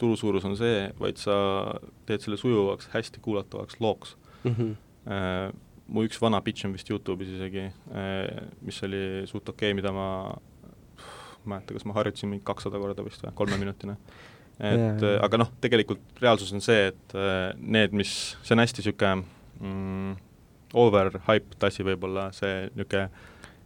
turu 0.00 0.18
suurus 0.18 0.44
on 0.48 0.56
see, 0.58 0.86
vaid 1.00 1.20
sa 1.20 1.34
teed 2.08 2.24
selle 2.24 2.40
sujuvaks, 2.40 2.90
hästi 2.92 3.22
kuulatavaks 3.24 3.80
looks 3.80 4.16
mm. 4.44 4.54
-hmm. 4.54 4.80
Äh, 5.02 5.50
mu 5.88 6.04
üks 6.06 6.20
vana 6.22 6.38
pitch 6.40 6.64
on 6.64 6.72
vist 6.72 6.90
Youtube'is 6.90 7.32
isegi 7.34 7.64
äh,, 7.66 8.42
mis 8.62 8.82
oli 8.86 9.26
suht 9.26 9.48
okei 9.48 9.72
okay,, 9.72 9.74
mida 9.74 9.90
ma 9.92 10.36
ma 11.44 11.56
ei 11.56 11.58
mäleta, 11.58 11.76
kas 11.76 11.86
ma 11.88 11.96
harjutasin 11.96 12.30
mingi 12.32 12.44
kakssada 12.46 12.80
korda 12.82 13.04
vist 13.06 13.24
või, 13.24 13.34
kolmeminutine. 13.38 13.96
et 14.72 15.04
yeah. 15.04 15.18
aga 15.24 15.42
noh, 15.42 15.52
tegelikult 15.64 16.22
reaalsus 16.22 16.52
on 16.54 16.64
see, 16.64 16.90
et 16.92 17.16
äh, 17.18 17.52
need, 17.58 17.94
mis, 17.96 18.14
see 18.42 18.56
on 18.56 18.62
hästi 18.62 18.82
niisugune 18.82 19.12
mm, 19.60 20.16
overhyped 20.82 21.68
asi 21.68 21.86
võib-olla, 21.86 22.30
see 22.36 22.66
niisugune 22.72 23.06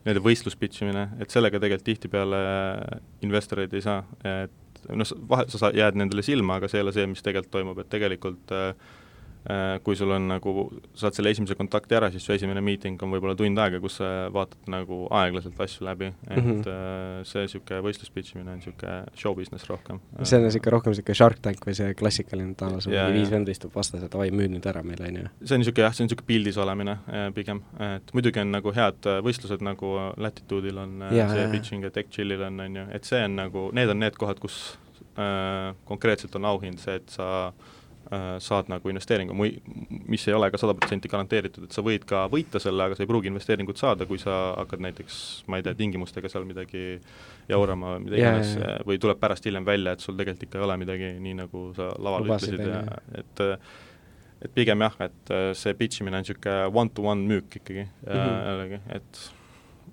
nii-öelda 0.07 0.22
võistlus 0.22 0.55
pitch 0.55 0.85
imine, 0.85 1.09
et 1.18 1.33
sellega 1.35 1.59
tegelikult 1.59 1.89
tihtipeale 1.89 2.39
investoreid 3.27 3.72
ei 3.74 3.83
saa, 3.83 4.05
et 4.22 4.85
noh, 4.87 5.16
vahe, 5.33 5.49
sa 5.51 5.72
jääd 5.74 5.99
nendele 5.99 6.22
silma, 6.22 6.61
aga 6.61 6.70
see 6.70 6.79
ei 6.79 6.87
ole 6.87 6.95
see, 6.95 7.09
mis 7.11 7.24
tegelikult 7.27 7.57
toimub, 7.57 7.81
et 7.83 7.91
tegelikult 7.91 8.55
äh, 8.55 8.70
Äh, 8.70 9.06
kui 9.86 9.94
sul 9.94 10.11
on 10.11 10.24
nagu, 10.26 10.53
saad 10.99 11.14
selle 11.14 11.30
esimese 11.30 11.55
kontakti 11.59 11.94
ära, 11.94 12.09
siis 12.11 12.24
su 12.26 12.32
esimene 12.34 12.62
miiting 12.64 13.01
on 13.05 13.12
võib-olla 13.14 13.36
tund 13.38 13.59
aega, 13.62 13.78
kus 13.82 13.99
sa 14.01 14.09
vaatad 14.34 14.66
nagu 14.72 15.05
aeglaselt 15.14 15.61
asju 15.62 15.86
läbi, 15.86 16.09
et 16.26 16.40
mm 16.40 16.49
-hmm. 16.49 17.26
see 17.30 17.44
niisugune 17.44 17.78
võistlus 17.84 18.11
pitch 18.14 18.34
imine 18.34 18.51
on 18.51 18.59
niisugune 18.59 19.05
show 19.14 19.36
business 19.38 19.68
rohkem. 19.70 20.01
see 20.22 20.38
on 20.38 20.44
niisugune 20.49 20.72
rohkem 20.74 20.92
niisugune 20.92 21.14
Shark 21.14 21.38
Tank 21.42 21.66
või 21.66 21.74
see 21.78 21.94
klassikaline 21.94 22.55
Thanos, 22.55 22.88
mingi 22.88 23.20
viis 23.20 23.30
venda 23.30 23.51
istub 23.51 23.74
vastas, 23.74 24.03
et 24.03 24.12
davai, 24.12 24.30
müü 24.30 24.49
nüüd 24.49 24.66
ära 24.66 24.82
meile, 24.82 25.07
on 25.09 25.16
ju. 25.16 25.28
see 25.44 25.55
on 25.55 25.62
niisugune 25.62 25.86
jah, 25.86 25.94
see 25.94 26.05
on 26.05 26.11
niisugune 26.11 26.26
pildis 26.26 26.57
olemine 26.57 26.99
pigem, 27.34 27.62
et 27.78 28.12
muidugi 28.14 28.40
on 28.40 28.51
nagu 28.51 28.72
head 28.74 29.11
võistlused, 29.22 29.62
nagu 29.62 29.94
Latitude'il 30.16 30.78
on 30.78 31.07
ja, 31.11 31.28
see 31.28 31.42
ja, 31.42 31.49
pitching 31.51 31.84
ja 31.84 31.90
Tech 31.90 32.11
Chillil 32.11 32.42
on, 32.42 32.61
on 32.61 32.76
ju, 32.76 32.88
et 32.90 33.05
see 33.05 33.22
on 33.24 33.36
nagu, 33.36 33.70
need 33.72 33.88
on 33.94 33.99
need 33.99 34.18
kohad, 34.18 34.42
kus 34.42 34.78
äh, 35.18 35.74
konkreetselt 35.84 36.34
on 36.34 36.44
auhind 36.44 36.82
see, 36.82 36.97
et 36.97 37.11
sa 37.11 37.49
äh, 37.49 37.53
Äh, 37.53 37.76
saad 38.39 38.69
nagu 38.71 38.91
investeeringu, 38.91 39.35
mis 40.07 40.27
ei 40.29 40.35
ole 40.37 40.51
ka 40.55 40.61
sada 40.61 40.75
protsenti 40.79 41.11
garanteeritud, 41.11 41.65
et 41.67 41.75
sa 41.75 41.83
võid 41.83 42.05
ka 42.07 42.27
võita 42.31 42.61
selle, 42.63 42.85
aga 42.87 42.95
sa 42.95 43.03
ei 43.03 43.11
pruugi 43.11 43.31
investeeringut 43.33 43.81
saada, 43.81 44.07
kui 44.07 44.21
sa 44.23 44.37
hakkad 44.61 44.85
näiteks, 44.85 45.19
ma 45.51 45.59
ei 45.59 45.67
tea, 45.67 45.75
tingimustega 45.79 46.31
seal 46.31 46.47
midagi 46.47 47.01
jaurama, 47.51 47.97
mida 48.03 48.21
iganes 48.21 48.53
yeah,, 48.55 48.77
yeah. 48.77 48.87
või 48.87 49.01
tuleb 49.03 49.19
pärast 49.23 49.49
hiljem 49.49 49.67
välja, 49.67 49.97
et 49.97 50.05
sul 50.05 50.19
tegelikult 50.19 50.47
ikka 50.47 50.61
ei 50.61 50.67
ole 50.69 50.79
midagi 50.85 51.13
nii, 51.27 51.35
nagu 51.43 51.67
sa 51.77 51.91
laval 51.99 52.27
Lubasid, 52.27 52.55
ütlesid 52.55 52.75
ja 52.75 53.23
et 53.23 53.45
et 54.47 54.53
pigem 54.53 54.85
jah, 54.85 54.99
et 55.01 55.33
äh, 55.33 55.49
see 55.57 55.73
pitch 55.75 56.03
imine 56.03 56.19
on 56.19 56.23
niisugune 56.23 56.69
one-to-one 56.69 57.25
müük 57.27 57.57
ikkagi 57.57 57.87
mm 57.87 58.13
-hmm. 58.13 58.43
jällegi, 58.51 58.81
et 58.99 59.23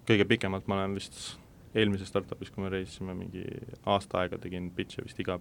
kõige 0.10 0.28
pikemalt 0.28 0.68
ma 0.68 0.82
olen 0.82 0.96
vist 1.00 1.40
eelmises 1.74 2.12
startup'is, 2.12 2.52
kui 2.54 2.64
me 2.64 2.70
reisisime 2.70 3.16
mingi 3.18 3.44
aasta 3.86 4.20
aega, 4.22 4.38
tegin 4.38 4.70
pitch'e 4.76 5.06
vist 5.06 5.20
iga 5.20 5.40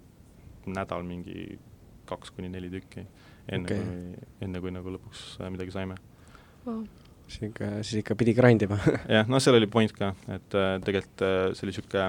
nädal 0.66 1.02
mingi 1.02 1.58
kaks 2.08 2.34
kuni 2.36 2.50
neli 2.52 2.70
tükki, 2.72 3.06
enne 3.48 3.68
okay. 3.68 3.78
kui, 3.86 4.26
enne 4.46 4.62
kui 4.64 4.74
nagu 4.74 4.96
lõpuks 4.96 5.24
äh, 5.40 5.50
midagi 5.54 5.74
saime 5.74 5.96
wow.. 6.66 6.82
siis 7.26 7.48
ikka, 7.50 7.70
siis 7.80 8.02
ikka 8.02 8.16
pidi 8.18 8.36
grind 8.38 8.66
ima 8.66 8.78
jah, 9.16 9.28
noh, 9.28 9.42
seal 9.42 9.58
oli 9.58 9.70
point 9.70 9.94
ka, 9.96 10.12
et 10.28 10.58
äh, 10.58 10.76
tegelikult 10.84 11.26
äh, 11.26 11.42
see 11.56 11.66
oli 11.66 11.74
niisugune 11.74 12.08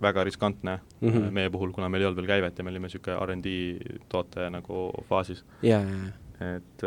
väga 0.00 0.24
riskantne 0.24 0.78
mm 1.00 1.08
-hmm. 1.08 1.32
meie 1.36 1.50
puhul, 1.52 1.72
kuna 1.76 1.88
meil 1.88 2.02
ei 2.02 2.08
olnud 2.08 2.22
veel 2.22 2.32
käivet 2.34 2.58
ja 2.58 2.64
me 2.64 2.70
olime 2.70 2.88
niisugune 2.88 3.18
R&D 3.26 4.04
toote 4.08 4.50
nagu 4.50 4.88
faasis 5.08 5.44
yeah,. 5.62 5.84
Et 6.40 6.82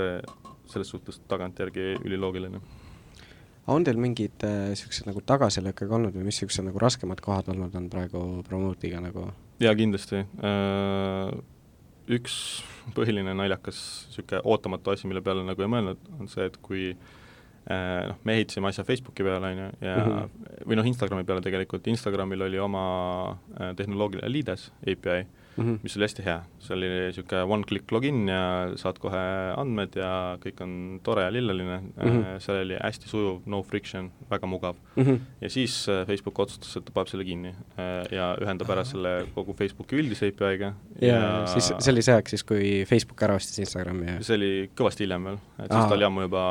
selles 0.65 0.89
suhtes 0.89 1.19
tagantjärgi 1.29 1.99
üliloogiline 2.03 2.61
on 3.71 3.85
teil 3.85 3.99
mingid 4.01 4.43
niisugused 4.43 5.05
äh, 5.05 5.09
nagu 5.11 5.23
tagasilööke 5.27 5.87
olnud 5.87 6.15
või 6.15 6.27
mis 6.27 6.37
niisugused 6.37 6.65
nagu 6.67 6.81
raskemad 6.83 7.21
kohad 7.23 7.49
olnud 7.53 7.75
on 7.79 7.89
praegu 7.91 8.23
Promote'iga 8.47 8.99
nagu? 9.03 9.29
jaa, 9.63 9.75
kindlasti 9.79 10.23
äh, 10.23 11.31
üks 12.11 12.35
põhiline 12.95 13.33
naljakas 13.37 13.77
niisugune 14.09 14.41
ootamatu 14.43 14.93
asi, 14.93 15.07
mille 15.07 15.21
peale 15.23 15.45
nagu 15.47 15.63
ei 15.63 15.71
mõelnud, 15.71 16.09
on 16.19 16.31
see, 16.31 16.47
et 16.49 16.57
kui 16.65 16.89
äh, 16.91 18.01
noh, 18.09 18.17
me 18.27 18.35
ehitasime 18.37 18.67
asja 18.69 18.83
Facebooki 18.87 19.23
peale, 19.23 19.53
on 19.53 19.61
ju, 19.61 19.69
ja 19.87 19.95
mm 20.01 20.11
-hmm. 20.11 20.65
või 20.67 20.79
noh, 20.79 20.89
Instagrami 20.91 21.23
peale 21.23 21.41
tegelikult, 21.41 21.87
Instagramil 21.87 22.41
oli 22.49 22.59
oma 22.59 22.83
äh, 23.31 23.75
tehnoloogiline 23.75 24.31
Lides 24.31 24.71
API 24.83 25.25
mm, 25.57 25.63
-hmm. 25.63 25.79
mis 25.83 25.97
oli 25.97 26.07
hästi 26.07 26.25
hea, 26.25 26.37
see 26.59 26.75
oli 26.75 26.89
niisugune 26.89 27.43
one-click 27.55 27.91
login 27.91 28.27
ja 28.29 28.41
saad 28.79 28.99
kohe 29.01 29.23
andmed 29.57 29.95
ja 29.99 30.11
kõik 30.43 30.61
on 30.65 30.73
tore 31.03 31.25
ja 31.27 31.33
lilleline 31.33 31.77
mm, 31.79 32.03
-hmm. 32.03 32.39
seal 32.43 32.61
oli 32.63 32.77
hästi 32.79 33.09
sujuv, 33.09 33.41
no 33.45 33.61
friction, 33.63 34.11
väga 34.31 34.47
mugav 34.47 34.75
mm. 34.95 35.03
-hmm. 35.03 35.19
ja 35.41 35.49
siis 35.49 35.89
äh, 35.89 36.05
Facebook 36.07 36.39
otsustas, 36.39 36.77
et 36.77 36.85
ta 36.85 36.91
paneb 36.95 37.11
selle 37.11 37.25
kinni 37.25 37.49
äh, 37.49 38.11
ja 38.11 38.33
ühendab 38.41 38.69
ära 38.69 38.83
selle 38.83 39.27
kogu 39.35 39.53
Facebooki 39.53 39.99
üldise 40.01 40.27
API-ga 40.33 40.73
ja, 41.01 41.07
ja 41.07 41.47
siis 41.47 41.73
see 41.79 41.91
oli 41.93 42.01
see 42.01 42.15
aeg 42.15 42.29
siis, 42.29 42.43
kui 42.43 42.85
Facebook 42.89 43.23
ära 43.23 43.35
ostis 43.35 43.59
Instagrami 43.59 44.09
ja 44.11 44.19
see 44.21 44.37
oli 44.39 44.51
kõvasti 44.75 45.05
hiljem 45.05 45.23
veel, 45.29 45.39
et 45.59 45.69
siis 45.69 45.81
Aa. 45.83 45.89
ta 45.89 45.95
oli 45.95 46.09
ammu 46.09 46.27
juba 46.27 46.43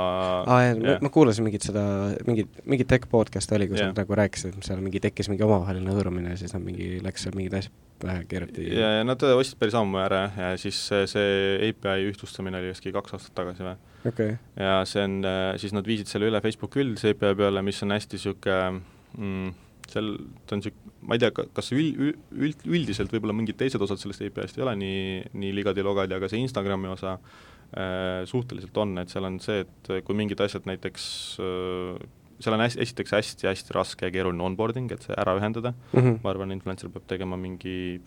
aa 0.46 0.60
jah, 0.62 1.00
ma, 1.02 1.08
kuulasin 1.08 1.44
mingit 1.44 1.62
seda, 1.66 1.84
mingit, 2.26 2.48
mingit 2.64 2.88
tech 2.88 3.08
podcast'i 3.10 3.56
oli, 3.58 3.68
kus 3.70 3.82
nad 3.82 3.98
nagu 3.98 4.18
rääkisid, 4.22 4.58
et 4.58 4.68
seal 4.68 4.82
mingi 4.84 5.00
tekkis 5.02 5.30
mingi 5.32 5.46
omavaheline 5.46 5.94
hõõrumine 5.94 6.34
ja 6.34 6.40
siis 6.40 6.54
nad 6.56 6.64
mingi, 6.64 6.98
läks 7.04 7.26
seal 7.26 7.36
mingid 7.38 7.58
asjad 7.60 7.72
pähe 8.02 8.26
keerati. 8.28 8.68
ja, 8.74 8.92
ja 8.98 9.06
nad 9.06 9.22
ostsid 9.30 9.58
päris 9.60 9.76
ammu 9.78 10.00
ära 10.02 10.22
ja 10.36 10.52
siis 10.60 10.78
see 10.90 11.32
API 11.70 12.08
ühtlustamine 12.10 12.60
oli 12.60 12.72
vist 12.72 12.86
kaks 12.98 13.18
aastat 13.18 13.36
tagasi 13.38 13.66
või 13.66 13.76
okay.? 14.10 14.38
ja 14.58 14.80
see 14.88 15.04
on, 15.06 15.20
siis 15.62 15.74
nad 15.76 15.88
viisid 15.88 16.10
selle 16.10 16.30
üle 16.30 16.42
Facebooki 16.44 16.82
üldise 16.84 17.14
API 17.14 17.36
peale, 17.38 17.64
mis 17.66 17.82
on 17.86 17.94
hästi 17.94 18.18
niisugune 18.18 18.82
mm, 19.18 19.52
seal 19.92 20.12
ta 20.46 20.56
on 20.56 20.62
niisugune, 20.62 20.94
ma 21.02 21.16
ei 21.16 21.22
tea, 21.22 21.32
kas 21.34 21.72
üld, 21.74 22.00
üld, 22.30 22.66
üldiselt 22.68 23.12
võib-olla 23.12 23.36
mingid 23.36 23.58
teised 23.60 23.82
osad 23.82 24.00
sellest 24.00 24.24
API-st 24.26 24.58
ei 24.58 24.66
ole 24.66 24.76
nii, 24.80 25.04
nii 25.42 25.54
ligadi-logadi, 25.58 26.16
aga 26.16 26.30
see 26.30 26.42
Instagrami 26.42 26.90
osa 26.92 27.16
äh, 27.16 28.22
suhteliselt 28.28 28.76
on, 28.82 28.96
et 29.02 29.12
seal 29.12 29.26
on 29.28 29.38
see, 29.42 29.64
et 29.66 29.92
kui 30.06 30.18
mingid 30.18 30.40
asjad 30.44 30.68
näiteks 30.70 31.06
äh, 31.42 32.02
seal 32.42 32.56
on 32.56 32.64
hästi, 32.64 32.82
esiteks 32.82 33.14
hästi-hästi 33.16 33.76
raske 33.76 34.08
ja 34.08 34.14
keeruline 34.14 34.44
onboarding, 34.44 34.90
et 34.92 35.06
see 35.06 35.16
ära 35.16 35.36
ühendada 35.38 35.74
mm, 35.74 35.98
-hmm. 36.00 36.20
ma 36.24 36.34
arvan, 36.34 36.54
influencer 36.54 36.90
peab 36.92 37.06
tegema 37.10 37.38
mingi 37.38 38.00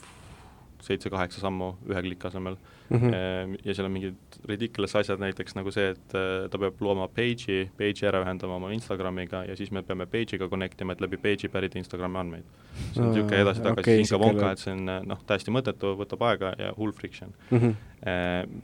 seitse-kaheksa 0.86 1.42
sammu 1.42 1.76
ühe 1.90 2.02
kliki 2.06 2.28
asemel 2.28 2.58
Mm 2.85 2.85
-hmm. 2.90 3.14
Ehm, 3.14 3.56
ja 3.66 3.74
seal 3.74 3.88
on 3.88 3.92
mingid 3.92 4.38
ridiculous 4.50 4.96
asjad, 4.96 5.20
näiteks 5.20 5.56
nagu 5.58 5.72
see, 5.74 5.90
et 5.96 6.16
äh, 6.18 6.50
ta 6.52 6.60
peab 6.62 6.82
looma 6.86 7.08
page'i, 7.08 7.66
page'i 7.78 8.08
ära 8.10 8.22
ühendama 8.26 8.60
oma 8.60 8.72
Instagramiga 8.76 9.44
ja 9.48 9.56
siis 9.56 9.72
me 9.72 9.82
peame 9.84 10.06
page'iga 10.06 10.50
connect 10.50 10.82
ima, 10.82 10.94
et 10.94 11.02
läbi 11.02 11.18
page'i 11.18 11.50
pärida 11.50 11.80
Instagrami 11.82 12.22
andmeid. 12.22 12.46
see 12.94 13.02
on 13.02 13.12
niisugune 13.14 13.42
edasi-tagasi 13.42 13.80
okay, 13.80 13.98
hinka-vonka, 14.02 14.52
et 14.52 14.60
see 14.60 14.74
on 14.76 14.86
noh, 14.86 15.20
täiesti 15.28 15.54
mõttetu, 15.56 15.96
võtab 15.96 16.26
aega 16.28 16.54
ja 16.60 16.74
hull 16.78 16.92
friction 16.92 17.34
mm. 17.50 17.58
-hmm. 17.58 17.76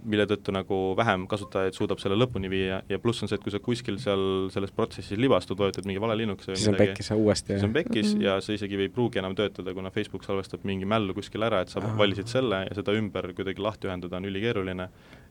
Mille 0.05 0.25
tõttu 0.29 0.53
nagu 0.53 0.75
vähem 0.97 1.23
kasutajaid 1.27 1.73
suudab 1.73 1.97
selle 1.97 2.13
lõpuni 2.19 2.49
viia 2.51 2.81
ja 2.89 2.99
pluss 2.99 3.23
on 3.23 3.29
see, 3.29 3.39
et 3.39 3.43
kui 3.43 3.51
sa 3.51 3.59
kuskil 3.63 3.97
seal 3.97 4.51
selles 4.53 4.71
protsessis 4.75 5.17
libastud, 5.17 5.57
vajutad 5.57 5.87
mingi 5.89 6.01
vale 6.01 6.17
linnukese 6.19 6.55
siis 6.55 6.67
on 6.67 6.75
pekkis 6.77 7.11
uuesti. 7.15 7.53
siis 7.53 7.63
on 7.63 7.73
pekkis 7.73 8.13
mm 8.13 8.19
-hmm. 8.19 8.25
ja 8.25 8.41
see 8.41 8.55
isegi 8.59 8.75
ei 8.75 8.89
pruugi 8.89 9.19
enam 9.19 9.35
töötada, 9.35 9.73
kuna 9.73 9.89
Facebook 9.89 10.23
salvestab 10.23 10.63
mingi 10.63 10.85
mällu 10.85 11.13
kuskil 11.13 11.41
ära, 11.41 11.61
et 11.61 11.69
sa 11.69 11.79
ah. 11.79 11.97
valisid 11.97 12.27
selle 12.27 12.65
ja 12.69 12.75
seda 12.75 12.93
ümber 12.93 13.33
kuidagi 13.33 13.61
lahti 13.61 13.87
ühendada 13.87 14.10
kasutada 14.11 14.17
on 14.17 14.29
ülikeeruline 14.29 14.89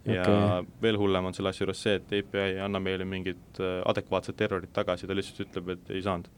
ja 0.08 0.22
okay. 0.22 0.66
veel 0.80 0.96
hullem 0.96 1.26
on 1.28 1.34
selle 1.36 1.50
asja 1.50 1.66
juures 1.66 1.82
see, 1.84 1.98
et 1.98 2.12
API 2.20 2.38
ei 2.40 2.60
anna 2.64 2.80
meile 2.80 3.04
mingit 3.04 3.58
äh, 3.60 3.82
adekvaatset 3.84 4.40
errorit 4.46 4.72
tagasi, 4.72 5.06
ta 5.06 5.12
lihtsalt 5.12 5.42
ütleb, 5.44 5.68
et 5.74 5.90
ei 5.92 6.00
saanud. 6.02 6.30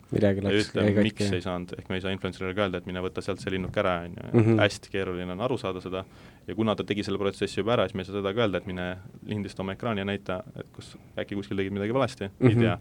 jäi 0.83 0.97
katki. 0.97 1.05
miks 1.07 1.37
ei 1.37 1.45
saanud, 1.45 1.77
ehk 1.79 1.93
me 1.93 2.01
ei 2.01 2.03
saa 2.03 2.15
influencer'ile 2.17 2.57
ka 2.59 2.65
öelda, 2.65 2.81
et 2.83 2.91
mine 2.91 3.05
võta 3.05 3.23
sealt 3.23 3.39
see 3.39 3.55
linnuk 3.55 3.79
ära, 3.79 4.01
on 4.09 4.19
ju, 4.19 4.27
mhm. 4.33 4.59
hästi 4.65 4.91
keeruline 4.91 5.37
on 5.37 5.47
aru 5.47 5.61
saada 5.63 5.85
seda, 5.85 6.03
ja 6.49 6.59
kuna 6.59 6.75
ta 6.75 6.83
tegi 6.89 7.07
selle 7.07 7.23
protsessi 7.23 7.63
juba 7.63 7.77
ära, 7.77 7.87
siis 7.87 7.95
me 7.95 8.03
ei 8.03 8.11
saa 8.11 8.19
seda 8.19 8.35
ka 8.35 8.43
öelda, 8.49 8.59
et 8.59 8.67
mine 8.67 8.91
lindista 9.31 9.63
oma 9.63 9.79
ekraani 9.79 10.03
ja 10.03 10.11
näita, 10.11 10.43
et 10.59 10.75
kus 10.75 10.97
äkki 11.15 11.39
kuskil 11.39 11.63
tegid 11.63 11.79
midagi 11.79 11.95
valesti 11.95 12.27
mm, 12.27 12.35
-hmm. 12.35 12.51
ei 12.51 12.55
mhm. 12.57 12.67
tea. 12.67 12.79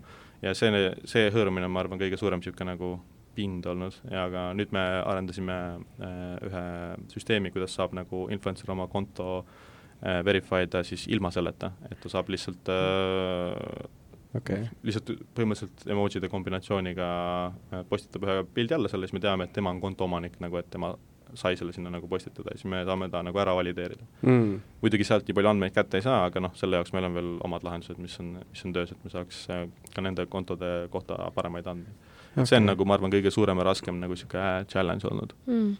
ja 0.49 0.57
see, 0.57 0.86
see 1.05 1.30
hõõrumine 1.30 1.70
on, 1.70 1.78
ma 1.78 1.86
arvan, 1.86 2.01
kõige 2.01 2.18
suurem 2.18 2.41
niisugune 2.41 2.74
nagu 2.74 2.95
pind 3.36 3.65
olnud. 3.69 3.97
Ja 4.11 4.25
aga 4.29 4.49
nüüd 4.57 4.73
me 4.75 4.84
arendasime 5.01 5.57
äh, 6.03 6.36
ühe 6.47 6.65
süsteemi, 7.13 7.51
kuidas 7.53 7.75
saab 7.77 7.95
nagu 7.97 8.27
influencer 8.34 8.71
oma 8.73 8.88
konto 8.91 9.29
äh, 9.41 10.21
verify 10.27 10.67
da 10.71 10.84
siis 10.88 11.07
ilma 11.11 11.32
selleta, 11.34 11.73
et 11.89 12.01
ta 12.03 12.11
saab 12.11 12.32
lihtsalt 12.34 12.71
äh, 12.73 13.86
okay. 14.38 14.67
lihtsalt 14.88 15.13
põhimõtteliselt 15.38 15.88
emotsioonide 15.91 16.32
kombinatsiooniga 16.34 17.07
postitab 17.89 18.27
ühe 18.27 18.41
pildi 18.55 18.77
alla 18.77 18.91
selle, 18.91 19.07
siis 19.07 19.17
me 19.17 19.23
teame, 19.23 19.47
et 19.47 19.55
tema 19.55 19.73
on 19.73 19.82
konto 19.84 20.07
omanik 20.07 20.39
nagu, 20.43 20.59
et 20.59 20.69
tema 20.73 20.93
sai 21.34 21.55
selle 21.55 21.71
sinna 21.71 21.88
nagu 21.93 22.09
postitada 22.11 22.51
ja 22.51 22.59
siis 22.59 22.67
me 22.67 22.82
saame 22.84 23.07
ta 23.09 23.21
nagu 23.23 23.39
ära 23.39 23.53
valideerida. 23.55 24.03
Mm.. 24.25 24.57
muidugi 24.82 25.07
sealt 25.07 25.27
nii 25.27 25.38
palju 25.38 25.51
andmeid 25.53 25.75
kätte 25.75 26.01
ei 26.01 26.03
saa, 26.05 26.25
aga 26.27 26.43
noh, 26.43 26.55
selle 26.59 26.79
jaoks 26.79 26.91
meil 26.95 27.07
on 27.07 27.15
veel 27.15 27.29
omad 27.47 27.63
lahendused, 27.63 27.99
mis 28.03 28.17
on, 28.19 28.34
mis 28.49 28.65
on 28.67 28.75
töös, 28.75 28.91
et 28.91 29.05
me 29.05 29.13
saaks 29.13 29.45
ka 29.95 30.03
nende 30.03 30.25
kontode 30.32 30.71
kohta 30.91 31.19
paremaid 31.36 31.71
andmeid 31.71 32.11
okay.. 32.34 32.45
see 32.45 32.59
on 32.59 32.69
nagu, 32.71 32.86
ma 32.86 32.97
arvan, 32.97 33.13
kõige 33.13 33.34
suurem 33.34 33.57
ja 33.57 33.69
raskem 33.71 34.01
nagu 34.01 34.17
niisugune 34.17 34.65
challenge 34.71 35.07
olnud 35.11 35.38
mm 35.45 35.71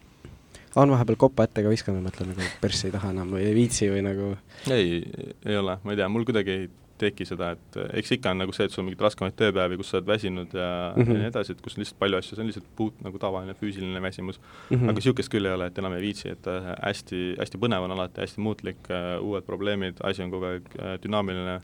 on 0.76 0.92
vahepeal 0.92 1.18
kopa 1.20 1.44
ette 1.48 1.64
ka 1.64 1.72
viskanud, 1.72 2.04
mõtlen 2.06 2.32
nagu 2.32 2.46
perssi 2.62 2.88
ei 2.88 2.94
taha 2.94 3.10
enam 3.12 3.34
või 3.36 3.44
ei 3.44 3.56
viitsi 3.56 3.90
või 3.92 4.04
nagu 4.06 4.30
ei, 4.72 5.02
ei 5.44 5.58
ole, 5.60 5.78
ma 5.84 5.92
ei 5.92 6.00
tea, 6.00 6.08
mul 6.12 6.24
kuidagi 6.28 6.54
ei 6.54 6.70
teki 7.02 7.26
seda, 7.26 7.52
et 7.56 7.78
eks 7.98 8.14
ikka 8.18 8.34
on 8.34 8.44
nagu 8.44 8.54
see, 8.56 8.68
et 8.68 8.74
sul 8.74 8.84
on 8.84 8.88
mingeid 8.90 9.02
raskemaid 9.04 9.36
tööpäevi, 9.40 9.80
kus 9.80 9.90
sa 9.92 9.98
oled 9.98 10.10
väsinud 10.12 10.54
ja 10.54 10.68
mm, 10.94 11.02
-hmm. 11.02 11.16
ja 11.18 11.24
nii 11.24 11.30
edasi, 11.32 11.56
et 11.56 11.64
kus 11.66 11.76
on 11.76 11.84
lihtsalt 11.84 12.00
palju 12.04 12.20
asju, 12.20 12.36
see 12.36 12.44
on 12.44 12.52
lihtsalt 12.52 12.68
puht 12.78 13.00
nagu 13.06 13.22
tavaline 13.22 13.56
füüsiline 13.58 14.02
väsimus 14.04 14.40
mm. 14.40 14.78
-hmm. 14.78 14.84
aga 14.84 14.98
niisugust 15.00 15.34
küll 15.34 15.50
ei 15.50 15.56
ole, 15.58 15.72
et 15.72 15.82
enam 15.82 15.96
ei 15.98 16.06
viitsi, 16.06 16.30
et 16.36 16.48
äh, 16.48 16.70
hästi, 16.78 17.22
hästi 17.40 17.62
põnev 17.64 17.88
on 17.88 17.96
alati, 17.98 18.22
hästi 18.22 18.46
muutlik, 18.46 18.86
äh, 18.90 19.18
uued 19.22 19.48
probleemid, 19.50 20.04
asi 20.04 20.24
on 20.24 20.32
kogu 20.32 20.52
aeg 20.54 20.70
äh, 20.78 20.96
dünaamiline, 21.04 21.62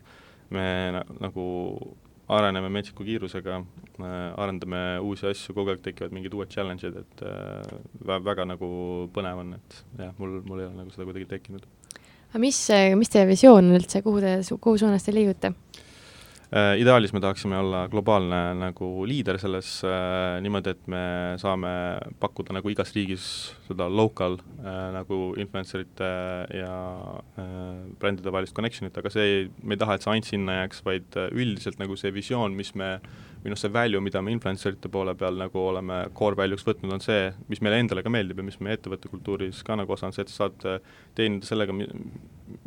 me 0.49 0.67
nagu 1.19 1.45
areneme 2.27 2.69
metsiku 2.73 3.05
kiirusega, 3.07 3.61
arendame 4.37 4.81
uusi 5.03 5.27
asju, 5.29 5.55
kogu 5.55 5.71
aeg 5.73 5.83
tekivad 5.85 6.15
mingid 6.15 6.35
uued 6.35 6.51
challenge'id, 6.51 6.99
et 7.03 7.23
äh, 7.25 8.17
väga 8.27 8.45
nagu 8.49 8.69
põnev 9.15 9.43
on, 9.43 9.53
et 9.57 9.81
jah, 10.01 10.13
mul, 10.19 10.39
mul 10.47 10.61
ei 10.61 10.67
ole 10.67 10.81
nagu 10.81 10.93
seda 10.93 11.07
kuidagi 11.07 11.29
tekkinud. 11.31 11.67
aga 12.29 12.43
mis, 12.43 12.59
mis 12.99 13.13
teie 13.13 13.27
visioon 13.29 13.71
on 13.71 13.79
üldse, 13.79 14.03
kuhu 14.05 14.23
te, 14.23 14.39
kuhu 14.59 14.81
suunas 14.83 15.07
te 15.07 15.15
liigute? 15.15 15.53
Äh, 16.47 16.77
ideaalis 16.79 17.11
me 17.11 17.19
tahaksime 17.19 17.57
olla 17.59 17.81
globaalne 17.91 18.37
nagu 18.55 18.87
liider 19.03 19.35
selles 19.41 19.81
äh, 19.83 20.37
niimoodi, 20.39 20.71
et 20.71 20.85
me 20.87 21.01
saame 21.41 21.71
pakkuda 22.21 22.55
nagu 22.55 22.71
igas 22.71 22.93
riigis 22.95 23.25
seda 23.65 23.89
local 23.91 24.37
äh, 24.61 24.85
nagu 24.95 25.17
influencerite 25.43 26.11
ja 26.55 26.77
äh, 27.35 27.81
brändide 27.99 28.31
vahelist 28.31 28.55
connection'it, 28.55 28.95
aga 28.95 29.11
see 29.11 29.49
me 29.59 29.75
ei 29.75 29.81
taha, 29.81 29.97
et 29.97 30.07
see 30.07 30.13
ainult 30.13 30.31
sinna 30.31 30.55
jääks, 30.61 30.79
vaid 30.87 31.19
äh, 31.19 31.27
üldiselt 31.35 31.83
nagu 31.83 31.99
see 31.99 32.15
visioon, 32.15 32.55
mis 32.55 32.71
me 32.79 32.93
või 33.43 33.53
noh, 33.53 33.59
see 33.59 33.71
value, 33.73 34.01
mida 34.03 34.21
me 34.23 34.33
influencerite 34.35 34.89
poole 34.91 35.13
peal 35.17 35.37
nagu 35.39 35.61
oleme 35.69 35.99
core 36.17 36.39
value'ks 36.39 36.65
võtnud, 36.67 36.93
on 36.93 37.03
see, 37.03 37.31
mis 37.51 37.61
meile 37.63 37.79
endale 37.83 38.03
ka 38.05 38.11
meeldib 38.13 38.41
ja 38.41 38.47
mis 38.47 38.59
meie 38.63 38.77
ettevõtte 38.77 39.11
kultuuris 39.11 39.63
ka 39.67 39.77
nagu 39.79 39.93
osa 39.93 40.09
on 40.09 40.15
see, 40.15 40.25
et 40.25 40.33
sa 40.33 40.45
saad 40.45 40.67
äh, 40.69 40.93
teenida 41.17 41.47
sellega, 41.47 41.75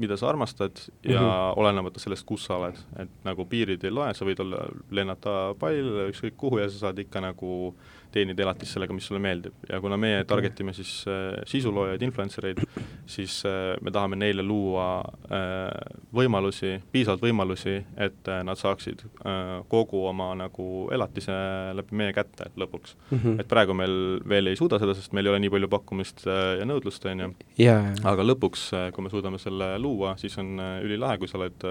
mida 0.00 0.18
sa 0.20 0.30
armastad 0.30 0.82
ja 1.02 1.20
mm 1.20 1.26
-hmm. 1.26 1.62
olenemata 1.62 2.00
sellest, 2.00 2.26
kus 2.26 2.44
sa 2.44 2.56
oled, 2.56 2.78
et 2.98 3.24
nagu 3.24 3.46
piirid 3.46 3.84
ei 3.84 3.94
loe, 3.94 4.14
sa 4.14 4.24
võid 4.24 4.40
olla, 4.40 4.66
lennata 4.90 5.54
pall 5.58 6.08
ükskõik 6.08 6.36
kuhu 6.36 6.58
ja 6.58 6.68
sa 6.70 6.86
saad 6.86 6.98
ikka 6.98 7.20
nagu 7.20 7.74
teenida 8.12 8.44
elatist 8.44 8.74
sellega, 8.74 8.94
mis 8.96 9.06
sulle 9.08 9.20
meeldib. 9.22 9.54
ja 9.68 9.80
kuna 9.80 9.96
meie 10.00 10.24
target 10.28 10.60
ime 10.60 10.74
siis 10.76 10.92
äh, 11.08 11.40
sisuloojaid, 11.46 12.02
influencer 12.02 12.50
eid, 12.50 12.62
siis 13.10 13.40
äh, 13.48 13.74
me 13.82 13.92
tahame 13.94 14.18
neile 14.20 14.44
luua 14.46 14.88
äh, 15.30 15.96
võimalusi, 16.16 16.76
piisavalt 16.92 17.24
võimalusi, 17.24 17.78
et 17.96 18.30
äh, 18.30 18.42
nad 18.46 18.60
saaksid 18.60 19.04
äh, 19.06 19.52
kogu 19.72 20.04
oma 20.10 20.32
nagu 20.38 20.68
elatise 20.94 21.36
läbi 21.76 21.98
meie 22.02 22.14
kätte 22.16 22.50
lõpuks 22.60 22.96
mm. 23.10 23.18
-hmm. 23.18 23.40
et 23.40 23.48
praegu 23.48 23.74
meil 23.76 24.20
veel 24.28 24.52
ei 24.52 24.60
suuda 24.60 24.78
seda, 24.82 24.94
sest 24.94 25.12
meil 25.16 25.26
ei 25.26 25.34
ole 25.34 25.42
nii 25.44 25.54
palju 25.56 25.72
pakkumist 25.72 26.26
äh, 26.26 26.60
ja 26.60 26.68
nõudlust, 26.68 27.06
on 27.10 27.26
ju. 27.26 27.32
aga 28.04 28.26
lõpuks, 28.26 28.70
äh, 28.74 28.88
kui 28.92 29.04
me 29.04 29.10
suudame 29.10 29.38
selle 29.38 29.76
luua, 29.78 30.16
siis 30.16 30.38
on 30.38 30.58
äh, 30.58 30.80
ülilahe, 30.84 31.18
kui 31.18 31.28
sa 31.28 31.38
oled 31.38 31.68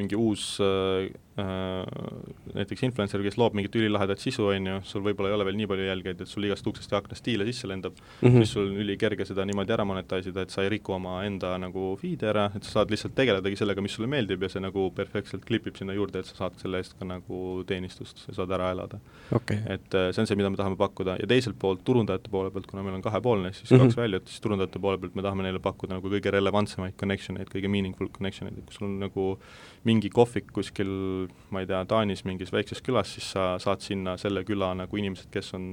mingi 0.00 0.16
uus 0.16 0.58
äh, 0.60 0.66
äh, 0.66 1.10
näiteks 1.38 2.82
influencer, 2.82 3.22
kes 3.22 3.36
loob 3.38 3.54
mingit 3.54 3.76
ülilahedat 3.78 4.18
sisu, 4.22 4.48
on 4.50 4.66
ju, 4.66 4.78
sul 4.88 5.04
võib-olla 5.04 5.30
ei 5.30 5.36
ole 5.36 5.46
veel 5.46 5.58
nii 5.60 5.68
palju 5.70 5.86
jälgijaid, 5.86 6.24
et 6.24 6.30
sul 6.30 6.46
igast 6.48 6.66
uksest 6.66 6.90
ja 6.90 6.98
aknast 7.00 7.24
diile 7.26 7.46
sisse 7.46 7.70
lendab. 7.70 7.94
Mm, 7.94 8.28
-hmm. 8.28 8.36
siis 8.42 8.52
sul 8.56 8.66
on 8.66 8.80
ülikerge 8.82 9.24
seda 9.28 9.44
niimoodi 9.46 9.74
ära 9.76 9.86
monetize 9.86 10.32
ida, 10.32 10.42
et 10.42 10.50
sa 10.50 10.64
ei 10.64 10.72
riku 10.74 10.96
oma 10.96 11.20
enda 11.24 11.56
nagu 11.62 11.94
feed'i 12.00 12.26
ära, 12.26 12.50
et 12.56 12.66
sa 12.66 12.80
saad 12.80 12.90
lihtsalt 12.90 13.14
tegeledagi 13.14 13.56
sellega, 13.56 13.82
mis 13.82 13.94
sulle 13.94 14.08
meeldib 14.10 14.42
ja 14.42 14.48
see 14.48 14.60
nagu 14.60 14.90
perfektselt 14.96 15.44
klipib 15.46 15.78
sinna 15.78 15.94
juurde, 15.94 16.18
et 16.18 16.26
sa 16.26 16.36
saad 16.44 16.58
selle 16.58 16.82
eest 16.82 16.98
ka 16.98 17.06
nagu 17.06 17.62
teenistust, 17.66 18.24
sa 18.26 18.34
saad 18.40 18.50
ära 18.58 18.72
elada. 18.74 19.00
Okay.. 19.32 19.62
et 19.66 19.94
äh, 19.94 20.10
see 20.12 20.22
on 20.22 20.26
see, 20.26 20.36
mida 20.36 20.50
me 20.50 20.56
tahame 20.56 20.76
pakkuda. 20.76 21.16
Ja 21.20 21.26
teiselt 21.30 21.58
poolt 21.58 21.84
turundajate 21.84 22.30
poole 22.30 22.50
pealt, 22.50 22.66
kuna 22.66 22.82
meil 22.82 22.98
on 22.98 23.02
kahepoolne, 23.02 23.52
siis 23.52 23.70
mm 23.70 23.76
-hmm. 23.76 23.94
kaks 23.94 23.96
väljut, 23.96 24.28
siis 24.28 24.40
turundajate 24.40 24.78
poole 24.78 24.98
pealt 24.98 25.14
me 25.14 25.22
tahame 25.22 25.42
neile 25.42 25.58
pakkuda 25.58 25.94
nagu 25.94 26.08
kõige 26.08 26.30
relevantsemaid 26.30 26.96
connection 26.98 27.38
eid, 27.38 27.48
kõige 27.48 27.68
meaningful 27.68 28.08
connection 28.08 28.48
eid, 28.48 28.58
et 28.58 28.64
kui 28.64 28.74
sul 28.74 28.88
on 28.88 28.98
nagu 28.98 29.38
mingi 29.84 30.10
kohvik 30.12 30.50
kuskil, 30.52 31.19
ma 31.50 31.62
ei 31.62 31.68
tea, 31.70 31.80
Taanis 31.90 32.24
mingis 32.28 32.52
väikses 32.54 32.82
külas, 32.84 33.14
siis 33.16 33.32
sa 33.34 33.54
saad 33.62 33.82
sinna 33.84 34.16
selle 34.20 34.44
küla 34.48 34.72
nagu 34.78 35.00
inimesed, 35.00 35.30
kes 35.32 35.52
on, 35.58 35.66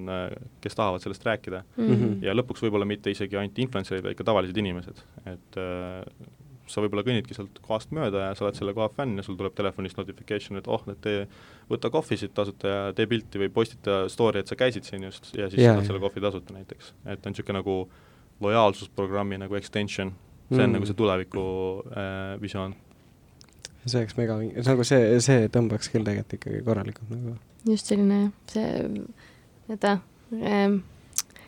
kes 0.63 0.77
tahavad 0.77 1.03
sellest 1.03 1.25
rääkida 1.27 1.63
mm. 1.75 1.93
-hmm. 1.93 2.17
ja 2.25 2.35
lõpuks 2.35 2.65
võib-olla 2.65 2.87
mitte 2.89 3.13
isegi 3.13 3.37
ainult 3.37 3.59
influencer'id, 3.65 4.05
vaid 4.05 4.17
ka 4.19 4.27
tavalised 4.27 4.57
inimesed, 4.57 5.03
et 5.25 5.59
äh, 5.61 6.27
sa 6.71 6.83
võib-olla 6.83 7.03
kõnnidki 7.07 7.35
sealt 7.35 7.59
kohast 7.63 7.93
mööda 7.95 8.27
ja 8.27 8.35
sa 8.35 8.45
oled 8.45 8.57
selle 8.59 8.73
koha 8.75 8.89
fänn 8.93 9.19
ja 9.19 9.25
sul 9.25 9.37
tuleb 9.39 9.55
telefonist 9.57 9.99
notification, 9.99 10.59
et 10.59 10.67
oh, 10.71 10.83
et 10.91 10.99
tee, 11.03 11.23
võta 11.71 11.91
kohvi 11.93 12.19
siit 12.19 12.33
tasuta 12.37 12.73
ja 12.73 12.81
tee 12.97 13.07
pilti 13.09 13.41
või 13.41 13.51
postita 13.53 14.03
story, 14.11 14.43
et 14.43 14.51
sa 14.51 14.57
käisid 14.59 14.87
siin 14.87 15.07
just 15.07 15.31
ja 15.35 15.49
siis 15.51 15.63
yeah, 15.63 15.77
saad 15.77 15.91
selle 15.91 16.03
kohvi 16.03 16.23
tasuta 16.23 16.55
näiteks. 16.55 16.93
et 17.05 17.25
on 17.25 17.35
niisugune 17.35 17.61
nagu 17.61 17.77
lojaalsusprogrammi 18.43 19.39
nagu 19.41 19.57
extension, 19.57 20.11
see 20.51 20.59
on 20.59 20.69
mm. 20.69 20.75
nagu 20.77 20.89
see 20.89 20.99
tuleviku 20.99 21.45
äh, 21.93 22.35
visioon 22.41 22.75
see 23.87 24.01
oleks 24.03 24.17
mega, 24.17 24.37
nagu 24.67 24.85
see, 24.87 25.17
see 25.23 25.47
tõmbaks 25.53 25.91
küll 25.93 26.05
tegelikult 26.07 26.37
ikkagi 26.39 26.61
korralikult 26.65 27.13
nagu. 27.13 27.37
just 27.67 27.89
selline 27.91 28.31
see, 28.51 28.83
nii-öelda 29.67 29.97
ähm, 30.41 30.81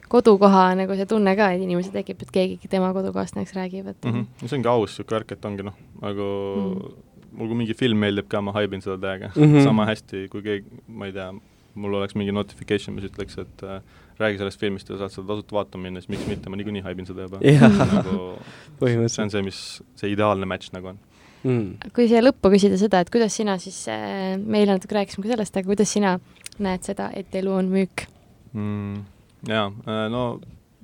kodukoha 0.09 0.63
nagu 0.79 0.97
see 0.97 1.09
tunne 1.09 1.35
ka, 1.37 1.51
et 1.53 1.63
inimesel 1.65 1.93
tekib, 1.99 2.23
et 2.25 2.33
keegi 2.33 2.71
tema 2.71 2.89
kodukohast 2.95 3.37
näiteks 3.37 3.55
räägib, 3.57 3.91
et 3.91 4.05
mm. 4.05 4.15
-hmm. 4.15 4.47
see 4.47 4.57
ongi 4.57 4.71
aus 4.71 4.95
niisugune 4.95 5.19
värk, 5.19 5.35
et 5.35 5.45
ongi 5.45 5.67
noh, 5.67 5.77
nagu 6.01 6.25
mm 6.55 6.73
-hmm. 6.73 6.97
mul 7.37 7.51
kui 7.51 7.61
mingi 7.61 7.73
film 7.73 7.97
meeldib 8.05 8.27
ka, 8.27 8.41
ma 8.41 8.55
haibin 8.57 8.81
seda 8.81 8.97
täiega 8.97 9.31
mm. 9.35 9.43
-hmm. 9.43 9.63
sama 9.63 9.85
hästi, 9.85 10.27
kui 10.29 10.41
keegi, 10.41 10.65
ma 10.87 11.05
ei 11.05 11.13
tea, 11.13 11.33
mul 11.75 11.93
oleks 11.93 12.15
mingi 12.15 12.31
notification, 12.31 12.95
mis 12.95 13.05
ütleks, 13.05 13.37
et 13.41 13.63
äh, 13.63 13.81
räägi 14.19 14.37
sellest 14.37 14.59
filmist 14.59 14.89
ja 14.89 14.97
saad 14.97 15.11
seda 15.11 15.27
tasuta 15.27 15.55
vaatama 15.55 15.81
minna, 15.83 16.01
siis 16.01 16.09
miks 16.09 16.27
mitte, 16.27 16.49
ma 16.49 16.55
niikuinii 16.55 16.81
haibin 16.81 17.05
seda 17.05 17.21
juba. 17.21 17.39
nagu 17.39 18.39
see 19.07 19.23
on 19.23 19.29
see, 19.29 19.41
mis, 19.41 19.83
see 19.95 20.11
ideaalne 20.11 20.45
match 20.45 20.73
nagu 20.73 20.87
on 20.87 20.99
mm.. 21.43 21.91
kui 21.95 22.09
siia 22.09 22.23
lõppu 22.23 22.51
küsida 22.53 22.79
seda, 22.81 23.03
et 23.03 23.11
kuidas 23.13 23.35
sina 23.39 23.57
siis 23.61 23.79
äh,, 23.91 24.35
me 24.39 24.61
eile 24.61 24.77
natuke 24.77 24.97
rääkisime 24.97 25.25
ka 25.25 25.33
sellest, 25.35 25.57
aga 25.57 25.71
kuidas 25.71 25.93
sina 25.95 26.17
näed 26.59 26.85
seda, 26.87 27.09
et 27.15 27.35
elu 27.41 27.55
on 27.61 27.71
müük 27.71 28.05
mm,? 28.53 29.01
jaa 29.49 29.67
äh,, 29.69 30.05
no 30.11 30.23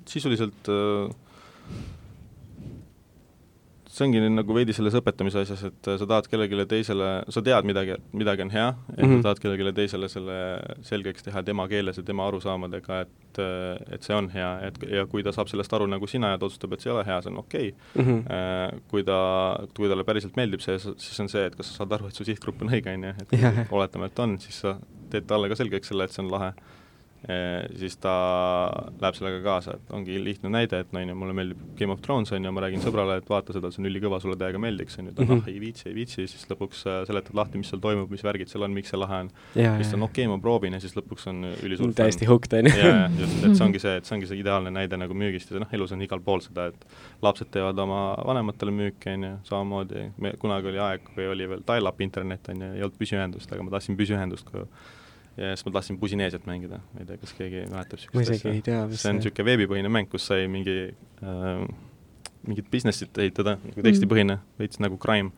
sisuliselt 0.10 0.70
äh, 0.72 1.14
see 3.96 4.06
ongi 4.06 4.22
nagu 4.28 4.56
veidi 4.56 4.74
selles 4.76 4.96
õpetamise 5.00 5.44
asjas, 5.46 5.62
et 5.70 5.90
sa 6.02 6.08
tahad 6.08 6.28
kellelegi 6.32 6.66
teisele, 6.72 7.10
sa 7.32 7.44
tead 7.46 7.68
midagi, 7.68 7.96
midagi 8.18 8.44
on 8.44 8.52
hea, 8.52 8.68
et 8.90 8.98
mm 8.98 9.04
-hmm. 9.04 9.22
sa 9.22 9.28
tahad 9.30 9.42
kellelegi 9.44 9.76
teisele 9.80 10.10
selle 10.12 10.40
selgeks 10.90 11.24
teha 11.24 11.44
tema 11.44 11.68
keeles 11.72 11.98
ja 11.98 12.04
tema 12.04 12.28
arusaamadega, 12.28 13.02
et 13.02 13.40
et 13.92 14.04
see 14.04 14.16
on 14.16 14.30
hea, 14.32 14.52
et 14.68 14.78
ja 14.92 15.06
kui 15.06 15.24
ta 15.24 15.32
saab 15.32 15.48
sellest 15.52 15.74
aru 15.74 15.88
nagu 15.88 16.08
sina 16.08 16.30
ja 16.32 16.38
ta 16.38 16.46
otsustab, 16.46 16.74
et 16.74 16.82
see 16.82 16.92
ei 16.92 16.96
ole 16.96 17.06
hea, 17.06 17.22
see 17.22 17.32
on 17.32 17.38
okei 17.38 17.74
okay. 17.96 18.04
mm. 18.04 18.24
-hmm. 18.24 18.82
Kui 18.88 19.04
ta, 19.04 19.20
kui 19.76 19.90
talle 19.90 20.04
päriselt 20.04 20.36
meeldib 20.36 20.60
see, 20.60 20.80
siis 20.80 21.20
on 21.20 21.30
see, 21.30 21.46
et 21.46 21.56
kas 21.56 21.68
sa 21.68 21.84
saad 21.84 21.92
aru, 21.92 22.08
et 22.08 22.16
su 22.16 22.24
sihtgrupp 22.24 22.62
on 22.62 22.70
õige, 22.70 22.94
on 22.94 23.04
ju, 23.04 23.14
et 23.22 23.72
oletame, 23.72 24.06
et 24.06 24.20
on, 24.20 24.38
siis 24.40 24.60
sa 24.60 24.78
teed 25.10 25.28
talle 25.28 25.50
ka 25.50 25.56
selgeks 25.56 25.88
selle, 25.88 26.04
et 26.04 26.12
see 26.12 26.24
on 26.24 26.32
lahe 26.32 26.54
siis 27.80 27.96
ta 27.98 28.12
läheb 29.02 29.16
sellega 29.18 29.40
kaasa, 29.46 29.76
et 29.80 29.94
ongi 29.98 30.18
lihtne 30.22 30.52
näide, 30.54 30.84
et 30.84 30.92
ju, 30.94 31.16
mulle 31.18 31.34
meeldib 31.34 31.62
Game 31.80 31.94
of 31.94 32.02
Thrones, 32.06 32.32
on 32.36 32.46
ju, 32.46 32.52
ma 32.54 32.62
räägin 32.66 32.84
sõbrale, 32.84 33.18
et 33.22 33.30
vaata 33.30 33.56
seda, 33.56 33.72
see 33.74 33.82
on 33.82 33.90
ülikõva, 33.90 34.20
sulle 34.22 34.38
täiega 34.38 34.62
meeldiks, 34.62 35.00
on 35.00 35.10
ju, 35.10 35.14
ta 35.16 35.24
mm 35.24 35.32
-hmm. 35.32 35.42
ah, 35.42 35.50
ei 35.50 35.60
viitsi, 35.60 35.88
ei 35.90 35.96
viitsi, 35.96 36.28
siis 36.30 36.46
lõpuks 36.52 36.84
äh, 36.86 37.00
seletad 37.08 37.38
lahti, 37.38 37.58
mis 37.58 37.72
seal 37.74 37.82
toimub, 37.82 38.12
mis 38.14 38.24
värgid 38.24 38.52
seal 38.52 38.68
on, 38.68 38.74
miks 38.78 38.94
see 38.94 39.00
lahe 39.00 39.20
on. 39.26 39.30
siis 39.54 39.90
ta 39.90 39.98
on 39.98 40.04
okei 40.04 40.26
okay,, 40.26 40.36
ma 40.36 40.42
proovin 40.42 40.74
ja 40.74 40.80
siis 40.80 40.96
lõpuks 40.98 41.30
on 41.30 41.46
ülisuur 41.64 41.94
täiesti 41.94 42.26
hooked, 42.30 42.54
on 42.60 42.70
ju. 42.70 42.76
jaa, 42.78 43.10
just, 43.20 43.46
et 43.46 43.56
see 43.56 43.66
ongi 43.66 43.80
see, 43.80 43.96
et 43.98 44.06
see 44.06 44.16
ongi 44.18 44.28
see 44.28 44.40
ideaalne 44.40 44.72
näide 44.72 44.98
nagu 44.98 45.14
müügist 45.14 45.52
ja 45.52 45.60
noh, 45.60 45.74
elus 45.74 45.92
on 45.92 46.02
igal 46.02 46.20
pool 46.20 46.44
seda, 46.46 46.68
et 46.68 46.86
lapsed 47.22 47.50
teevad 47.52 47.80
oma 47.80 48.04
vanematele 48.26 48.72
müüki, 48.72 49.16
on 49.16 49.24
ju, 49.30 49.34
samamoodi, 49.50 50.12
me, 50.18 50.36
kunagi 50.40 50.68
oli 50.68 50.84
aeg, 50.90 51.10
kui 51.16 51.26
oli 51.28 51.50
veel 51.50 51.66
dial-up 51.66 52.02
internet, 52.02 52.54
on 52.54 52.62
ju, 52.62 52.72
ei 52.76 52.86
olnud 52.86 53.02
püsiühendust, 53.02 53.52
aga 53.52 53.64
ma 53.64 53.72
tahtsin 53.72 53.98
püsiühendust 53.98 54.46
koju 54.52 54.70
ja 55.38 55.56
siis 55.56 55.66
ma 55.68 55.74
tahtsin 55.76 56.00
Pusineesiat 56.00 56.46
mängida, 56.48 56.80
ma 56.94 57.04
ei 57.04 57.10
tea, 57.10 57.20
kas 57.22 57.34
keegi 57.38 57.66
mäletab 57.72 58.00
niisugust 58.00 58.48
asja. 58.48 58.54
see 58.96 59.12
on 59.12 59.20
niisugune 59.20 59.50
veebipõhine 59.50 59.92
mäng, 59.92 60.10
kus 60.12 60.30
sai 60.30 60.48
mingi 60.52 60.78
äh, 60.94 61.68
mingit 62.46 62.72
business'it 62.72 63.22
ehitada, 63.22 63.58
nagu 63.64 63.86
tekstipõhine, 63.86 64.40
veits 64.60 64.82
nagu 64.84 64.98
crime. 65.02 65.34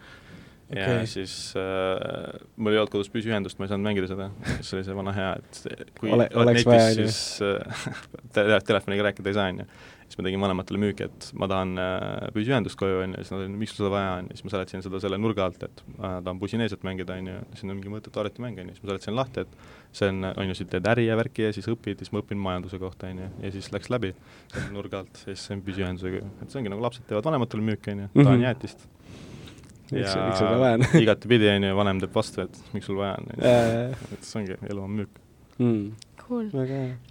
ja 0.67 0.83
okay. 0.83 1.07
siis 1.07 1.33
äh, 1.55 2.39
mul 2.59 2.75
ei 2.75 2.81
olnud 2.81 2.91
kodus 2.91 3.09
püsiühendust, 3.13 3.59
ma 3.59 3.65
ei 3.65 3.71
saanud 3.71 3.87
mängida 3.87 4.09
seda, 4.11 4.29
see 4.59 4.77
oli 4.77 4.87
see 4.87 4.97
vana 4.97 5.13
hea, 5.15 5.29
et 5.39 5.93
kui 5.99 6.11
Ole, 6.11 6.27
oled 6.35 6.59
netis, 6.59 6.97
siis 6.99 7.21
äh, 7.45 8.57
telefoniga 8.67 9.07
rääkida 9.07 9.31
ei 9.31 9.37
saa, 9.37 9.53
on 9.53 9.63
ju 9.63 9.69
siis 10.07 10.19
ma 10.19 10.23
tegin 10.23 10.43
vanematele 10.43 10.79
müüki, 10.79 11.07
et 11.09 11.27
ma 11.37 11.49
tahan 11.51 11.73
äh, 11.81 12.27
püsiühendust 12.35 12.79
koju, 12.79 13.01
on 13.03 13.15
ju, 13.15 13.23
siis 13.23 13.33
nad 13.33 13.41
olid, 13.41 13.55
miks 13.59 13.73
sul 13.73 13.83
seda 13.83 13.91
vaja 13.91 14.13
on, 14.21 14.29
ja 14.31 14.37
siis 14.37 14.47
ma 14.47 14.53
seletasin 14.53 14.83
seda 14.85 15.01
selle 15.03 15.19
nurga 15.19 15.47
alt, 15.47 15.65
et 15.67 15.81
ma 15.97 16.13
tahan 16.23 16.39
Pusineesiat 16.39 16.85
mängida, 16.87 17.17
on 17.19 17.27
ju, 17.31 17.41
siin 17.59 17.73
on 17.73 17.79
mingi 17.79 17.91
mõttetu 17.91 18.21
arvutimäng, 18.23 18.61
on 18.63 18.71
ju, 18.71 18.77
siis 18.77 18.85
ma 18.85 18.91
seletasin 18.93 19.17
lahti, 19.17 19.43
et 19.43 19.97
see 19.99 20.11
on, 20.13 20.29
on 20.31 20.51
ju, 20.51 20.57
siis 20.59 20.71
teed 20.71 20.87
äri 20.93 21.07
ja 21.09 21.17
värki 21.19 21.47
ja 21.49 21.55
siis 21.55 21.67
õpid, 21.73 22.03
siis 22.03 22.13
ma 22.15 22.23
õpin 22.23 22.39
majanduse 22.39 22.79
kohta, 22.81 23.11
on 23.11 23.23
ju, 23.25 23.29
ja 23.43 23.53
siis 23.57 23.69
läks 23.75 23.91
läbi 23.91 24.13
nurga 24.71 25.03
alt, 25.03 25.23
ja 25.25 25.33
siis 25.35 25.47
see 25.49 25.57
on 25.57 25.63
püsiühendusega, 25.67 26.23
et 26.41 26.47
see 26.53 26.61
ongi 26.61 26.71
nagu 26.71 26.87
lapsed 26.87 27.07
teevad 27.09 27.27
vanematele 27.27 27.67
müüki, 27.71 27.95
on 27.95 28.05
ju, 28.05 28.11
tahan 28.15 28.31
-hmm. 28.31 28.47
jäätist. 28.47 28.87
Miks, 29.91 30.15
miks 30.15 30.39
sul 30.39 30.59
vaja 30.59 30.79
on? 30.79 30.85
igatepidi, 31.03 31.49
on 31.51 31.63
ju, 31.63 31.75
vanem 31.75 31.99
teeb 32.03 32.15
vastu, 32.15 32.47
et 32.47 32.63
miks 32.73 32.87
sul 32.87 32.99
vaja 32.99 33.15
on, 33.19 33.27
on 33.35 33.43
ju, 33.43 34.13
et 34.13 34.23
see 34.23 34.39
ongi, 34.41 34.59
elu 34.69 34.83
on 34.83 34.91
müük. 35.01 35.19
Mm.. 35.57 35.91
Cool. 36.27 36.49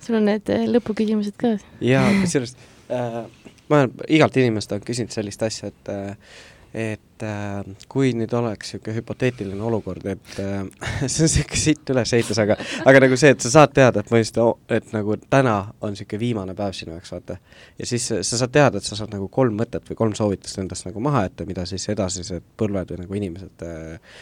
sul 0.01 0.19
on 0.19 0.27
need 0.29 0.51
äh, 0.53 0.67
lõpuküsimused 0.69 1.39
ka? 1.41 1.55
jaa, 1.81 2.05
kusjuures 2.21 2.53
ma 2.89 3.81
olen 3.81 3.97
igalt 4.09 4.37
inimest 4.39 4.73
olen 4.73 4.85
küsinud 4.87 5.15
sellist 5.15 5.43
asja, 5.43 5.73
et 5.73 5.91
äh, 5.93 6.37
et 6.77 7.23
äh, 7.25 7.63
kui 7.89 8.11
nüüd 8.13 8.33
oleks 8.37 8.75
niisugune 8.75 8.99
hüpoteetiline 8.99 9.63
olukord, 9.65 10.05
et 10.11 10.35
äh, 10.43 10.59
see 11.09 11.25
on 11.25 11.31
niisugune 11.31 11.61
sitt 11.61 11.93
ülesehitus, 11.95 12.41
aga 12.43 12.59
aga 12.85 13.01
nagu 13.07 13.17
see, 13.17 13.33
et 13.33 13.45
sa 13.45 13.53
saad 13.55 13.73
teada, 13.77 14.03
et 14.03 14.13
ma 14.13 14.21
just, 14.21 14.41
et 14.77 14.93
nagu 14.93 15.17
täna 15.33 15.57
on 15.81 15.95
niisugune 15.95 16.21
viimane 16.21 16.57
päev 16.59 16.77
sinu 16.77 16.93
jaoks, 16.93 17.15
vaata. 17.17 17.39
ja 17.81 17.89
siis 17.89 18.11
sa 18.13 18.43
saad 18.43 18.53
teada, 18.53 18.83
et 18.83 18.89
sa 18.89 18.99
saad 18.99 19.15
nagu 19.17 19.31
kolm 19.33 19.57
mõtet 19.63 19.89
või 19.89 20.01
kolm 20.03 20.17
soovitust 20.19 20.61
endast 20.61 20.89
nagu 20.89 21.01
maha 21.01 21.25
jätta, 21.31 21.49
mida 21.49 21.65
siis 21.71 21.89
edasised 21.95 22.45
põlved 22.61 22.93
või 22.93 23.05
nagu 23.07 23.21
inimesed 23.23 23.67
äh, 23.67 24.15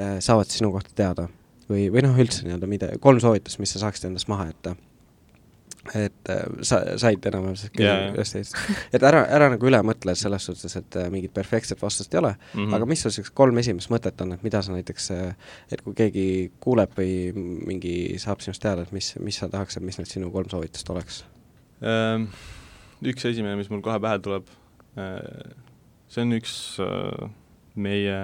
äh, 0.00 0.16
saavad 0.24 0.48
sinu 0.54 0.72
kohta 0.72 0.96
teada. 0.96 1.28
või, 1.68 1.90
või 1.92 2.06
noh, 2.06 2.16
üldse 2.16 2.46
nii-öelda 2.46 2.70
mida, 2.70 2.92
kolm 3.04 3.20
soovitust, 3.20 3.60
mis 3.60 3.76
sa 3.76 3.84
saaksid 3.84 4.08
endast 4.08 4.32
maha 4.32 4.48
jätta 4.48 4.78
et 5.94 6.30
äh, 6.30 6.42
sa 6.66 6.80
said 7.00 7.24
enam-vähem 7.30 8.16
teist, 8.16 8.56
et 8.92 9.04
ära, 9.04 9.22
ära 9.32 9.48
nagu 9.52 9.68
üle 9.68 9.80
mõtle 9.86 10.14
selles 10.18 10.48
suhtes, 10.48 10.76
et 10.80 10.98
äh, 11.00 11.08
mingit 11.12 11.32
perfektset 11.34 11.80
vastust 11.82 12.14
ei 12.14 12.20
ole 12.20 12.34
mm, 12.34 12.60
-hmm. 12.60 12.74
aga 12.76 12.88
mis 12.88 13.02
sul 13.02 13.12
niisugused 13.12 13.34
kolm 13.38 13.58
esimest 13.62 13.92
mõtet 13.92 14.20
on, 14.24 14.32
et 14.36 14.44
mida 14.44 14.62
sa 14.62 14.74
näiteks, 14.74 15.10
äh, 15.16 15.34
et 15.72 15.82
kui 15.82 15.94
keegi 15.94 16.26
kuuleb 16.60 16.94
või 16.98 17.32
mingi 17.34 18.18
saab 18.18 18.40
sinust 18.44 18.62
teada, 18.62 18.82
et 18.82 18.92
mis, 18.92 19.14
mis 19.20 19.36
sa 19.36 19.48
tahaks, 19.48 19.76
et 19.76 19.82
mis 19.82 19.98
need 19.98 20.10
sinu 20.10 20.30
kolm 20.34 20.50
soovitust 20.50 20.90
oleks 20.90 21.24
ähm,? 21.82 22.30
Üks 22.98 23.24
esimene, 23.24 23.54
mis 23.56 23.68
mul 23.70 23.80
kohe 23.80 24.00
pähe 24.02 24.18
tuleb, 24.18 24.48
see 26.10 26.22
on 26.24 26.32
üks 26.34 26.54
meie, 27.78 28.16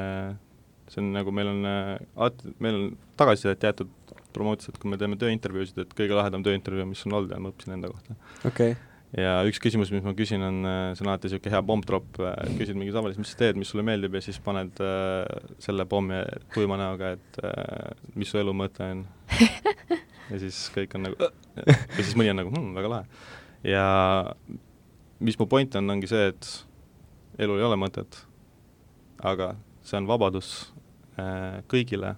see 0.91 0.99
on 0.99 1.12
nagu 1.15 1.31
meil 1.31 1.47
on, 1.47 1.61
meil 2.59 2.75
on 2.81 2.89
tagasisidet 3.17 3.62
jäetud 3.62 3.93
promootis, 4.35 4.70
et 4.70 4.80
kui 4.80 4.91
me 4.93 4.99
teeme 5.01 5.18
tööintervjuusid, 5.20 5.78
et 5.85 5.95
kõige 5.97 6.16
lahedam 6.18 6.45
tööintervjuu, 6.47 6.89
mis 6.91 7.05
on 7.09 7.16
olnud 7.20 7.35
ja 7.35 7.41
ma 7.43 7.53
õppisin 7.53 7.76
enda 7.76 7.91
kohta. 7.93 8.16
Okay.. 8.51 8.76
ja 9.18 9.37
üks 9.49 9.62
küsimus, 9.62 9.93
mis 9.95 10.05
ma 10.07 10.14
küsin, 10.18 10.43
on, 10.45 10.61
äh, 10.68 10.89
see 10.95 11.07
on 11.07 11.12
alati 11.12 11.30
niisugune 11.30 11.55
hea 11.55 11.62
pomp-drop, 11.70 12.20
äh, 12.22 12.35
küsid 12.59 12.80
mingi 12.80 12.95
tavaliselt, 12.95 13.22
mis 13.24 13.35
sa 13.35 13.41
teed, 13.45 13.61
mis 13.61 13.70
sulle 13.72 13.87
meeldib 13.87 14.18
ja 14.18 14.24
siis 14.24 14.41
paned 14.45 14.82
äh, 14.82 15.22
selle 15.62 15.87
pommi 15.91 16.20
tuima 16.55 16.78
näoga, 16.80 17.14
et 17.18 17.41
äh, 17.47 17.95
mis 18.18 18.32
su 18.32 18.43
elu 18.43 18.57
mõte 18.57 18.91
on. 18.97 19.07
Ja 20.24 20.39
siis 20.41 20.57
kõik 20.72 20.95
on 20.97 21.03
nagu 21.05 21.18
ja 21.20 21.74
siis 21.99 22.14
mõni 22.16 22.30
on 22.32 22.39
nagu 22.41 22.53
hm, 22.53 22.70
väga 22.78 22.89
lahe. 22.89 23.24
ja 23.68 23.85
mis 25.24 25.39
mu 25.41 25.47
point 25.49 25.76
on, 25.76 25.91
ongi 25.95 26.09
see, 26.11 26.30
et 26.32 26.49
elul 27.45 27.61
ei 27.61 27.66
ole 27.66 27.78
mõtet, 27.80 28.18
aga 29.24 29.55
see 29.85 29.99
on 30.01 30.09
vabadus 30.09 30.51
äh, 31.20 31.61
kõigile 31.70 32.14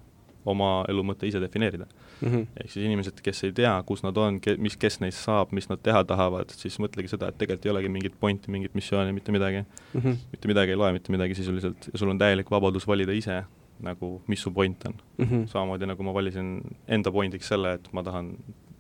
oma 0.47 0.85
elu 0.91 1.03
mõte 1.07 1.29
ise 1.29 1.43
defineerida 1.43 1.89
mm 2.21 2.29
-hmm.. 2.29 2.47
ehk 2.61 2.71
siis 2.71 2.87
inimesed, 2.87 3.21
kes 3.23 3.45
ei 3.45 3.53
tea, 3.53 3.75
kus 3.87 4.03
nad 4.03 4.17
on, 4.17 4.41
ke-, 4.41 4.57
mis, 4.57 4.77
kes 4.77 5.01
neist 5.01 5.25
saab, 5.25 5.53
mis 5.53 5.69
nad 5.69 5.83
teha 5.83 6.05
tahavad, 6.05 6.53
siis 6.57 6.79
mõtlegi 6.83 7.13
seda, 7.13 7.29
et 7.29 7.39
tegelikult 7.39 7.67
ei 7.67 7.75
olegi 7.75 7.93
mingit 7.99 8.19
pointi, 8.21 8.51
mingit 8.51 8.75
missiooni, 8.75 9.13
mitte 9.13 9.33
midagi 9.33 9.63
mm. 9.63 10.01
-hmm. 10.01 10.17
mitte 10.33 10.49
midagi 10.49 10.77
ei 10.77 10.77
loe, 10.83 10.93
mitte 10.93 11.13
midagi 11.13 11.35
sisuliselt 11.35 11.89
ja 11.93 11.99
sul 11.99 12.11
on 12.11 12.19
täielik 12.19 12.51
vabadus 12.51 12.87
valida 12.87 13.13
ise 13.13 13.45
nagu, 13.81 14.23
mis 14.27 14.43
su 14.43 14.51
point 14.51 14.87
on 14.87 14.95
mm. 15.19 15.25
-hmm. 15.25 15.47
samamoodi 15.47 15.87
nagu 15.87 16.03
ma 16.03 16.15
valisin 16.15 16.61
enda 16.89 17.13
pointiks 17.13 17.49
selle, 17.49 17.75
et 17.75 17.93
ma 17.93 18.03
tahan 18.03 18.37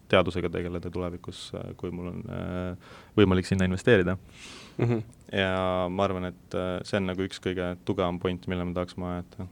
teadusega 0.08 0.48
tegeleda 0.48 0.90
tulevikus, 0.90 1.52
kui 1.76 1.90
mul 1.90 2.06
on 2.12 2.22
äh, 2.30 2.76
võimalik 3.18 3.46
sinna 3.46 3.64
investeerida 3.64 4.16
mm. 4.78 4.84
-hmm. 4.84 5.02
ja 5.32 5.86
ma 5.90 6.04
arvan, 6.04 6.24
et 6.24 6.54
äh, 6.54 6.80
see 6.82 6.96
on 6.96 7.06
nagu 7.06 7.22
üks 7.22 7.40
kõige 7.42 7.76
tugevam 7.84 8.18
point, 8.18 8.46
mille 8.46 8.64
ma 8.64 8.74
tahaks 8.74 8.96
maha 8.96 9.16
jätta. 9.16 9.46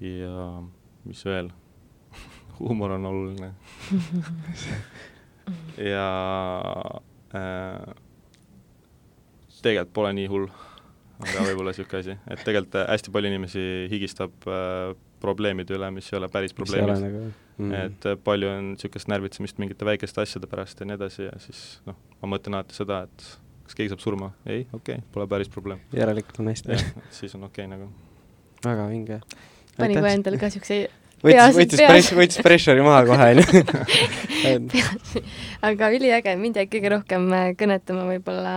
ja 0.00 0.62
mis 1.04 1.24
veel 1.24 1.50
huumor 2.58 2.96
on 2.96 3.06
oluline 3.06 3.52
ja 5.92 6.06
äh, 7.34 7.94
tegelikult 9.62 9.94
pole 9.94 10.12
nii 10.16 10.28
hull, 10.30 10.46
aga 11.18 11.44
võib-olla 11.48 11.72
niisugune 11.74 12.02
asi, 12.02 12.16
et 12.30 12.44
tegelikult 12.46 12.78
hästi 12.88 13.12
palju 13.14 13.32
inimesi 13.32 13.64
higistab 13.92 14.48
äh, 14.50 14.94
probleemide 15.22 15.74
üle, 15.74 15.90
mis 15.94 16.08
ei 16.12 16.18
ole 16.20 16.28
päris 16.30 16.54
probleemid. 16.54 17.02
Nagu, 17.02 17.24
mm. 17.58 17.74
et 17.80 18.08
äh, 18.12 18.16
palju 18.24 18.50
on 18.52 18.72
niisugust 18.74 19.10
närvitsemist 19.10 19.60
mingite 19.62 19.88
väikeste 19.88 20.22
asjade 20.22 20.50
pärast 20.50 20.80
ja 20.80 20.88
nii 20.88 20.98
edasi 20.98 21.26
ja 21.26 21.34
siis 21.42 21.62
noh, 21.88 21.98
ma 22.22 22.32
mõtlen 22.36 22.58
alati 22.58 22.78
seda, 22.78 23.02
et 23.08 23.28
kas 23.66 23.78
keegi 23.78 23.92
saab 23.92 24.04
surma, 24.04 24.32
ei, 24.46 24.64
okei 24.72 25.00
okay,, 25.00 25.06
pole 25.14 25.28
päris 25.30 25.50
probleem. 25.52 25.82
järelikult 25.96 26.40
on 26.42 26.52
hästi. 26.52 26.78
siis 27.20 27.34
on 27.38 27.48
okei 27.50 27.66
okay, 27.66 27.74
nagu. 27.74 27.90
väga 28.64 28.88
vinge. 28.92 29.20
pani 29.78 29.98
kohe 29.98 30.14
endale 30.20 30.40
ka 30.40 30.50
niisuguse 30.50 30.80
võttis, 31.22 31.56
võttis 31.56 31.82
press-, 31.82 32.12
võttis 32.16 32.44
pressure'i 32.44 32.84
maha 32.84 33.02
kohe, 33.08 33.28
onju. 34.52 34.84
aga 35.68 35.90
üliäge, 35.94 36.36
mind 36.40 36.60
jäi 36.60 36.68
kõige 36.70 36.94
rohkem 36.94 37.26
äh, 37.34 37.50
kõnetama 37.58 38.06
võib-olla 38.08 38.54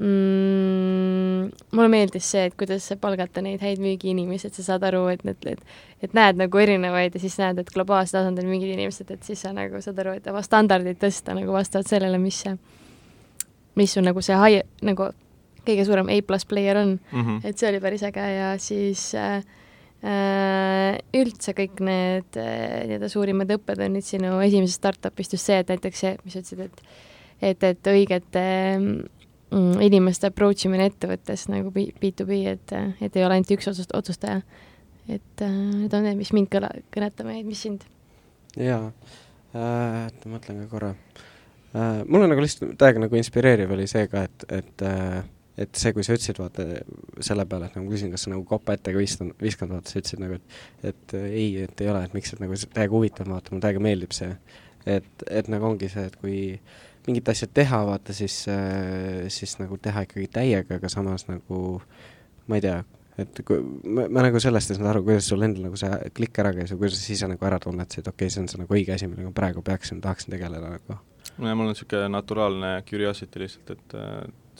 mm, 0.00 1.46
mulle 1.76 1.92
meeldis 1.92 2.28
see, 2.34 2.48
et 2.50 2.56
kuidas 2.58 2.88
palgata 3.00 3.44
neid 3.44 3.62
häid 3.64 3.80
müügiinimesi, 3.82 4.50
et 4.50 4.58
sa 4.58 4.66
saad 4.72 4.84
aru, 4.90 5.06
et 5.12 5.24
need, 5.28 5.48
et, 5.54 5.78
et 6.04 6.16
näed 6.16 6.40
nagu 6.40 6.62
erinevaid 6.62 7.16
ja 7.16 7.22
siis 7.22 7.38
näed, 7.40 7.62
et 7.62 7.72
globaalsel 7.74 8.20
tasandil 8.20 8.50
mingid 8.50 8.74
inimesed, 8.74 9.08
et 9.14 9.24
siis 9.26 9.40
sa 9.46 9.54
nagu 9.56 9.80
saad 9.84 9.98
aru, 10.04 10.18
et 10.20 10.28
oma 10.32 10.42
standardid 10.46 11.00
tõsta 11.00 11.36
nagu 11.38 11.56
vastavalt 11.56 11.88
sellele, 11.90 12.20
mis 12.22 12.44
see, 12.44 12.56
mis 13.80 13.96
sul 13.96 14.06
nagu 14.06 14.24
see 14.24 14.36
high, 14.36 14.66
nagu 14.86 15.12
kõige 15.60 15.84
suurem 15.84 16.08
A 16.08 16.16
pluss 16.24 16.48
player 16.48 16.76
on 16.80 16.94
mm. 16.96 17.20
-hmm. 17.20 17.40
et 17.44 17.58
see 17.58 17.68
oli 17.68 17.80
päris 17.80 18.02
äge 18.02 18.24
ja 18.34 18.54
siis 18.58 19.12
Äh, 19.14 19.44
üldse 20.00 21.52
kõik 21.56 21.80
need 21.84 22.36
äh, 22.40 22.86
nii-öelda 22.88 23.08
suurimad 23.12 23.50
õppetunnid 23.58 24.06
sinu 24.06 24.38
esimesest 24.40 24.80
startup'ist 24.80 25.36
just 25.36 25.50
see, 25.50 25.58
et 25.60 25.68
näiteks 25.68 26.04
see, 26.06 26.12
mis 26.24 26.36
sa 26.36 26.40
ütlesid, 26.40 26.66
et 26.70 26.84
et, 27.40 27.64
et 27.64 27.90
õigete 27.92 28.42
mm, 28.78 29.80
inimeste 29.84 30.30
approach 30.30 30.66
imine 30.68 30.90
ettevõttes 30.90 31.46
nagu 31.52 31.72
B2B, 31.72 32.42
et, 32.52 32.74
et 33.00 33.16
ei 33.16 33.24
ole 33.24 33.38
ainult 33.38 33.52
üks 33.56 33.70
otsust, 33.72 33.94
otsustaja. 33.96 34.42
et 35.08 35.44
äh, 35.44 35.56
need 35.82 35.96
on 35.96 36.06
need, 36.06 36.20
mis 36.20 36.32
mind 36.36 36.50
kõla, 36.52 36.70
kõnetama 36.94 37.36
jäid, 37.36 37.48
mis 37.48 37.64
sind? 37.66 37.84
jaa 38.56 38.86
äh,, 39.54 40.06
mõtlen 40.30 40.64
ka 40.64 40.70
korra 40.70 40.94
äh,. 41.74 42.00
mulle 42.06 42.30
nagu 42.30 42.44
lihtsalt 42.44 42.76
täiega 42.80 43.04
nagu 43.04 43.20
inspireeriv 43.20 43.76
oli 43.76 43.88
see 43.90 44.08
ka, 44.10 44.24
et, 44.28 44.48
et 44.62 44.86
äh, 44.86 45.20
et 45.60 45.76
see, 45.76 45.92
kui 45.96 46.04
sa 46.06 46.16
ütlesid, 46.16 46.38
vaata, 46.40 46.66
selle 47.24 47.44
peale, 47.48 47.68
et 47.68 47.76
nagu 47.76 47.86
ma 47.86 47.94
küsin, 47.94 48.12
kas 48.14 48.24
sa 48.26 48.32
nagu 48.32 48.44
kopa 48.48 48.76
ette 48.76 48.94
ka 48.94 49.00
viskanud, 49.00 49.36
viskanud, 49.42 49.76
vaata, 49.76 49.92
sa 49.92 50.00
ütlesid 50.00 50.22
nagu, 50.22 50.38
et 50.38 50.92
et 50.92 51.16
äh, 51.18 51.26
ei, 51.30 51.48
et 51.66 51.82
ei 51.84 51.90
ole, 51.92 52.04
et 52.06 52.14
miks, 52.16 52.32
et 52.34 52.42
nagu 52.42 52.56
täiega 52.64 52.96
huvitav, 52.96 53.28
vaata, 53.30 53.52
mulle 53.52 53.66
täiega 53.66 53.82
meeldib 53.84 54.16
see. 54.16 54.30
et, 54.88 55.26
et 55.28 55.50
nagu 55.52 55.66
ongi 55.68 55.90
see, 55.92 56.06
et 56.08 56.16
kui 56.20 56.38
mingit 57.06 57.28
asja 57.28 57.48
teha, 57.52 57.82
vaata, 57.88 58.16
siis, 58.16 58.42
äh, 58.48 59.28
siis 59.32 59.58
nagu 59.60 59.76
teha 59.82 60.06
ikkagi 60.06 60.30
täiega, 60.32 60.80
aga 60.80 60.88
samas 60.92 61.26
nagu 61.28 61.80
ma 62.48 62.58
ei 62.58 62.64
tea, 62.64 62.80
et 63.20 63.42
kui 63.46 63.60
ma, 63.84 64.06
ma 64.08 64.24
nagu 64.24 64.40
sellest 64.42 64.72
ei 64.72 64.78
saanud 64.78 64.92
aru, 64.94 65.04
kuidas 65.06 65.28
sul 65.28 65.44
endal 65.44 65.68
nagu 65.68 65.78
see 65.80 66.10
klikk 66.16 66.40
ära 66.42 66.54
käis 66.56 66.72
või 66.74 66.86
kuidas 66.86 67.04
sa 67.04 67.14
ise 67.14 67.28
nagu 67.30 67.46
ära 67.46 67.60
tunnetasid, 67.62 68.04
et 68.04 68.12
okei 68.12 68.26
okay,, 68.26 68.34
see 68.34 68.44
on 68.44 68.50
see 68.52 68.62
nagu 68.62 68.76
õige 68.76 68.96
asi, 68.96 69.08
millega 69.10 69.32
praegu 69.36 69.64
peaksin, 69.66 70.00
tahaksin 70.04 70.34
tegeleda 70.36 70.76
nagu? 70.76 71.00
no 71.40 71.48
ja 71.48 71.56
mul 71.56 71.68
on 71.68 71.74
niisugune 71.74 72.08
naturaalne 72.12 72.72
curiosity 72.88 73.44
lihtsalt, 73.44 73.74
et 73.76 73.98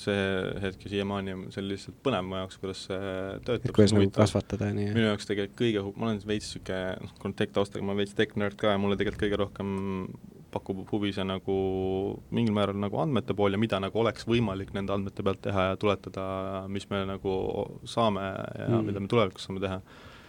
see 0.01 0.25
hetk 0.65 0.87
ja 0.87 0.93
siiamaani 0.95 1.37
on 1.37 1.47
see 1.55 1.65
lihtsalt 1.65 1.99
põnev 2.05 2.27
mu 2.27 2.39
jaoks, 2.41 2.59
kuidas 2.63 2.85
see 2.89 3.15
töötab. 3.47 3.75
kuidas 3.77 3.95
nagu 3.97 4.11
kasvatada 4.17 4.71
ja 4.71 4.77
nii? 4.77 4.91
minu 4.97 5.09
jaoks 5.11 5.29
tegelikult 5.31 5.61
kõige, 5.61 5.85
ma 5.95 6.11
olen 6.11 6.21
veits 6.27 6.51
niisugune, 6.51 6.83
noh, 7.05 7.15
kuna 7.23 7.39
tech-taustaga, 7.41 7.85
ma 7.85 7.95
olen 7.95 8.03
veits 8.05 8.19
tech-nerd 8.19 8.59
ka 8.61 8.75
ja 8.75 8.83
mulle 8.83 8.99
tegelikult 9.01 9.27
kõige 9.27 9.41
rohkem 9.45 9.75
pakub 10.51 10.83
huvi 10.91 11.13
see 11.15 11.25
nagu 11.27 11.57
mingil 12.35 12.55
määral 12.57 12.79
nagu 12.83 12.99
andmete 13.03 13.37
pool 13.39 13.55
ja 13.55 13.61
mida 13.61 13.79
nagu 13.83 14.03
oleks 14.03 14.27
võimalik 14.29 14.73
nende 14.75 14.95
andmete 14.95 15.25
pealt 15.27 15.43
teha 15.47 15.71
ja 15.71 15.81
tuletada, 15.81 16.25
mis 16.73 16.89
me 16.91 17.05
nagu 17.09 17.35
saame 17.89 18.25
ja 18.25 18.71
mm. 18.73 18.89
mida 18.89 19.03
me 19.03 19.11
tulevikus 19.11 19.47
saame 19.47 19.63
teha 19.63 19.79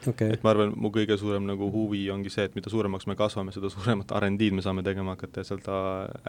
okay.. 0.07 0.33
et 0.35 0.43
ma 0.45 0.51
arvan, 0.53 0.73
mu 0.79 0.91
kõige 0.93 1.15
suurem 1.19 1.45
nagu 1.47 1.67
huvi 1.73 2.01
ongi 2.13 2.31
see, 2.33 2.45
et 2.47 2.55
mida 2.57 2.71
suuremaks 2.73 3.07
me 3.09 3.15
kasvame, 3.19 3.53
seda 3.55 3.69
suuremat 3.73 4.11
R&D-d 4.17 4.57
me 4.57 4.65
saame 4.65 4.83
tegema 4.85 5.15
hakata 5.15 5.43
ja 5.43 5.49
seda 5.51 5.77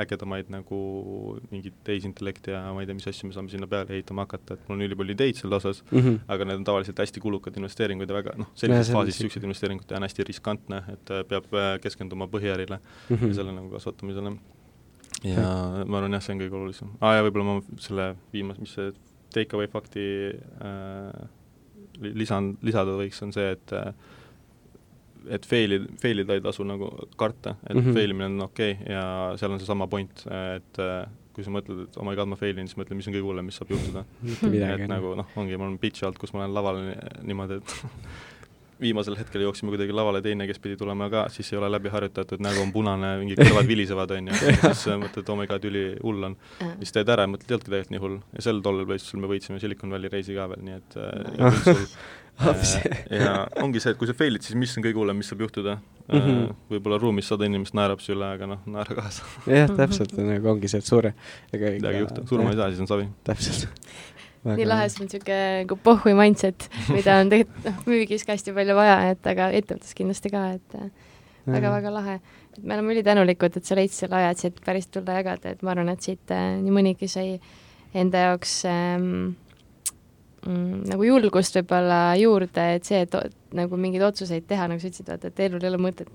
ägedamaid 0.05 0.53
nagu 0.53 0.79
mingeid 1.51 1.77
tehisintellekti 1.87 2.55
ja 2.55 2.63
ma 2.75 2.85
ei 2.85 2.89
tea, 2.91 2.99
mis 2.99 3.09
asju 3.11 3.31
me 3.31 3.37
saame 3.37 3.53
sinna 3.53 3.69
peale 3.71 3.95
ehitama 3.97 4.27
hakata, 4.27 4.57
et 4.59 4.65
mul 4.69 4.79
on 4.79 4.87
ülipalju 4.89 5.17
ideid 5.17 5.41
selle 5.41 5.59
osas 5.59 5.83
mm, 5.91 5.99
-hmm. 5.99 6.19
aga 6.37 6.49
need 6.49 6.63
on 6.63 6.67
tavaliselt 6.71 7.05
hästi 7.05 7.25
kulukad 7.25 7.57
investeeringud 7.61 8.09
ja 8.09 8.19
väga 8.19 8.37
noh, 8.41 8.51
sellises 8.55 8.93
faasis 8.95 9.21
niisuguseid 9.21 9.49
investeeringuid 9.49 9.97
on 9.97 10.09
hästi 10.09 10.29
riskantne, 10.31 10.83
et 10.93 11.15
äh, 11.15 11.25
peab 11.29 11.49
äh, 11.55 11.77
keskenduma 11.83 12.29
põhiärile 12.29 12.79
mm 12.79 13.17
-hmm. 13.17 13.29
ja 13.29 13.35
selle 13.41 13.53
nagu 13.53 13.71
kasvatamisele. 13.71 14.37
ja 15.25 15.49
ma 15.87 15.99
arvan 15.99 16.13
jah, 16.13 16.23
see 16.23 16.35
on 16.35 16.41
kõige 16.41 16.59
olulisem. 16.61 16.89
aa 17.01 17.11
ah, 17.11 17.17
ja 17.17 17.23
võib-olla 17.27 17.45
ma 17.45 17.61
selle 17.79 18.15
viimase, 18.33 18.61
mis 18.61 18.75
see 18.75 18.93
take 19.33 19.57
away 19.57 19.67
fakti 19.67 20.05
äh, 20.61 21.29
lisan, 22.03 22.57
lisada 22.63 22.97
võiks, 22.99 23.23
on 23.25 23.33
see, 23.35 23.55
et 23.57 23.77
et 25.31 25.45
fail'i, 25.47 25.79
fail 26.03 26.25
ida 26.25 26.35
ei 26.35 26.43
tasu 26.43 26.65
nagu 26.67 26.89
karta, 27.17 27.55
et 27.69 27.77
mm 27.77 27.83
-hmm. 27.83 27.95
fail 27.95 28.11
imine 28.11 28.27
on 28.27 28.47
okei 28.49 28.73
okay 28.73 28.95
ja 28.95 29.03
seal 29.39 29.53
on 29.53 29.61
seesama 29.61 29.87
point, 29.87 30.25
et 30.57 30.81
kui 31.33 31.45
sa 31.45 31.53
mõtled, 31.55 31.87
et 31.87 31.97
oh 31.97 32.05
my 32.05 32.17
god, 32.19 32.29
ma 32.29 32.37
fail 32.37 32.59
in, 32.59 32.69
siis 32.69 32.79
mõtle, 32.81 32.97
mis 32.99 33.09
on 33.09 33.15
kõige 33.15 33.29
hullem, 33.29 33.49
mis 33.49 33.57
saab 33.61 33.71
juhtuda. 33.73 34.05
et 34.75 34.89
nagu 34.91 35.15
noh, 35.17 35.27
ongi, 35.37 35.57
mul 35.57 35.73
on 35.73 35.79
pitch 35.79 36.05
alt, 36.05 36.19
kus 36.19 36.33
ma 36.35 36.43
olen 36.43 36.55
laval 36.55 36.83
niimoodi, 37.23 37.61
et 37.63 37.77
viimasel 38.83 39.17
hetkel 39.19 39.47
jooksime 39.47 39.73
kuidagi 39.73 39.95
lavale 39.95 40.23
teine, 40.25 40.47
kes 40.51 40.61
pidi 40.63 40.77
tulema 40.81 41.09
ka, 41.13 41.27
siis 41.33 41.53
ei 41.53 41.61
ole 41.61 41.71
läbi 41.73 41.93
harjutatud, 41.93 42.43
nägu 42.43 42.63
on 42.63 42.73
punane, 42.75 43.15
mingid 43.23 43.43
kõrvad 43.43 43.69
vilisevad, 43.69 44.17
on 44.17 44.33
ju, 44.33 44.41
siis 44.63 44.87
mõtled, 45.03 45.29
oh 45.29 45.39
my 45.39 45.47
god, 45.51 45.69
ülihull 45.69 46.31
on. 46.31 46.37
siis 46.81 46.95
teed 46.95 47.13
ära 47.13 47.27
ja 47.27 47.33
mõtled, 47.33 47.49
ei 47.49 47.57
olnudki 47.59 47.71
tegelikult 47.71 47.95
nii 47.95 48.03
hull. 48.03 48.19
ja 48.37 48.45
sel 48.49 48.61
tollel 48.65 48.89
võistlusel 48.89 49.23
me 49.23 49.31
võitsime 49.31 49.61
Silicon 49.63 49.95
Valley 49.95 50.13
reisi 50.13 50.37
ka 50.37 50.49
veel, 50.51 50.67
nii 50.67 50.77
et 50.79 50.99
äh, 51.01 51.59
sul, 51.65 51.83
äh, 52.49 52.77
ja 53.11 53.33
ongi 53.63 53.83
see, 53.83 53.95
et 53.95 54.01
kui 54.01 54.11
sa 54.11 54.17
fail'id, 54.17 54.45
siis 54.45 54.59
mis 54.59 54.75
on 54.77 54.87
kõige 54.87 55.01
hullem, 55.01 55.21
mis 55.21 55.31
saab 55.33 55.45
juhtuda 55.45 55.79
mm 55.79 56.21
-hmm.? 56.21 56.55
võib-olla 56.73 56.99
ruumis 57.01 57.29
sada 57.29 57.49
inimest 57.49 57.77
naerab 57.79 58.01
su 58.01 58.15
üle, 58.17 58.29
aga 58.37 58.49
noh, 58.55 58.63
naera 58.67 58.97
kaasa. 58.99 59.27
jah, 59.47 59.71
täpselt, 59.77 60.17
nagu 60.19 60.55
ongi 60.55 60.69
see, 60.69 60.83
et 60.83 60.89
suure 60.89 61.15
midagi 61.53 61.97
ei 61.97 62.07
juhtu, 62.07 62.27
surma 62.29 62.51
ei 62.51 62.61
saa, 62.61 62.71
siis 62.71 62.81
on 62.81 62.91
savi. 62.91 63.09
täpselt. 63.25 63.69
Nii 64.49 64.67
lahe, 64.67 64.89
see 64.91 65.03
on 65.03 65.09
niisugune 65.09 65.41
nagu 65.63 65.79
pohhui 65.87 66.15
mindset, 66.19 66.69
mida 66.91 67.21
on 67.23 67.31
tegelikult 67.33 67.69
noh, 67.69 67.83
müügis 67.91 68.27
ka 68.27 68.37
hästi 68.37 68.55
palju 68.57 68.77
vaja, 68.79 68.97
et 69.13 69.33
aga 69.33 69.51
ettevõttes 69.55 69.95
kindlasti 69.99 70.33
ka, 70.33 70.47
et 70.59 70.79
väga-väga 71.47 71.93
lahe. 71.93 72.21
et 72.53 72.65
me 72.65 72.75
oleme 72.75 72.93
ülitänulikud, 72.95 73.57
et 73.57 73.65
sa 73.65 73.77
leidsid 73.79 74.05
selle 74.05 74.19
aja, 74.19 74.33
et 74.33 74.43
siit 74.43 74.59
päris 74.65 74.89
tulla 74.93 75.21
jagada, 75.21 75.55
et 75.55 75.63
ma 75.63 75.73
arvan, 75.73 75.93
et 75.95 76.03
siit 76.05 76.35
äh, 76.35 76.57
nii 76.61 76.75
mõnigi 76.75 77.09
sai 77.09 77.39
enda 77.95 78.27
jaoks 78.27 78.57
ähm, 78.69 79.07
mm, 80.47 80.83
nagu 80.91 81.07
julgust 81.07 81.57
võib-olla 81.59 82.01
juurde, 82.21 82.67
et 82.77 82.89
see, 82.89 83.03
et 83.07 83.17
nagu 83.57 83.79
mingeid 83.81 84.05
otsuseid 84.11 84.47
teha, 84.49 84.69
nagu 84.71 84.83
sa 84.83 84.91
ütlesid, 84.91 85.09
vaata, 85.09 85.33
et 85.33 85.47
elul 85.47 85.65
ei 85.65 85.73
ole 85.73 85.81
mõtet, 85.83 86.11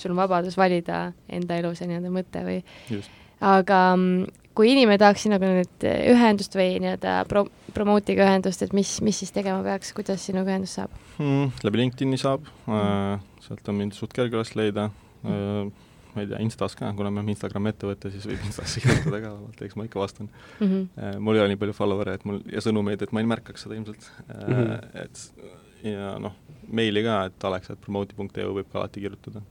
sul 0.00 0.14
on 0.14 0.22
vabadus 0.22 0.56
valida 0.60 1.06
enda 1.32 1.60
elu 1.60 1.74
see 1.76 1.90
nii-öelda 1.90 2.14
mõte 2.14 2.46
või 2.46 2.58
Just. 2.90 3.12
aga 3.44 3.82
mm, 3.96 4.43
kui 4.54 4.70
inimene 4.70 4.98
tahaks 5.02 5.24
sinuga 5.26 5.50
nüüd 5.50 5.86
ühendust 6.14 6.54
või 6.56 6.76
nii-öelda 6.82 7.14
pro-, 7.30 7.48
promootiga 7.74 8.26
ühendust, 8.28 8.62
et 8.64 8.74
mis, 8.76 8.96
mis 9.04 9.18
siis 9.22 9.34
tegema 9.34 9.62
peaks, 9.66 9.92
kuidas 9.96 10.26
sinuga 10.26 10.54
ühendust 10.54 10.78
saab 10.78 10.94
mm,? 11.18 11.64
läbi 11.66 11.82
LinkedIni 11.82 12.20
saab 12.20 12.46
mm., 12.66 13.24
sealt 13.46 13.72
on 13.72 13.80
mind 13.80 13.96
suht 13.96 14.14
kerge 14.16 14.38
üles 14.38 14.54
leida 14.58 14.88
mm., 15.24 15.72
ma 16.14 16.22
ei 16.22 16.30
tea, 16.30 16.38
Instas 16.46 16.76
ka, 16.78 16.92
kuna 16.94 17.10
me 17.10 17.20
oleme 17.20 17.34
Instagrami 17.34 17.72
ettevõte, 17.72 18.12
siis 18.14 18.28
võib 18.30 18.46
Instasse 18.46 18.82
kirjutada 18.84 19.18
ka, 19.24 19.34
eks 19.66 19.74
ma 19.78 19.88
ikka 19.88 19.98
vastan 19.98 20.30
mm. 20.30 20.66
-hmm. 20.68 21.20
mul 21.26 21.38
ei 21.38 21.42
ole 21.42 21.54
nii 21.54 21.62
palju 21.64 21.74
follower'e, 21.74 22.18
et 22.20 22.26
mul, 22.28 22.40
ja 22.54 22.62
sõnumeid, 22.62 23.02
et 23.02 23.14
ma 23.14 23.24
ei 23.24 23.30
märkaks 23.34 23.66
seda 23.66 23.78
ilmselt 23.78 24.10
mm. 24.28 24.54
-hmm. 24.54 25.04
et 25.04 25.90
ja 25.90 26.14
noh, 26.22 26.38
meili 26.70 27.02
ka, 27.04 27.24
et 27.30 27.48
alex.promote.eu 27.50 28.54
võib 28.60 28.70
ka 28.70 28.80
alati 28.80 29.02
kirjutada. 29.04 29.42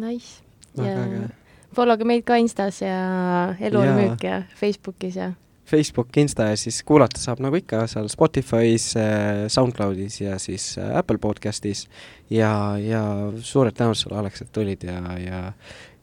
Nice. 0.00 0.42
väga 0.78 1.02
äge 1.06 1.26
follow 1.76 1.98
ge 2.00 2.08
meid 2.08 2.26
ka 2.26 2.38
Instas 2.40 2.82
ja 2.82 3.54
Elu 3.60 3.80
on 3.80 3.96
müük 3.98 4.26
ja 4.26 4.42
Facebookis 4.60 5.16
ja 5.20 5.32
Facebook, 5.64 6.16
Insta 6.20 6.50
ja 6.50 6.56
siis 6.60 6.82
kuulata 6.84 7.20
saab 7.20 7.40
nagu 7.40 7.56
ikka 7.56 7.86
seal 7.88 8.08
Spotify's, 8.12 8.90
äh, 9.00 9.46
SoundCloudis 9.48 10.20
ja 10.20 10.38
siis 10.38 10.74
äh, 10.78 10.90
Apple 10.98 11.18
podcastis 11.18 11.86
ja, 12.30 12.76
ja 12.78 13.02
suured 13.40 13.72
tänud 13.76 13.96
sulle, 13.96 14.18
Alex, 14.20 14.44
et 14.44 14.52
tulid 14.52 14.84
ja, 14.84 15.00
ja 15.18 15.42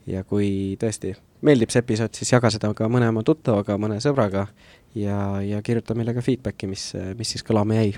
ja 0.10 0.24
kui 0.26 0.78
tõesti 0.82 1.14
meeldib 1.46 1.70
see 1.70 1.84
episood, 1.84 2.14
siis 2.18 2.32
jaga 2.34 2.50
seda 2.54 2.72
ka 2.78 2.88
mõne 2.90 3.10
oma 3.12 3.22
tuttavaga, 3.26 3.78
mõne 3.82 4.00
sõbraga 4.02 4.48
ja, 4.98 5.18
ja 5.46 5.62
kirjuta 5.66 5.96
meile 5.98 6.16
ka 6.18 6.24
feedbacki, 6.26 6.70
mis, 6.70 6.92
mis 7.18 7.36
siis 7.36 7.46
kõlama 7.46 7.78
jäi. 7.78 7.94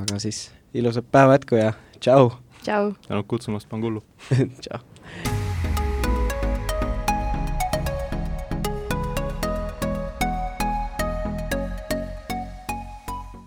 aga 0.00 0.20
siis 0.22 0.48
ilusat 0.74 1.08
päeva 1.12 1.36
jätku 1.36 1.60
ja 1.60 1.74
tšau! 1.98 2.32
tšau! 2.62 2.94
tänud 3.08 3.28
kutsumast, 3.28 3.68
Pangullu 3.68 4.02
tšau! 4.64 4.80